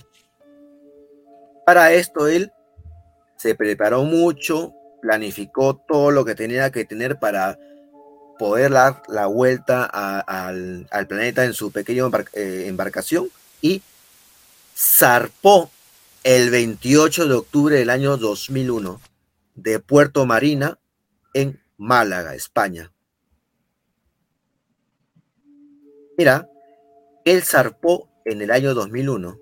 Para 1.66 1.92
esto 1.94 2.28
él 2.28 2.52
se 3.36 3.56
preparó 3.56 4.04
mucho, 4.04 4.74
planificó 5.04 5.76
todo 5.76 6.12
lo 6.12 6.24
que 6.24 6.34
tenía 6.34 6.72
que 6.72 6.86
tener 6.86 7.20
para 7.20 7.60
poder 8.40 8.72
dar 8.72 9.04
la 9.10 9.28
vuelta 9.28 9.84
al, 9.84 10.88
planeta 11.10 11.44
en 11.44 11.54
su 11.54 11.74
pequeña 11.74 12.06
eh, 12.32 12.66
embarcación 12.68 13.28
y 13.62 13.82
zarpó 14.74 15.70
el 16.24 16.50
28 16.52 17.28
de 17.28 17.34
octubre 17.34 17.76
del 17.76 17.90
año 17.90 18.16
2001 18.16 19.02
de 19.56 19.80
Puerto 19.80 20.26
Marina 20.26 20.80
en 21.34 21.60
Málaga, 21.78 22.34
España. 22.34 22.90
Mira, 26.18 26.48
él 27.26 27.44
zarpó 27.44 28.08
en 28.24 28.42
el 28.42 28.52
año 28.52 28.74
2001. 28.74 29.38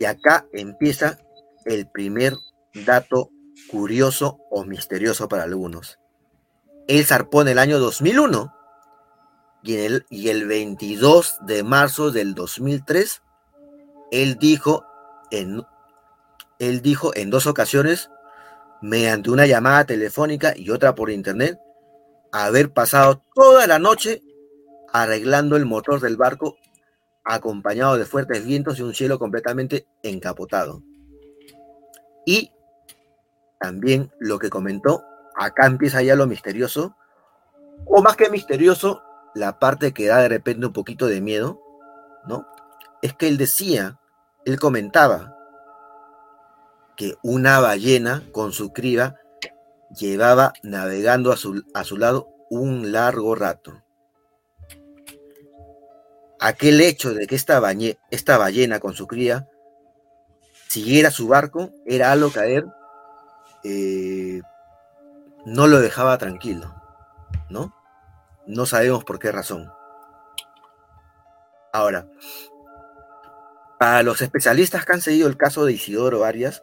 Y 0.00 0.04
acá 0.04 0.46
empieza 0.52 1.20
el 1.64 1.88
primer 1.88 2.34
dato 2.74 3.30
curioso 3.70 4.38
o 4.50 4.64
misterioso 4.64 5.28
para 5.28 5.44
algunos. 5.44 5.98
Él 6.86 7.04
zarpó 7.04 7.42
en 7.42 7.48
el 7.48 7.58
año 7.58 7.78
2001 7.78 8.54
y, 9.62 9.74
en 9.74 9.80
el, 9.80 10.06
y 10.08 10.28
el 10.28 10.46
22 10.46 11.38
de 11.42 11.62
marzo 11.62 12.10
del 12.10 12.34
2003, 12.34 13.22
él 14.10 14.38
dijo 14.38 14.84
en, 15.30 15.62
él 16.58 16.80
dijo 16.80 17.12
en 17.14 17.30
dos 17.30 17.46
ocasiones, 17.46 18.10
mediante 18.80 19.30
una 19.30 19.46
llamada 19.46 19.84
telefónica 19.84 20.54
y 20.56 20.70
otra 20.70 20.94
por 20.94 21.10
internet, 21.10 21.58
haber 22.32 22.72
pasado 22.72 23.22
toda 23.34 23.66
la 23.66 23.78
noche 23.78 24.22
arreglando 24.92 25.56
el 25.56 25.66
motor 25.66 26.00
del 26.00 26.16
barco 26.16 26.56
acompañado 27.24 27.98
de 27.98 28.06
fuertes 28.06 28.44
vientos 28.46 28.78
y 28.78 28.82
un 28.82 28.94
cielo 28.94 29.18
completamente 29.18 29.86
encapotado. 30.02 30.82
Y 32.24 32.52
también 33.58 34.12
lo 34.18 34.38
que 34.38 34.50
comentó, 34.50 35.04
acá 35.36 35.66
empieza 35.66 36.02
ya 36.02 36.14
lo 36.14 36.26
misterioso, 36.26 36.96
o 37.86 38.02
más 38.02 38.16
que 38.16 38.30
misterioso, 38.30 39.02
la 39.34 39.58
parte 39.58 39.92
que 39.92 40.06
da 40.06 40.18
de 40.18 40.28
repente 40.28 40.66
un 40.66 40.72
poquito 40.72 41.06
de 41.06 41.20
miedo, 41.20 41.60
¿no? 42.26 42.46
es 43.02 43.14
que 43.14 43.28
él 43.28 43.38
decía, 43.38 43.98
él 44.44 44.58
comentaba 44.58 45.36
que 46.96 47.14
una 47.22 47.60
ballena 47.60 48.24
con 48.32 48.52
su 48.52 48.72
cría 48.72 49.20
llevaba 49.96 50.52
navegando 50.62 51.32
a 51.32 51.36
su, 51.36 51.62
a 51.74 51.84
su 51.84 51.96
lado 51.96 52.28
un 52.50 52.92
largo 52.92 53.34
rato. 53.34 53.82
Aquel 56.40 56.80
hecho 56.80 57.14
de 57.14 57.26
que 57.26 57.34
esta, 57.34 57.60
esta 58.10 58.38
ballena 58.38 58.80
con 58.80 58.94
su 58.94 59.06
cría 59.06 59.48
siguiera 60.68 61.10
su 61.10 61.28
barco 61.28 61.70
era 61.86 62.12
algo 62.12 62.32
que 62.32 62.40
a 62.40 62.46
él 62.46 62.66
eh, 63.64 64.40
no 65.44 65.66
lo 65.66 65.80
dejaba 65.80 66.18
tranquilo, 66.18 66.74
¿no? 67.50 67.74
No 68.46 68.66
sabemos 68.66 69.04
por 69.04 69.18
qué 69.18 69.32
razón. 69.32 69.70
Ahora, 71.72 72.06
para 73.78 74.02
los 74.02 74.20
especialistas 74.22 74.84
que 74.84 74.92
han 74.92 75.00
seguido 75.00 75.28
el 75.28 75.36
caso 75.36 75.64
de 75.64 75.72
Isidoro 75.72 76.24
Arias, 76.24 76.62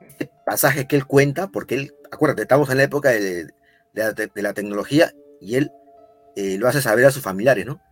este 0.00 0.30
pasaje 0.46 0.86
que 0.86 0.96
él 0.96 1.06
cuenta, 1.06 1.48
porque 1.48 1.74
él, 1.74 1.94
acuérdate, 2.10 2.42
estamos 2.42 2.70
en 2.70 2.78
la 2.78 2.84
época 2.84 3.10
de, 3.10 3.52
la, 3.92 4.54
tecnología 4.54 5.12
y 5.40 5.56
él 5.56 5.72
eh, 6.36 6.56
lo 6.58 6.68
hace 6.68 6.80
saber 6.80 7.04
a 7.04 7.10
sus 7.10 7.22
familiares, 7.22 7.66
¿no? 7.66 7.82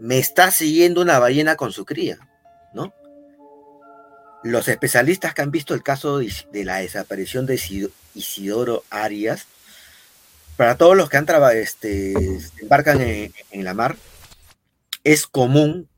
Me 0.00 0.18
está 0.18 0.50
siguiendo 0.50 1.00
una 1.00 1.18
ballena 1.18 1.56
con 1.56 1.72
su 1.72 1.84
cría, 1.84 2.18
¿no? 2.72 2.92
Los 4.44 4.68
especialistas 4.68 5.34
que 5.34 5.42
han 5.42 5.50
visto 5.50 5.74
el 5.74 5.82
caso 5.82 6.18
de, 6.18 6.64
la 6.64 6.76
desaparición 6.76 7.46
de 7.46 7.58
Isidoro 8.14 8.84
Arias, 8.90 9.46
para 10.56 10.76
todos 10.76 10.96
los 10.96 11.08
que 11.08 11.16
han 11.16 11.26
este, 11.54 12.12
embarcan 12.60 13.00
en, 13.00 13.64
la 13.64 13.74
mar, 13.74 13.96
es 15.02 15.26
común 15.26 15.88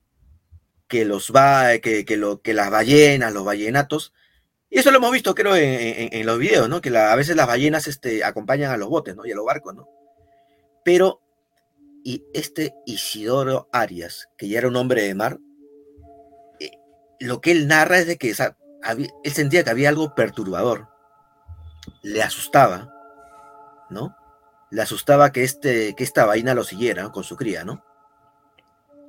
que 0.89 1.05
los 1.05 1.33
va, 1.35 1.77
que, 1.79 2.07
lo, 2.17 2.41
que 2.41 2.55
las 2.55 2.71
ballenas, 2.71 3.35
los 3.35 3.45
ballenatos, 3.45 4.13
y 4.71 4.79
eso 4.79 4.91
lo 4.91 4.99
hemos 4.99 5.13
visto, 5.13 5.35
creo, 5.35 5.57
en, 5.57 6.27
los 6.27 6.39
videos, 6.39 6.69
¿no? 6.69 6.81
Que 6.81 6.97
a 6.97 7.17
veces 7.17 7.37
las 7.37 7.47
ballenas 7.47 7.87
este, 7.87 8.25
acompañan 8.25 8.73
a 8.73 8.77
los 8.77 8.89
botes, 8.89 9.15
¿no? 9.15 9.27
Y 9.27 9.33
a 9.33 9.37
los 9.37 9.45
barcos, 9.45 9.75
¿no? 9.75 9.89
Pero, 10.85 11.21
y 12.05 12.25
este 12.33 12.75
Isidoro 12.85 13.69
Arias, 13.73 14.29
que 14.37 14.49
ya 14.49 14.59
era 14.59 14.69
un 14.69 14.77
hombre 14.77 15.03
de 15.03 15.15
mar, 15.15 15.39
lo 17.21 17.41
que 17.41 17.53
él 17.53 17.69
narra 17.69 17.99
es 17.99 18.07
de 18.07 18.19
que 18.19 18.31
él 18.31 19.33
sentía 19.33 19.65
que 19.65 19.71
había 19.71 19.89
algo 19.89 20.15
perturbador. 20.15 20.89
Le 22.03 22.23
asustaba, 22.23 22.93
¿no? 23.91 24.17
Le 24.71 24.83
asustaba 24.83 25.33
que, 25.33 25.45
este, 25.45 25.95
que 25.95 26.05
esta 26.05 26.27
vaina 26.27 26.55
lo 26.55 26.65
siguiera 26.65 27.11
con 27.11 27.25
su 27.25 27.37
cría, 27.37 27.65
¿no? 27.65 27.85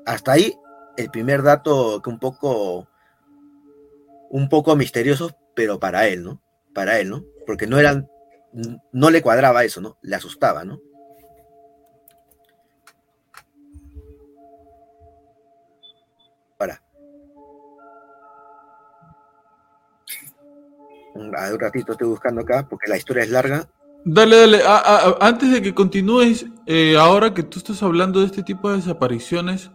Hasta 0.06 0.34
ahí 0.34 0.56
el 0.96 1.10
primer 1.12 1.44
dato 1.44 2.02
que 2.02 2.10
un 2.10 2.20
poco, 2.20 2.88
un 4.30 4.50
poco 4.50 4.76
misterioso, 4.76 5.38
pero 5.56 5.80
para 5.80 6.08
él, 6.08 6.24
¿no? 6.24 6.42
Para 6.74 7.00
él, 7.00 7.10
¿no? 7.10 7.24
Porque 7.46 7.68
no 7.68 7.80
eran, 7.80 8.10
no 8.92 9.10
le 9.10 9.22
cuadraba 9.22 9.64
eso, 9.64 9.82
¿no? 9.82 9.98
Le 10.02 10.16
asustaba, 10.16 10.64
¿no? 10.64 10.80
A 21.36 21.54
un 21.54 21.60
ratito 21.60 21.92
estoy 21.92 22.08
buscando 22.08 22.42
acá 22.42 22.68
porque 22.70 22.90
la 22.90 22.98
historia 22.98 23.24
es 23.24 23.30
larga. 23.30 23.68
Dale, 24.06 24.38
dale. 24.38 24.62
antes 25.20 25.52
de 25.52 25.62
que 25.62 25.74
continúes, 25.74 26.46
eh, 26.66 26.96
ahora 26.98 27.34
que 27.34 27.44
tú 27.44 27.60
estás 27.60 27.84
hablando 27.84 28.20
de 28.22 28.28
este 28.28 28.44
tipo 28.44 28.70
de 28.70 28.78
desapariciones 28.78 29.72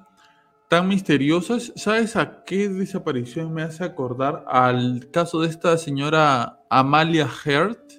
tan 0.68 0.88
misteriosas, 0.88 1.72
¿sabes 1.76 2.16
a 2.16 2.44
qué 2.44 2.68
desaparición 2.68 3.52
me 3.52 3.62
hace 3.62 3.84
acordar? 3.84 4.44
Al 4.48 5.10
caso 5.10 5.40
de 5.42 5.48
esta 5.48 5.76
señora 5.76 6.60
Amalia 6.70 7.28
Hert, 7.44 7.92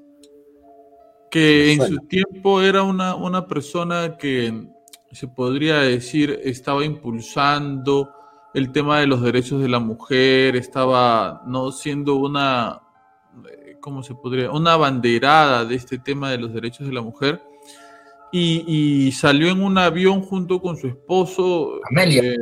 que 1.30 1.74
en 1.74 1.82
su 1.88 1.98
tiempo 2.08 2.62
era 2.62 2.84
una, 2.84 3.16
una 3.16 3.48
persona 3.48 4.18
que 4.18 4.68
se 5.12 5.28
podría 5.28 5.78
decir 5.80 6.40
estaba 6.44 6.84
impulsando 6.84 8.10
el 8.54 8.72
tema 8.72 9.00
de 9.00 9.08
los 9.08 9.22
derechos 9.22 9.62
de 9.62 9.70
la 9.70 9.80
mujer, 9.80 10.56
estaba 10.56 11.42
no 11.46 11.72
siendo 11.72 12.16
una, 12.16 12.83
¿cómo 13.84 14.02
se 14.02 14.16
podría? 14.16 14.50
Una 14.50 14.78
banderada 14.78 15.66
de 15.66 15.76
este 15.76 16.00
tema 16.00 16.32
de 16.32 16.38
los 16.38 16.54
derechos 16.54 16.88
de 16.88 16.94
la 16.94 17.02
mujer. 17.02 17.42
Y, 18.32 19.12
salió 19.12 19.50
en 19.52 19.62
un 19.62 19.78
avión 19.78 20.22
junto 20.22 20.60
con 20.60 20.76
su 20.76 20.88
esposo. 20.88 21.80
Amelia. 21.92 22.24
Eh, 22.24 22.38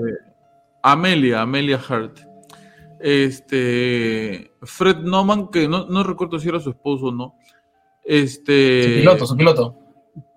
Amelia, 0.81 1.41
Amelia 1.41 1.81
Hart. 1.85 2.19
Este, 3.01 4.53
Fred 4.61 4.97
Noman, 4.97 5.49
que 5.49 5.68
no, 5.68 6.03
recuerdo 6.03 6.39
si 6.39 6.47
era 6.47 6.61
su 6.61 6.69
esposo 6.69 7.07
o 7.07 7.11
no. 7.11 7.35
Este, 8.05 8.84
su 8.84 8.99
piloto, 8.99 9.26
su 9.26 9.35
piloto. 9.35 9.77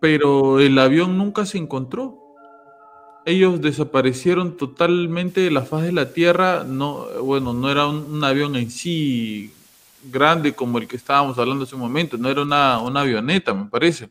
Pero 0.01 0.59
el 0.59 0.77
avión 0.79 1.17
nunca 1.17 1.47
se 1.47 1.59
encontró. 1.59 2.19
Ellos 3.27 3.61
desaparecieron 3.61 4.57
totalmente 4.57 5.43
de 5.43 5.51
la 5.53 5.63
faz 5.63 5.83
de 5.83 5.93
la 5.93 6.13
Tierra. 6.13 6.65
No, 6.65 7.07
bueno, 7.23 7.53
no 7.53 7.71
era 7.71 7.87
un 7.87 8.25
avión 8.25 8.57
en 8.57 8.71
sí 8.71 9.53
grande 10.11 10.55
como 10.55 10.79
el 10.79 10.87
que 10.87 10.97
estábamos 10.97 11.39
hablando 11.39 11.65
hace 11.65 11.75
un 11.75 11.81
momento, 11.81 12.17
no 12.17 12.29
era 12.29 12.43
una, 12.43 13.01
avioneta, 13.01 13.55
me 13.55 13.67
parece. 13.67 14.09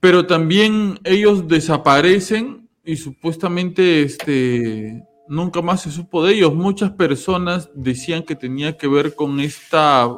Pero 0.00 0.26
también 0.26 0.98
ellos 1.04 1.46
desaparecen 1.46 2.68
y 2.84 2.96
supuestamente 2.96 4.02
este, 4.02 5.04
nunca 5.28 5.62
más 5.62 5.82
se 5.82 5.90
supo 5.90 6.24
de 6.24 6.34
ellos. 6.34 6.54
Muchas 6.54 6.90
personas 6.92 7.70
decían 7.74 8.22
que 8.22 8.34
tenía 8.34 8.76
que 8.76 8.88
ver 8.88 9.14
con 9.14 9.38
esta, 9.38 10.08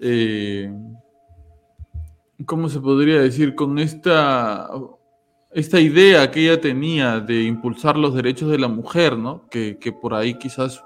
eh, 0.00 0.72
¿cómo 2.44 2.68
se 2.68 2.80
podría 2.80 3.20
decir? 3.20 3.54
Con 3.54 3.78
esta, 3.78 4.68
esta 5.52 5.80
idea 5.80 6.30
que 6.30 6.40
ella 6.42 6.60
tenía 6.60 7.20
de 7.20 7.44
impulsar 7.44 7.96
los 7.96 8.14
derechos 8.14 8.50
de 8.50 8.58
la 8.58 8.68
mujer, 8.68 9.16
¿no? 9.16 9.48
Que, 9.48 9.78
que 9.78 9.92
por 9.92 10.12
ahí 10.12 10.34
quizás 10.34 10.82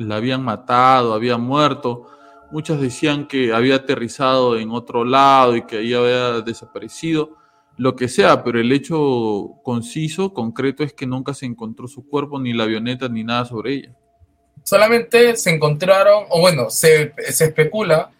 la 0.00 0.16
habían 0.16 0.42
matado, 0.42 1.14
había 1.14 1.36
muerto. 1.36 2.06
Muchas 2.50 2.80
decían 2.80 3.28
que 3.28 3.52
había 3.52 3.76
aterrizado 3.76 4.58
en 4.58 4.70
otro 4.70 5.04
lado 5.04 5.56
y 5.56 5.62
que 5.62 5.78
ahí 5.78 5.94
había 5.94 6.40
desaparecido, 6.40 7.36
lo 7.76 7.96
que 7.96 8.08
sea, 8.08 8.42
pero 8.42 8.60
el 8.60 8.72
hecho 8.72 9.60
conciso, 9.62 10.34
concreto, 10.34 10.82
es 10.82 10.92
que 10.92 11.06
nunca 11.06 11.32
se 11.32 11.46
encontró 11.46 11.88
su 11.88 12.06
cuerpo, 12.06 12.38
ni 12.38 12.52
la 12.52 12.64
avioneta, 12.64 13.08
ni 13.08 13.24
nada 13.24 13.44
sobre 13.44 13.74
ella. 13.74 13.94
Solamente 14.64 15.36
se 15.36 15.50
encontraron, 15.50 16.24
o 16.28 16.40
bueno, 16.40 16.68
se, 16.68 17.14
especula 17.16 18.10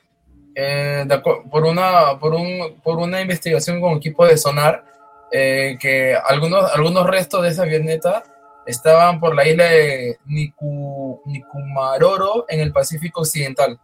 eh, 0.54 1.06
por, 1.50 1.64
una, 1.64 2.18
por, 2.18 2.34
un, 2.34 2.80
por 2.82 2.98
una 2.98 3.20
investigación 3.20 3.80
con 3.80 3.98
equipo 3.98 4.26
de 4.26 4.38
sonar 4.38 4.84
eh, 5.30 5.76
que 5.78 6.14
algunos, 6.14 6.72
algunos 6.74 7.06
restos 7.06 7.42
de 7.42 7.50
esa 7.50 7.62
avioneta 7.62 8.22
estaban 8.66 9.20
por 9.20 9.34
la 9.34 9.48
isla 9.48 9.64
de 9.64 10.18
Nikumaroro 10.26 12.44
en 12.48 12.60
el 12.60 12.72
Pacífico 12.72 13.22
Occidental. 13.22 13.78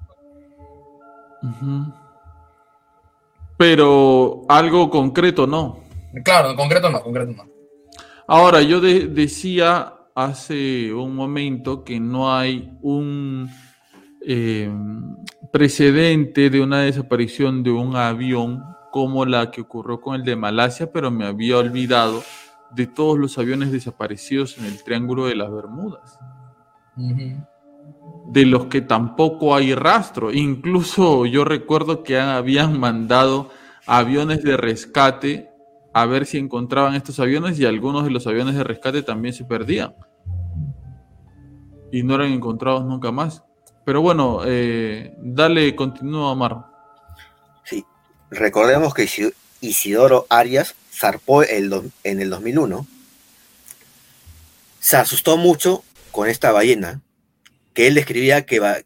Pero 3.56 4.42
algo 4.48 4.90
concreto 4.90 5.46
no. 5.46 5.80
Claro, 6.24 6.56
concreto 6.56 6.90
no, 6.90 7.02
concreto 7.02 7.32
no. 7.32 7.46
Ahora, 8.26 8.60
yo 8.62 8.80
decía 8.80 9.92
hace 10.14 10.92
un 10.92 11.14
momento 11.14 11.84
que 11.84 12.00
no 12.00 12.34
hay 12.34 12.72
un 12.80 13.50
eh, 14.26 14.70
precedente 15.52 16.50
de 16.50 16.60
una 16.60 16.80
desaparición 16.80 17.62
de 17.62 17.70
un 17.70 17.94
avión 17.94 18.64
como 18.90 19.26
la 19.26 19.50
que 19.50 19.60
ocurrió 19.60 20.00
con 20.00 20.16
el 20.16 20.24
de 20.24 20.34
Malasia, 20.34 20.90
pero 20.90 21.10
me 21.10 21.26
había 21.26 21.58
olvidado 21.58 22.22
de 22.76 22.86
todos 22.86 23.18
los 23.18 23.38
aviones 23.38 23.72
desaparecidos 23.72 24.58
en 24.58 24.66
el 24.66 24.84
Triángulo 24.84 25.26
de 25.26 25.34
las 25.34 25.50
Bermudas. 25.50 26.18
De 28.26 28.44
los 28.44 28.66
que 28.66 28.82
tampoco 28.82 29.56
hay 29.56 29.74
rastro. 29.74 30.30
Incluso 30.30 31.24
yo 31.24 31.44
recuerdo 31.44 32.02
que 32.02 32.18
habían 32.20 32.78
mandado 32.78 33.50
aviones 33.86 34.42
de 34.42 34.58
rescate 34.58 35.50
a 35.94 36.04
ver 36.04 36.26
si 36.26 36.36
encontraban 36.36 36.94
estos 36.94 37.18
aviones 37.18 37.58
y 37.58 37.64
algunos 37.64 38.04
de 38.04 38.10
los 38.10 38.26
aviones 38.26 38.54
de 38.54 38.64
rescate 38.64 39.02
también 39.02 39.32
se 39.32 39.44
perdían. 39.44 39.94
Y 41.90 42.02
no 42.02 42.16
eran 42.16 42.30
encontrados 42.30 42.84
nunca 42.84 43.10
más. 43.10 43.42
Pero 43.86 44.02
bueno, 44.02 44.40
eh, 44.44 45.16
dale, 45.18 45.74
continúa, 45.74 46.32
Amar. 46.32 46.66
Sí, 47.64 47.82
recordemos 48.30 48.92
que 48.92 49.08
Isidoro 49.62 50.26
Arias 50.28 50.74
zarpó 50.96 51.42
el 51.42 51.92
en 52.04 52.20
el 52.20 52.30
2001, 52.30 52.86
se 54.80 54.96
asustó 54.96 55.36
mucho 55.36 55.84
con 56.10 56.28
esta 56.28 56.52
ballena, 56.52 57.02
que 57.74 57.86
él 57.86 57.94
describía 57.94 58.46
que, 58.46 58.60
va, 58.60 58.78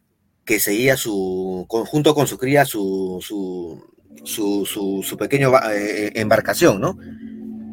que 0.44 0.58
seguía 0.58 0.96
su, 0.96 1.66
conjunto 1.68 2.14
con 2.14 2.26
su 2.26 2.38
cría, 2.38 2.64
su, 2.64 3.18
su, 3.22 3.84
su, 4.24 5.02
su, 5.04 5.16
pequeño 5.16 5.52
eh, 5.72 6.12
embarcación, 6.16 6.80
¿no? 6.80 6.98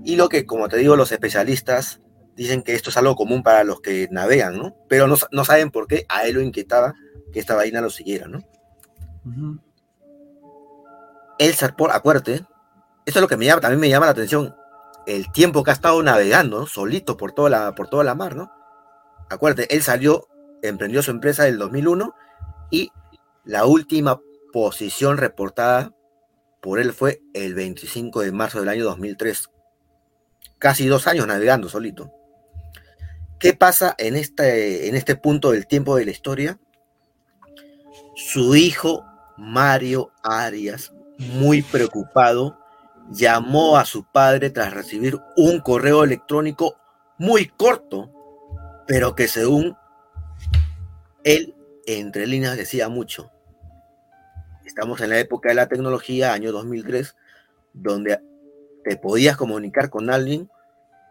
Y 0.03 0.15
lo 0.15 0.29
que, 0.29 0.45
como 0.45 0.69
te 0.69 0.77
digo, 0.77 0.95
los 0.95 1.11
especialistas 1.11 1.99
dicen 2.35 2.61
que 2.61 2.75
esto 2.75 2.91
es 2.91 2.97
algo 2.97 3.15
común 3.15 3.41
para 3.41 3.63
los 3.63 3.81
que 3.81 4.07
navegan, 4.11 4.57
¿no? 4.57 4.75
Pero 4.87 5.07
no, 5.07 5.15
no 5.31 5.45
saben 5.45 5.71
por 5.71 5.87
qué 5.87 6.05
a 6.07 6.25
él 6.27 6.35
lo 6.35 6.41
inquietaba 6.41 6.93
que 7.33 7.39
esta 7.39 7.55
vaina 7.55 7.81
lo 7.81 7.89
siguiera, 7.89 8.27
¿no? 8.27 8.43
Él 11.39 11.53
zarpó, 11.55 11.89
acuérdate, 11.91 12.45
esto 13.07 13.19
es 13.19 13.21
lo 13.21 13.29
que 13.29 13.37
me 13.37 13.45
llama, 13.45 13.61
también 13.61 13.79
me 13.79 13.87
llama 13.87 14.05
la 14.05 14.11
atención, 14.11 14.53
el 15.05 15.31
tiempo 15.31 15.63
que 15.63 15.71
ha 15.71 15.73
estado 15.73 16.03
navegando, 16.03 16.67
solito 16.67 17.15
por 17.15 17.31
toda, 17.31 17.49
la, 17.49 17.73
por 17.73 17.87
toda 17.87 18.03
la 18.03 18.15
mar, 18.15 18.35
¿no? 18.35 18.51
Acuérdate, 19.29 19.73
él 19.73 19.81
salió, 19.81 20.27
emprendió 20.61 21.01
su 21.01 21.11
empresa 21.11 21.45
del 21.45 21.57
2001 21.57 22.13
y 22.69 22.91
la 23.45 23.65
última 23.65 24.19
posición 24.51 25.17
reportada 25.17 25.93
por 26.61 26.79
él 26.79 26.91
fue 26.91 27.21
el 27.33 27.55
25 27.55 28.19
de 28.19 28.33
marzo 28.33 28.59
del 28.59 28.67
año 28.67 28.83
2003. 28.83 29.51
Casi 30.59 30.87
dos 30.87 31.07
años 31.07 31.27
navegando 31.27 31.69
solito. 31.69 32.11
¿Qué 33.39 33.53
pasa 33.53 33.95
en 33.97 34.17
este, 34.17 34.89
en 34.89 34.97
este 34.97 35.15
punto 35.15 35.51
del 35.51 35.65
tiempo 35.65 35.95
de 35.95 36.03
la 36.03 36.11
historia? 36.11 36.59
Su 38.17 38.57
hijo 38.57 39.05
Mario 39.37 40.11
Arias, 40.23 40.91
muy 41.17 41.61
preocupado, 41.61 42.66
llamó 43.09 43.77
a 43.77 43.85
su 43.85 44.05
padre 44.11 44.49
tras 44.49 44.73
recibir 44.73 45.19
un 45.35 45.59
correo 45.59 46.03
electrónico 46.03 46.75
muy 47.17 47.47
corto, 47.47 48.11
pero 48.85 49.15
que 49.15 49.27
según 49.27 49.75
él, 51.23 51.55
entre 51.85 52.27
líneas, 52.27 52.57
decía 52.57 52.89
mucho. 52.89 53.31
Estamos 54.65 55.01
en 55.01 55.09
la 55.09 55.19
época 55.19 55.49
de 55.49 55.55
la 55.55 55.67
tecnología, 55.67 56.33
año 56.33 56.51
2003, 56.51 57.15
donde 57.73 58.19
te 58.83 58.97
podías 58.97 59.37
comunicar 59.37 59.89
con 59.89 60.09
alguien 60.09 60.49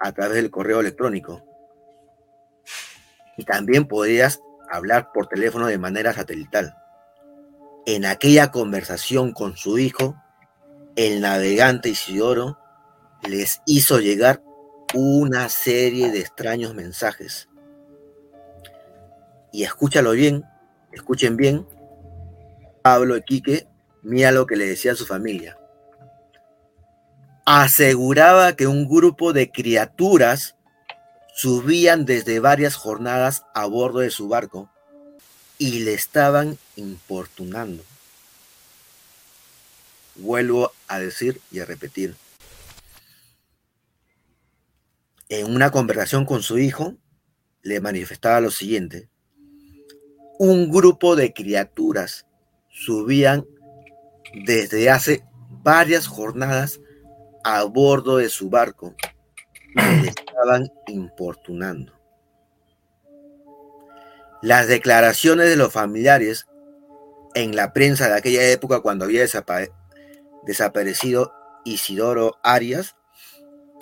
a 0.01 0.13
través 0.13 0.37
del 0.37 0.51
correo 0.51 0.81
electrónico. 0.81 1.43
Y 3.37 3.45
también 3.45 3.87
podías 3.87 4.41
hablar 4.71 5.11
por 5.13 5.27
teléfono 5.27 5.67
de 5.67 5.79
manera 5.79 6.13
satelital. 6.13 6.77
En 7.87 8.05
aquella 8.05 8.51
conversación 8.51 9.33
con 9.33 9.57
su 9.57 9.79
hijo, 9.79 10.17
el 10.97 11.21
navegante 11.21 11.91
Isidoro 11.91 12.59
les 13.29 13.61
hizo 13.67 14.01
llegar 14.01 14.43
una 14.95 15.49
serie 15.49 16.11
de 16.11 16.21
extraños 16.21 16.75
mensajes. 16.75 17.49
Y 19.53 19.65
escúchalo 19.65 20.13
bien, 20.13 20.45
escuchen 20.93 21.37
bien, 21.37 21.67
Pablo 22.83 23.21
Quique, 23.25 23.69
mira 24.03 24.33
lo 24.33 24.47
que 24.47 24.57
le 24.57 24.67
decía 24.67 24.93
a 24.93 24.97
su 24.97 25.07
familia. 25.07 25.59
Aseguraba 27.45 28.55
que 28.55 28.67
un 28.67 28.89
grupo 28.89 29.33
de 29.33 29.51
criaturas 29.51 30.57
subían 31.35 32.07
desde 32.07 32.41
varias 32.41 32.75
jornadas 32.75 33.45
a 33.55 33.67
bordo 33.67 34.01
de 34.01 34.11
su 34.11 34.29
barco 34.29 34.71
y 35.59 35.81
le 35.81 35.95
estaban 35.95 36.59
importunando. 36.77 37.83
Vuelvo 40.19 40.73
a 40.89 40.99
decir 40.99 41.41
y 41.51 41.61
a 41.61 41.65
repetir. 41.65 42.15
En 45.29 45.53
una 45.53 45.71
conversación 45.71 46.25
con 46.25 46.43
su 46.43 46.59
hijo, 46.59 46.95
le 47.63 47.81
manifestaba 47.81 48.41
lo 48.41 48.51
siguiente. 48.51 49.09
Un 50.39 50.71
grupo 50.71 51.17
de 51.17 51.33
criaturas 51.33 52.27
subían 52.71 53.45
desde 54.45 54.91
hace 54.91 55.25
varias 55.63 56.07
jornadas 56.07 56.81
a 57.43 57.65
bordo 57.65 58.19
de 58.19 58.29
su 58.29 58.51
barco 58.51 58.95
y 59.75 60.03
le 60.03 60.09
estaban 60.17 60.71
importunando. 60.87 61.93
Las 64.43 64.69
declaraciones 64.69 65.49
de 65.49 65.57
los 65.57 65.73
familiares 65.73 66.47
en 67.35 67.57
la 67.57 67.73
prensa 67.73 68.09
de 68.09 68.15
aquella 68.15 68.49
época 68.51 68.81
cuando 68.81 69.05
había 69.07 69.25
desapa- 69.25 69.71
desaparecido 70.47 71.33
Isidoro 71.65 72.39
Arias, 72.43 72.97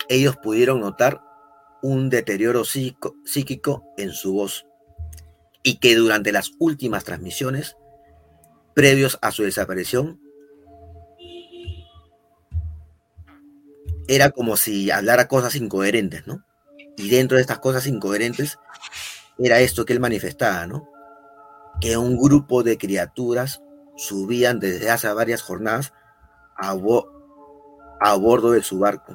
ellos 0.09 0.37
pudieron 0.37 0.81
notar 0.81 1.21
un 1.81 2.09
deterioro 2.09 2.63
psíquico, 2.65 3.83
en 3.97 4.11
su 4.11 4.33
voz 4.33 4.65
y 5.61 5.77
que 5.77 5.95
durante 5.95 6.31
las 6.31 6.51
últimas 6.59 7.03
transmisiones 7.03 7.77
previos 8.73 9.19
a 9.21 9.31
su 9.31 9.43
desaparición 9.43 10.19
era 14.07 14.31
como 14.31 14.57
si 14.57 14.91
hablara 14.91 15.27
cosas 15.27 15.55
incoherentes, 15.55 16.27
¿no? 16.27 16.45
Y 16.97 17.09
dentro 17.09 17.37
de 17.37 17.41
estas 17.41 17.59
cosas 17.59 17.87
incoherentes 17.87 18.57
era 19.37 19.59
esto 19.59 19.85
que 19.85 19.93
él 19.93 19.99
manifestaba, 19.99 20.67
¿no? 20.67 20.89
Que 21.81 21.97
un 21.97 22.17
grupo 22.17 22.63
de 22.63 22.77
criaturas 22.77 23.61
subían 23.95 24.59
desde 24.59 24.89
hace 24.89 25.11
varias 25.13 25.41
jornadas 25.41 25.93
a, 26.55 26.73
bo- 26.73 27.09
a 27.99 28.15
bordo 28.15 28.51
de 28.51 28.61
su 28.63 28.79
barco. 28.79 29.13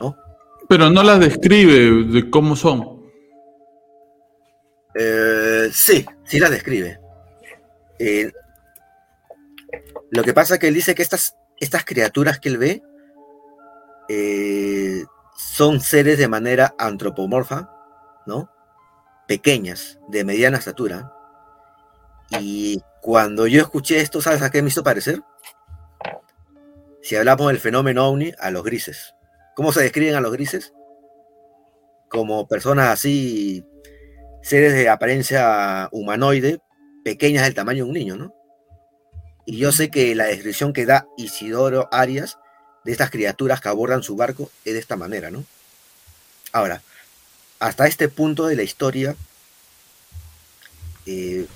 ¿No? 0.00 0.16
Pero 0.68 0.90
no 0.90 1.02
las 1.02 1.20
describe 1.20 2.04
de 2.12 2.30
cómo 2.30 2.56
son. 2.56 3.00
Eh, 4.94 5.68
sí, 5.72 6.04
sí 6.24 6.38
la 6.38 6.50
describe. 6.50 7.00
Eh, 7.98 8.32
lo 10.10 10.22
que 10.24 10.34
pasa 10.34 10.54
es 10.54 10.60
que 10.60 10.68
él 10.68 10.74
dice 10.74 10.94
que 10.94 11.02
estas, 11.02 11.36
estas 11.58 11.84
criaturas 11.84 12.40
que 12.40 12.48
él 12.48 12.58
ve 12.58 12.82
eh, 14.08 15.04
son 15.36 15.80
seres 15.80 16.18
de 16.18 16.26
manera 16.28 16.74
antropomorfa, 16.78 17.70
¿no? 18.26 18.50
Pequeñas, 19.28 20.00
de 20.08 20.24
mediana 20.24 20.58
estatura. 20.58 21.12
Y 22.38 22.80
cuando 23.00 23.46
yo 23.46 23.60
escuché 23.60 24.00
esto, 24.00 24.20
¿sabes 24.20 24.42
a 24.42 24.50
qué 24.50 24.62
me 24.62 24.68
hizo 24.68 24.84
parecer? 24.84 25.20
Si 27.02 27.16
hablamos 27.16 27.48
del 27.48 27.58
fenómeno 27.58 28.06
ovni, 28.06 28.32
a 28.38 28.50
los 28.50 28.62
grises. 28.62 29.14
¿Cómo 29.56 29.72
se 29.72 29.82
describen 29.82 30.14
a 30.14 30.20
los 30.20 30.32
grises? 30.32 30.72
Como 32.08 32.46
personas 32.46 32.88
así, 32.88 33.64
seres 34.42 34.74
de 34.74 34.88
apariencia 34.88 35.88
humanoide, 35.92 36.60
pequeñas 37.04 37.44
del 37.44 37.54
tamaño 37.54 37.84
de 37.84 37.90
un 37.90 37.94
niño, 37.94 38.16
¿no? 38.16 38.34
Y 39.46 39.56
yo 39.56 39.72
sé 39.72 39.90
que 39.90 40.14
la 40.14 40.26
descripción 40.26 40.72
que 40.72 40.86
da 40.86 41.06
Isidoro 41.16 41.88
Arias 41.90 42.38
de 42.84 42.92
estas 42.92 43.10
criaturas 43.10 43.60
que 43.60 43.68
abordan 43.68 44.02
su 44.02 44.16
barco 44.16 44.50
es 44.64 44.74
de 44.74 44.78
esta 44.78 44.96
manera, 44.96 45.30
¿no? 45.30 45.44
Ahora, 46.52 46.82
hasta 47.58 47.86
este 47.86 48.08
punto 48.08 48.46
de 48.46 48.56
la 48.56 48.62
historia, 48.62 49.16
eh, 51.06 51.46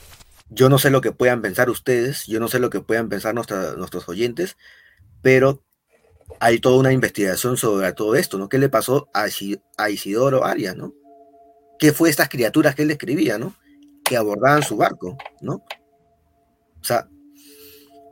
yo 0.54 0.68
no 0.68 0.78
sé 0.78 0.90
lo 0.90 1.00
que 1.00 1.12
puedan 1.12 1.42
pensar 1.42 1.68
ustedes, 1.70 2.26
yo 2.26 2.40
no 2.40 2.48
sé 2.48 2.58
lo 2.58 2.70
que 2.70 2.80
puedan 2.80 3.08
pensar 3.08 3.34
nuestros 3.34 4.08
oyentes, 4.08 4.56
pero 5.22 5.62
hay 6.40 6.58
toda 6.60 6.78
una 6.78 6.92
investigación 6.92 7.56
sobre 7.56 7.92
todo 7.92 8.14
esto, 8.14 8.38
¿no? 8.38 8.48
¿Qué 8.48 8.58
le 8.58 8.68
pasó 8.68 9.08
a, 9.12 9.26
Isi- 9.26 9.60
a 9.76 9.90
Isidoro 9.90 10.44
Arias, 10.44 10.76
¿no? 10.76 10.94
¿Qué 11.78 11.92
fue 11.92 12.08
estas 12.10 12.28
criaturas 12.28 12.74
que 12.74 12.82
él 12.82 12.88
describía, 12.88 13.38
¿no? 13.38 13.54
Que 14.04 14.16
abordaban 14.16 14.62
su 14.62 14.76
barco, 14.76 15.16
¿no? 15.40 15.54
O 16.80 16.84
sea, 16.84 17.08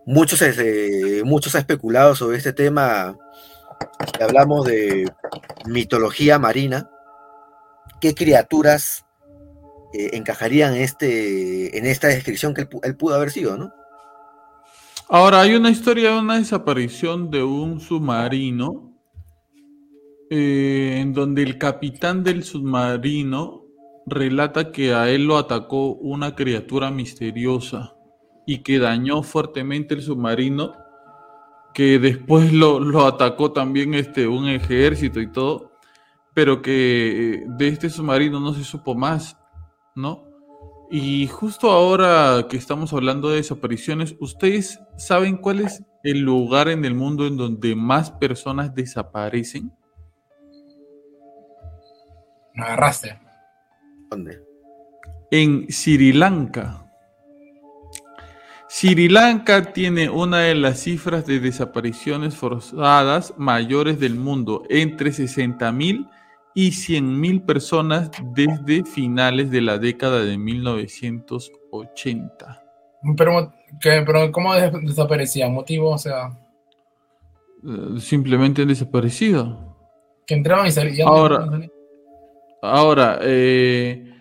muchos, 0.06 0.42
eh, 0.42 1.22
muchos 1.24 1.54
han 1.54 1.60
especulado 1.60 2.14
sobre 2.14 2.38
este 2.38 2.52
tema, 2.52 3.16
hablamos 4.20 4.66
de 4.66 5.10
mitología 5.66 6.38
marina, 6.38 6.90
¿qué 8.00 8.14
criaturas 8.14 9.01
eh, 9.92 10.10
encajarían 10.14 10.74
en, 10.74 10.82
este, 10.82 11.76
en 11.76 11.86
esta 11.86 12.08
descripción 12.08 12.54
que 12.54 12.62
él, 12.62 12.68
él 12.82 12.96
pudo 12.96 13.14
haber 13.14 13.30
sido, 13.30 13.56
¿no? 13.56 13.72
Ahora, 15.08 15.42
hay 15.42 15.54
una 15.54 15.70
historia 15.70 16.12
de 16.12 16.18
una 16.20 16.38
desaparición 16.38 17.30
de 17.30 17.42
un 17.42 17.80
submarino 17.80 18.92
eh, 20.34 20.96
en 20.98 21.12
donde 21.12 21.42
el 21.42 21.58
capitán 21.58 22.24
del 22.24 22.42
submarino 22.42 23.66
relata 24.06 24.72
que 24.72 24.94
a 24.94 25.10
él 25.10 25.26
lo 25.26 25.36
atacó 25.36 25.92
una 25.92 26.34
criatura 26.34 26.90
misteriosa 26.90 27.94
y 28.46 28.62
que 28.62 28.78
dañó 28.78 29.22
fuertemente 29.22 29.92
el 29.92 30.00
submarino, 30.00 30.72
que 31.74 31.98
después 31.98 32.50
lo, 32.50 32.80
lo 32.80 33.06
atacó 33.06 33.52
también 33.52 33.92
este, 33.92 34.26
un 34.26 34.48
ejército 34.48 35.20
y 35.20 35.30
todo, 35.30 35.72
pero 36.32 36.62
que 36.62 37.34
eh, 37.34 37.44
de 37.46 37.68
este 37.68 37.90
submarino 37.90 38.40
no 38.40 38.54
se 38.54 38.64
supo 38.64 38.94
más, 38.94 39.36
¿no? 39.94 40.24
Y 40.90 41.26
justo 41.26 41.70
ahora 41.70 42.46
que 42.50 42.58
estamos 42.58 42.92
hablando 42.92 43.30
de 43.30 43.36
desapariciones, 43.36 44.14
¿ustedes 44.20 44.78
saben 44.98 45.38
cuál 45.38 45.60
es 45.60 45.82
el 46.02 46.20
lugar 46.20 46.68
en 46.68 46.84
el 46.84 46.94
mundo 46.94 47.26
en 47.26 47.38
donde 47.38 47.74
más 47.74 48.10
personas 48.10 48.74
desaparecen? 48.74 49.72
Me 52.54 52.64
agarraste. 52.64 53.18
¿Dónde? 54.10 54.42
En 55.30 55.66
Sri 55.70 56.12
Lanka. 56.12 56.86
Sri 58.68 59.08
Lanka 59.08 59.72
tiene 59.72 60.10
una 60.10 60.40
de 60.40 60.54
las 60.54 60.80
cifras 60.80 61.24
de 61.26 61.40
desapariciones 61.40 62.36
forzadas 62.36 63.32
mayores 63.38 63.98
del 63.98 64.16
mundo, 64.16 64.64
entre 64.68 65.10
60.000 65.10 65.82
y 65.82 66.21
100.000 66.54 67.42
personas 67.44 68.10
desde 68.34 68.84
finales 68.84 69.50
de 69.50 69.60
la 69.62 69.78
década 69.78 70.22
de 70.24 70.36
1980. 70.38 72.62
Pero, 73.16 73.52
¿qué? 73.80 74.02
pero 74.06 74.30
¿cómo 74.32 74.54
des- 74.54 74.72
desaparecía? 74.82 75.48
¿Motivo? 75.48 75.90
O 75.90 75.98
sea, 75.98 76.30
Eh, 77.64 78.00
Simplemente 78.00 78.62
han 78.62 78.68
desaparecido. 78.68 79.76
que 80.26 80.34
entraban 80.34 80.66
y 80.66 80.72
salían. 80.72 81.06
Ahora- 81.08 81.48
Ahora, 82.60 83.18
eh, 83.22 84.12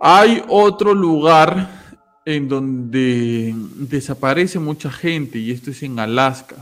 hay 0.00 0.42
otro 0.48 0.94
lugar 0.94 1.68
en 2.24 2.48
donde 2.48 3.54
desaparece 3.76 4.58
mucha 4.58 4.90
gente 4.90 5.38
y 5.38 5.52
esto 5.52 5.70
es 5.70 5.82
en 5.84 5.98
Alaska. 6.00 6.56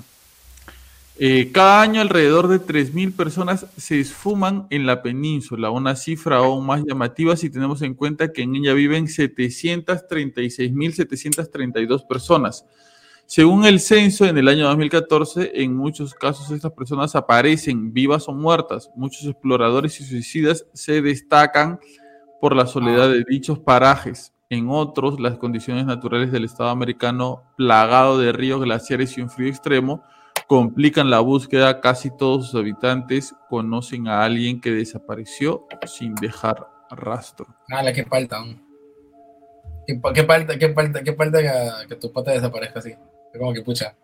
Eh, 1.20 1.50
cada 1.52 1.82
año 1.82 2.00
alrededor 2.00 2.46
de 2.46 2.60
3.000 2.60 3.16
personas 3.16 3.66
se 3.76 3.98
esfuman 3.98 4.68
en 4.70 4.86
la 4.86 5.02
península, 5.02 5.68
una 5.70 5.96
cifra 5.96 6.36
aún 6.36 6.64
más 6.64 6.84
llamativa 6.86 7.36
si 7.36 7.50
tenemos 7.50 7.82
en 7.82 7.94
cuenta 7.94 8.32
que 8.32 8.42
en 8.42 8.54
ella 8.54 8.72
viven 8.72 9.08
736.732 9.08 12.06
personas. 12.06 12.64
Según 13.26 13.64
el 13.64 13.80
censo, 13.80 14.26
en 14.26 14.38
el 14.38 14.46
año 14.46 14.68
2014, 14.68 15.60
en 15.62 15.76
muchos 15.76 16.14
casos 16.14 16.52
estas 16.52 16.70
personas 16.72 17.16
aparecen 17.16 17.92
vivas 17.92 18.28
o 18.28 18.32
muertas. 18.32 18.88
Muchos 18.94 19.24
exploradores 19.24 20.00
y 20.00 20.04
suicidas 20.04 20.66
se 20.72 21.02
destacan 21.02 21.80
por 22.40 22.54
la 22.54 22.66
soledad 22.66 23.10
de 23.10 23.24
dichos 23.28 23.58
parajes. 23.58 24.32
En 24.50 24.68
otros, 24.70 25.20
las 25.20 25.36
condiciones 25.36 25.84
naturales 25.84 26.30
del 26.30 26.44
estado 26.44 26.70
americano, 26.70 27.42
plagado 27.56 28.18
de 28.18 28.32
ríos, 28.32 28.62
glaciares 28.62 29.18
y 29.18 29.20
un 29.20 29.28
frío 29.28 29.48
extremo, 29.48 30.02
complican 30.48 31.10
la 31.10 31.20
búsqueda. 31.20 31.80
Casi 31.80 32.10
todos 32.10 32.46
sus 32.50 32.60
habitantes 32.60 33.34
conocen 33.48 34.08
a 34.08 34.24
alguien 34.24 34.60
que 34.60 34.72
desapareció 34.72 35.68
sin 35.86 36.16
dejar 36.16 36.66
rastro. 36.90 37.46
Nada, 37.68 37.92
qué 37.92 38.04
falta. 38.04 38.40
¿no? 38.44 38.58
¿Qué, 39.86 40.00
qué 40.14 40.24
falta, 40.24 40.58
qué 40.58 40.74
falta, 40.74 41.02
qué 41.04 41.12
falta 41.12 41.38
que, 41.40 41.88
que 41.88 41.96
tu 41.96 42.12
pata 42.12 42.32
desaparezca 42.32 42.80
así? 42.80 42.94
Como 43.38 43.52
que 43.52 43.62
pucha. 43.62 43.94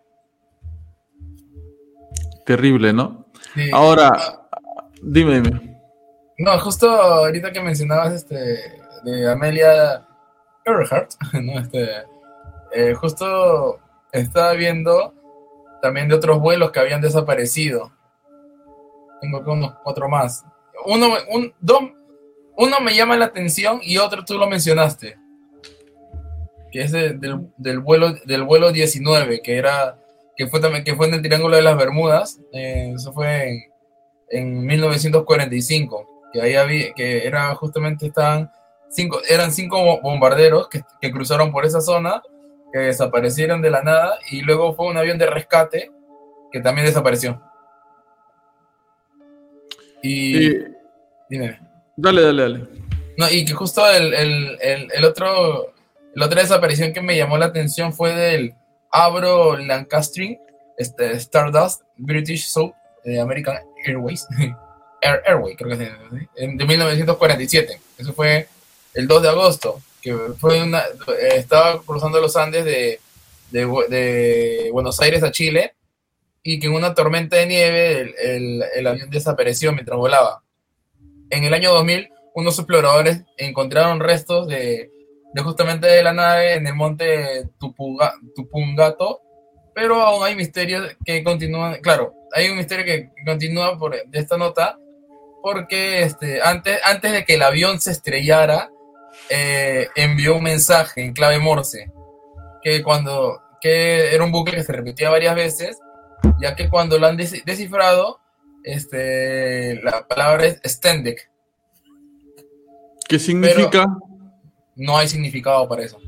Terrible, 2.45 2.93
¿no? 2.93 3.25
Sí. 3.55 3.69
Ahora, 3.73 4.13
dime, 5.01 5.41
dime. 5.41 5.81
No, 6.37 6.57
justo 6.59 6.89
ahorita 6.89 7.51
que 7.51 7.61
mencionabas 7.61 8.13
este 8.13 8.35
de 9.03 9.31
Amelia 9.31 10.05
Earhart, 10.65 11.11
¿no? 11.33 11.59
Este, 11.59 11.87
eh, 12.73 12.93
justo 12.93 13.79
estaba 14.11 14.53
viendo 14.53 15.14
también 15.85 16.07
de 16.07 16.15
otros 16.15 16.39
vuelos 16.39 16.71
que 16.71 16.79
habían 16.79 16.99
desaparecido. 17.01 17.91
Tengo 19.21 19.43
que 19.43 19.49
unos 19.51 19.73
cuatro 19.83 20.09
más. 20.09 20.43
Uno, 20.87 21.09
un, 21.29 21.53
dos, 21.59 21.79
uno 22.57 22.79
me 22.81 22.95
llama 22.95 23.15
la 23.17 23.25
atención 23.25 23.79
y 23.83 23.97
otro 23.99 24.25
tú 24.25 24.37
lo 24.39 24.47
mencionaste. 24.47 25.17
Que 26.71 26.81
es 26.81 26.91
de- 26.91 27.13
del, 27.13 27.49
del 27.57 27.79
vuelo 27.79 28.13
del 28.25 28.43
vuelo 28.43 28.71
19, 28.71 29.41
que 29.41 29.57
era 29.57 29.99
que 30.35 30.47
fue 30.47 30.59
también 30.59 30.83
que 30.83 30.95
fue 30.95 31.07
en 31.07 31.13
el 31.13 31.21
Triángulo 31.21 31.55
de 31.55 31.61
las 31.61 31.77
Bermudas. 31.77 32.39
eh, 32.51 32.91
eso 32.95 33.13
fue 33.13 33.49
en, 33.49 33.61
en 34.29 34.65
1945 34.65 36.09
que 36.33 36.41
ahí 36.41 36.55
había, 36.55 36.91
que 36.93 37.25
era 37.25 37.53
justamente 37.55 38.07
estaban 38.07 38.51
cinco, 38.89 39.19
eran 39.29 39.53
cinco 39.53 39.81
bo- 39.83 40.01
bombarderos 40.01 40.67
que, 40.67 40.81
que 40.99 41.11
cruzaron 41.11 41.51
por 41.51 41.65
esa 41.65 41.79
zona, 41.79 42.21
que 42.71 42.79
desaparecieron 42.79 43.61
de 43.61 43.71
la 43.71 43.81
nada, 43.83 44.19
y 44.31 44.41
luego 44.41 44.75
fue 44.75 44.87
un 44.87 44.97
avión 44.97 45.17
de 45.17 45.27
rescate 45.27 45.91
que 46.51 46.59
también 46.59 46.87
desapareció. 46.87 47.41
Y 50.01 50.49
dime. 51.29 51.59
dale, 51.95 52.21
dale, 52.21 52.41
dale. 52.41 52.67
No, 53.17 53.29
y 53.29 53.45
que 53.45 53.53
justo 53.53 53.89
el, 53.89 54.13
el, 54.13 54.57
el, 54.61 54.91
el 54.93 55.05
otro, 55.05 55.73
la 56.13 56.25
otra 56.25 56.41
desaparición 56.41 56.93
que 56.93 57.01
me 57.01 57.17
llamó 57.17 57.37
la 57.37 57.47
atención 57.47 57.93
fue 57.93 58.13
del 58.13 58.53
Abro 58.91 59.57
Lancaster, 59.57 60.39
este, 60.77 61.13
Stardust, 61.13 61.81
British 61.97 62.47
South, 62.47 62.73
eh, 63.03 63.19
American 63.19 63.57
Airways, 63.85 64.27
Air, 65.01 65.21
Airway, 65.25 65.55
creo 65.55 65.77
que 65.77 65.83
es 66.35 66.57
de 66.57 66.65
1947. 66.65 67.79
Eso 67.97 68.13
fue 68.13 68.47
el 68.93 69.07
2 69.07 69.23
de 69.23 69.29
agosto, 69.29 69.81
que 70.05 70.15
fue 70.39 70.61
una, 70.61 70.83
estaba 71.33 71.81
cruzando 71.81 72.21
los 72.21 72.35
Andes 72.37 72.63
de, 72.63 72.99
de, 73.49 73.67
Bu- 73.67 73.87
de 73.87 74.69
Buenos 74.71 75.01
Aires 75.01 75.23
a 75.23 75.31
Chile 75.31 75.73
y 76.43 76.59
que 76.59 76.67
en 76.67 76.73
una 76.73 76.93
tormenta 76.93 77.37
de 77.37 77.47
nieve 77.47 78.01
el, 78.01 78.63
el- 78.75 78.85
avión 78.87 79.09
desapareció 79.09 79.71
mientras 79.73 79.97
volaba. 79.97 80.43
En 81.31 81.43
el 81.43 81.55
año 81.55 81.73
2000, 81.73 82.09
unos 82.35 82.59
exploradores 82.59 83.21
encontraron 83.37 83.99
restos 83.99 84.47
de, 84.47 84.91
de 85.33 85.41
justamente 85.41 85.87
de 85.87 86.03
la 86.03 86.13
nave 86.13 86.53
en 86.53 86.67
el 86.67 86.75
monte 86.75 87.49
Tupungato, 88.35 89.21
pero 89.73 90.01
aún 90.01 90.23
hay 90.23 90.35
misterios 90.35 90.95
que 91.03 91.23
continúan. 91.23 91.81
Claro, 91.81 92.13
hay 92.31 92.49
un 92.49 92.57
misterio 92.57 92.85
que 92.85 93.09
continúa 93.25 93.77
por, 93.79 93.95
esta 94.11 94.37
nota, 94.37 94.77
porque 95.41 96.03
este, 96.03 96.43
antes, 96.43 96.79
antes 96.85 97.11
de 97.11 97.25
que 97.25 97.33
el 97.35 97.41
avión 97.41 97.81
se 97.81 97.89
estrellara, 97.91 98.69
eh, 99.29 99.87
envió 99.95 100.35
un 100.37 100.43
mensaje 100.43 101.03
en 101.03 101.13
clave 101.13 101.39
Morse, 101.39 101.91
que 102.61 102.83
cuando 102.83 103.41
que 103.61 104.13
era 104.13 104.23
un 104.23 104.31
bucle 104.31 104.55
que 104.57 104.63
se 104.63 104.73
repetía 104.73 105.09
varias 105.09 105.35
veces, 105.35 105.77
ya 106.39 106.55
que 106.55 106.69
cuando 106.69 106.99
lo 106.99 107.07
han 107.07 107.17
des- 107.17 107.43
descifrado, 107.45 108.19
este, 108.63 109.81
la 109.83 110.07
palabra 110.07 110.45
es 110.45 110.59
Stendek, 110.65 111.31
¿Qué 113.07 113.19
significa? 113.19 113.85
no 114.75 114.97
hay 114.97 115.07
significado 115.07 115.67
para 115.67 115.83
eso. 115.83 115.99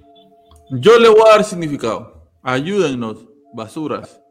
Yo 0.72 0.98
le 1.00 1.10
voy 1.10 1.22
a 1.28 1.32
dar 1.32 1.44
significado. 1.44 2.30
Ayúdennos, 2.44 3.26
basuras. 3.54 4.22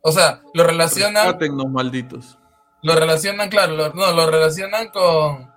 O 0.00 0.12
sea, 0.12 0.42
lo 0.54 0.64
relacionan, 0.64 1.36
malditos. 1.70 2.38
lo 2.82 2.94
relacionan, 2.94 3.48
claro, 3.48 3.74
lo, 3.76 3.92
no, 3.92 4.12
lo 4.12 4.30
relacionan 4.30 4.88
con, 4.88 5.50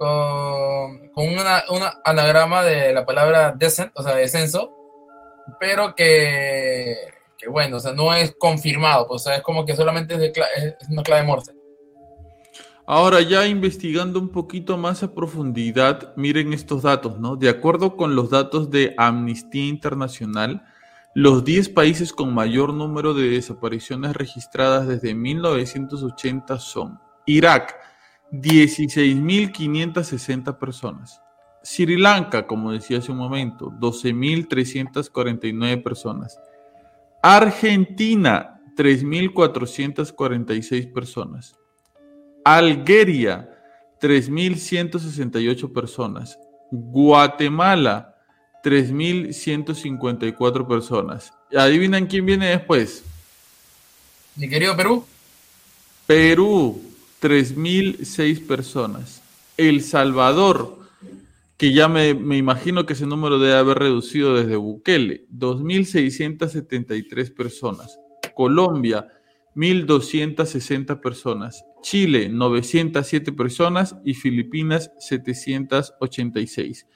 con, 0.00 1.10
con 1.10 1.28
una, 1.28 1.62
una 1.68 2.00
anagrama 2.06 2.62
de 2.62 2.94
la 2.94 3.04
palabra 3.04 3.52
descent, 3.52 3.92
o 3.94 4.02
sea, 4.02 4.14
descenso, 4.14 4.74
pero 5.60 5.94
que, 5.94 6.96
que 7.36 7.50
bueno, 7.50 7.76
o 7.76 7.80
sea, 7.80 7.92
no 7.92 8.14
es 8.14 8.34
confirmado, 8.38 9.06
pues, 9.06 9.26
es 9.26 9.42
como 9.42 9.66
que 9.66 9.76
solamente 9.76 10.14
es 10.14 10.88
una 10.88 11.02
clave 11.02 11.26
Morse. 11.26 11.52
Ahora 12.86 13.20
ya 13.20 13.46
investigando 13.46 14.18
un 14.18 14.30
poquito 14.30 14.78
más 14.78 15.02
a 15.02 15.14
profundidad, 15.14 16.14
miren 16.16 16.54
estos 16.54 16.80
datos, 16.82 17.20
¿no? 17.20 17.36
De 17.36 17.50
acuerdo 17.50 17.94
con 17.94 18.16
los 18.16 18.30
datos 18.30 18.70
de 18.70 18.94
Amnistía 18.96 19.68
Internacional, 19.68 20.64
los 21.14 21.44
10 21.44 21.68
países 21.68 22.14
con 22.14 22.32
mayor 22.32 22.72
número 22.72 23.12
de 23.12 23.28
desapariciones 23.28 24.16
registradas 24.16 24.88
desde 24.88 25.14
1980 25.14 26.58
son 26.58 26.98
Irak, 27.26 27.76
16.560 28.32 30.58
personas. 30.58 31.20
Sri 31.62 31.96
Lanka, 31.96 32.46
como 32.46 32.72
decía 32.72 32.98
hace 32.98 33.12
un 33.12 33.18
momento, 33.18 33.70
12.349 33.70 35.82
personas. 35.82 36.38
Argentina, 37.22 38.60
3.446 38.76 40.92
personas. 40.92 41.54
Algeria, 42.44 43.48
3.168 44.00 45.72
personas. 45.72 46.38
Guatemala, 46.70 48.14
3.154 48.64 50.66
personas. 50.66 51.32
¿Adivinan 51.54 52.06
quién 52.06 52.24
viene 52.24 52.46
después? 52.46 53.04
Mi 54.36 54.48
querido 54.48 54.74
Perú, 54.76 55.04
Perú, 56.06 56.80
3.006 57.20 58.46
personas. 58.46 59.22
El 59.56 59.82
Salvador, 59.82 60.78
que 61.56 61.72
ya 61.72 61.88
me, 61.88 62.14
me 62.14 62.36
imagino 62.36 62.86
que 62.86 62.94
ese 62.94 63.06
número 63.06 63.38
debe 63.38 63.56
haber 63.56 63.78
reducido 63.78 64.34
desde 64.34 64.56
Bukele, 64.56 65.26
2.673 65.30 67.34
personas. 67.34 67.98
Colombia, 68.34 69.08
1.260 69.54 71.00
personas. 71.00 71.64
Chile, 71.82 72.28
907 72.28 73.32
personas. 73.32 73.96
Y 74.04 74.14
Filipinas, 74.14 74.90
786. 74.98 76.86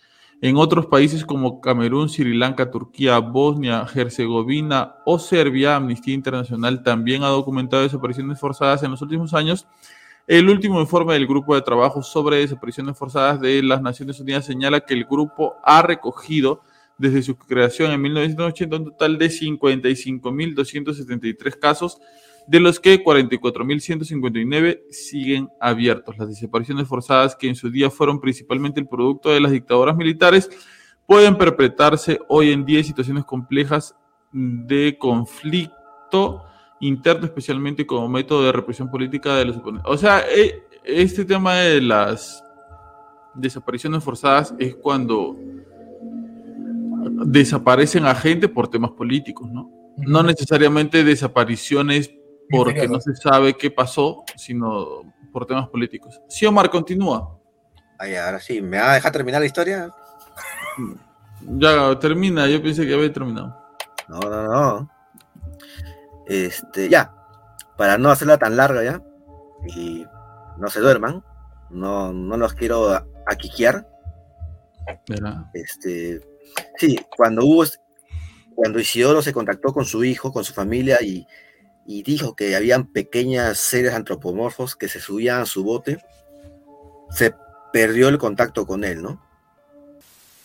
En 0.40 0.56
otros 0.56 0.86
países 0.86 1.24
como 1.24 1.60
Camerún, 1.60 2.08
Sri 2.08 2.36
Lanka, 2.36 2.70
Turquía, 2.70 3.18
Bosnia, 3.18 3.86
Herzegovina 3.94 4.96
o 5.06 5.18
Serbia, 5.18 5.76
Amnistía 5.76 6.14
Internacional 6.14 6.82
también 6.82 7.22
ha 7.22 7.28
documentado 7.28 7.82
desapariciones 7.82 8.38
forzadas 8.38 8.82
en 8.82 8.90
los 8.90 9.00
últimos 9.00 9.32
años. 9.32 9.66
El 10.26 10.48
último 10.48 10.80
informe 10.80 11.12
del 11.12 11.26
Grupo 11.26 11.54
de 11.54 11.60
Trabajo 11.60 12.02
sobre 12.02 12.38
Desapariciones 12.38 12.96
Forzadas 12.96 13.38
de 13.42 13.62
las 13.62 13.82
Naciones 13.82 14.18
Unidas 14.20 14.46
señala 14.46 14.80
que 14.80 14.94
el 14.94 15.04
grupo 15.04 15.56
ha 15.62 15.82
recogido 15.82 16.62
desde 16.96 17.22
su 17.22 17.36
creación 17.36 17.92
en 17.92 18.00
1980 18.00 18.76
un 18.76 18.84
total 18.86 19.18
de 19.18 19.26
55.273 19.26 21.58
casos 21.58 22.00
de 22.46 22.58
los 22.58 22.80
que 22.80 23.04
44.159 23.04 24.84
siguen 24.90 25.50
abiertos. 25.60 26.16
Las 26.16 26.28
desapariciones 26.28 26.88
forzadas, 26.88 27.36
que 27.36 27.48
en 27.48 27.54
su 27.54 27.68
día 27.68 27.90
fueron 27.90 28.18
principalmente 28.18 28.80
el 28.80 28.88
producto 28.88 29.28
de 29.28 29.40
las 29.40 29.52
dictaduras 29.52 29.94
militares, 29.94 30.48
pueden 31.06 31.36
perpetrarse 31.36 32.18
hoy 32.28 32.50
en 32.50 32.64
día 32.64 32.78
en 32.78 32.84
situaciones 32.84 33.26
complejas 33.26 33.94
de 34.32 34.96
conflicto 34.98 36.46
interno, 36.86 37.26
especialmente 37.26 37.86
como 37.86 38.08
método 38.08 38.44
de 38.44 38.52
represión 38.52 38.90
política 38.90 39.34
de 39.36 39.44
los 39.46 39.56
oponentes. 39.56 39.90
O 39.90 39.96
sea, 39.96 40.22
eh, 40.28 40.62
este 40.84 41.24
tema 41.24 41.56
de 41.56 41.80
las 41.80 42.44
desapariciones 43.34 44.02
forzadas 44.04 44.54
es 44.58 44.74
cuando 44.76 45.36
desaparecen 47.26 48.06
a 48.06 48.14
gente 48.14 48.48
por 48.48 48.68
temas 48.68 48.90
políticos, 48.92 49.50
¿no? 49.50 49.70
No 49.96 50.22
necesariamente 50.22 51.04
desapariciones 51.04 52.12
porque 52.50 52.88
no 52.88 53.00
se 53.00 53.14
sabe 53.14 53.54
qué 53.54 53.70
pasó, 53.70 54.24
sino 54.36 55.14
por 55.32 55.46
temas 55.46 55.68
políticos. 55.68 56.20
Sí, 56.28 56.46
Omar, 56.46 56.70
continúa. 56.70 57.38
Ay, 57.98 58.16
ahora 58.16 58.40
sí, 58.40 58.60
¿me 58.60 58.78
va 58.78 58.92
a 58.92 58.94
dejar 58.94 59.12
terminar 59.12 59.40
la 59.40 59.46
historia? 59.46 59.90
Ya 61.40 61.98
termina, 61.98 62.46
yo 62.48 62.62
pensé 62.62 62.86
que 62.86 62.94
había 62.94 63.12
terminado. 63.12 63.56
No, 64.08 64.20
no, 64.20 64.42
no. 64.42 64.93
Este, 66.26 66.88
ya, 66.88 67.14
para 67.76 67.98
no 67.98 68.10
hacerla 68.10 68.38
tan 68.38 68.56
larga 68.56 68.82
ya, 68.82 69.02
y 69.76 70.06
no 70.58 70.68
se 70.68 70.80
duerman, 70.80 71.22
no, 71.70 72.12
no 72.12 72.36
los 72.36 72.54
quiero 72.54 72.90
aquiquear. 73.26 73.88
Este, 75.52 76.20
sí, 76.78 76.98
cuando 77.16 77.44
hubo, 77.44 77.64
cuando 78.54 78.78
Isidoro 78.78 79.22
se 79.22 79.32
contactó 79.32 79.72
con 79.72 79.84
su 79.84 80.04
hijo, 80.04 80.32
con 80.32 80.44
su 80.44 80.52
familia 80.52 81.02
y, 81.02 81.26
y 81.86 82.02
dijo 82.02 82.34
que 82.36 82.54
habían 82.56 82.92
pequeñas 82.92 83.58
seres 83.58 83.94
antropomorfos 83.94 84.76
que 84.76 84.88
se 84.88 85.00
subían 85.00 85.40
a 85.40 85.46
su 85.46 85.64
bote, 85.64 85.98
se 87.10 87.34
perdió 87.72 88.08
el 88.08 88.18
contacto 88.18 88.66
con 88.66 88.84
él, 88.84 89.02
¿no? 89.02 89.20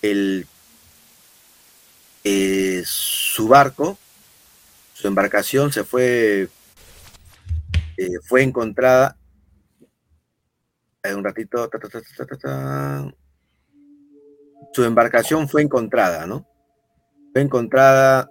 El, 0.02 0.48
eh, 2.24 2.84
su 2.86 3.48
barco, 3.48 3.98
su 5.00 5.08
embarcación 5.08 5.72
se 5.72 5.86
fue, 5.86 6.50
eh, 7.96 8.20
fue 8.28 8.44
encontrada 8.44 9.16
un 11.16 11.24
ratito, 11.24 11.70
su 14.74 14.84
embarcación 14.84 15.48
fue 15.48 15.62
encontrada, 15.62 16.28
¿no? 16.28 16.46
Fue 17.32 17.42
encontrada 17.42 18.30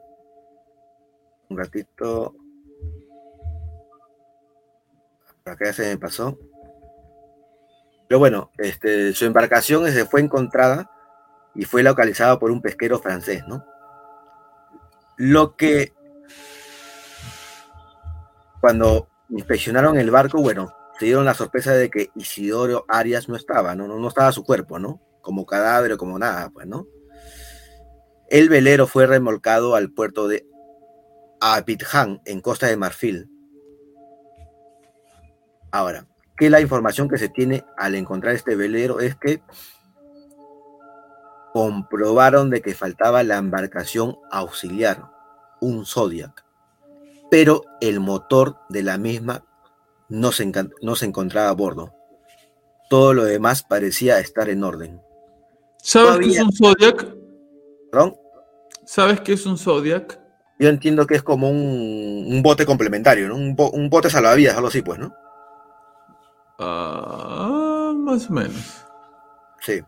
un 1.48 1.56
ratito, 1.56 2.36
acá 5.46 5.72
se 5.72 5.88
me 5.88 5.96
pasó. 5.96 6.38
Pero 8.08 8.18
bueno, 8.18 8.50
este, 8.58 9.14
su 9.14 9.24
embarcación 9.24 9.90
se 9.90 10.04
fue 10.04 10.20
encontrada 10.20 10.90
y 11.54 11.64
fue 11.64 11.82
localizada 11.82 12.38
por 12.38 12.50
un 12.50 12.60
pesquero 12.60 12.98
francés, 12.98 13.42
¿no? 13.48 13.64
Lo 15.16 15.56
que 15.56 15.94
cuando 18.60 19.08
inspeccionaron 19.28 19.98
el 19.98 20.10
barco, 20.10 20.40
bueno, 20.40 20.72
se 20.98 21.06
dieron 21.06 21.24
la 21.24 21.34
sorpresa 21.34 21.72
de 21.72 21.90
que 21.90 22.10
Isidoro 22.16 22.84
Arias 22.88 23.28
no 23.28 23.36
estaba, 23.36 23.74
¿no? 23.74 23.86
No, 23.86 23.98
no 23.98 24.08
estaba 24.08 24.32
su 24.32 24.44
cuerpo, 24.44 24.78
¿no? 24.78 25.00
Como 25.20 25.46
cadáver 25.46 25.92
o 25.92 25.98
como 25.98 26.18
nada, 26.18 26.50
pues, 26.50 26.66
¿no? 26.66 26.86
El 28.28 28.48
velero 28.48 28.86
fue 28.86 29.06
remolcado 29.06 29.74
al 29.74 29.90
puerto 29.92 30.28
de 30.28 30.46
Abidjan, 31.40 32.20
en 32.24 32.40
Costa 32.40 32.66
de 32.66 32.76
Marfil. 32.76 33.30
Ahora, 35.70 36.06
que 36.36 36.50
la 36.50 36.60
información 36.60 37.08
que 37.08 37.18
se 37.18 37.28
tiene 37.28 37.64
al 37.76 37.94
encontrar 37.94 38.34
este 38.34 38.56
velero 38.56 39.00
es 39.00 39.16
que 39.16 39.42
comprobaron 41.52 42.50
de 42.50 42.60
que 42.60 42.74
faltaba 42.74 43.22
la 43.22 43.36
embarcación 43.36 44.16
auxiliar, 44.30 45.10
un 45.60 45.86
Zodiac, 45.86 46.44
pero 47.30 47.62
el 47.80 48.00
motor 48.00 48.56
de 48.68 48.82
la 48.82 48.98
misma 48.98 49.44
no 50.08 50.32
se, 50.32 50.50
no 50.82 50.96
se 50.96 51.06
encontraba 51.06 51.50
a 51.50 51.54
bordo. 51.54 51.94
Todo 52.88 53.12
lo 53.12 53.24
demás 53.24 53.62
parecía 53.62 54.18
estar 54.18 54.48
en 54.48 54.64
orden. 54.64 55.00
¿Sabes 55.82 56.18
qué 56.18 56.32
es 56.32 56.40
un 56.40 56.52
Zodiac? 56.52 57.14
¿Perdón? 57.90 58.16
¿Sabes 58.84 59.20
qué 59.20 59.34
es 59.34 59.46
un 59.46 59.58
Zodiac? 59.58 60.18
Yo 60.58 60.68
entiendo 60.68 61.06
que 61.06 61.14
es 61.14 61.22
como 61.22 61.50
un, 61.50 62.40
bote 62.42 62.66
complementario, 62.66 63.28
¿no? 63.28 63.36
Un, 63.36 63.54
un, 63.72 63.90
bote 63.90 64.10
salvavidas, 64.10 64.56
algo 64.56 64.68
así, 64.68 64.82
pues, 64.82 64.98
¿no? 64.98 65.14
Ah, 66.58 67.92
más 67.94 68.28
o 68.28 68.32
menos. 68.32 68.84
Sí. 69.60 69.80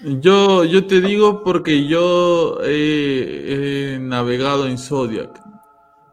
Yo, 0.00 0.64
yo 0.64 0.86
te 0.86 1.00
digo 1.00 1.42
porque 1.44 1.86
yo 1.86 2.58
he, 2.62 3.98
navegado 4.00 4.66
en 4.66 4.76
Zodiac. 4.76 5.40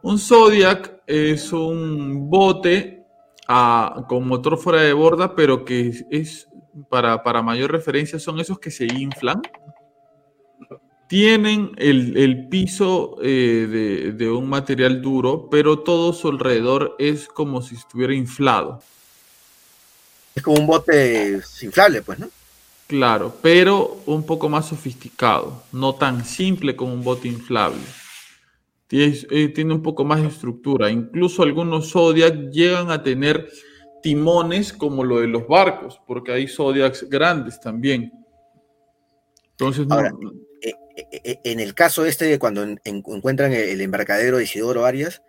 Un 0.01 0.17
Zodiac 0.17 1.01
es 1.05 1.51
un 1.51 2.29
bote 2.29 3.05
ah, 3.47 4.05
con 4.07 4.27
motor 4.27 4.57
fuera 4.57 4.81
de 4.81 4.93
borda, 4.93 5.35
pero 5.35 5.65
que 5.65 6.05
es, 6.09 6.47
para, 6.89 7.21
para, 7.23 7.41
mayor 7.41 7.71
referencia, 7.71 8.19
son 8.19 8.39
esos 8.39 8.59
que 8.59 8.71
se 8.71 8.85
inflan. 8.85 9.41
Tienen 11.07 11.71
el, 11.77 12.47
piso 12.49 13.17
eh, 13.21 13.67
de, 13.69 14.11
de 14.13 14.29
un 14.29 14.47
material 14.47 15.01
duro, 15.01 15.49
pero 15.49 15.79
todo 15.79 16.13
su 16.13 16.27
alrededor 16.27 16.95
es 16.99 17.27
como 17.27 17.61
si 17.61 17.75
estuviera 17.75 18.13
inflado. 18.13 18.81
Es 20.35 20.43
como 20.43 20.59
un 20.59 20.67
bote 20.67 21.41
inflable, 21.61 22.03
pues, 22.03 22.19
¿no? 22.19 22.29
Claro, 22.87 23.35
pero 23.41 24.01
un 24.05 24.23
poco 24.23 24.49
más 24.49 24.67
sofisticado, 24.67 25.63
no 25.71 25.93
tan 25.95 26.25
simple 26.25 26.75
como 26.75 26.93
un 26.93 27.03
bote 27.03 27.27
inflable. 27.27 27.81
Eh, 28.91 29.49
tiene, 29.53 29.73
un 29.73 29.83
poco 29.83 30.03
más 30.03 30.21
de 30.21 30.27
estructura. 30.27 30.89
Incluso 30.89 31.43
algunos 31.43 31.91
Zodiac 31.91 32.49
llegan 32.49 32.89
a 32.89 33.03
tener 33.03 33.47
timones 34.01 34.73
como 34.73 35.03
lo 35.03 35.19
de 35.19 35.27
los 35.27 35.47
barcos, 35.47 36.01
porque 36.07 36.31
hay 36.31 36.47
Zodiacs 36.47 37.07
grandes 37.09 37.59
también. 37.59 38.11
Entonces, 39.51 39.85
eh, 40.61 40.73
eh, 41.11 41.39
en 41.43 41.59
el 41.59 41.73
caso 41.73 42.05
este, 42.05 42.39
cuando 42.39 42.65
encuentran 42.83 43.51
el 43.53 43.81
embarcadero 43.81 44.37
de 44.37 44.45
Isidoro 44.45 44.85
Arias, 44.85 45.21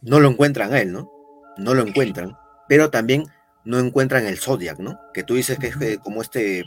no 0.00 0.18
lo 0.18 0.28
encuentran 0.28 0.72
a 0.72 0.80
él, 0.80 0.92
¿no? 0.92 1.12
No 1.58 1.74
lo 1.74 1.82
encuentran, 1.82 2.36
pero 2.68 2.90
también 2.90 3.24
no 3.64 3.78
encuentran 3.78 4.26
el 4.26 4.38
Zodiac, 4.38 4.78
¿no? 4.78 4.98
Que 5.14 5.22
tú 5.22 5.34
dices 5.34 5.58
que 5.58 5.68
es 5.68 5.98
como 5.98 6.22
este 6.22 6.64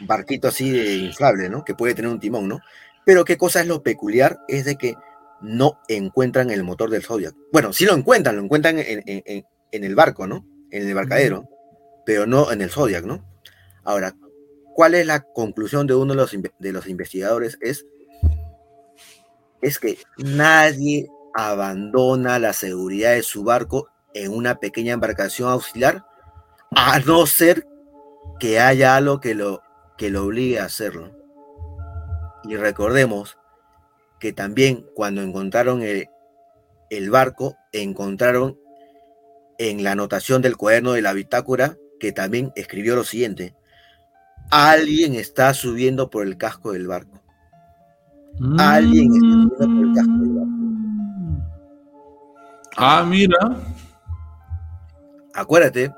barquito 0.00 0.48
así 0.48 0.70
de 0.70 0.96
inflable, 0.96 1.48
¿no? 1.48 1.64
Que 1.64 1.74
puede 1.74 1.94
tener 1.94 2.10
un 2.10 2.18
timón, 2.18 2.48
¿no? 2.48 2.60
Pero 3.04 3.24
qué 3.24 3.36
cosa 3.36 3.60
es 3.60 3.66
lo 3.68 3.82
peculiar 3.82 4.40
es 4.48 4.64
de 4.64 4.76
que 4.76 4.96
no 5.40 5.80
encuentran 5.88 6.50
el 6.50 6.64
motor 6.64 6.90
del 6.90 7.02
Zodiac. 7.02 7.34
Bueno, 7.52 7.72
sí 7.72 7.84
lo 7.84 7.94
encuentran, 7.94 8.36
lo 8.36 8.42
encuentran 8.42 8.76
en, 8.78 9.44
el 9.70 9.94
barco, 9.94 10.26
¿no? 10.26 10.46
En 10.70 10.82
el 10.82 10.90
embarcadero, 10.90 11.48
pero 12.04 12.26
no 12.26 12.50
en 12.50 12.62
el 12.62 12.70
Zodiac, 12.70 13.04
¿no? 13.04 13.24
Ahora, 13.84 14.14
¿cuál 14.74 14.94
es 14.94 15.06
la 15.06 15.20
conclusión 15.20 15.86
de 15.86 15.94
uno 15.94 16.14
de 16.14 16.16
los, 16.16 16.36
de 16.58 16.72
los 16.72 16.86
investigadores? 16.86 17.58
Es, 17.60 17.86
es 19.62 19.78
que 19.78 19.98
nadie 20.16 21.08
abandona 21.34 22.38
la 22.38 22.52
seguridad 22.52 23.12
de 23.12 23.22
su 23.22 23.44
barco 23.44 23.88
en 24.14 24.32
una 24.32 24.58
pequeña 24.58 24.94
embarcación 24.94 25.50
auxiliar 25.50 26.04
a 26.74 26.98
no 27.00 27.26
ser 27.26 27.66
que 28.38 28.58
haya 28.58 28.96
algo 28.96 29.20
que 29.20 29.34
lo, 29.34 29.62
que 29.96 30.10
lo 30.10 30.24
obligue 30.24 30.58
a 30.58 30.64
hacerlo. 30.64 31.12
Y 32.44 32.56
recordemos 32.56 33.38
que 34.18 34.32
también 34.32 34.86
cuando 34.94 35.22
encontraron 35.22 35.82
el, 35.82 36.08
el 36.90 37.10
barco, 37.10 37.56
encontraron 37.72 38.58
en 39.58 39.84
la 39.84 39.92
anotación 39.92 40.42
del 40.42 40.56
cuaderno 40.56 40.92
de 40.92 41.02
la 41.02 41.12
bitácora 41.12 41.76
que 41.98 42.12
también 42.12 42.52
escribió 42.56 42.94
lo 42.94 43.04
siguiente. 43.04 43.54
Alguien 44.50 45.14
está 45.14 45.52
subiendo 45.54 46.10
por 46.10 46.26
el 46.26 46.36
casco 46.36 46.72
del 46.72 46.86
barco. 46.86 47.20
Alguien 48.58 49.12
está 49.12 49.18
subiendo 49.18 49.56
por 49.56 49.66
el 49.66 49.94
casco 49.94 50.12
del 50.12 50.32
barco. 50.34 50.52
Ah, 52.76 53.04
mira. 53.08 53.38
Acuérdate, 55.34 55.92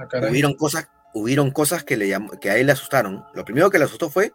Ah, 0.00 0.28
hubieron 0.30 0.54
cosas, 0.54 0.88
hubieron 1.12 1.50
cosas 1.50 1.84
que, 1.84 1.96
le 1.96 2.16
que 2.40 2.50
a 2.50 2.56
él 2.56 2.66
le 2.66 2.72
asustaron. 2.72 3.24
Lo 3.34 3.44
primero 3.44 3.70
que 3.70 3.78
le 3.78 3.84
asustó 3.84 4.08
fue 4.08 4.32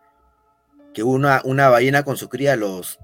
que 0.95 1.03
una, 1.03 1.41
una 1.43 1.69
ballena 1.69 2.03
con 2.03 2.15
su 2.15 2.29
cría 2.29 2.55
los, 2.55 2.99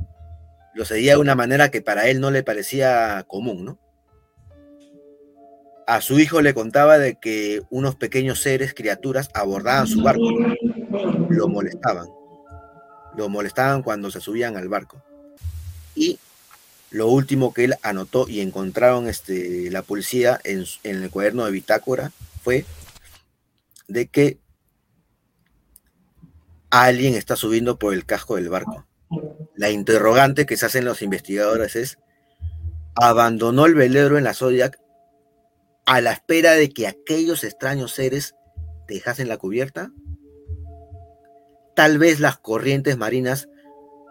los 0.74 0.90
de 0.90 1.18
una 1.18 1.36
manera 1.36 1.70
que 1.70 1.82
para 1.82 2.08
él 2.08 2.22
no 2.22 2.32
le 2.32 2.42
parecía 2.42 3.26
común, 3.28 3.66
¿no? 3.66 3.80
A 5.86 6.00
su 6.00 6.18
hijo 6.18 6.42
le 6.42 6.54
contaba 6.54 6.98
de 6.98 7.16
que 7.16 7.62
unos 7.70 7.96
pequeños 7.96 8.40
seres, 8.40 8.74
criaturas, 8.74 9.30
abordaban 9.34 9.88
su 9.88 10.02
barco, 10.02 10.24
lo 11.30 11.50
molestaban, 11.50 12.08
lo 13.18 13.28
molestaban 13.28 13.84
cuando 13.84 14.10
se 14.10 14.22
subían 14.22 14.56
al 14.56 14.70
barco. 14.70 15.04
Y 15.94 16.18
lo 16.92 17.08
último 17.08 17.54
que 17.54 17.66
él 17.66 17.76
anotó 17.84 18.30
y 18.30 18.40
encontraron 18.40 19.10
este, 19.10 19.70
la 19.70 19.82
policía 19.82 20.40
en, 20.46 20.64
en 20.84 21.04
el 21.04 21.10
cuaderno 21.10 21.44
de 21.44 21.52
bitácora 21.52 22.14
fue 22.42 22.64
de 23.90 24.08
que 24.08 24.38
alguien 26.72 27.16
está 27.16 27.36
subiendo 27.36 27.78
por 27.78 27.94
el 27.94 28.06
casco 28.06 28.36
del 28.36 28.50
barco. 28.50 28.88
La 29.56 29.70
interrogante 29.70 30.46
que 30.46 30.58
se 30.58 30.66
hacen 30.66 30.86
los 30.86 31.02
investigadores 31.02 31.76
es, 31.76 32.00
¿abandonó 32.96 33.66
el 33.66 33.76
velero 33.76 34.18
en 34.18 34.24
la 34.24 34.34
Zodiac 34.34 34.80
a 35.86 36.00
la 36.00 36.14
espera 36.14 36.54
de 36.54 36.70
que 36.70 36.88
aquellos 36.88 37.44
extraños 37.44 37.92
seres 37.92 38.36
dejasen 38.88 39.28
la 39.28 39.38
cubierta? 39.38 39.92
Tal 41.76 41.98
vez 41.98 42.20
las 42.20 42.38
corrientes 42.38 42.98
marinas 42.98 43.50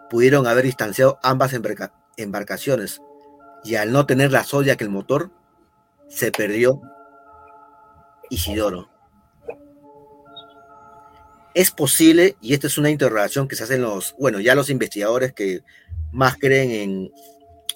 pudieron 0.09 0.45
haber 0.45 0.65
distanciado 0.65 1.17
ambas 1.23 1.53
embarca- 1.53 1.93
embarcaciones 2.17 3.01
y 3.63 3.75
al 3.75 3.91
no 3.91 4.05
tener 4.05 4.31
la 4.31 4.43
Zodiac 4.43 4.81
el 4.81 4.89
motor, 4.89 5.31
se 6.09 6.31
perdió 6.31 6.81
Isidoro. 8.29 8.90
Es 11.53 11.71
posible, 11.71 12.35
y 12.41 12.53
esta 12.53 12.67
es 12.67 12.77
una 12.77 12.89
interrogación 12.89 13.47
que 13.47 13.55
se 13.55 13.63
hacen 13.63 13.81
los, 13.81 14.15
bueno, 14.17 14.39
ya 14.39 14.55
los 14.55 14.69
investigadores 14.69 15.33
que 15.33 15.61
más 16.11 16.37
creen 16.37 16.71
en, 16.71 17.11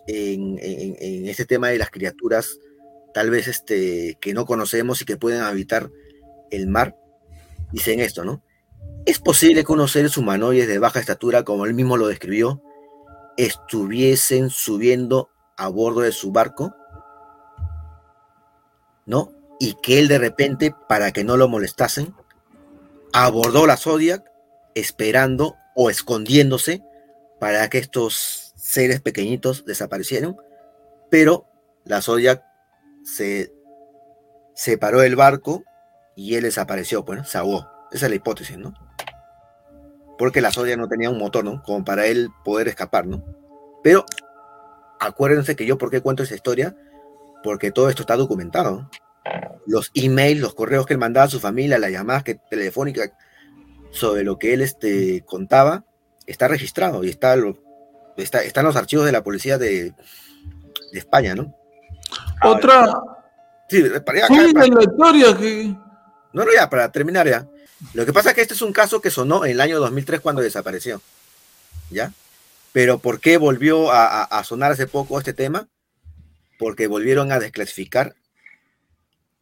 en, 0.07 1.27
este 1.27 1.45
tema 1.45 1.69
de 1.69 1.77
las 1.77 1.89
criaturas, 1.89 2.59
tal 3.13 3.29
vez 3.29 3.47
este, 3.47 4.17
que 4.21 4.33
no 4.33 4.45
conocemos 4.45 5.01
y 5.01 5.05
que 5.05 5.17
pueden 5.17 5.41
habitar 5.41 5.89
el 6.51 6.67
mar, 6.67 6.95
dicen 7.71 7.99
esto, 7.99 8.23
¿no? 8.23 8.43
Es 9.05 9.19
posible 9.19 9.63
que 9.63 9.71
unos 9.71 9.91
seres 9.91 10.17
humanoides 10.17 10.67
de 10.67 10.79
baja 10.79 10.99
estatura, 10.99 11.43
como 11.43 11.65
él 11.65 11.73
mismo 11.73 11.97
lo 11.97 12.07
describió, 12.07 12.61
estuviesen 13.37 14.49
subiendo 14.49 15.29
a 15.57 15.67
bordo 15.67 16.01
de 16.01 16.11
su 16.11 16.31
barco, 16.31 16.73
¿no? 19.05 19.31
Y 19.59 19.75
que 19.81 19.99
él 19.99 20.07
de 20.07 20.17
repente, 20.17 20.73
para 20.87 21.11
que 21.11 21.23
no 21.23 21.37
lo 21.37 21.47
molestasen, 21.47 22.13
abordó 23.23 23.65
la 23.65 23.77
Zodiac 23.77 24.29
esperando 24.73 25.55
o 25.73 25.89
escondiéndose 25.89 26.83
para 27.39 27.69
que 27.69 27.77
estos 27.77 28.53
seres 28.57 28.99
pequeñitos 28.99 29.63
desaparecieran, 29.63 30.35
pero 31.09 31.47
la 31.85 32.01
Zodiac 32.01 32.43
se 33.05 33.53
separó 34.53 34.99
del 34.99 35.15
barco 35.15 35.63
y 36.17 36.35
él 36.35 36.43
desapareció, 36.43 37.05
pues, 37.05 37.19
¿no? 37.19 37.25
se 37.25 37.37
ahogó. 37.37 37.69
Esa 37.91 38.07
es 38.07 38.09
la 38.09 38.15
hipótesis, 38.17 38.57
¿no? 38.57 38.73
Porque 40.17 40.41
la 40.41 40.51
Zodiac 40.51 40.77
no 40.77 40.89
tenía 40.89 41.09
un 41.09 41.17
motor, 41.17 41.45
¿no? 41.45 41.63
Como 41.63 41.85
para 41.85 42.07
él 42.07 42.27
poder 42.43 42.67
escapar, 42.67 43.07
¿no? 43.07 43.23
Pero 43.81 44.05
acuérdense 44.99 45.55
que 45.55 45.65
yo, 45.65 45.77
¿por 45.77 45.89
qué 45.89 46.01
cuento 46.01 46.23
esa 46.23 46.35
historia? 46.35 46.75
Porque 47.43 47.71
todo 47.71 47.87
esto 47.87 48.01
está 48.01 48.17
documentado. 48.17 48.71
¿no? 48.71 48.89
Los 49.65 49.91
emails, 49.95 50.39
los 50.41 50.53
correos 50.53 50.85
que 50.85 50.93
él 50.93 50.99
mandaba 50.99 51.25
a 51.25 51.29
su 51.29 51.39
familia, 51.39 51.79
las 51.79 51.91
llamadas 51.91 52.23
que, 52.23 52.35
telefónicas 52.35 53.11
sobre 53.91 54.23
lo 54.23 54.37
que 54.37 54.53
él 54.53 54.61
este, 54.61 55.23
contaba, 55.25 55.83
está 56.27 56.47
registrado 56.47 57.03
y 57.03 57.09
está, 57.09 57.35
lo, 57.35 57.57
está, 58.17 58.43
está 58.43 58.59
en 58.61 58.67
los 58.67 58.75
archivos 58.75 59.05
de 59.05 59.11
la 59.11 59.23
policía 59.23 59.57
de, 59.57 59.91
de 60.91 60.99
España, 60.99 61.33
¿no? 61.35 61.55
Otra. 62.43 62.99
Sí, 63.69 63.83
para 64.05 64.19
allá, 64.19 64.27
Sí, 64.27 64.53
para- 64.53 64.65
de 64.65 64.71
la 64.71 64.83
historia 64.83 65.37
que. 65.37 65.75
No, 66.33 66.43
no, 66.43 66.53
ya, 66.53 66.69
para 66.69 66.91
terminar 66.91 67.27
ya. 67.27 67.47
Lo 67.93 68.05
que 68.05 68.13
pasa 68.13 68.29
es 68.29 68.35
que 68.35 68.41
este 68.41 68.53
es 68.53 68.61
un 68.61 68.73
caso 68.73 69.01
que 69.01 69.09
sonó 69.09 69.45
en 69.45 69.51
el 69.51 69.61
año 69.61 69.79
2003 69.79 70.19
cuando 70.19 70.41
desapareció. 70.41 71.01
¿Ya? 71.89 72.11
Pero 72.73 72.99
¿por 72.99 73.19
qué 73.19 73.37
volvió 73.37 73.91
a, 73.91 74.05
a- 74.05 74.23
a 74.23 74.43
sonar 74.43 74.71
hace 74.71 74.85
poco 74.87 75.17
este 75.17 75.33
tema? 75.33 75.67
Porque 76.59 76.87
volvieron 76.87 77.31
a 77.31 77.39
desclasificar 77.39 78.15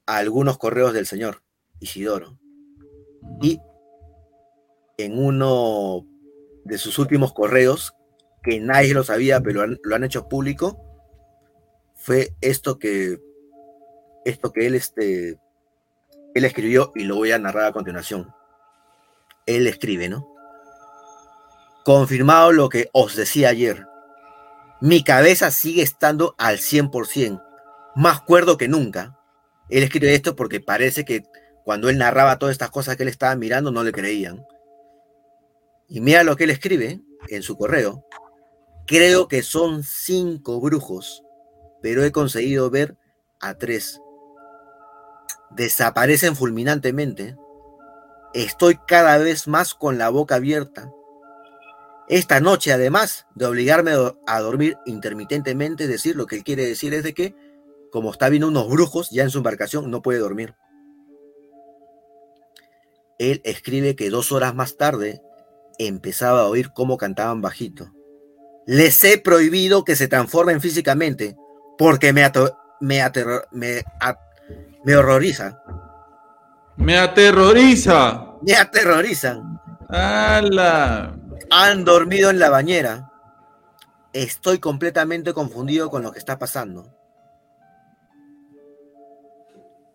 a 0.05 0.17
algunos 0.17 0.57
correos 0.57 0.93
del 0.93 1.05
señor 1.05 1.43
Isidoro. 1.79 2.37
Y 3.41 3.59
en 4.97 5.17
uno 5.17 6.05
de 6.65 6.77
sus 6.77 6.99
últimos 6.99 7.33
correos, 7.33 7.93
que 8.41 8.59
nadie 8.59 8.93
lo 8.93 9.03
sabía, 9.03 9.41
pero 9.41 9.59
lo 9.59 9.63
han, 9.63 9.79
lo 9.83 9.95
han 9.95 10.03
hecho 10.03 10.27
público, 10.27 10.79
fue 11.95 12.35
esto 12.41 12.79
que, 12.79 13.17
esto 14.25 14.51
que 14.51 14.67
él 14.67 14.75
este, 14.75 15.39
él 16.33 16.45
escribió 16.45 16.91
y 16.95 17.03
lo 17.03 17.15
voy 17.15 17.31
a 17.31 17.39
narrar 17.39 17.65
a 17.65 17.71
continuación. 17.73 18.33
Él 19.45 19.67
escribe, 19.67 20.09
¿no? 20.09 20.27
Confirmado 21.85 22.51
lo 22.51 22.69
que 22.69 22.89
os 22.93 23.15
decía 23.15 23.49
ayer. 23.49 23.87
Mi 24.81 25.03
cabeza 25.03 25.51
sigue 25.51 25.81
estando 25.81 26.35
al 26.37 26.57
100%, 26.57 27.41
más 27.95 28.21
cuerdo 28.21 28.57
que 28.57 28.67
nunca. 28.67 29.17
Él 29.69 29.83
escribe 29.83 30.13
esto 30.13 30.35
porque 30.35 30.59
parece 30.59 31.05
que 31.05 31.23
cuando 31.63 31.89
él 31.89 31.97
narraba 31.97 32.37
todas 32.39 32.53
estas 32.53 32.69
cosas 32.71 32.95
que 32.95 33.03
él 33.03 33.09
estaba 33.09 33.35
mirando 33.35 33.71
no 33.71 33.83
le 33.83 33.91
creían. 33.91 34.45
Y 35.87 36.01
mira 36.01 36.23
lo 36.23 36.35
que 36.35 36.43
él 36.45 36.49
escribe 36.49 37.01
en 37.29 37.43
su 37.43 37.57
correo. 37.57 38.05
Creo 38.85 39.27
que 39.27 39.43
son 39.43 39.83
cinco 39.83 40.59
brujos, 40.59 41.23
pero 41.81 42.03
he 42.03 42.11
conseguido 42.11 42.69
ver 42.69 42.97
a 43.39 43.55
tres 43.57 43.99
desaparecen 45.55 46.35
fulminantemente. 46.35 47.35
Estoy 48.33 48.79
cada 48.87 49.17
vez 49.17 49.47
más 49.47 49.73
con 49.73 49.97
la 49.97 50.09
boca 50.09 50.35
abierta. 50.35 50.91
Esta 52.07 52.39
noche, 52.39 52.73
además 52.73 53.27
de 53.35 53.45
obligarme 53.45 53.91
a 53.91 53.95
do- 53.95 54.19
a 54.27 54.39
dormir 54.41 54.77
intermitentemente, 54.85 55.87
decir, 55.87 56.15
lo 56.15 56.25
que 56.25 56.37
él 56.37 56.43
quiere 56.43 56.65
decir 56.65 56.93
es 56.93 57.03
de 57.03 57.13
que, 57.13 57.35
como 57.93 58.11
está 58.11 58.27
viendo 58.27 58.47
unos 58.47 58.67
brujos 58.69 59.11
ya 59.11 59.21
en 59.21 59.29
su 59.29 59.37
embarcación, 59.37 59.91
no 59.91 60.01
puede 60.01 60.17
dormir. 60.17 60.55
Él 63.19 63.39
escribe 63.45 63.95
que 63.95 64.09
dos 64.09 64.31
horas 64.31 64.55
más 64.55 64.77
tarde 64.77 65.21
empezaba 65.77 66.41
a 66.41 66.47
oír 66.47 66.71
cómo 66.73 66.97
cantaban 66.97 67.41
bajito. 67.41 67.93
Les 68.65 69.03
he 69.03 69.19
prohibido 69.19 69.83
que 69.83 69.95
se 69.95 70.07
transformen 70.07 70.59
físicamente 70.59 71.37
porque 71.77 72.13
me, 72.13 72.23
me, 72.81 73.03
me 73.51 73.83
me 74.83 74.95
horroriza. 74.95 75.61
Me 76.77 76.97
aterroriza. 76.97 78.31
Me 78.41 78.55
aterrorizan. 78.55 79.59
¡Hala! 79.89 81.15
Han 81.51 81.85
dormido 81.85 82.31
en 82.31 82.39
la 82.39 82.49
bañera. 82.49 83.11
Estoy 84.13 84.57
completamente 84.57 85.31
confundido 85.31 85.91
con 85.91 86.01
lo 86.01 86.11
que 86.11 86.17
está 86.17 86.39
pasando. 86.39 87.02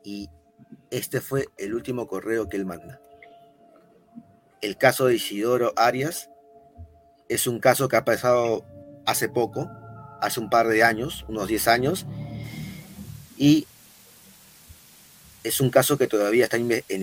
Y 0.09 0.31
este 0.91 1.21
fue 1.21 1.49
el 1.59 1.75
último 1.75 2.07
correo 2.09 2.49
que 2.49 2.57
él 2.57 2.65
manda. 2.65 2.99
El 4.63 4.79
caso 4.79 5.05
de 5.05 5.17
Isidoro 5.17 5.75
Arias 5.77 6.31
es 7.29 7.47
un 7.47 7.61
caso 7.61 7.89
que 7.89 7.97
ha 7.97 8.07
pasado 8.07 8.65
hace 9.05 9.29
poco, 9.29 9.69
hace 10.23 10.41
un 10.41 10.49
par 10.49 10.67
de 10.69 10.83
años, 10.83 11.27
unos 11.29 11.47
10 11.49 11.69
años, 11.69 12.07
y 13.37 13.67
es 15.45 15.61
un 15.61 15.69
caso 15.69 15.99
que 15.99 16.07
todavía 16.07 16.45
está 16.45 16.57
en, 16.57 16.71
inve- 16.71 16.85
en 16.89 17.03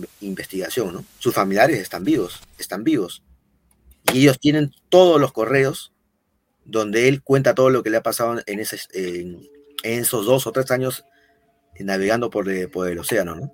inve- 0.00 0.08
investigación, 0.22 0.94
¿no? 0.94 1.04
Sus 1.18 1.34
familiares 1.34 1.78
están 1.78 2.02
vivos, 2.02 2.40
están 2.58 2.82
vivos. 2.82 3.22
Y 4.14 4.20
ellos 4.22 4.40
tienen 4.40 4.72
todos 4.88 5.20
los 5.20 5.32
correos 5.32 5.92
donde 6.64 7.08
él 7.08 7.22
cuenta 7.22 7.54
todo 7.54 7.68
lo 7.68 7.82
que 7.82 7.90
le 7.90 7.98
ha 7.98 8.02
pasado 8.02 8.40
en 8.46 8.58
esos 9.82 10.24
dos 10.24 10.46
o 10.46 10.52
tres 10.52 10.70
años 10.70 11.04
navegando 11.80 12.28
por, 12.30 12.48
el- 12.48 12.68
por 12.70 12.88
el 12.88 12.98
océano, 12.98 13.34
¿no? 13.36 13.52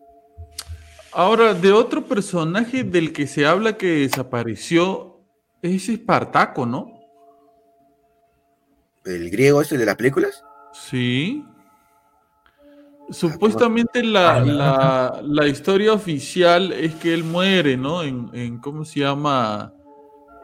Ahora, 1.13 1.55
de 1.55 1.71
otro 1.73 2.05
personaje 2.05 2.83
del 2.83 3.13
que 3.13 3.27
se 3.27 3.47
habla 3.47 3.77
que 3.77 3.87
desapareció 3.87 5.21
es 5.63 5.89
Espartaco, 5.89 6.67
¿no? 6.67 7.01
El 9.05 9.31
griego 9.31 9.61
este 9.63 9.77
de 9.79 9.87
las 9.87 9.97
películas. 9.97 10.43
Sí. 10.73 11.45
Supuestamente 13.11 14.03
la, 14.03 14.41
la- 14.41 15.21
la 15.23 15.47
historia 15.47 15.93
oficial 15.93 16.73
es 16.73 16.95
que 16.95 17.13
él 17.13 17.23
muere, 17.23 17.77
¿no? 17.77 18.03
En, 18.03 18.31
en- 18.33 18.59
¿cómo 18.59 18.85
se 18.85 19.01
llama? 19.01 19.73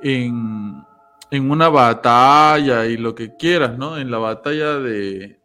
En, 0.02 0.82
en 1.30 1.50
una 1.50 1.68
batalla 1.70 2.84
y 2.86 2.96
lo 2.98 3.14
que 3.14 3.34
quieras, 3.34 3.76
¿no? 3.78 3.96
En 3.98 4.10
la 4.10 4.18
batalla 4.18 4.74
de... 4.78 5.39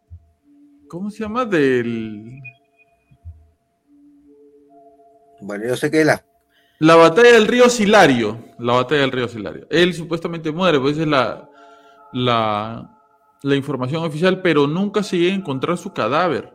¿Cómo 0.88 1.10
se 1.10 1.24
llama? 1.24 1.44
Del... 1.44 2.40
Bueno, 5.40 5.64
yo 5.66 5.76
sé 5.76 5.90
que 5.90 6.04
la, 6.04 6.24
La 6.78 6.96
batalla 6.96 7.32
del 7.32 7.46
río 7.46 7.70
Silario. 7.70 8.44
La 8.58 8.74
batalla 8.74 9.02
del 9.02 9.12
río 9.12 9.28
Silario. 9.28 9.66
Él 9.70 9.94
supuestamente 9.94 10.52
muere, 10.52 10.78
pues 10.78 10.92
esa 10.94 11.02
es 11.02 11.08
la, 11.08 11.50
la, 12.12 13.00
la 13.42 13.56
información 13.56 14.04
oficial, 14.04 14.42
pero 14.42 14.66
nunca 14.66 15.02
se 15.02 15.18
llega 15.18 15.32
a 15.32 15.38
encontrar 15.38 15.78
su 15.78 15.92
cadáver. 15.92 16.52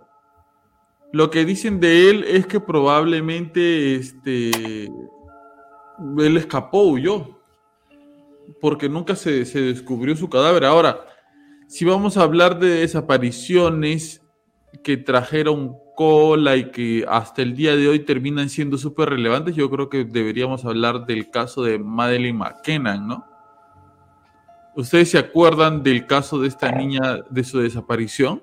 Lo 1.12 1.30
que 1.30 1.44
dicen 1.44 1.80
de 1.80 2.10
él 2.10 2.24
es 2.24 2.46
que 2.46 2.60
probablemente 2.60 3.96
este, 3.96 4.86
él 4.86 6.38
escapó, 6.38 6.84
huyó, 6.84 7.40
porque 8.62 8.88
nunca 8.88 9.16
se, 9.16 9.46
se 9.46 9.60
descubrió 9.62 10.16
su 10.16 10.30
cadáver. 10.30 10.66
Ahora, 10.66 11.06
si 11.68 11.84
vamos 11.84 12.16
a 12.16 12.24
hablar 12.24 12.60
de 12.60 12.82
desapariciones 12.82 14.21
que 14.84 14.98
trajeron 14.98 15.78
cola 15.96 16.56
y 16.56 16.72
que 16.72 17.06
hasta 17.08 17.42
el 17.42 17.56
día 17.56 17.76
de 17.76 17.88
hoy 17.88 18.00
terminan 18.00 18.50
siendo 18.50 18.78
súper 18.78 19.10
relevantes, 19.10 19.56
yo 19.56 19.70
creo 19.70 19.90
que 19.90 20.04
deberíamos 20.04 20.66
hablar 20.66 21.06
del 21.06 21.30
caso 21.30 21.64
de 21.64 21.78
Madeleine 21.78 22.38
McKenna, 22.38 22.98
¿no? 22.98 23.26
¿Ustedes 24.76 25.12
se 25.12 25.18
acuerdan 25.18 25.84
del 25.84 26.08
caso 26.08 26.40
de 26.40 26.48
esta 26.48 26.72
niña 26.72 27.20
de 27.30 27.44
su 27.44 27.60
desaparición? 27.60 28.42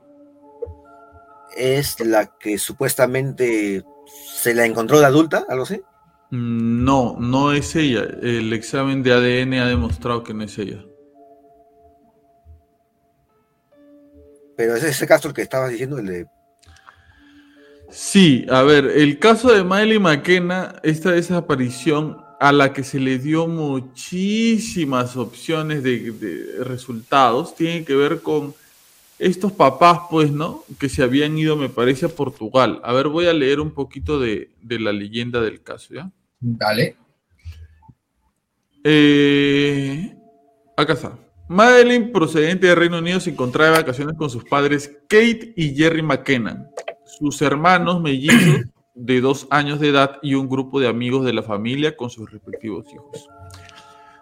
Es 1.57 1.99
la 2.01 2.27
que 2.39 2.59
supuestamente 2.59 3.83
se 4.07 4.55
la 4.55 4.67
encontró 4.67 5.01
de 5.01 5.07
adulta, 5.07 5.47
algo 5.49 5.65
así. 5.65 5.81
Mm, 6.31 6.85
No, 6.85 7.17
no 7.19 7.53
es 7.53 7.75
ella. 7.75 8.07
El 8.23 8.53
examen 8.53 9.03
de 9.03 9.13
ADN 9.13 9.55
ha 9.55 9.67
demostrado 9.67 10.23
que 10.23 10.35
no 10.35 10.45
es 10.45 10.59
ella. 10.59 10.85
Pero 14.59 14.75
es 14.75 14.83
ese 14.83 15.07
caso 15.07 15.29
el 15.29 15.35
que 15.35 15.43
estabas 15.43 15.71
diciendo, 15.71 16.01
el 16.01 16.07
de 16.07 16.27
Sí, 17.93 18.45
a 18.51 18.63
ver, 18.63 18.87
el 18.87 19.21
caso 19.21 19.53
de 19.53 19.63
Miley 19.63 20.01
McKenna, 20.01 20.75
esta 20.83 21.13
desaparición 21.13 22.21
a 22.41 22.51
la 22.51 22.73
que 22.73 22.83
se 22.83 22.99
le 22.99 23.21
dio 23.21 23.47
muchísimas 23.47 25.17
opciones 25.17 25.85
de, 25.85 26.11
de 26.11 26.65
resultados, 26.65 27.55
tiene 27.55 27.85
que 27.85 27.95
ver 27.95 28.21
con 28.21 28.53
estos 29.21 29.53
papás, 29.53 30.01
pues, 30.11 30.33
¿no? 30.33 30.65
Que 30.81 30.89
se 30.89 31.05
habían 31.05 31.39
ido, 31.39 31.55
me 31.55 31.69
parece, 31.69 32.07
a 32.07 32.09
Portugal. 32.09 32.81
A 32.83 32.93
ver, 32.93 33.07
voy 33.07 33.27
a 33.27 33.33
leer 33.33 33.61
un 33.61 33.71
poquito 33.71 34.19
de, 34.19 34.51
de 34.61 34.81
la 34.81 34.93
leyenda 34.93 35.41
del 35.41 35.63
caso, 35.63 35.95
¿ya? 35.95 36.11
Dale. 36.41 36.97
Eh, 38.83 40.17
acá 40.77 40.95
está. 40.95 41.28
Madeline, 41.49 42.13
procedente 42.13 42.67
de 42.67 42.75
Reino 42.75 42.99
Unido, 42.99 43.21
se 43.21 43.31
encontraba 43.31 43.71
de 43.71 43.79
vacaciones 43.79 44.17
con 44.19 44.29
sus 44.29 44.45
padres 44.45 44.99
Kate 45.09 45.55
y 45.57 45.75
Jerry 45.75 46.03
McKenna, 46.03 46.69
sus 47.07 47.41
hermanos 47.41 48.03
mellizos 48.03 48.67
de 48.95 49.21
dos 49.23 49.47
años 49.51 49.81
de 49.81 49.89
edad 49.89 50.19
y 50.21 50.35
un 50.35 50.47
grupo 50.47 50.79
de 50.79 50.89
amigos 50.89 51.25
de 51.25 51.33
la 51.33 51.43
familia 51.43 51.97
con 51.97 52.11
sus 52.11 52.31
respectivos 52.31 52.87
hijos. 52.93 53.29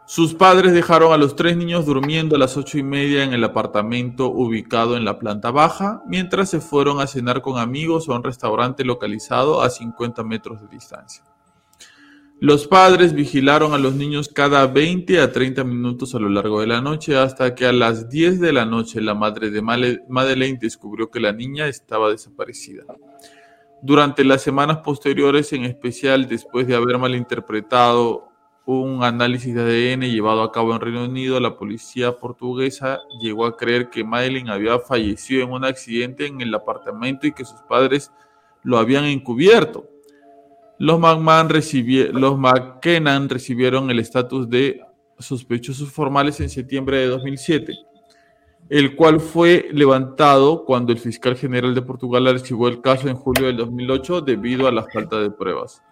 Sus 0.07 0.35
padres 0.35 0.73
dejaron 0.73 1.13
a 1.13 1.17
los 1.17 1.35
tres 1.35 1.57
niños 1.57 1.85
durmiendo 1.85 2.37
a 2.37 2.39
las 2.39 2.57
ocho 2.57 2.79
y 2.79 2.85
media 2.85 3.25
en 3.25 3.33
el 3.33 3.43
apartamento 3.43 4.29
ubicado 4.29 4.97
en 4.97 5.05
la 5.05 5.19
planta 5.19 5.51
baja, 5.51 6.05
mientras 6.07 6.49
se 6.49 6.61
fueron 6.61 7.01
a 7.01 7.09
cenar 7.09 7.43
con 7.43 7.59
amigos 7.59 8.09
a 8.09 8.13
un 8.13 8.23
restaurante 8.23 8.85
localizado 8.85 9.63
a 9.63 9.71
50 9.71 10.23
metros 10.23 10.61
de 10.61 10.69
distancia. 10.69 11.25
Los 12.39 12.67
padres 12.67 13.15
vigilaron 13.15 13.73
a 13.73 13.79
los 13.79 13.95
niños 13.95 14.29
cada 14.29 14.67
20 14.67 15.21
a 15.21 15.33
30 15.33 15.65
minutos 15.65 16.15
a 16.15 16.19
lo 16.19 16.29
largo 16.29 16.61
de 16.61 16.67
la 16.67 16.83
noche 16.83 17.17
hasta 17.17 17.55
que 17.55 17.65
a 17.65 17.73
las 17.73 18.11
10 18.11 18.41
de 18.41 18.53
la 18.53 18.67
noche 18.67 19.01
la 19.01 19.15
madre 19.15 19.49
de 19.49 19.63
Madeleine 19.63 20.59
descubrió 20.61 21.11
que 21.11 21.19
la 21.19 21.33
niña 21.33 21.67
estaba 21.67 22.11
desaparecida. 22.11 22.85
Durante 23.81 24.23
las 24.23 24.43
semanas 24.43 24.79
posteriores, 24.85 25.51
en 25.55 25.65
especial 25.65 26.29
después 26.29 26.67
de 26.67 26.77
haber 26.77 26.99
malinterpretado 26.99 28.29
un 28.67 29.03
análisis 29.03 29.55
de 29.55 29.63
ADN 29.63 30.03
llevado 30.03 30.43
a 30.43 30.53
cabo 30.53 30.75
en 30.75 30.81
Reino 30.83 31.05
Unido, 31.05 31.41
la 31.41 31.57
policía 31.57 32.19
portuguesa 32.19 32.99
llegó 33.19 33.47
a 33.47 33.57
creer 33.57 33.89
que 33.89 34.05
Madeleine 34.05 34.53
había 34.53 34.79
fallecido 34.79 35.43
en 35.43 35.53
un 35.53 35.65
accidente 35.65 36.27
en 36.27 36.43
el 36.43 36.55
apartamento 36.55 37.27
y 37.27 37.33
que 37.33 37.47
sus 37.47 37.63
padres 37.63 38.13
lo 38.63 38.77
habían 38.77 39.05
encubierto. 39.05 39.89
Los, 40.79 41.01
los 41.01 42.39
McKennan 42.39 43.29
recibieron 43.29 43.91
el 43.91 43.99
estatus 43.99 44.49
de 44.49 44.81
sospechosos 45.19 45.91
formales 45.91 46.39
en 46.41 46.51
septiembre 46.51 46.99
de 46.99 47.07
2007, 47.07 47.73
el 48.69 48.95
cual 48.97 49.21
fue 49.21 49.69
levantado 49.73 50.65
cuando 50.65 50.93
el 50.93 50.99
fiscal 50.99 51.37
general 51.37 51.75
de 51.75 51.83
Portugal 51.83 52.27
archivó 52.27 52.69
el 52.69 52.81
caso 52.83 53.09
en 53.09 53.17
julio 53.17 53.47
del 53.47 53.57
2008 53.57 54.21
debido 54.21 54.67
a 54.69 54.73
la 54.73 54.83
falta 54.85 55.19
de 55.19 55.31
pruebas. 55.31 55.83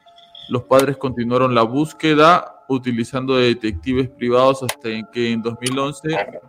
Los 0.50 0.64
padres 0.64 0.98
continuaron 0.98 1.54
la 1.54 1.62
búsqueda 1.62 2.50
utilizando 2.68 3.36
detectives 3.36 4.10
privados 4.10 4.62
hasta 4.62 4.90
que 5.10 5.32
en 5.32 5.40
2011 5.40 6.08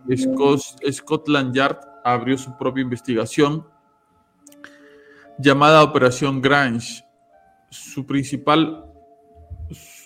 Scos- 0.10 0.76
Scotland 0.92 1.54
Yard 1.56 1.78
abrió 2.04 2.38
su 2.38 2.58
propia 2.58 2.82
investigación 2.82 3.66
llamada 5.40 5.84
Operación 5.84 6.42
Grange. 6.42 7.05
Su 7.76 8.06
principal 8.06 8.86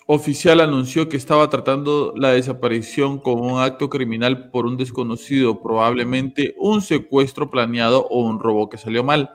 oficial 0.08 0.60
anunció 0.60 1.08
que 1.08 1.18
estaba 1.18 1.50
tratando 1.52 2.14
la 2.18 2.32
desaparición 2.32 3.20
como 3.20 3.54
un 3.54 3.62
acto 3.62 3.90
criminal 3.92 4.50
por 4.50 4.66
un 4.66 4.76
desconocido, 4.76 5.62
probablemente 5.62 6.56
un 6.58 6.82
secuestro 6.82 7.52
planeado 7.52 8.08
o 8.08 8.24
un 8.24 8.40
robo 8.40 8.70
que 8.70 8.80
salió 8.80 9.04
mal. 9.04 9.30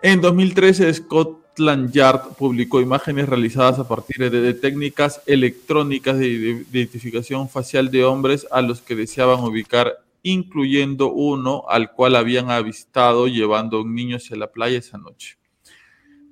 En 0.00 0.22
2013, 0.22 0.94
Scotland 0.94 1.92
Yard 1.92 2.36
publicó 2.38 2.80
imágenes 2.80 3.28
realizadas 3.28 3.78
a 3.78 3.86
partir 3.86 4.30
de, 4.30 4.54
técnicas 4.54 5.20
electrónicas 5.26 6.18
de, 6.18 6.64
de 6.70 6.78
identificación 6.78 7.50
facial 7.50 7.90
de 7.90 8.04
hombres 8.04 8.46
a 8.50 8.62
los 8.62 8.80
que 8.80 8.96
deseaban 8.96 9.44
ubicar, 9.44 9.98
incluyendo 10.22 11.12
uno 11.12 11.64
al 11.68 11.92
cual 11.92 12.16
habían 12.16 12.50
avistado 12.50 13.28
llevando 13.28 13.76
a 13.76 13.82
un 13.82 13.94
niño 13.94 14.16
hacia 14.16 14.36
la 14.38 14.50
playa 14.50 14.78
esa 14.78 14.96
noche. 14.96 15.41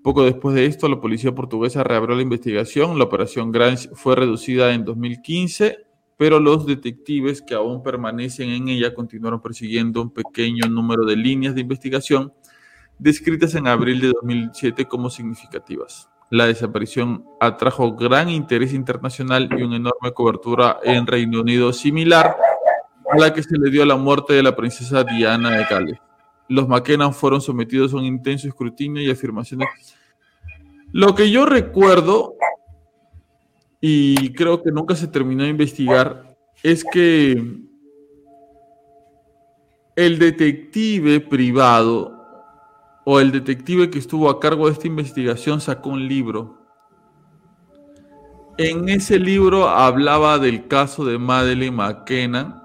Poco 0.03 0.25
después 0.25 0.55
de 0.55 0.65
esto, 0.65 0.89
la 0.89 1.01
policía 1.01 1.35
portuguesa 1.35 1.85
reabrió 1.85 2.17
la 2.17 2.23
investigación. 2.23 2.99
La 2.99 3.05
operación 3.05 3.53
Grange 3.53 3.91
fue 3.93 4.17
reducida 4.17 4.73
en 4.73 4.85
2015, 4.85 5.79
pero 6.17 6.41
los 6.41 6.65
detectives 6.65 7.43
que 7.43 7.55
aún 7.55 7.83
permanecen 7.83 8.49
en 8.51 8.69
ella 8.69 8.95
continuaron 8.95 9.43
persiguiendo 9.43 10.01
un 10.01 10.11
pequeño 10.11 10.67
número 10.69 11.05
de 11.05 11.17
líneas 11.17 11.55
de 11.55 11.61
investigación 11.61 12.33
descritas 12.99 13.55
en 13.55 13.67
abril 13.67 14.01
de 14.01 14.09
2007 14.09 14.87
como 14.87 15.11
significativas. 15.11 16.09
La 16.31 16.47
desaparición 16.47 17.25
atrajo 17.41 17.97
gran 17.97 18.29
interés 18.29 18.73
internacional 18.73 19.49
y 19.51 19.63
una 19.63 19.77
enorme 19.77 20.13
cobertura 20.13 20.79
en 20.85 21.07
Reino 21.07 21.41
Unido 21.41 21.73
similar 21.73 22.37
a 23.11 23.19
la 23.19 23.35
que 23.35 23.43
se 23.43 23.59
le 23.59 23.71
dio 23.71 23.83
a 23.83 23.87
la 23.87 23.97
muerte 23.97 24.35
de 24.35 24.43
la 24.43 24.55
princesa 24.55 25.03
Diana 25.03 25.51
de 25.51 25.65
Gales. 25.65 25.99
Los 26.51 26.67
McKenna 26.67 27.13
fueron 27.13 27.41
sometidos 27.41 27.95
a 27.95 27.97
un 27.99 28.05
intenso 28.05 28.49
escrutinio 28.49 29.01
y 29.01 29.09
afirmaciones. 29.09 29.69
Lo 30.91 31.15
que 31.15 31.31
yo 31.31 31.47
recuerdo, 31.47 32.35
y 33.81 34.33
creo 34.33 34.61
que 34.61 34.73
nunca 34.73 34.97
se 34.97 35.07
terminó 35.07 35.45
de 35.45 35.51
investigar, 35.51 36.37
es 36.65 36.83
que 36.83 37.41
el 39.95 40.19
detective 40.19 41.21
privado 41.21 42.21
o 43.05 43.21
el 43.21 43.31
detective 43.31 43.89
que 43.89 44.01
estuvo 44.01 44.29
a 44.29 44.41
cargo 44.41 44.67
de 44.67 44.73
esta 44.73 44.89
investigación 44.89 45.61
sacó 45.61 45.91
un 45.91 46.09
libro. 46.09 46.59
En 48.59 48.89
ese 48.89 49.21
libro 49.21 49.69
hablaba 49.69 50.41
del 50.41 50.67
caso 50.67 51.05
de 51.05 51.17
Madeleine 51.17 51.77
McKenna 51.77 52.60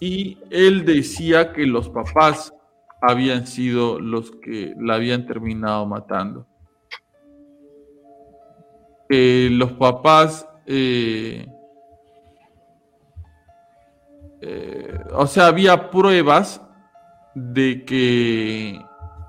y 0.00 0.38
él 0.50 0.84
decía 0.84 1.52
que 1.52 1.66
los 1.66 1.88
papás 1.88 2.54
habían 3.00 3.46
sido 3.46 3.98
los 4.00 4.30
que 4.30 4.74
la 4.78 4.94
habían 4.94 5.26
terminado 5.26 5.86
matando. 5.86 6.46
Que 9.08 9.48
los 9.50 9.72
papás, 9.72 10.48
eh, 10.66 11.46
eh, 14.40 14.98
o 15.12 15.26
sea, 15.26 15.46
había 15.46 15.90
pruebas 15.90 16.60
de 17.34 17.84
que 17.84 18.80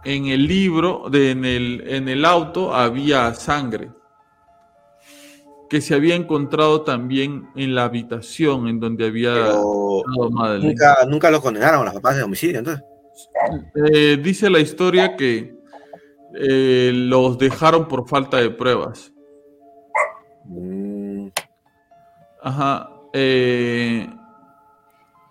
en 0.03 0.25
el 0.25 0.47
libro, 0.47 1.09
de, 1.09 1.31
en, 1.31 1.45
el, 1.45 1.83
en 1.87 2.09
el 2.09 2.25
auto, 2.25 2.73
había 2.73 3.33
sangre 3.33 3.91
que 5.69 5.81
se 5.81 5.93
había 5.93 6.15
encontrado 6.15 6.81
también 6.81 7.47
en 7.55 7.75
la 7.75 7.85
habitación 7.85 8.67
en 8.67 8.79
donde 8.79 9.05
había 9.05 9.33
Pero 9.33 10.03
nunca, 10.59 10.97
nunca 11.07 11.31
los 11.31 11.41
condenaron 11.41 11.81
a 11.81 11.85
los 11.85 11.93
papás 11.93 12.17
de 12.17 12.23
homicidio, 12.23 12.59
entonces. 12.59 12.83
Eh, 13.75 14.17
dice 14.21 14.49
la 14.49 14.59
historia 14.59 15.15
que 15.15 15.55
eh, 16.35 16.91
los 16.93 17.37
dejaron 17.37 17.87
por 17.87 18.07
falta 18.07 18.37
de 18.37 18.49
pruebas. 18.49 19.11
Mm, 20.45 21.27
Ajá. 22.41 22.89
eh, 23.13 24.07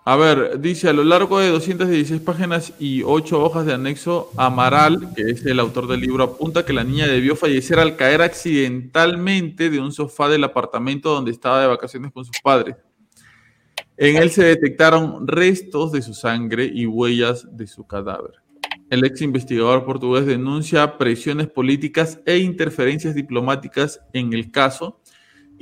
a 0.09 0.15
ver, 0.15 0.59
dice 0.59 0.89
a 0.89 0.93
lo 0.93 1.03
largo 1.03 1.37
de 1.37 1.49
216 1.49 2.19
páginas 2.21 2.73
y 2.79 3.03
8 3.03 3.43
hojas 3.43 3.67
de 3.67 3.75
anexo, 3.75 4.31
Amaral, 4.37 5.13
que 5.15 5.21
es 5.21 5.45
el 5.45 5.59
autor 5.59 5.85
del 5.85 6.01
libro, 6.01 6.23
apunta 6.23 6.65
que 6.65 6.73
la 6.73 6.83
niña 6.83 7.05
debió 7.05 7.35
fallecer 7.35 7.77
al 7.77 7.95
caer 7.95 8.23
accidentalmente 8.23 9.69
de 9.69 9.79
un 9.79 9.91
sofá 9.91 10.27
del 10.27 10.43
apartamento 10.43 11.13
donde 11.13 11.29
estaba 11.29 11.61
de 11.61 11.67
vacaciones 11.67 12.11
con 12.11 12.25
sus 12.25 12.41
padres. 12.41 12.75
En 13.97 14.15
él 14.17 14.31
se 14.31 14.45
detectaron 14.45 15.27
restos 15.27 15.91
de 15.91 16.01
su 16.01 16.15
sangre 16.15 16.65
y 16.65 16.87
huellas 16.87 17.45
de 17.55 17.67
su 17.67 17.85
cadáver. 17.85 18.33
El 18.89 19.05
ex 19.05 19.21
investigador 19.21 19.85
portugués 19.85 20.25
denuncia 20.25 20.97
presiones 20.97 21.49
políticas 21.49 22.19
e 22.25 22.39
interferencias 22.39 23.13
diplomáticas 23.13 24.01
en 24.13 24.33
el 24.33 24.49
caso 24.49 24.99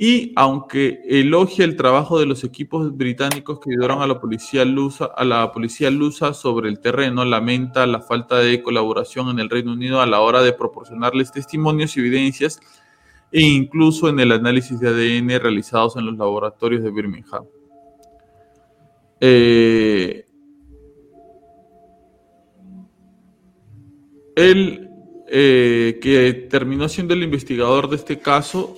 y 0.00 0.32
aunque 0.36 1.02
elogia 1.08 1.64
el 1.64 1.74
trabajo 1.74 2.20
de 2.20 2.26
los 2.26 2.44
equipos 2.44 2.96
británicos 2.96 3.58
que 3.58 3.72
ayudaron 3.72 4.00
a 4.00 4.06
la 4.06 4.20
policía 4.20 4.64
lusa, 4.64 5.06
a 5.06 5.24
la 5.24 5.50
policía 5.50 5.90
lusa 5.90 6.34
sobre 6.34 6.68
el 6.68 6.78
terreno, 6.78 7.24
lamenta 7.24 7.84
la 7.84 8.00
falta 8.00 8.36
de 8.36 8.62
colaboración 8.62 9.28
en 9.28 9.40
el 9.40 9.50
Reino 9.50 9.72
Unido 9.72 10.00
a 10.00 10.06
la 10.06 10.20
hora 10.20 10.40
de 10.40 10.52
proporcionarles 10.52 11.32
testimonios 11.32 11.96
y 11.96 12.00
evidencias 12.00 12.60
e 13.32 13.40
incluso 13.40 14.08
en 14.08 14.20
el 14.20 14.30
análisis 14.30 14.78
de 14.78 14.88
ADN 14.88 15.42
realizados 15.42 15.96
en 15.96 16.06
los 16.06 16.16
laboratorios 16.16 16.84
de 16.84 16.90
Birmingham. 16.92 17.44
Eh, 19.20 20.24
él, 24.36 24.90
eh, 25.26 25.98
que 26.00 26.46
terminó 26.48 26.88
siendo 26.88 27.14
el 27.14 27.24
investigador 27.24 27.90
de 27.90 27.96
este 27.96 28.20
caso, 28.20 28.76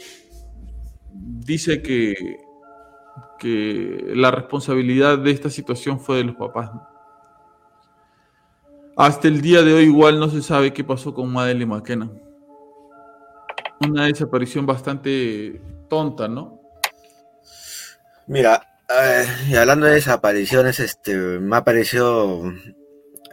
dice 1.51 1.83
que, 1.83 2.15
que 3.39 4.13
la 4.15 4.31
responsabilidad 4.31 5.19
de 5.19 5.33
esta 5.33 5.51
situación 5.51 5.99
fue 5.99 6.19
de 6.19 6.25
los 6.25 6.37
papás. 6.37 6.71
Hasta 8.97 9.29
el 9.29 9.41
día 9.41 9.63
de 9.63 9.75
hoy 9.75 9.85
igual 9.85 10.21
no 10.21 10.29
se 10.29 10.43
sabe 10.43 10.73
qué 10.73 10.85
pasó 10.85 11.13
con 11.13 11.33
Madeleine 11.33 11.67
McKenna. 11.67 12.11
Una 13.81 14.05
desaparición 14.05 14.67
bastante 14.67 15.61
tonta, 15.89 16.29
¿no? 16.29 16.61
Mira, 18.27 18.63
eh, 18.89 19.57
hablando 19.59 19.87
de 19.87 19.95
desapariciones, 19.95 20.79
este, 20.79 21.17
me 21.17 21.57
ha 21.57 21.65
parecido 21.65 22.43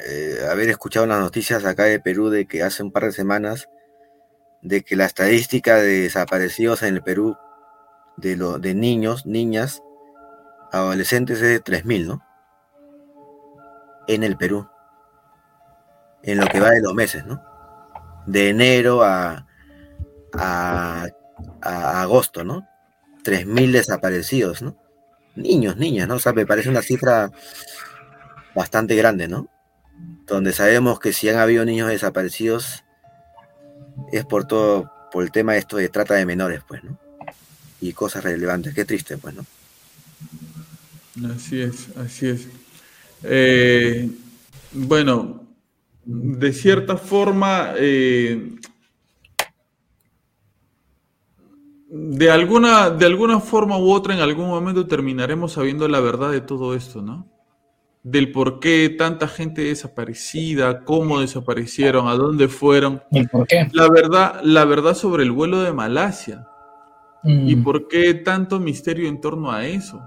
eh, 0.07 0.37
haber 0.49 0.69
escuchado 0.69 1.05
las 1.05 1.19
noticias 1.19 1.65
acá 1.65 1.83
de 1.83 1.99
Perú 1.99 2.29
de 2.29 2.47
que 2.47 2.63
hace 2.63 2.81
un 2.81 2.91
par 2.91 3.03
de 3.03 3.11
semanas 3.11 3.67
de 4.61 4.83
que 4.83 4.95
la 4.95 5.05
estadística 5.05 5.75
de 5.75 6.01
desaparecidos 6.03 6.81
en 6.81 6.95
el 6.95 7.03
Perú 7.03 7.37
de, 8.17 8.35
lo, 8.35 8.59
de 8.59 8.73
niños, 8.73 9.25
niñas, 9.25 9.81
adolescentes 10.71 11.41
es 11.41 11.63
de 11.63 11.63
3.000, 11.63 12.07
¿no? 12.07 12.23
En 14.07 14.23
el 14.23 14.37
Perú. 14.37 14.67
En 16.23 16.39
lo 16.39 16.47
que 16.47 16.59
va 16.59 16.71
de 16.71 16.81
los 16.81 16.93
meses, 16.93 17.25
¿no? 17.25 17.41
De 18.25 18.49
enero 18.49 19.03
a, 19.03 19.45
a, 20.33 21.07
agosto, 21.61 22.43
¿no? 22.43 22.67
3.000 23.23 23.71
desaparecidos, 23.71 24.61
¿no? 24.61 24.75
Niños, 25.35 25.77
niñas, 25.77 26.07
¿no? 26.07 26.15
O 26.15 26.19
sea, 26.19 26.33
me 26.33 26.45
parece 26.45 26.69
una 26.69 26.81
cifra 26.81 27.29
bastante 28.55 28.95
grande, 28.95 29.27
¿no? 29.27 29.47
Donde 30.25 30.51
sabemos 30.51 30.99
que 30.99 31.13
si 31.13 31.29
han 31.29 31.37
habido 31.37 31.63
niños 31.63 31.89
desaparecidos 31.89 32.83
es 34.11 34.25
por 34.25 34.45
todo, 34.45 34.91
por 35.11 35.23
el 35.23 35.31
tema 35.31 35.53
de 35.53 35.59
esto 35.59 35.77
de 35.77 35.89
trata 35.89 36.15
de 36.15 36.25
menores, 36.25 36.61
pues, 36.67 36.83
¿no? 36.83 36.99
Y 37.81 37.93
cosas 37.93 38.23
relevantes. 38.23 38.73
Qué 38.73 38.85
triste, 38.85 39.17
pues, 39.17 39.35
¿no? 39.35 39.45
Así 41.35 41.61
es, 41.61 41.89
así 41.97 42.27
es. 42.27 42.47
Eh, 43.23 44.09
bueno, 44.71 45.43
de 46.05 46.53
cierta 46.53 46.97
forma, 46.97 47.73
eh, 47.75 48.55
de, 51.89 52.31
alguna, 52.31 52.89
de 52.89 53.05
alguna 53.05 53.39
forma 53.39 53.77
u 53.77 53.91
otra, 53.91 54.13
en 54.13 54.21
algún 54.21 54.47
momento 54.47 54.85
terminaremos 54.87 55.53
sabiendo 55.53 55.87
la 55.87 55.99
verdad 55.99 56.31
de 56.31 56.41
todo 56.41 56.75
esto, 56.75 57.01
¿no? 57.01 57.27
Del 58.03 58.31
por 58.31 58.59
qué 58.59 58.95
tanta 58.97 59.27
gente 59.27 59.63
desaparecida, 59.63 60.85
cómo 60.85 61.19
desaparecieron, 61.19 62.07
a 62.07 62.13
dónde 62.13 62.47
fueron. 62.47 63.01
¿Y 63.11 63.25
por 63.27 63.47
qué? 63.47 63.67
La 63.73 63.89
verdad, 63.89 64.39
la 64.43 64.63
verdad 64.65 64.93
sobre 64.93 65.23
el 65.23 65.31
vuelo 65.31 65.61
de 65.61 65.73
Malasia. 65.73 66.47
¿Y 67.23 67.55
Mm, 67.55 67.63
por 67.63 67.87
qué 67.87 68.13
tanto 68.13 68.59
misterio 68.59 69.07
en 69.09 69.19
torno 69.19 69.51
a 69.51 69.65
eso? 69.67 70.01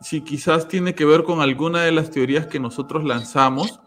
Si 0.00 0.22
quizás 0.22 0.68
tiene 0.68 0.94
que 0.94 1.04
ver 1.04 1.24
con 1.24 1.40
alguna 1.40 1.82
de 1.82 1.92
las 1.92 2.10
teorías 2.10 2.46
que 2.46 2.60
nosotros 2.60 3.04
lanzamos 3.04 3.80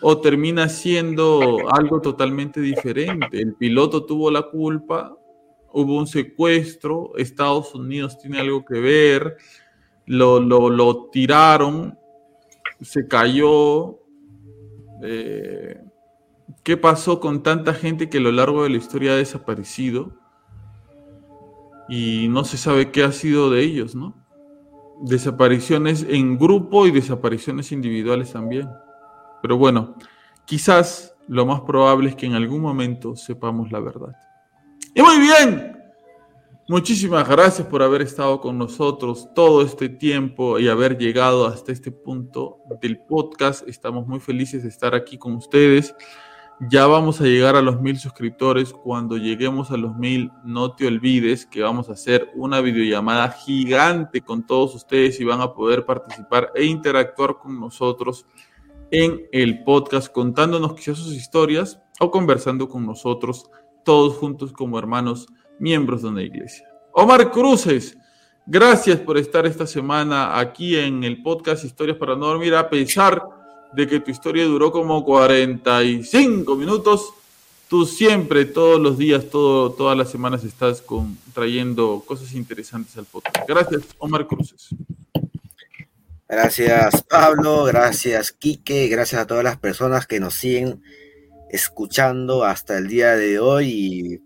o 0.00 0.20
termina 0.20 0.68
siendo 0.68 1.68
algo 1.72 2.00
totalmente 2.00 2.60
diferente. 2.60 3.40
El 3.40 3.54
piloto 3.54 4.04
tuvo 4.04 4.30
la 4.30 4.42
culpa, 4.42 5.16
hubo 5.72 5.96
un 5.96 6.06
secuestro, 6.06 7.12
Estados 7.16 7.74
Unidos 7.74 8.18
tiene 8.18 8.40
algo 8.40 8.64
que 8.64 8.78
ver, 8.80 9.36
lo, 10.06 10.40
lo- 10.40 10.70
lo 10.70 11.08
tiraron, 11.10 11.96
se 12.80 13.06
cayó. 13.08 13.98
eh, 15.02 15.80
¿Qué 16.64 16.76
pasó 16.76 17.18
con 17.20 17.42
tanta 17.42 17.74
gente 17.74 18.08
que 18.08 18.18
a 18.18 18.20
lo 18.20 18.30
largo 18.32 18.62
de 18.64 18.70
la 18.70 18.76
historia 18.76 19.12
ha 19.12 19.16
desaparecido? 19.16 20.12
Y 21.94 22.26
no 22.28 22.42
se 22.46 22.56
sabe 22.56 22.90
qué 22.90 23.04
ha 23.04 23.12
sido 23.12 23.50
de 23.50 23.60
ellos, 23.62 23.94
¿no? 23.94 24.14
Desapariciones 25.02 26.06
en 26.08 26.38
grupo 26.38 26.86
y 26.86 26.90
desapariciones 26.90 27.70
individuales 27.70 28.32
también. 28.32 28.66
Pero 29.42 29.58
bueno, 29.58 29.96
quizás 30.46 31.14
lo 31.28 31.44
más 31.44 31.60
probable 31.60 32.08
es 32.08 32.16
que 32.16 32.24
en 32.24 32.32
algún 32.32 32.62
momento 32.62 33.14
sepamos 33.14 33.70
la 33.70 33.80
verdad. 33.80 34.14
Y 34.94 35.02
muy 35.02 35.18
bien, 35.18 35.76
muchísimas 36.66 37.28
gracias 37.28 37.68
por 37.68 37.82
haber 37.82 38.00
estado 38.00 38.40
con 38.40 38.56
nosotros 38.56 39.28
todo 39.34 39.60
este 39.60 39.90
tiempo 39.90 40.58
y 40.58 40.68
haber 40.68 40.96
llegado 40.96 41.46
hasta 41.46 41.72
este 41.72 41.90
punto 41.90 42.60
del 42.80 43.00
podcast. 43.00 43.68
Estamos 43.68 44.06
muy 44.06 44.18
felices 44.18 44.62
de 44.62 44.70
estar 44.70 44.94
aquí 44.94 45.18
con 45.18 45.34
ustedes. 45.34 45.94
Ya 46.70 46.86
vamos 46.86 47.20
a 47.20 47.24
llegar 47.24 47.56
a 47.56 47.60
los 47.60 47.80
mil 47.80 47.98
suscriptores. 47.98 48.72
Cuando 48.72 49.16
lleguemos 49.16 49.72
a 49.72 49.76
los 49.76 49.96
mil, 49.96 50.30
no 50.44 50.76
te 50.76 50.86
olvides 50.86 51.44
que 51.44 51.60
vamos 51.60 51.88
a 51.88 51.94
hacer 51.94 52.30
una 52.36 52.60
videollamada 52.60 53.30
gigante 53.32 54.20
con 54.20 54.46
todos 54.46 54.76
ustedes 54.76 55.18
y 55.18 55.24
van 55.24 55.40
a 55.40 55.54
poder 55.54 55.84
participar 55.84 56.52
e 56.54 56.64
interactuar 56.64 57.38
con 57.38 57.58
nosotros 57.58 58.26
en 58.92 59.26
el 59.32 59.64
podcast, 59.64 60.12
contándonos 60.12 60.74
quizás 60.74 60.98
sus 60.98 61.14
historias 61.14 61.80
o 61.98 62.12
conversando 62.12 62.68
con 62.68 62.86
nosotros, 62.86 63.50
todos 63.84 64.16
juntos 64.18 64.52
como 64.52 64.78
hermanos, 64.78 65.26
miembros 65.58 66.02
de 66.02 66.08
una 66.10 66.22
iglesia. 66.22 66.68
Omar 66.92 67.32
Cruces, 67.32 67.98
gracias 68.46 69.00
por 69.00 69.18
estar 69.18 69.46
esta 69.46 69.66
semana 69.66 70.38
aquí 70.38 70.76
en 70.76 71.02
el 71.02 71.24
podcast 71.24 71.64
Historias 71.64 71.96
para 71.96 72.14
no 72.14 72.26
dormir, 72.26 72.54
a 72.54 72.70
pesar 72.70 73.41
de 73.72 73.86
que 73.86 74.00
tu 74.00 74.10
historia 74.10 74.44
duró 74.44 74.70
como 74.70 75.04
45 75.04 76.56
minutos. 76.56 77.12
Tú 77.68 77.86
siempre, 77.86 78.44
todos 78.44 78.80
los 78.80 78.98
días, 78.98 79.30
todo, 79.30 79.72
todas 79.72 79.96
las 79.96 80.10
semanas 80.10 80.44
estás 80.44 80.82
con, 80.82 81.16
trayendo 81.32 82.02
cosas 82.06 82.34
interesantes 82.34 82.96
al 82.98 83.06
podcast. 83.06 83.48
Gracias, 83.48 83.82
Omar 83.98 84.26
Cruces. 84.26 84.68
Gracias 86.28 87.02
Pablo, 87.02 87.64
gracias 87.64 88.32
Quique, 88.32 88.88
gracias 88.88 89.20
a 89.20 89.26
todas 89.26 89.44
las 89.44 89.58
personas 89.58 90.06
que 90.06 90.18
nos 90.18 90.32
siguen 90.32 90.82
escuchando 91.50 92.44
hasta 92.44 92.78
el 92.78 92.88
día 92.88 93.16
de 93.16 93.38
hoy 93.38 94.18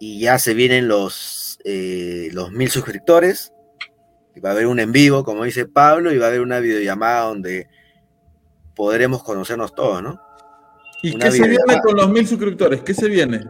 y, 0.00 0.18
ya 0.18 0.38
se 0.38 0.54
vienen 0.54 0.88
los, 0.88 1.58
eh, 1.64 2.30
los 2.32 2.52
mil 2.52 2.70
suscriptores. 2.70 3.52
Y 4.34 4.40
va 4.40 4.50
a 4.50 4.52
haber 4.52 4.66
un 4.66 4.80
en 4.80 4.92
vivo, 4.92 5.24
como 5.24 5.44
dice 5.44 5.66
Pablo, 5.66 6.10
y 6.10 6.16
va 6.18 6.26
a 6.26 6.28
haber 6.28 6.40
una 6.40 6.60
videollamada 6.60 7.22
donde 7.22 7.68
podremos 8.74 9.22
conocernos 9.22 9.74
todos, 9.74 10.02
¿no? 10.02 10.20
¿Y 11.02 11.14
Una 11.14 11.26
qué 11.26 11.30
se 11.32 11.48
viene 11.48 11.80
con 11.82 11.96
los 11.96 12.08
mil 12.08 12.26
suscriptores? 12.26 12.82
¿Qué 12.82 12.94
se 12.94 13.08
viene? 13.08 13.40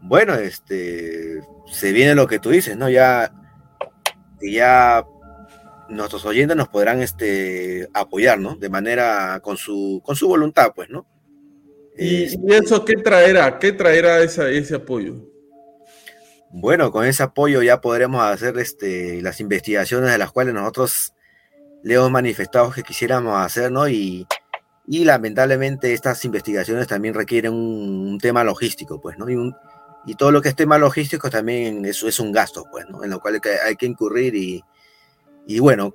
Bueno, 0.00 0.34
este, 0.34 1.40
se 1.70 1.92
viene 1.92 2.14
lo 2.14 2.26
que 2.26 2.38
tú 2.38 2.50
dices, 2.50 2.76
¿no? 2.76 2.88
Ya, 2.90 3.32
ya 4.42 5.04
nuestros 5.88 6.24
oyentes 6.26 6.56
nos 6.56 6.68
podrán, 6.68 7.00
este, 7.02 7.88
apoyar, 7.94 8.38
¿no? 8.38 8.56
De 8.56 8.68
manera, 8.68 9.40
con 9.42 9.56
su, 9.56 10.02
con 10.04 10.16
su 10.16 10.28
voluntad, 10.28 10.72
pues, 10.74 10.90
¿no? 10.90 11.06
¿Y, 11.96 12.24
Este, 12.24 12.38
y 12.46 12.52
eso 12.54 12.84
qué 12.84 12.94
traerá? 12.96 13.58
¿Qué 13.58 13.72
traerá 13.72 14.20
esa- 14.22 14.50
ese 14.50 14.74
apoyo? 14.74 15.14
Bueno, 16.50 16.92
con 16.92 17.04
ese 17.06 17.22
apoyo 17.22 17.62
ya 17.62 17.80
podremos 17.80 18.22
hacer, 18.22 18.58
este, 18.58 19.22
las 19.22 19.40
investigaciones 19.40 20.10
de 20.12 20.18
las 20.18 20.30
cuales 20.32 20.54
nosotros 20.54 21.13
le 21.84 21.94
hemos 21.94 22.10
manifestado 22.10 22.70
que 22.70 22.82
quisiéramos 22.82 23.38
hacer, 23.38 23.70
¿no? 23.70 23.86
Y, 23.86 24.26
y 24.86 25.04
lamentablemente 25.04 25.92
estas 25.92 26.24
investigaciones 26.24 26.86
también 26.86 27.12
requieren 27.14 27.52
un, 27.52 28.18
tema 28.18 28.42
logístico, 28.42 29.00
pues, 29.02 29.18
¿no? 29.18 29.28
Y, 29.28 29.36
un- 29.36 29.54
y 30.06 30.14
todo 30.14 30.32
lo 30.32 30.40
que 30.40 30.48
es 30.48 30.56
tema 30.56 30.78
logístico 30.78 31.28
también 31.28 31.84
eso 31.84 32.08
es 32.08 32.18
un 32.20 32.32
gasto, 32.32 32.64
pues, 32.70 32.86
¿no? 32.88 33.04
En 33.04 33.10
lo 33.10 33.20
cual 33.20 33.34
hay 33.34 33.40
que, 33.40 33.50
hay 33.66 33.76
que 33.76 33.84
incurrir 33.86 34.34
y, 34.34 34.64
y 35.46 35.58
bueno, 35.60 35.94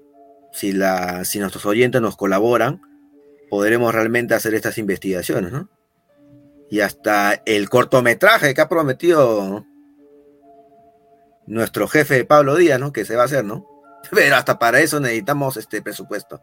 si, 0.53 0.74
la, 0.74 1.26
si 1.26 1.40
nuestros 1.40 1.66
oyentes 1.66 2.02
nos 2.02 2.16
colaboran, 2.16 2.82
podremos 3.49 3.94
realmente 3.94 4.36
hacer 4.36 4.53
estas 4.53 4.78
investigaciones, 4.78 5.52
¿no? 5.52 5.70
Y 6.70 6.82
hasta 6.82 7.41
el 7.48 7.68
cortometraje 7.68 8.53
que 8.53 8.61
ha 8.61 8.70
prometido 8.70 9.66
nuestro 11.48 11.88
jefe 11.88 12.26
Pablo 12.26 12.56
Díaz, 12.56 12.80
¿no? 12.80 12.94
Que 12.94 13.06
se 13.06 13.16
va 13.16 13.24
a 13.24 13.26
hacer, 13.26 13.44
¿no? 13.44 13.66
Pero 14.12 14.36
hasta 14.36 14.58
para 14.58 14.80
eso 14.80 15.00
necesitamos 15.00 15.58
este 15.58 15.82
presupuesto, 15.82 16.42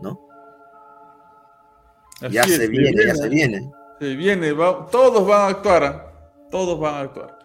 ¿no? 0.00 0.18
ya 2.30 2.44
se 2.44 2.68
viene, 2.68 3.04
ya 3.06 3.14
se 3.14 3.28
viene. 3.28 3.70
Se 3.98 4.14
viene, 4.14 4.52
va- 4.52 4.86
todos 4.90 5.26
van 5.26 5.42
a 5.42 5.46
actuar, 5.48 5.84
¿ah? 5.84 6.12
todos 6.50 6.78
van 6.78 6.94
a 6.94 7.00
actuar. 7.00 7.38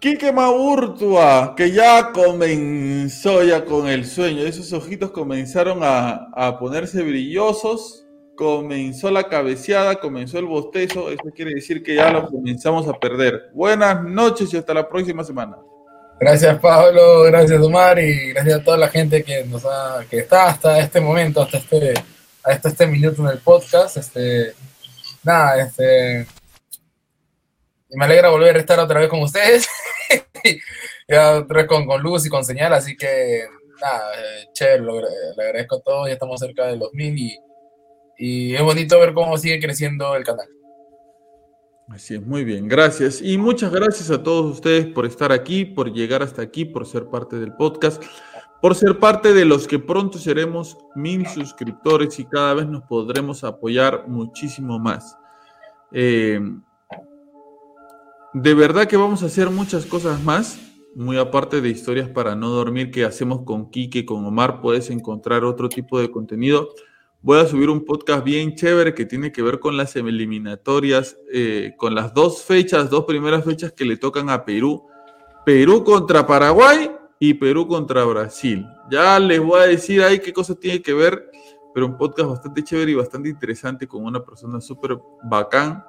Quique 0.00 0.32
Maurtua, 0.32 1.54
que 1.56 1.70
ya 1.70 2.12
comenzó 2.12 3.42
ya 3.42 3.64
con 3.64 3.88
el 3.88 4.04
sueño. 4.04 4.42
Esos 4.42 4.72
ojitos 4.72 5.10
comenzaron 5.12 5.78
a, 5.82 6.28
a 6.34 6.58
ponerse 6.58 7.02
brillosos. 7.02 8.00
Comenzó 8.36 9.10
la 9.10 9.28
cabeceada, 9.28 9.94
comenzó 10.00 10.38
el 10.38 10.44
bostezo. 10.46 11.08
Eso 11.10 11.22
quiere 11.34 11.54
decir 11.54 11.82
que 11.82 11.94
ya 11.94 12.10
lo 12.10 12.26
comenzamos 12.26 12.86
a 12.88 12.92
perder. 12.94 13.50
Buenas 13.54 14.02
noches 14.04 14.52
y 14.52 14.56
hasta 14.58 14.74
la 14.74 14.86
próxima 14.88 15.24
semana. 15.24 15.56
Gracias 16.20 16.58
Pablo, 16.60 17.24
gracias 17.24 17.60
Omar 17.60 17.98
y 17.98 18.32
gracias 18.32 18.60
a 18.60 18.64
toda 18.64 18.76
la 18.76 18.88
gente 18.88 19.22
que 19.24 19.44
nos 19.44 19.64
ha, 19.66 20.04
que 20.08 20.18
está 20.18 20.46
hasta 20.46 20.78
este 20.78 21.00
momento, 21.00 21.42
hasta 21.42 21.58
este, 21.58 21.94
hasta 22.42 22.68
este 22.68 22.86
minuto 22.86 23.22
en 23.22 23.28
el 23.28 23.38
podcast. 23.38 23.96
Este, 23.96 24.54
nada, 25.22 25.60
este, 25.60 26.26
y 27.90 27.96
me 27.96 28.04
alegra 28.04 28.30
volver 28.30 28.56
a 28.56 28.60
estar 28.60 28.78
otra 28.78 29.00
vez 29.00 29.08
con 29.08 29.22
ustedes. 29.22 29.66
ya 31.08 31.38
otra 31.38 31.58
vez 31.58 31.66
con, 31.66 31.84
con, 31.86 32.00
luz 32.00 32.24
y 32.26 32.30
con 32.30 32.44
señal, 32.44 32.72
así 32.72 32.96
que 32.96 33.46
nada, 33.82 34.12
eh, 34.16 34.48
chévere, 34.52 34.82
lo, 34.82 35.00
le 35.00 35.42
agradezco 35.44 35.76
a 35.76 35.82
todos, 35.82 36.06
ya 36.06 36.14
estamos 36.14 36.40
cerca 36.40 36.66
de 36.66 36.76
los 36.76 36.92
mil 36.94 37.18
y, 37.18 37.38
y 38.18 38.54
es 38.54 38.62
bonito 38.62 39.00
ver 39.00 39.12
cómo 39.14 39.36
sigue 39.36 39.60
creciendo 39.60 40.14
el 40.14 40.24
canal. 40.24 40.48
Así 41.88 42.14
es, 42.14 42.26
muy 42.26 42.44
bien, 42.44 42.66
gracias. 42.66 43.20
Y 43.20 43.36
muchas 43.36 43.70
gracias 43.70 44.10
a 44.10 44.22
todos 44.22 44.54
ustedes 44.54 44.86
por 44.86 45.04
estar 45.04 45.32
aquí, 45.32 45.64
por 45.64 45.92
llegar 45.92 46.22
hasta 46.22 46.40
aquí, 46.40 46.64
por 46.64 46.86
ser 46.86 47.06
parte 47.06 47.36
del 47.36 47.52
podcast, 47.52 48.02
por 48.62 48.74
ser 48.74 48.98
parte 48.98 49.34
de 49.34 49.44
los 49.44 49.66
que 49.66 49.78
pronto 49.78 50.18
seremos 50.18 50.78
mil 50.94 51.26
suscriptores 51.26 52.18
y 52.18 52.24
cada 52.24 52.54
vez 52.54 52.66
nos 52.66 52.84
podremos 52.84 53.44
apoyar 53.44 54.08
muchísimo 54.08 54.78
más. 54.78 55.18
Eh, 55.92 56.40
de 58.32 58.54
verdad 58.54 58.86
que 58.86 58.96
vamos 58.96 59.22
a 59.22 59.26
hacer 59.26 59.50
muchas 59.50 59.84
cosas 59.84 60.22
más, 60.24 60.58
muy 60.94 61.18
aparte 61.18 61.60
de 61.60 61.68
historias 61.68 62.08
para 62.08 62.34
no 62.34 62.48
dormir 62.48 62.90
que 62.90 63.04
hacemos 63.04 63.42
con 63.42 63.70
Kike, 63.70 64.06
con 64.06 64.24
Omar, 64.24 64.62
puedes 64.62 64.88
encontrar 64.88 65.44
otro 65.44 65.68
tipo 65.68 66.00
de 66.00 66.10
contenido. 66.10 66.70
Voy 67.24 67.38
a 67.38 67.46
subir 67.46 67.70
un 67.70 67.86
podcast 67.86 68.22
bien 68.22 68.54
chévere 68.54 68.92
que 68.92 69.06
tiene 69.06 69.32
que 69.32 69.40
ver 69.40 69.58
con 69.58 69.78
las 69.78 69.96
eliminatorias, 69.96 71.16
eh, 71.32 71.72
con 71.78 71.94
las 71.94 72.12
dos 72.12 72.42
fechas, 72.42 72.90
dos 72.90 73.06
primeras 73.06 73.46
fechas 73.46 73.72
que 73.72 73.86
le 73.86 73.96
tocan 73.96 74.28
a 74.28 74.44
Perú. 74.44 74.84
Perú 75.46 75.82
contra 75.84 76.26
Paraguay 76.26 76.90
y 77.18 77.32
Perú 77.32 77.66
contra 77.66 78.04
Brasil. 78.04 78.66
Ya 78.90 79.18
les 79.18 79.40
voy 79.40 79.58
a 79.58 79.66
decir 79.66 80.02
ahí 80.02 80.18
qué 80.18 80.34
cosa 80.34 80.54
tiene 80.54 80.82
que 80.82 80.92
ver, 80.92 81.30
pero 81.72 81.86
un 81.86 81.96
podcast 81.96 82.28
bastante 82.28 82.62
chévere 82.62 82.90
y 82.90 82.94
bastante 82.94 83.30
interesante 83.30 83.88
con 83.88 84.04
una 84.04 84.22
persona 84.22 84.60
súper 84.60 84.98
bacán 85.22 85.82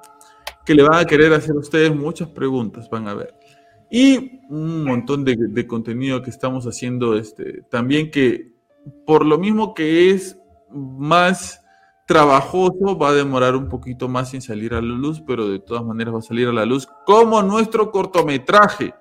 que 0.66 0.74
le 0.74 0.84
van 0.84 1.00
a 1.00 1.06
querer 1.06 1.34
hacer 1.34 1.54
a 1.54 1.60
ustedes 1.60 1.94
muchas 1.94 2.30
preguntas, 2.30 2.90
van 2.90 3.10
a 3.10 3.14
ver. 3.14 3.36
Y 3.92 4.40
un 4.50 4.86
montón 4.86 5.26
de, 5.26 5.36
de 5.38 5.68
contenido 5.68 6.22
que 6.22 6.30
estamos 6.30 6.66
haciendo 6.66 7.18
este, 7.18 7.64
también 7.64 8.10
que 8.10 8.54
por 9.06 9.26
lo 9.26 9.38
mismo 9.38 9.74
que 9.74 10.12
es 10.12 10.38
más 10.76 11.62
trabajoso, 12.06 12.98
va 12.98 13.10
a 13.10 13.14
demorar 13.14 13.56
un 13.56 13.68
poquito 13.68 14.08
más 14.08 14.34
en 14.34 14.42
salir 14.42 14.74
a 14.74 14.82
la 14.82 14.94
luz, 14.94 15.22
pero 15.26 15.48
de 15.48 15.60
todas 15.60 15.84
maneras 15.84 16.14
va 16.14 16.20
a 16.20 16.22
salir 16.22 16.48
a 16.48 16.54
la 16.54 16.66
luz, 16.66 16.88
como 17.06 17.42
nuestro 17.42 17.92
cortometraje. 17.92 18.94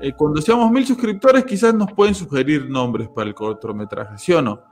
Eh, 0.00 0.12
cuando 0.12 0.40
seamos 0.40 0.70
mil 0.70 0.86
suscriptores, 0.86 1.44
quizás 1.44 1.74
nos 1.74 1.92
pueden 1.92 2.14
sugerir 2.14 2.68
nombres 2.68 3.08
para 3.08 3.28
el 3.28 3.34
cortometraje, 3.34 4.18
¿sí 4.18 4.32
o 4.32 4.42
no? 4.42 4.62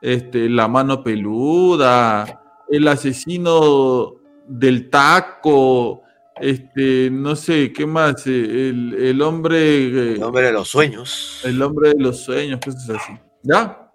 Este, 0.00 0.48
la 0.48 0.68
mano 0.68 1.02
peluda, 1.02 2.42
el 2.70 2.86
asesino 2.86 4.14
del 4.46 4.88
taco, 4.88 6.02
este, 6.40 7.10
no 7.10 7.34
sé, 7.34 7.72
¿qué 7.72 7.84
más? 7.86 8.26
El, 8.26 8.94
el 8.94 9.20
hombre. 9.22 10.14
El 10.14 10.22
hombre 10.22 10.46
de 10.46 10.52
los 10.52 10.68
sueños. 10.68 11.40
El 11.44 11.60
hombre 11.60 11.90
de 11.90 12.00
los 12.00 12.20
sueños, 12.20 12.60
cosas 12.64 12.90
así. 12.90 13.12
¿Ya? 13.42 13.87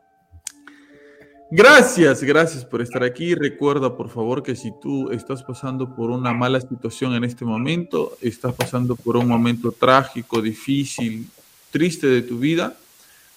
Gracias, 1.55 2.23
gracias 2.23 2.65
por 2.65 2.81
estar 2.81 3.03
aquí. 3.03 3.35
Recuerda, 3.35 3.95
por 3.95 4.09
favor, 4.09 4.41
que 4.41 4.55
si 4.55 4.71
tú 4.81 5.11
estás 5.11 5.43
pasando 5.43 5.95
por 5.95 6.09
una 6.09 6.33
mala 6.33 6.59
situación 6.59 7.13
en 7.13 7.23
este 7.23 7.45
momento, 7.45 8.17
estás 8.21 8.55
pasando 8.55 8.95
por 8.95 9.17
un 9.17 9.27
momento 9.27 9.71
trágico, 9.71 10.41
difícil, 10.41 11.27
triste 11.69 12.07
de 12.07 12.23
tu 12.23 12.39
vida, 12.39 12.75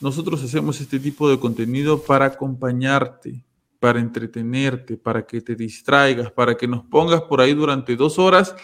nosotros 0.00 0.42
hacemos 0.42 0.80
este 0.80 0.98
tipo 0.98 1.28
de 1.28 1.38
contenido 1.38 2.00
para 2.00 2.24
acompañarte, 2.24 3.44
para 3.78 4.00
entretenerte, 4.00 4.96
para 4.96 5.26
que 5.26 5.42
te 5.42 5.54
distraigas, 5.54 6.32
para 6.32 6.56
que 6.56 6.66
nos 6.66 6.86
pongas 6.86 7.20
por 7.20 7.42
ahí 7.42 7.52
durante 7.52 7.96
dos 7.96 8.18
horas 8.18 8.56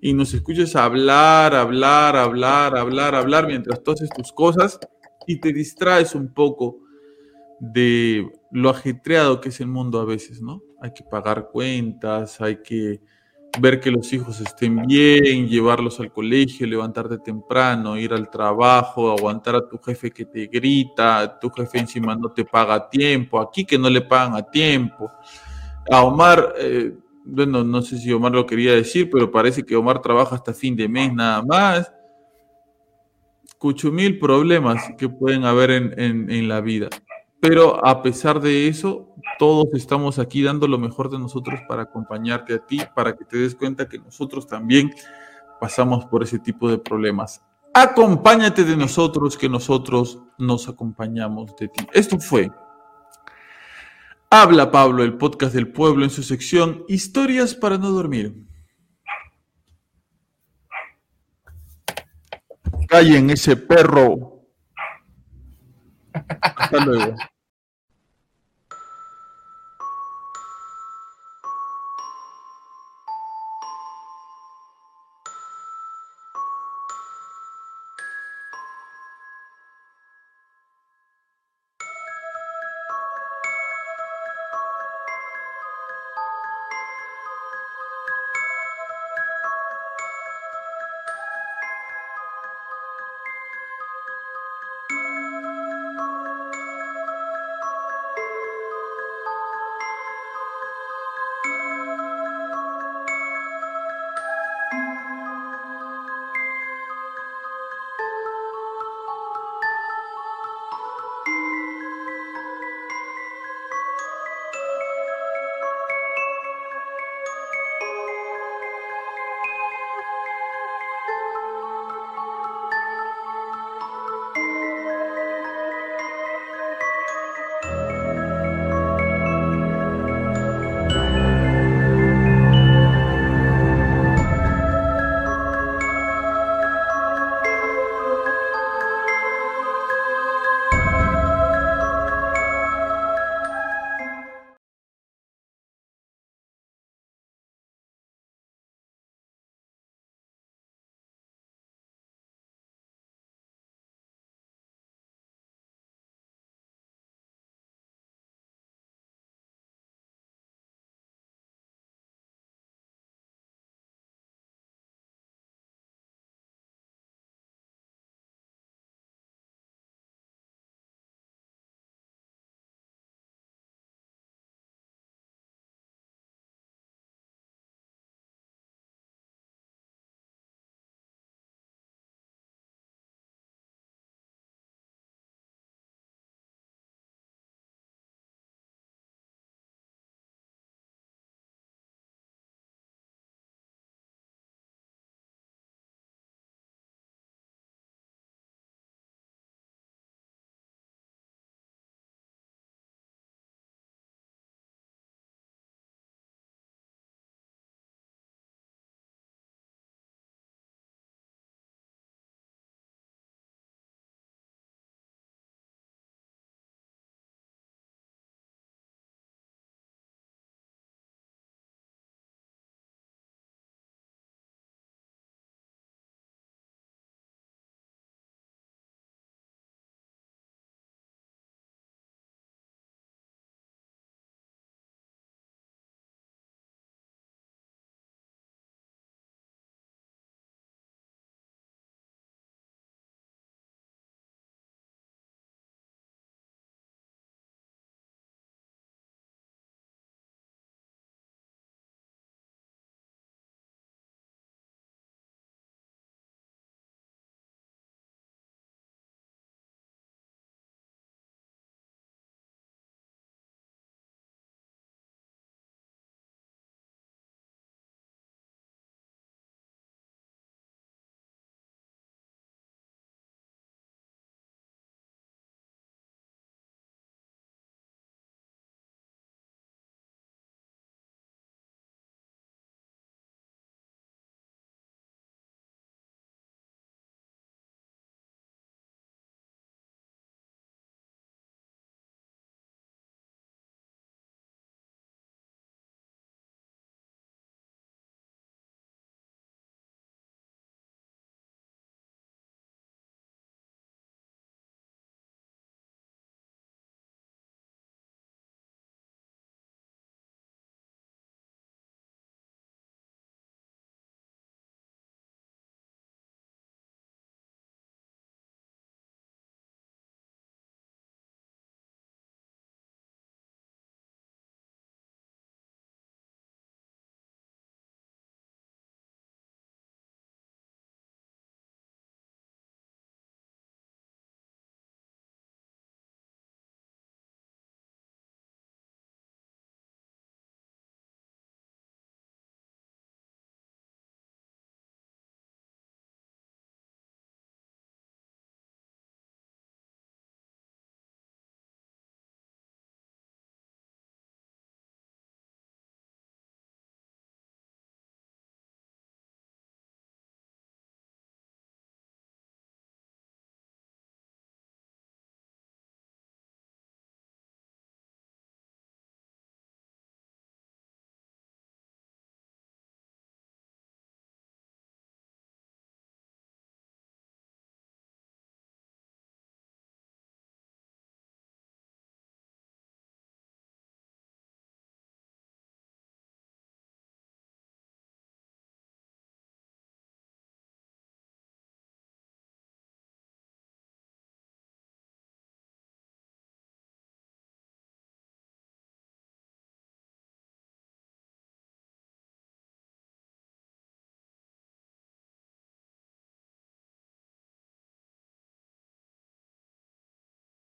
y 0.00 0.12
nos 0.12 0.32
escuches 0.34 0.76
hablar, 0.76 1.56
hablar, 1.56 2.14
hablar, 2.14 2.78
hablar, 2.78 3.16
hablar 3.16 3.48
mientras 3.48 3.82
tú 3.82 3.90
haces 3.90 4.08
tus 4.10 4.30
cosas 4.30 4.78
y 5.26 5.40
te 5.40 5.52
distraes 5.52 6.14
un 6.14 6.32
poco 6.32 6.88
de 7.60 8.26
lo 8.50 8.70
ajetreado 8.70 9.40
que 9.40 9.50
es 9.50 9.60
el 9.60 9.68
mundo 9.68 10.00
a 10.00 10.04
veces, 10.04 10.40
¿no? 10.42 10.62
Hay 10.80 10.92
que 10.92 11.04
pagar 11.04 11.50
cuentas, 11.52 12.40
hay 12.40 12.62
que 12.62 13.00
ver 13.58 13.80
que 13.80 13.90
los 13.90 14.12
hijos 14.12 14.40
estén 14.40 14.80
bien, 14.86 15.48
llevarlos 15.48 16.00
al 16.00 16.12
colegio, 16.12 16.66
levantarte 16.66 17.18
temprano, 17.18 17.98
ir 17.98 18.12
al 18.12 18.30
trabajo, 18.30 19.10
aguantar 19.10 19.56
a 19.56 19.68
tu 19.68 19.78
jefe 19.78 20.10
que 20.10 20.24
te 20.24 20.46
grita, 20.46 21.38
tu 21.38 21.50
jefe 21.50 21.78
encima 21.78 22.14
no 22.14 22.30
te 22.32 22.44
paga 22.44 22.74
a 22.74 22.88
tiempo, 22.88 23.40
aquí 23.40 23.64
que 23.64 23.78
no 23.78 23.90
le 23.90 24.00
pagan 24.00 24.36
a 24.36 24.42
tiempo. 24.42 25.10
A 25.90 26.02
Omar, 26.02 26.54
eh, 26.58 26.94
bueno, 27.24 27.64
no 27.64 27.82
sé 27.82 27.98
si 27.98 28.12
Omar 28.12 28.32
lo 28.32 28.46
quería 28.46 28.72
decir, 28.72 29.10
pero 29.10 29.30
parece 29.30 29.64
que 29.64 29.76
Omar 29.76 30.00
trabaja 30.00 30.36
hasta 30.36 30.54
fin 30.54 30.76
de 30.76 30.88
mes 30.88 31.12
nada 31.12 31.42
más. 31.42 31.92
Cuchumil 33.58 34.18
problemas 34.18 34.82
que 34.96 35.08
pueden 35.08 35.44
haber 35.44 35.70
en, 35.72 36.00
en, 36.00 36.30
en 36.30 36.48
la 36.48 36.62
vida. 36.62 36.88
Pero 37.40 37.84
a 37.86 38.02
pesar 38.02 38.40
de 38.40 38.68
eso, 38.68 39.14
todos 39.38 39.68
estamos 39.72 40.18
aquí 40.18 40.42
dando 40.42 40.68
lo 40.68 40.78
mejor 40.78 41.10
de 41.10 41.18
nosotros 41.18 41.60
para 41.66 41.82
acompañarte 41.82 42.54
a 42.54 42.66
ti, 42.66 42.80
para 42.94 43.16
que 43.16 43.24
te 43.24 43.38
des 43.38 43.54
cuenta 43.54 43.88
que 43.88 43.98
nosotros 43.98 44.46
también 44.46 44.92
pasamos 45.58 46.04
por 46.06 46.22
ese 46.22 46.38
tipo 46.38 46.70
de 46.70 46.78
problemas. 46.78 47.42
Acompáñate 47.72 48.64
de 48.64 48.76
nosotros, 48.76 49.38
que 49.38 49.48
nosotros 49.48 50.20
nos 50.38 50.68
acompañamos 50.68 51.54
de 51.56 51.68
ti. 51.68 51.86
Esto 51.92 52.18
fue 52.18 52.50
Habla 54.28 54.70
Pablo, 54.70 55.02
el 55.02 55.16
podcast 55.16 55.54
del 55.54 55.72
pueblo 55.72 56.04
en 56.04 56.10
su 56.10 56.22
sección 56.22 56.84
Historias 56.88 57.54
para 57.54 57.78
no 57.78 57.90
dormir. 57.90 58.34
Callen 62.86 63.30
ese 63.30 63.56
perro. 63.56 64.39
Hasta 66.28 66.84
luego. 66.84 67.16